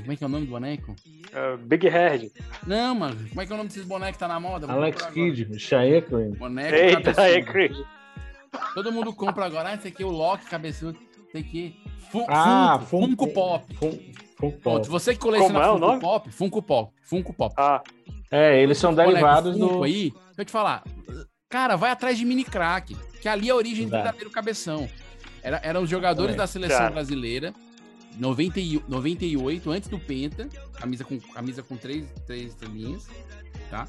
como 0.00 0.12
é 0.12 0.16
que 0.16 0.24
é 0.24 0.26
o 0.26 0.30
nome 0.30 0.46
do 0.46 0.50
boneco? 0.50 0.94
Uh, 1.32 1.56
Big 1.56 1.88
Head. 1.88 2.30
Não, 2.66 2.94
mano, 2.94 3.16
como 3.28 3.40
é 3.40 3.46
que 3.46 3.52
é 3.52 3.54
o 3.54 3.56
nome 3.56 3.68
desses 3.68 3.86
bonecos 3.86 4.14
que 4.16 4.18
tá 4.18 4.28
na 4.28 4.38
moda? 4.38 4.66
Vou 4.66 4.76
Alex. 4.76 5.06
Kidd, 5.06 5.58
Shaekrin. 5.58 6.32
Boneco 6.32 6.74
Eita, 6.74 7.14
cabeçudo. 7.14 7.86
Todo 8.74 8.92
mundo 8.92 9.14
compra 9.14 9.46
agora, 9.46 9.70
ah, 9.70 9.74
esse 9.74 9.88
aqui 9.88 10.02
é 10.02 10.06
o 10.06 10.10
Loki 10.10 10.44
cabeçudo, 10.44 10.98
esse 11.32 11.38
aqui. 11.38 11.76
Fun 12.10 12.26
Ah, 12.28 12.78
Funko, 12.78 13.06
Funko 13.08 13.26
Pop. 13.32 13.74
Funko 13.74 13.98
Pronto, 14.36 14.60
Pop. 14.60 14.88
você 14.88 15.14
que 15.14 15.20
coleciona 15.20 15.58
é 15.60 15.68
o 15.70 15.72
Funko 15.74 15.86
nome? 15.86 16.00
Pop, 16.00 16.30
Funko 16.30 16.62
Pop, 16.62 16.92
Funko 17.04 17.32
Pop. 17.32 17.54
Ah, 17.56 17.82
É, 18.30 18.60
eles 18.62 18.78
são 18.78 18.94
derivados 18.94 19.56
Funko 19.58 19.76
do. 19.78 19.82
aí, 19.84 20.10
deixa 20.10 20.20
eu 20.38 20.44
te 20.44 20.50
falar. 20.52 20.82
Cara, 21.48 21.76
vai 21.76 21.90
atrás 21.90 22.16
de 22.18 22.24
mini 22.24 22.44
crack, 22.44 22.94
que 23.20 23.28
ali 23.28 23.48
é 23.48 23.52
a 23.52 23.56
origem 23.56 23.84
do 23.86 23.90
verdadeiro 23.90 24.30
cabeção. 24.30 24.88
Era, 25.42 25.60
eram 25.62 25.82
os 25.82 25.90
jogadores 25.90 26.32
Também. 26.32 26.36
da 26.38 26.46
seleção 26.46 26.78
Cara. 26.78 26.90
brasileira, 26.92 27.52
90 28.18 28.58
e- 28.60 28.82
98, 28.88 29.70
antes 29.70 29.88
do 29.88 29.98
Penta, 29.98 30.48
camisa 30.74 31.04
com, 31.04 31.18
camisa 31.20 31.62
com 31.62 31.76
três, 31.76 32.06
três 32.26 32.52
estrelinhas, 32.52 33.06
tá? 33.70 33.86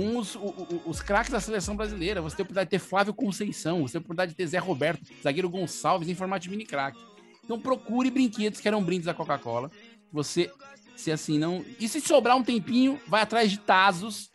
Com 0.00 0.16
os, 0.18 0.34
o- 0.34 0.38
o- 0.40 0.82
os 0.86 1.00
craques 1.00 1.30
da 1.30 1.40
seleção 1.40 1.76
brasileira. 1.76 2.22
Você 2.22 2.36
tem 2.36 2.42
a 2.42 2.44
oportunidade 2.44 2.66
de 2.68 2.70
ter 2.70 2.78
Flávio 2.78 3.12
Conceição, 3.12 3.82
você 3.82 3.92
tem 3.92 3.98
a 3.98 4.00
oportunidade 4.00 4.30
de 4.32 4.36
ter 4.36 4.46
Zé 4.46 4.58
Roberto, 4.58 5.02
zagueiro 5.22 5.50
Gonçalves 5.50 6.08
em 6.08 6.14
formato 6.14 6.44
de 6.44 6.50
mini 6.50 6.64
crack. 6.64 6.96
Então 7.44 7.58
procure 7.60 8.10
brinquedos 8.10 8.60
que 8.60 8.68
eram 8.68 8.82
brindes 8.82 9.06
da 9.06 9.14
Coca-Cola. 9.14 9.70
Você, 10.12 10.50
se 10.96 11.10
assim 11.12 11.38
não. 11.38 11.64
E 11.78 11.88
se 11.88 12.00
sobrar 12.00 12.36
um 12.36 12.42
tempinho, 12.42 12.98
vai 13.06 13.22
atrás 13.22 13.50
de 13.50 13.58
Tazos 13.58 14.30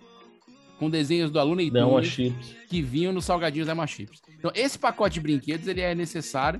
com 0.77 0.89
desenhos 0.89 1.31
do 1.31 1.39
aluno 1.39 1.61
e 1.61 1.71
Dama 1.71 2.03
Chips. 2.03 2.53
que 2.69 2.81
vinham 2.81 3.13
nos 3.13 3.25
salgadinhos 3.25 3.67
Dama 3.67 3.87
Chips. 3.87 4.21
Então, 4.37 4.51
esse 4.53 4.77
pacote 4.77 5.15
de 5.15 5.21
brinquedos 5.21 5.67
ele 5.67 5.81
é 5.81 5.95
necessário. 5.95 6.59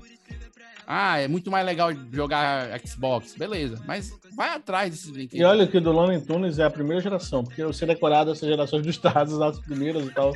Ah, 0.86 1.18
é 1.18 1.26
muito 1.26 1.50
mais 1.50 1.66
legal 1.66 1.90
jogar 2.12 2.78
Xbox, 2.86 3.34
beleza. 3.36 3.82
Mas 3.86 4.12
vai 4.36 4.50
atrás 4.50 4.90
desses 4.90 5.10
brinquedos. 5.10 5.40
E 5.40 5.44
olha 5.44 5.66
que 5.66 5.78
o 5.78 5.80
do 5.80 5.90
Looney 5.90 6.20
Tunes 6.20 6.60
é 6.60 6.64
a 6.64 6.70
primeira 6.70 7.02
geração, 7.02 7.42
porque 7.42 7.60
eu 7.60 7.72
sei 7.72 7.88
decorado 7.88 8.30
essas 8.30 8.48
gerações 8.48 8.82
dos 8.82 8.94
Estados, 8.94 9.40
as 9.40 9.58
primeiras 9.58 10.06
e 10.06 10.10
tal. 10.12 10.32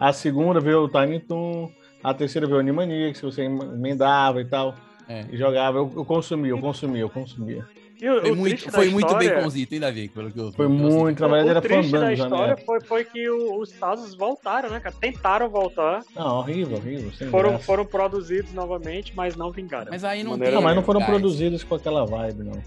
A 0.00 0.12
segunda 0.12 0.58
veio 0.58 0.84
o 0.84 0.88
Tiny 0.88 1.20
Toon, 1.20 1.70
a 2.02 2.12
terceira 2.12 2.46
veio 2.46 2.58
o 2.58 2.60
Animaniacs, 2.60 3.20
que 3.20 3.26
você 3.26 3.44
emendava 3.44 4.40
e 4.40 4.44
tal. 4.44 4.74
É. 5.08 5.24
E 5.30 5.36
jogava, 5.36 5.78
eu, 5.78 5.92
eu 5.94 6.04
consumia, 6.04 6.50
eu 6.50 6.58
consumia, 6.58 7.02
eu 7.02 7.10
consumia. 7.10 7.64
Foi 7.98 8.32
muito, 8.32 8.70
foi 8.70 8.90
muito 8.90 9.06
história- 9.06 9.34
baconzito, 9.36 9.74
hein, 9.74 9.80
Davi? 9.80 10.08
Pelo 10.08 10.30
que 10.30 10.38
eu, 10.38 10.52
Foi 10.52 10.66
pelo 10.66 10.78
muito, 10.78 11.20
na 11.22 11.28
verdade 11.28 11.48
o 11.48 11.50
era 11.52 11.60
triste 11.62 11.92
da 11.92 12.14
já, 12.14 12.24
história 12.24 12.54
né? 12.54 12.62
foi, 12.64 12.80
foi 12.82 13.04
que 13.04 13.28
o- 13.30 13.58
os 13.60 13.70
Tazos 13.70 14.14
voltaram, 14.14 14.68
né, 14.70 14.80
cara? 14.80 14.94
Tentaram 15.00 15.48
voltar. 15.48 16.02
Não, 16.14 16.38
horrível, 16.40 16.76
horrível. 16.76 17.10
Sem 17.12 17.28
Foram, 17.28 17.50
graça. 17.50 17.64
foram 17.64 17.86
produzidos 17.86 18.52
novamente, 18.52 19.12
mas 19.16 19.34
não 19.34 19.50
vingaram. 19.50 19.86
Mas 19.90 20.04
aí 20.04 20.22
não 20.22 20.32
Maneira 20.32 20.54
Não, 20.56 20.62
mas 20.62 20.76
não 20.76 20.82
foram 20.82 21.00
Gás. 21.00 21.10
produzidos 21.10 21.64
com 21.64 21.74
aquela 21.74 22.04
vibe, 22.04 22.44
não. 22.44 22.62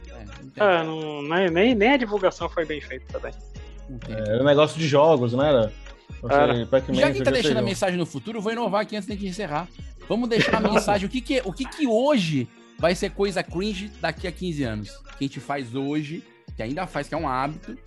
É, 0.57 0.83
não, 0.83 1.21
nem, 1.21 1.49
nem, 1.51 1.75
nem 1.75 1.91
a 1.93 1.97
divulgação 1.97 2.49
foi 2.49 2.65
bem 2.65 2.81
feita 2.81 3.05
também. 3.11 3.31
É, 4.09 4.31
Era 4.33 4.41
um 4.41 4.45
negócio 4.45 4.77
de 4.79 4.87
jogos, 4.87 5.33
não 5.33 5.43
era? 5.45 5.71
Você, 6.21 6.67
Já 6.93 7.11
que 7.11 7.23
tá 7.23 7.31
deixando 7.31 7.57
a 7.57 7.61
mensagem 7.61 7.97
no 7.97 8.05
futuro, 8.05 8.39
eu 8.39 8.41
vou 8.41 8.51
inovar 8.51 8.81
aqui 8.81 8.95
antes 8.95 9.07
de 9.07 9.27
encerrar. 9.27 9.67
Vamos 10.07 10.27
deixar 10.27 10.57
a 10.57 10.59
mensagem. 10.59 11.05
O 11.07 11.09
que 11.09 11.21
que, 11.21 11.41
o 11.45 11.53
que 11.53 11.65
que 11.65 11.87
hoje 11.87 12.47
vai 12.79 12.95
ser 12.95 13.11
coisa 13.11 13.43
cringe 13.43 13.91
daqui 14.01 14.27
a 14.27 14.31
15 14.31 14.63
anos? 14.63 14.97
Que 15.17 15.25
a 15.25 15.27
gente 15.27 15.39
faz 15.39 15.75
hoje, 15.75 16.23
que 16.55 16.63
ainda 16.63 16.87
faz, 16.87 17.07
que 17.07 17.13
é 17.13 17.17
um 17.17 17.27
hábito, 17.27 17.77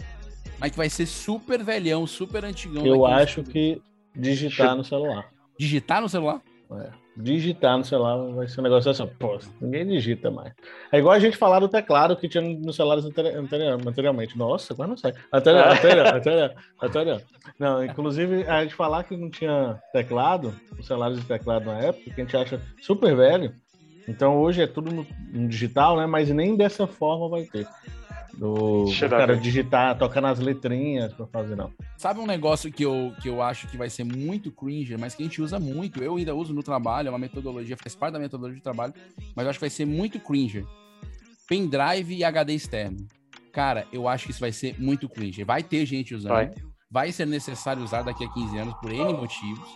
mas 0.59 0.71
que 0.71 0.77
vai 0.77 0.89
ser 0.89 1.07
super 1.07 1.63
velhão, 1.65 2.07
super 2.07 2.45
antigão. 2.45 2.87
Eu 2.87 3.05
acho 3.07 3.43
que 3.43 3.81
digitar 4.15 4.77
no 4.77 4.85
celular. 4.85 5.29
Digitar 5.59 6.01
no 6.01 6.09
celular? 6.09 6.41
É, 6.75 6.89
digitar 7.17 7.77
no 7.77 7.85
celular 7.85 8.17
vai 8.35 8.49
ser 8.49 8.61
um 8.61 8.63
negócio 8.65 8.91
assim, 8.91 9.07
pô, 9.19 9.39
ninguém 9.61 9.87
digita 9.87 10.31
mais. 10.31 10.55
É 10.91 10.99
igual 10.99 11.15
a 11.15 11.19
gente 11.19 11.37
falar 11.37 11.59
do 11.61 11.69
teclado 11.69 12.17
que 12.17 12.27
tinha 12.29 12.43
nos 12.43 12.77
celulares 12.77 13.05
anteri- 13.05 13.35
anteri- 13.37 13.67
anteriormente. 13.67 14.39
Nossa, 14.39 14.75
quase 14.75 14.89
não 14.91 14.97
sai. 14.97 15.13
Anterior, 15.31 15.65
É. 15.67 15.73
anterior, 15.73 16.07
anterior, 16.15 16.55
anterior. 16.83 17.23
Não, 17.59 17.85
inclusive, 17.85 18.45
a 18.49 18.63
gente 18.63 18.75
falar 18.75 19.05
que 19.05 19.15
não 19.17 19.29
tinha 19.29 19.79
teclado, 19.93 20.55
os 20.79 20.87
celulares 20.87 21.19
de 21.21 21.27
teclado 21.27 21.67
na 21.67 21.79
época, 21.79 22.11
que 22.11 22.21
a 22.21 22.25
gente 22.25 22.37
acha 22.37 22.61
super 22.81 23.15
velho. 23.15 23.55
Então 24.09 24.41
hoje 24.41 24.63
é 24.63 24.67
tudo 24.67 24.91
no, 24.91 25.07
no 25.33 25.49
digital, 25.49 25.97
né? 25.97 26.07
Mas 26.07 26.29
nem 26.31 26.57
dessa 26.57 26.87
forma 26.87 27.29
vai 27.29 27.45
ter. 27.45 27.67
Do, 28.35 28.85
Deixa 28.87 29.05
eu 29.05 29.09
o 29.09 29.11
dar 29.11 29.19
cara 29.19 29.37
digitar, 29.37 29.99
tocar 29.99 30.21
nas 30.21 30.39
letrinhas 30.39 31.13
pra 31.13 31.27
fazer, 31.27 31.55
não. 31.55 31.71
Sabe 31.99 32.19
um 32.19 32.27
negócio 32.27 32.73
que 32.73 32.83
eu, 32.83 33.13
que 33.21 33.29
eu 33.29 33.43
acho 33.43 33.69
que 33.69 33.77
vai 33.77 33.91
ser 33.91 34.05
muito 34.05 34.51
cringe, 34.51 34.97
mas 34.97 35.15
que 35.15 35.23
a 35.23 35.27
gente 35.27 35.43
usa 35.43 35.61
muito, 35.61 36.03
eu 36.03 36.17
ainda 36.17 36.35
uso 36.35 36.55
no 36.55 36.63
trabalho, 36.63 37.09
é 37.09 37.11
uma 37.11 37.19
metodologia, 37.19 37.77
faz 37.77 37.95
parte 37.95 38.15
da 38.15 38.19
metodologia 38.19 38.57
de 38.57 38.63
trabalho, 38.63 38.95
mas 39.37 39.45
eu 39.45 39.51
acho 39.51 39.59
que 39.59 39.65
vai 39.65 39.71
ser 39.71 39.85
muito 39.85 40.19
cringe. 40.19 40.65
Pendrive 41.47 42.15
e 42.17 42.25
HD 42.25 42.55
externo. 42.55 43.07
Cara, 43.53 43.87
eu 43.93 44.09
acho 44.09 44.25
que 44.25 44.31
isso 44.31 44.41
vai 44.41 44.53
ser 44.53 44.81
muito 44.81 45.09
cringe. 45.09 45.45
Vai 45.45 45.63
ter 45.63 45.85
gente 45.85 46.15
usando, 46.15 46.33
vai, 46.33 46.51
Vai. 46.91 47.13
ser 47.13 47.27
necessário 47.27 47.83
usar 47.83 48.01
daqui 48.03 48.25
a 48.25 48.29
15 48.29 48.59
anos 48.59 48.75
por 48.81 48.91
N 48.91 49.13
motivos, 49.13 49.69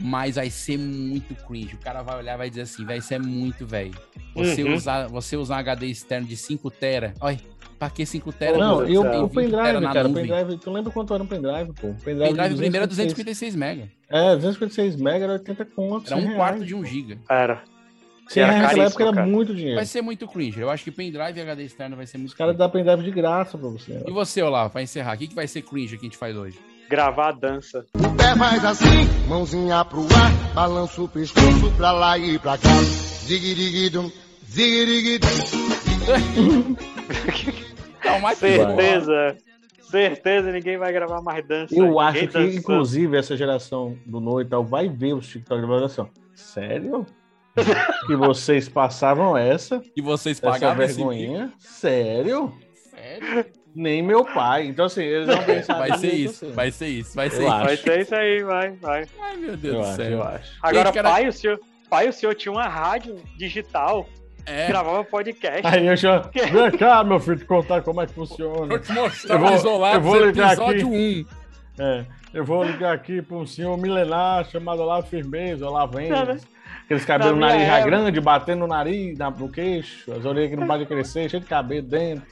mas 0.00 0.36
vai 0.36 0.50
ser 0.50 0.78
muito 0.78 1.34
cringe. 1.46 1.74
O 1.74 1.78
cara 1.78 2.02
vai 2.02 2.18
olhar 2.18 2.34
e 2.34 2.38
vai 2.38 2.48
dizer 2.50 2.62
assim, 2.62 2.84
vai 2.84 3.00
ser 3.00 3.18
muito 3.20 3.66
velho. 3.66 3.94
Você, 4.34 4.62
Uhum. 4.64 4.74
usar, 4.74 5.06
você 5.08 5.36
usar 5.36 5.58
HD 5.58 5.86
externo 5.86 6.26
de 6.26 6.36
5 6.36 6.70
tera, 6.70 7.14
olha, 7.20 7.38
pra 7.78 7.88
que 7.90 8.04
5 8.04 8.32
tera? 8.32 8.58
Não, 8.58 8.78
meu 8.78 8.88
e 8.88 8.98
o, 8.98 9.02
Deus? 9.02 9.12
Tem 9.14 9.22
o 9.22 9.26
20 9.26 9.50
tera 9.50 9.62
pendrive, 9.72 9.92
cara, 9.92 10.08
nuvem. 10.08 10.26
pendrive, 10.26 10.58
tu 10.58 10.70
lembra 10.72 10.92
quanto 10.92 11.14
era 11.14 11.22
um 11.22 11.26
pendrive, 11.26 11.72
pô? 11.72 11.88
O 11.88 11.94
pendrive, 11.94 12.34
Pendrive 12.34 12.56
primeiro 12.56 12.84
é 12.84 12.86
256 12.86 13.54
256 13.54 13.56
mega. 13.56 13.88
É, 14.10 14.34
256 14.36 14.96
mega 14.96 15.24
era 15.24 15.32
80 15.34 15.64
contos. 15.66 16.10
Era 16.10 16.20
um 16.20 16.24
100 16.26 16.34
quarto 16.36 16.54
reais. 16.56 16.66
de 16.68 16.74
um 16.74 16.84
giga. 16.84 17.18
Era. 17.28 17.62
100 18.28 18.42
Era 18.42 18.52
reais 18.52 18.64
naquela 18.68 18.86
época 18.86 19.02
era 19.04 19.12
cara. 19.12 19.26
muito 19.26 19.54
dinheiro. 19.54 19.76
Vai 19.76 19.84
ser 19.86 20.00
muito 20.02 20.26
cringe. 20.26 20.58
Eu 20.58 20.70
acho 20.70 20.82
que 20.82 20.90
pendrive 20.90 21.38
e 21.38 21.42
HD 21.42 21.64
externo 21.64 21.94
vai 21.96 22.06
ser 22.06 22.16
muito 22.18 22.28
Os 22.30 22.34
caras 22.34 22.56
dão 22.56 22.70
pendrive 22.70 23.02
de 23.04 23.10
graça 23.10 23.56
pra 23.58 23.68
você. 23.68 24.02
E 24.06 24.10
você, 24.10 24.42
Olavo, 24.42 24.70
pra 24.70 24.82
encerrar, 24.82 25.14
o 25.14 25.18
que, 25.18 25.28
que 25.28 25.34
vai 25.34 25.46
ser 25.46 25.60
cringe 25.62 25.96
que 25.98 26.06
a 26.06 26.08
gente 26.08 26.16
faz 26.16 26.34
hoje? 26.36 26.58
Gravar 26.88 27.28
a 27.28 27.32
dança. 27.32 27.86
O 27.96 28.16
pé 28.16 28.36
faz 28.36 28.64
assim, 28.64 29.04
mãozinha 29.28 29.84
pro 29.84 30.02
ar, 30.02 30.54
balança 30.54 31.02
o 31.02 31.08
pescoço 31.08 31.70
pra 31.76 31.92
lá 31.92 32.18
e 32.18 32.38
pra 32.38 32.58
cá. 32.58 32.68
Ziguiriguidum. 33.24 34.10
Não, 38.04 38.20
mas 38.20 38.38
Certeza. 38.38 39.36
Certeza 39.80 40.50
ninguém 40.52 40.76
vai 40.76 40.92
gravar 40.92 41.20
mais 41.22 41.46
dança. 41.46 41.74
Eu 41.74 41.84
Ninguém 41.84 42.00
acho 42.00 42.20
que, 42.20 42.26
dançando. 42.26 42.56
inclusive, 42.56 43.16
essa 43.16 43.36
geração 43.36 43.96
do 44.04 44.20
No 44.20 44.40
e 44.40 44.44
tal 44.44 44.64
vai 44.64 44.88
ver 44.88 45.14
os 45.14 45.26
TikTok 45.28 45.60
de 45.60 45.66
avaliação. 45.66 46.08
Sério? 46.34 47.06
que 48.06 48.16
vocês 48.16 48.68
passavam 48.68 49.36
essa? 49.36 49.80
E 49.96 50.02
vocês 50.02 50.38
essa 50.38 50.50
pagavam 50.50 50.84
esse 50.84 50.96
vergonhinha? 50.96 51.52
Sério? 51.58 52.52
Nem 53.74 54.02
meu 54.02 54.24
pai. 54.24 54.66
Então, 54.66 54.84
assim, 54.86 55.02
eles 55.02 55.26
não 55.26 55.42
pensaram 55.42 55.80
Vai 55.88 55.98
ser 55.98 56.12
isso, 56.14 56.44
assim. 56.46 56.54
vai 56.54 56.70
ser 56.70 56.86
isso, 56.88 57.14
vai 57.16 57.26
Eu 57.26 57.30
ser 57.30 57.46
acho. 57.46 57.64
Vai 57.64 57.74
isso. 57.74 57.82
ser 57.82 58.00
isso 58.00 58.14
aí, 58.14 58.42
vai, 58.42 58.70
vai. 58.72 59.04
Ai, 59.20 59.36
meu 59.36 59.56
Deus 59.56 59.74
Eu 59.74 59.80
do 59.80 59.86
acho, 59.86 59.96
céu. 59.96 60.10
eu 60.10 60.22
acho. 60.22 60.52
Agora, 60.62 60.84
Gente, 60.86 60.94
cara- 60.94 61.10
pai, 61.10 61.28
o 61.28 61.32
senhor, 61.32 61.60
pai, 61.90 62.08
o 62.08 62.12
senhor 62.12 62.34
tinha 62.34 62.52
uma 62.52 62.68
rádio 62.68 63.16
digital 63.36 64.06
É. 64.46 64.66
gravava 64.68 65.02
podcast. 65.04 65.66
Aí 65.66 65.86
eu 65.86 65.96
já. 65.96 66.18
Vem 66.32 66.70
cá, 66.78 67.02
meu 67.02 67.18
filho, 67.18 67.38
te 67.38 67.44
contar 67.46 67.82
como 67.82 68.00
é 68.00 68.06
que 68.06 68.12
funciona. 68.12 68.66
Vou 68.66 68.78
te 68.78 68.92
mostrar 68.92 69.34
Eu 69.34 69.40
vou- 69.40 69.50
o 69.50 69.54
isolado 69.54 69.96
eu 69.96 70.00
vou 70.02 70.24
ligar 70.26 70.52
episódio 70.52 70.86
aqui. 70.86 71.26
1. 71.78 71.82
É, 71.82 72.04
eu 72.32 72.44
vou 72.44 72.62
ligar 72.62 72.94
aqui 72.94 73.20
para 73.20 73.36
um 73.36 73.44
senhor 73.46 73.76
milenar 73.76 74.44
chamado 74.48 74.80
Olavo 74.82 75.08
Firmeza, 75.08 75.66
Olavo 75.66 75.96
Mendes. 75.96 76.46
Aqueles 76.84 77.04
cabelos 77.06 77.32
no 77.34 77.40
Na 77.40 77.46
minha 77.46 77.58
nariz 77.60 77.68
já 77.68 77.84
grande, 77.86 78.20
batendo 78.20 78.58
no 78.60 78.66
nariz, 78.66 79.16
na- 79.16 79.30
no 79.30 79.48
queixo, 79.48 80.12
as 80.12 80.24
orelhas 80.26 80.50
que 80.50 80.56
não 80.56 80.66
podem 80.66 80.86
crescer, 80.86 81.30
cheio 81.30 81.40
de 81.42 81.48
cabelo 81.48 81.86
dentro. 81.86 82.24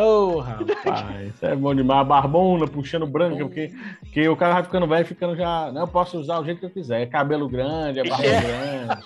Ô, 0.00 0.38
rapaz, 0.38 1.04
isso 1.34 1.44
é 1.44 1.56
bom 1.56 1.74
demais. 1.74 2.06
Barbona, 2.06 2.66
puxando 2.68 3.06
branca, 3.08 3.38
porque, 3.44 3.72
porque 4.00 4.28
o 4.28 4.36
cara 4.36 4.54
vai 4.54 4.62
ficando 4.62 4.86
velho, 4.86 5.04
ficando 5.06 5.34
já. 5.36 5.72
Não, 5.72 5.80
eu 5.82 5.88
posso 5.88 6.16
usar 6.18 6.38
o 6.38 6.44
jeito 6.44 6.60
que 6.60 6.66
eu 6.66 6.70
quiser. 6.70 7.02
É 7.02 7.06
cabelo 7.06 7.48
grande, 7.48 7.98
é 7.98 8.04
barba 8.04 8.22
grande. 8.22 9.02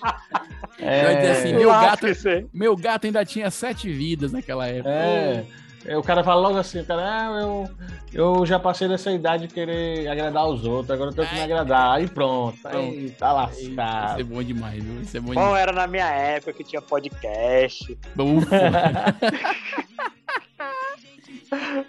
Vai 0.78 1.16
dizer 1.16 1.30
assim, 1.30 1.54
meu 1.54 1.70
gato, 1.70 2.06
meu 2.52 2.76
gato 2.76 3.06
ainda 3.06 3.24
tinha 3.24 3.50
sete 3.50 3.90
vidas 3.90 4.30
naquela 4.30 4.66
época. 4.66 4.90
É. 4.90 5.44
É, 5.86 5.96
O 5.96 6.02
cara 6.02 6.24
fala 6.24 6.40
logo 6.40 6.58
assim, 6.58 6.80
o 6.80 6.84
cara, 6.84 7.02
ah, 7.02 7.40
eu, 7.40 7.68
eu 8.12 8.46
já 8.46 8.58
passei 8.58 8.88
dessa 8.88 9.10
idade 9.12 9.46
de 9.46 9.54
querer 9.54 10.08
agradar 10.08 10.46
os 10.48 10.64
outros, 10.64 10.90
agora 10.90 11.10
eu 11.10 11.14
tenho 11.14 11.28
que 11.28 11.34
me 11.34 11.42
agradar. 11.42 11.96
Aí 11.96 12.08
pronto, 12.08 12.58
aí 12.64 13.10
tá 13.10 13.48
Isso 13.52 13.70
é 13.70 13.74
lascado. 13.74 14.24
bom 14.24 14.42
demais, 14.42 14.82
viu? 14.82 15.00
Isso 15.02 15.16
é 15.16 15.20
bom 15.20 15.34
Bom, 15.34 15.40
demais. 15.40 15.62
era 15.62 15.72
na 15.72 15.86
minha 15.86 16.08
época 16.08 16.52
que 16.52 16.64
tinha 16.64 16.82
podcast. 16.82 17.96
Ufa. 18.18 18.56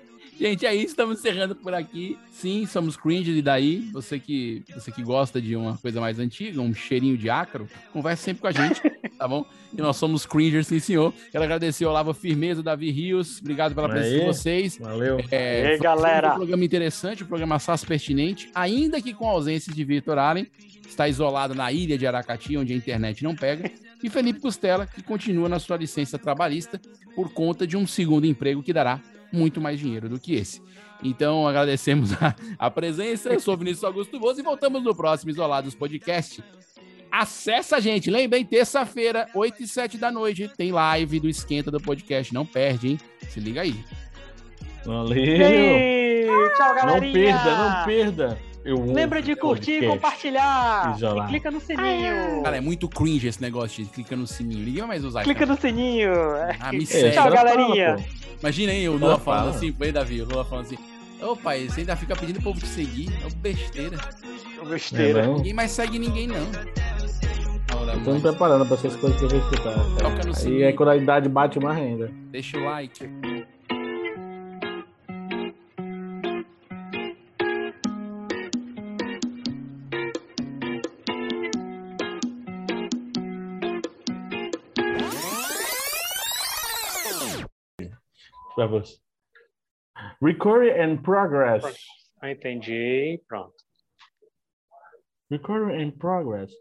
Gente, 0.40 0.68
é 0.68 0.76
isso, 0.76 0.88
estamos 0.88 1.18
encerrando 1.18 1.56
por 1.56 1.74
aqui. 1.74 2.16
Sim, 2.30 2.68
somos 2.68 2.96
cringe 2.96 3.32
e 3.32 3.42
daí, 3.42 3.90
você 3.92 4.20
que, 4.20 4.64
você 4.72 4.92
que 4.92 5.02
gosta 5.02 5.42
de 5.42 5.56
uma 5.56 5.76
coisa 5.78 6.00
mais 6.00 6.20
antiga, 6.20 6.62
um 6.62 6.74
cheirinho 6.74 7.18
de 7.18 7.28
ácaro, 7.28 7.68
converse 7.92 8.22
sempre 8.24 8.42
com 8.42 8.48
a 8.48 8.52
gente, 8.52 8.80
tá 9.18 9.28
bom? 9.28 9.44
E 9.74 9.82
nós 9.82 9.98
somos 9.98 10.28
cringers, 10.28 10.68
sim 10.68 10.80
senhor. 10.80 11.12
Quero 11.32 11.44
agradecer 11.44 11.86
ao 11.86 11.92
Olavo 11.92 12.14
Firmeza, 12.14 12.62
Davi 12.62 12.92
Rios, 12.92 13.40
obrigado 13.42 13.74
pela 13.74 13.90
presença 13.90 14.20
de 14.20 14.26
vocês. 14.26 14.78
Valeu. 14.78 15.20
É, 15.32 15.72
Aí, 15.72 15.80
galera. 15.80 16.34
Um 16.34 16.38
programa 16.38 16.64
interessante, 16.64 17.24
um 17.24 17.28
programa 17.28 17.58
SAS 17.58 17.84
pertinente, 17.84 18.52
ainda 18.54 19.02
que 19.02 19.16
com 19.16 19.28
a 19.28 19.32
ausência 19.32 19.74
de 19.74 19.84
Vitor 19.84 20.20
Allen, 20.20 20.46
que 20.46 20.88
está 20.88 21.08
isolado 21.08 21.56
na 21.56 21.72
ilha 21.72 21.98
de 21.98 22.06
Aracati, 22.06 22.56
onde 22.56 22.74
a 22.74 22.76
internet 22.76 23.24
não 23.24 23.36
pega, 23.36 23.72
e 24.04 24.10
Felipe 24.10 24.40
Costela, 24.40 24.86
que 24.86 25.02
continua 25.02 25.50
na 25.50 25.58
sua 25.58 25.78
licença 25.78 26.20
trabalhista 26.20 26.80
por 27.16 27.34
conta 27.34 27.66
de 27.66 27.76
um 27.76 27.88
segundo 27.88 28.28
emprego 28.28 28.62
que 28.62 28.72
dará 28.72 29.02
muito 29.32 29.60
mais 29.62 29.80
dinheiro 29.80 30.08
do 30.10 30.20
que 30.20 30.36
esse. 30.36 30.62
Então, 31.04 31.48
agradecemos 31.48 32.12
a, 32.14 32.36
a 32.58 32.72
presença. 32.72 33.30
Eu 33.30 33.40
sou 33.40 33.56
Vinícius 33.58 33.84
Augusto 33.84 34.20
Bozo 34.20 34.40
e 34.40 34.44
voltamos 34.44 34.84
no 34.84 34.96
próximo 34.96 35.30
Isolados 35.32 35.76
Podcast. 35.76 36.44
Acessa 37.12 37.78
a 37.78 37.80
gente, 37.80 38.10
lembrem, 38.12 38.44
terça-feira, 38.44 39.28
8 39.34 39.64
e 39.64 39.68
7 39.68 39.98
da 39.98 40.12
noite, 40.12 40.50
tem 40.58 40.72
live 40.72 41.20
do 41.20 41.30
Esquenta 41.30 41.72
do 41.72 41.80
podcast. 41.80 42.34
Não 42.34 42.46
perde, 42.46 42.90
hein? 42.90 43.00
Se 43.30 43.40
liga 43.40 43.62
aí. 43.62 43.76
Valeu. 44.86 45.18
E 45.18 46.28
tchau, 46.56 46.68
Não 46.70 46.76
galerinha. 46.76 47.14
perda, 47.14 47.58
não 47.58 47.86
perda. 47.86 48.40
Eu 48.68 48.84
Lembra 48.94 49.22
de 49.22 49.34
curtir 49.36 49.84
e 49.84 49.88
compartilhar. 49.88 50.98
E 51.00 51.28
clica 51.30 51.50
no 51.50 51.62
sininho. 51.62 52.44
Cara, 52.44 52.58
é 52.58 52.62
muito 52.62 52.90
cringe 52.90 53.28
esse 53.28 53.42
negócio 53.42 53.82
de 53.84 53.90
clica 53.90 54.16
no 54.16 54.28
sininho. 54.28 54.60
Ninguém 54.60 54.80
vai 54.80 54.88
mais 54.88 55.06
usar 55.06 55.24
Clica 55.24 55.40
cara. 55.42 55.52
no 55.54 55.58
sininho. 55.62 56.12
Ah, 56.60 56.72
me 56.74 56.84
É, 56.84 56.86
segue. 56.86 57.12
Tchau, 57.16 57.24
fala, 57.24 57.36
galerinha. 57.36 57.96
pô. 57.96 58.04
Imagina 58.42 58.72
aí 58.74 58.90
o 58.90 58.92
Ela 58.92 59.00
Lula 59.00 59.20
falando 59.20 59.44
fala. 59.46 59.56
assim, 59.56 59.72
foi 59.72 59.92
Davi, 59.92 60.22
o 60.22 60.26
Lula 60.26 60.44
falando 60.44 60.66
assim. 60.66 60.78
Ô 61.22 61.36
pai, 61.36 61.68
você 61.70 61.80
ainda 61.80 61.96
fica 61.96 62.16
pedindo 62.16 62.40
o 62.40 62.44
povo 62.44 62.60
te 62.60 62.68
seguir. 62.68 63.10
É 63.22 63.26
uma 63.26 63.36
besteira. 63.38 63.98
Besteira. 64.70 65.20
É. 65.22 65.28
Ninguém 65.28 65.54
mais 65.54 65.72
segue 65.72 65.98
ninguém, 65.98 66.28
não. 66.28 66.36
Eu 67.94 68.04
tô 68.04 68.12
me 68.14 68.20
preparando 68.22 68.66
pra 68.66 68.76
essas 68.76 68.96
coisas 68.98 69.18
que 69.18 69.26
eu 69.26 69.30
vou 69.30 69.40
escutar. 69.40 69.74
cara. 69.74 69.86
Toca 69.98 70.24
no 70.24 70.28
Aí 70.30 70.36
sininho. 70.36 70.66
é 70.66 70.74
quando 70.74 70.90
a 70.90 70.98
idade 70.98 71.30
bate 71.30 71.60
mais 71.60 71.78
ainda. 71.78 72.12
deixa 72.32 72.58
o 72.58 72.64
like. 72.66 73.10
Pra 88.58 88.66
você. 88.66 88.98
Recording 90.20 90.72
and 90.72 90.98
progress. 91.04 91.64
Ah, 92.20 92.32
entendi. 92.32 93.22
Pronto. 93.28 93.54
Recording 95.30 95.80
and 95.84 95.92
progress. 95.92 96.52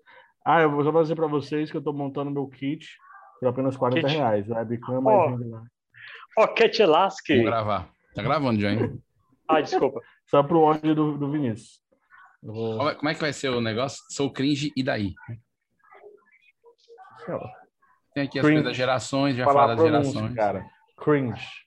Ah, 0.45 0.61
eu 0.61 0.71
vou 0.71 0.85
só 0.85 1.01
dizer 1.01 1.15
pra 1.17 1.27
vocês 1.27 1.71
que 1.71 1.77
eu 1.79 1.83
tô 1.83 1.95
montando 1.95 2.31
meu 2.31 2.47
kit 2.49 2.87
por 3.41 3.49
apenas 3.49 3.79
40 3.79 4.07
Kit? 4.07 4.15
reais. 4.19 4.47
Webcam 4.47 5.01
mais 5.01 5.39
ring 5.41 5.51
light. 5.51 5.67
Ó, 6.39 6.47
te 6.49 6.85
lasque. 6.85 7.33
Vamos 7.33 7.47
gravar. 7.51 7.91
Tá 8.15 8.23
gravando 8.23 8.61
já, 8.61 8.73
hein? 8.73 9.03
Ah, 9.49 9.63
desculpa. 9.63 10.03
Só 10.27 10.43
pro 10.43 10.61
ódio 10.61 10.93
do, 10.95 11.17
do 11.17 11.31
Vinícius. 11.31 11.81
Vou... 12.43 12.77
Como 12.77 12.91
é- 12.91 12.95
Como 12.97 13.09
é 13.09 13.15
que 13.15 13.21
vai 13.21 13.33
ser 13.33 13.49
o 13.49 13.61
negócio? 13.63 14.05
Sou 14.11 14.31
cringe 14.31 14.71
e 14.77 14.83
daí? 14.83 15.15
Tem 18.13 18.25
aqui 18.25 18.39
as 18.39 18.45
Cringe. 18.45 18.57
coisas 18.57 18.65
das 18.65 18.77
gerações, 18.77 19.37
já 19.37 19.45
Falar 19.45 19.61
fala 19.61 19.77
das 19.77 19.85
gerações. 19.85 20.35
cara. 20.35 20.67
Cringe. 20.99 21.66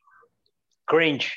Cringe. 0.90 1.32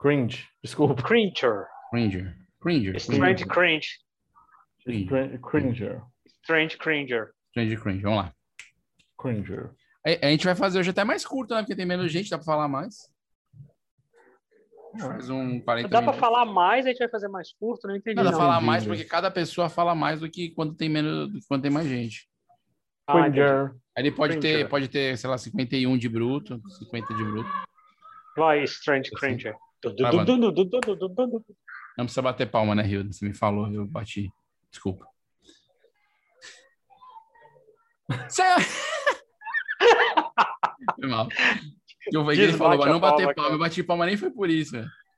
Cringe. 0.00 0.48
Desculpa. 0.62 1.02
Cringer. 1.02 1.66
Cringer. 1.90 2.36
Cringer. 2.60 2.96
Strange 2.96 3.44
cringe. 3.46 3.88
Cringe. 4.84 5.06
Crin- 5.06 5.38
Cringer. 5.38 6.02
Strange 6.42 6.76
cringer. 6.78 7.30
Cringe, 7.54 7.76
cringe. 7.76 8.02
Vamos 8.02 8.18
lá. 8.24 8.32
Cringer. 9.20 9.70
A, 10.06 10.26
a 10.26 10.30
gente 10.30 10.44
vai 10.44 10.54
fazer 10.54 10.78
hoje 10.80 10.90
até 10.90 11.04
mais 11.04 11.24
curto, 11.24 11.54
né? 11.54 11.60
Porque 11.60 11.76
tem 11.76 11.86
menos 11.86 12.10
gente, 12.10 12.30
dá 12.30 12.38
pra 12.38 12.44
falar 12.44 12.68
mais. 12.68 12.96
Faz 15.00 15.28
um 15.30 15.60
40 15.60 15.88
Dá 15.88 15.98
pra 15.98 16.00
minutos. 16.00 16.20
falar 16.20 16.44
mais, 16.46 16.86
a 16.86 16.88
gente 16.88 16.98
vai 16.98 17.08
fazer 17.08 17.28
mais 17.28 17.52
curto, 17.52 17.86
não 17.86 17.94
entendi. 17.94 18.16
Não, 18.16 18.24
dá 18.24 18.30
pra 18.30 18.38
não. 18.38 18.46
falar 18.46 18.60
mais 18.60 18.86
porque 18.86 19.04
cada 19.04 19.30
pessoa 19.30 19.68
fala 19.68 19.94
mais 19.94 20.20
do 20.20 20.30
que 20.30 20.50
quando 20.50 20.74
tem 20.74 20.88
menos, 20.88 21.28
do 21.30 21.38
que 21.38 21.46
quando 21.46 21.62
tem 21.62 21.70
mais 21.70 21.86
gente. 21.86 22.26
Ah. 23.06 23.22
Cringer. 23.22 23.70
Aí 23.96 24.02
ele 24.04 24.10
pode 24.12 24.38
ter, 24.38 24.52
Cringer. 24.52 24.68
pode 24.68 24.88
ter, 24.88 25.16
sei 25.18 25.28
lá, 25.28 25.36
51 25.38 25.96
de 25.98 26.08
bruto, 26.08 26.60
50 26.78 27.14
de 27.14 27.22
bruto. 27.24 27.67
Vai, 28.38 28.62
Strange 28.64 29.10
mano. 30.24 30.42
Não 31.96 32.04
precisa 32.04 32.22
bater 32.22 32.50
palma, 32.50 32.74
né, 32.74 32.82
Rio? 32.82 33.04
Você 33.12 33.24
me 33.26 33.34
falou, 33.34 33.72
eu 33.72 33.86
bati. 33.86 34.30
Desculpa. 34.70 35.06
Foi 41.00 41.08
mal. 41.08 41.28
Eu 42.12 42.22
falei 42.22 42.36
que 42.36 42.42
ele 42.42 42.52
falou, 42.54 42.76
não 42.86 43.00
palma, 43.00 43.00
bater 43.00 43.22
palma. 43.24 43.34
cara. 43.34 43.54
Eu 43.54 43.58
bati 43.58 43.82
palma 43.82 44.06
nem 44.06 44.16
foi 44.16 44.30
por 44.30 44.48
isso. 44.48 44.76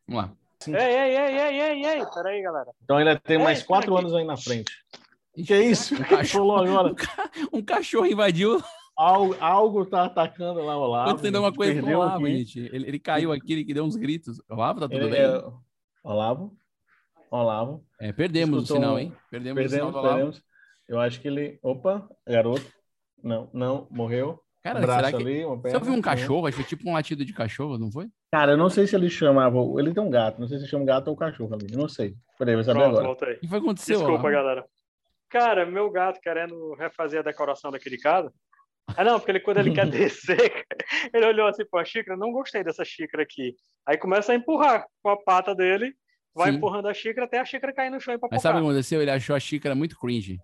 Vamos 0.08 0.24
lá. 0.24 0.32
Ei, 0.66 0.74
ei, 0.74 1.16
ei, 1.16 1.38
ei, 1.38 1.60
ei, 1.60 1.84
ei. 2.00 2.06
Peraí, 2.06 2.42
galera. 2.42 2.70
Então 2.82 2.96
ainda 2.96 3.16
tem 3.18 3.36
É, 3.36 3.42
mais 3.42 3.62
quatro 3.62 3.96
anos 3.96 4.12
aí 4.14 4.24
na 4.24 4.36
frente. 4.36 4.72
Que 5.46 5.54
é 5.54 5.62
isso? 5.62 5.94
Um 5.94 5.98
cachorro- 6.02 6.48
falou 6.50 6.66
agora? 6.66 6.94
Um 7.52 7.62
cachorro 7.62 8.06
invadiu. 8.06 8.60
Algo, 9.00 9.34
algo 9.40 9.86
tá 9.86 10.04
atacando 10.04 10.60
lá 10.62 10.76
o 10.76 10.80
Olavo. 10.82 11.08
Acontecendo 11.10 11.36
alguma 11.36 11.54
coisa 11.54 11.72
com 11.72 11.78
o 11.78 11.82
perdeu 11.82 12.00
Olavo, 12.00 12.24
aqui. 12.26 12.36
gente. 12.36 12.58
Ele, 12.60 12.86
ele 12.88 12.98
caiu 12.98 13.32
aqui, 13.32 13.52
ele 13.54 13.64
que 13.64 13.72
deu 13.72 13.84
uns 13.84 13.96
gritos. 13.96 14.42
Olavo, 14.48 14.80
tá 14.80 14.88
tudo 14.88 15.00
Ele 15.00 15.10
bem? 15.10 15.20
é- 15.22 15.42
Olavo. 16.04 16.54
Olavo. 17.30 17.84
É, 17.98 18.12
perdemos 18.12 18.62
Escutou 18.64 18.76
o 18.76 18.80
sinal, 18.80 18.94
um- 18.96 18.98
hein? 18.98 19.12
Perdemos, 19.30 19.64
o 19.64 19.68
sinal 19.68 19.86
Perdemos, 19.86 19.92
do 19.92 19.98
Olavo. 19.98 20.14
perdemos. 20.16 20.42
Eu 20.88 21.00
acho 21.00 21.20
que 21.20 21.28
ele. 21.28 21.58
Opa, 21.62 22.08
garoto. 22.28 22.66
Não, 23.22 23.48
não, 23.54 23.86
morreu. 23.90 24.38
Cara, 24.62 24.80
braço 24.80 25.06
será 25.06 25.16
que... 25.16 25.22
ali, 25.24 25.44
uma 25.44 25.56
Você 25.56 25.62
perna, 25.62 25.78
ouviu 25.78 25.94
um 25.94 26.02
cachorro? 26.02 26.46
Acho 26.46 26.56
que 26.58 26.62
foi 26.64 26.68
tipo 26.76 26.90
um 26.90 26.92
latido 26.92 27.24
de 27.24 27.32
cachorro, 27.32 27.78
não 27.78 27.90
foi? 27.90 28.06
Cara, 28.30 28.52
eu 28.52 28.58
não 28.58 28.68
sei 28.68 28.86
se 28.86 28.94
ele 28.94 29.08
chamava. 29.08 29.56
Ele 29.78 29.94
tem 29.94 30.02
um 30.02 30.10
gato, 30.10 30.38
não 30.40 30.46
sei 30.48 30.58
se 30.58 30.66
chama 30.66 30.84
gato 30.84 31.08
ou 31.08 31.16
cachorro 31.16 31.54
ali. 31.54 31.66
eu 31.72 31.78
Não 31.78 31.88
sei. 31.88 32.14
Peraí, 32.38 32.54
vai 32.54 32.64
saber 32.64 32.80
Pronto, 32.80 32.90
agora. 32.92 33.06
voltei. 33.06 33.34
O 33.34 33.40
que 33.40 33.48
foi 33.48 33.58
que 33.60 33.64
aconteceu? 33.66 33.96
Desculpa, 33.98 34.20
Olavo? 34.26 34.30
galera. 34.34 34.66
Cara, 35.30 35.64
meu 35.64 35.90
gato 35.90 36.20
querendo 36.20 36.74
refazer 36.74 37.20
a 37.20 37.22
decoração 37.22 37.70
daqui 37.70 37.88
de 37.88 37.96
casa. 37.98 38.30
Ah, 38.96 39.04
não, 39.04 39.18
porque 39.18 39.32
ele, 39.32 39.40
quando 39.40 39.58
ele 39.58 39.72
quer 39.72 39.86
descer, 39.90 40.64
ele 41.12 41.26
olhou 41.26 41.46
assim 41.48 41.64
para 41.70 41.82
a 41.82 41.84
xícara, 41.84 42.16
não 42.16 42.32
gostei 42.32 42.62
dessa 42.64 42.84
xícara 42.84 43.22
aqui. 43.22 43.54
Aí 43.86 43.96
começa 43.96 44.32
a 44.32 44.34
empurrar 44.34 44.86
com 45.02 45.10
a 45.10 45.16
pata 45.22 45.54
dele, 45.54 45.94
vai 46.34 46.50
Sim. 46.50 46.56
empurrando 46.56 46.88
a 46.88 46.94
xícara 46.94 47.26
até 47.26 47.38
a 47.38 47.44
xícara 47.44 47.72
cair 47.72 47.90
no 47.90 48.00
chão 48.00 48.14
e 48.14 48.18
Mas 48.30 48.42
sabe 48.42 48.58
o 48.58 48.62
que 48.62 48.66
aconteceu? 48.68 49.00
Ele 49.02 49.10
achou 49.10 49.34
a 49.34 49.40
xícara 49.40 49.74
muito 49.74 49.98
cringe. 49.98 50.38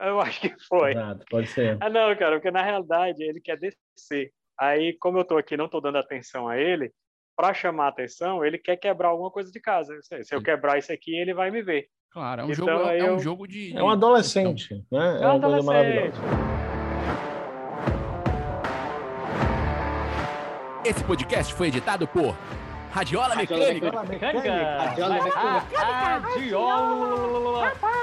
Eu 0.00 0.18
acho 0.20 0.40
que 0.40 0.54
foi. 0.66 0.92
Exato, 0.92 1.24
pode 1.30 1.46
ser. 1.48 1.76
Ah, 1.80 1.90
não, 1.90 2.14
cara, 2.16 2.36
porque 2.36 2.50
na 2.50 2.62
realidade 2.62 3.22
ele 3.22 3.40
quer 3.40 3.58
descer. 3.58 4.32
Aí, 4.58 4.96
como 4.98 5.18
eu 5.18 5.24
tô 5.24 5.36
aqui 5.36 5.56
não 5.56 5.68
tô 5.68 5.80
dando 5.80 5.98
atenção 5.98 6.48
a 6.48 6.56
ele, 6.58 6.90
para 7.36 7.52
chamar 7.54 7.86
a 7.86 7.88
atenção, 7.88 8.44
ele 8.44 8.56
quer 8.58 8.76
quebrar 8.76 9.08
alguma 9.08 9.30
coisa 9.30 9.50
de 9.50 9.60
casa. 9.60 9.92
Eu 9.94 10.02
sei, 10.02 10.22
Se 10.24 10.34
eu 10.34 10.42
quebrar 10.42 10.78
isso 10.78 10.92
aqui, 10.92 11.14
ele 11.16 11.34
vai 11.34 11.50
me 11.50 11.62
ver. 11.62 11.86
Claro, 12.12 12.42
é 12.42 12.44
um, 12.44 12.50
Então, 12.50 12.66
jogo, 12.66 12.84
é, 12.86 12.90
aí 12.92 12.98
é 13.00 13.04
um 13.04 13.06
eu- 13.08 13.18
jogo 13.20 13.46
de. 13.46 13.76
É 13.76 13.82
um 13.82 13.88
adolescente, 13.90 14.74
né? 14.90 15.18
É, 15.20 15.24
É 15.24 15.28
um 15.28 15.36
uma 15.36 15.40
coisa 15.40 15.70
adolescente. 15.70 16.59
Esse 20.90 21.04
podcast 21.04 21.54
foi 21.54 21.68
editado 21.68 22.04
por 22.08 22.36
Radiola 22.92 23.36
Mecânica. 23.36 23.86
Radiola 23.86 24.02
Mecânica. 24.08 24.40
Radiola 24.80 25.14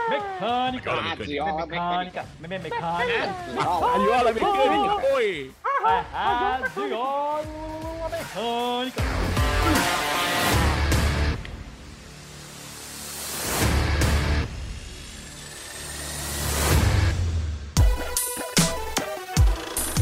Mecânica. 0.09 0.91
Radiola 0.93 1.65
Mecânica. 1.67 2.25
Mecânica. 2.39 2.79
Radiola 2.79 4.31
Mecânica. 4.31 5.13
Oi. 5.15 5.51
Radiola 6.13 7.43
Mecânica. 8.09 9.01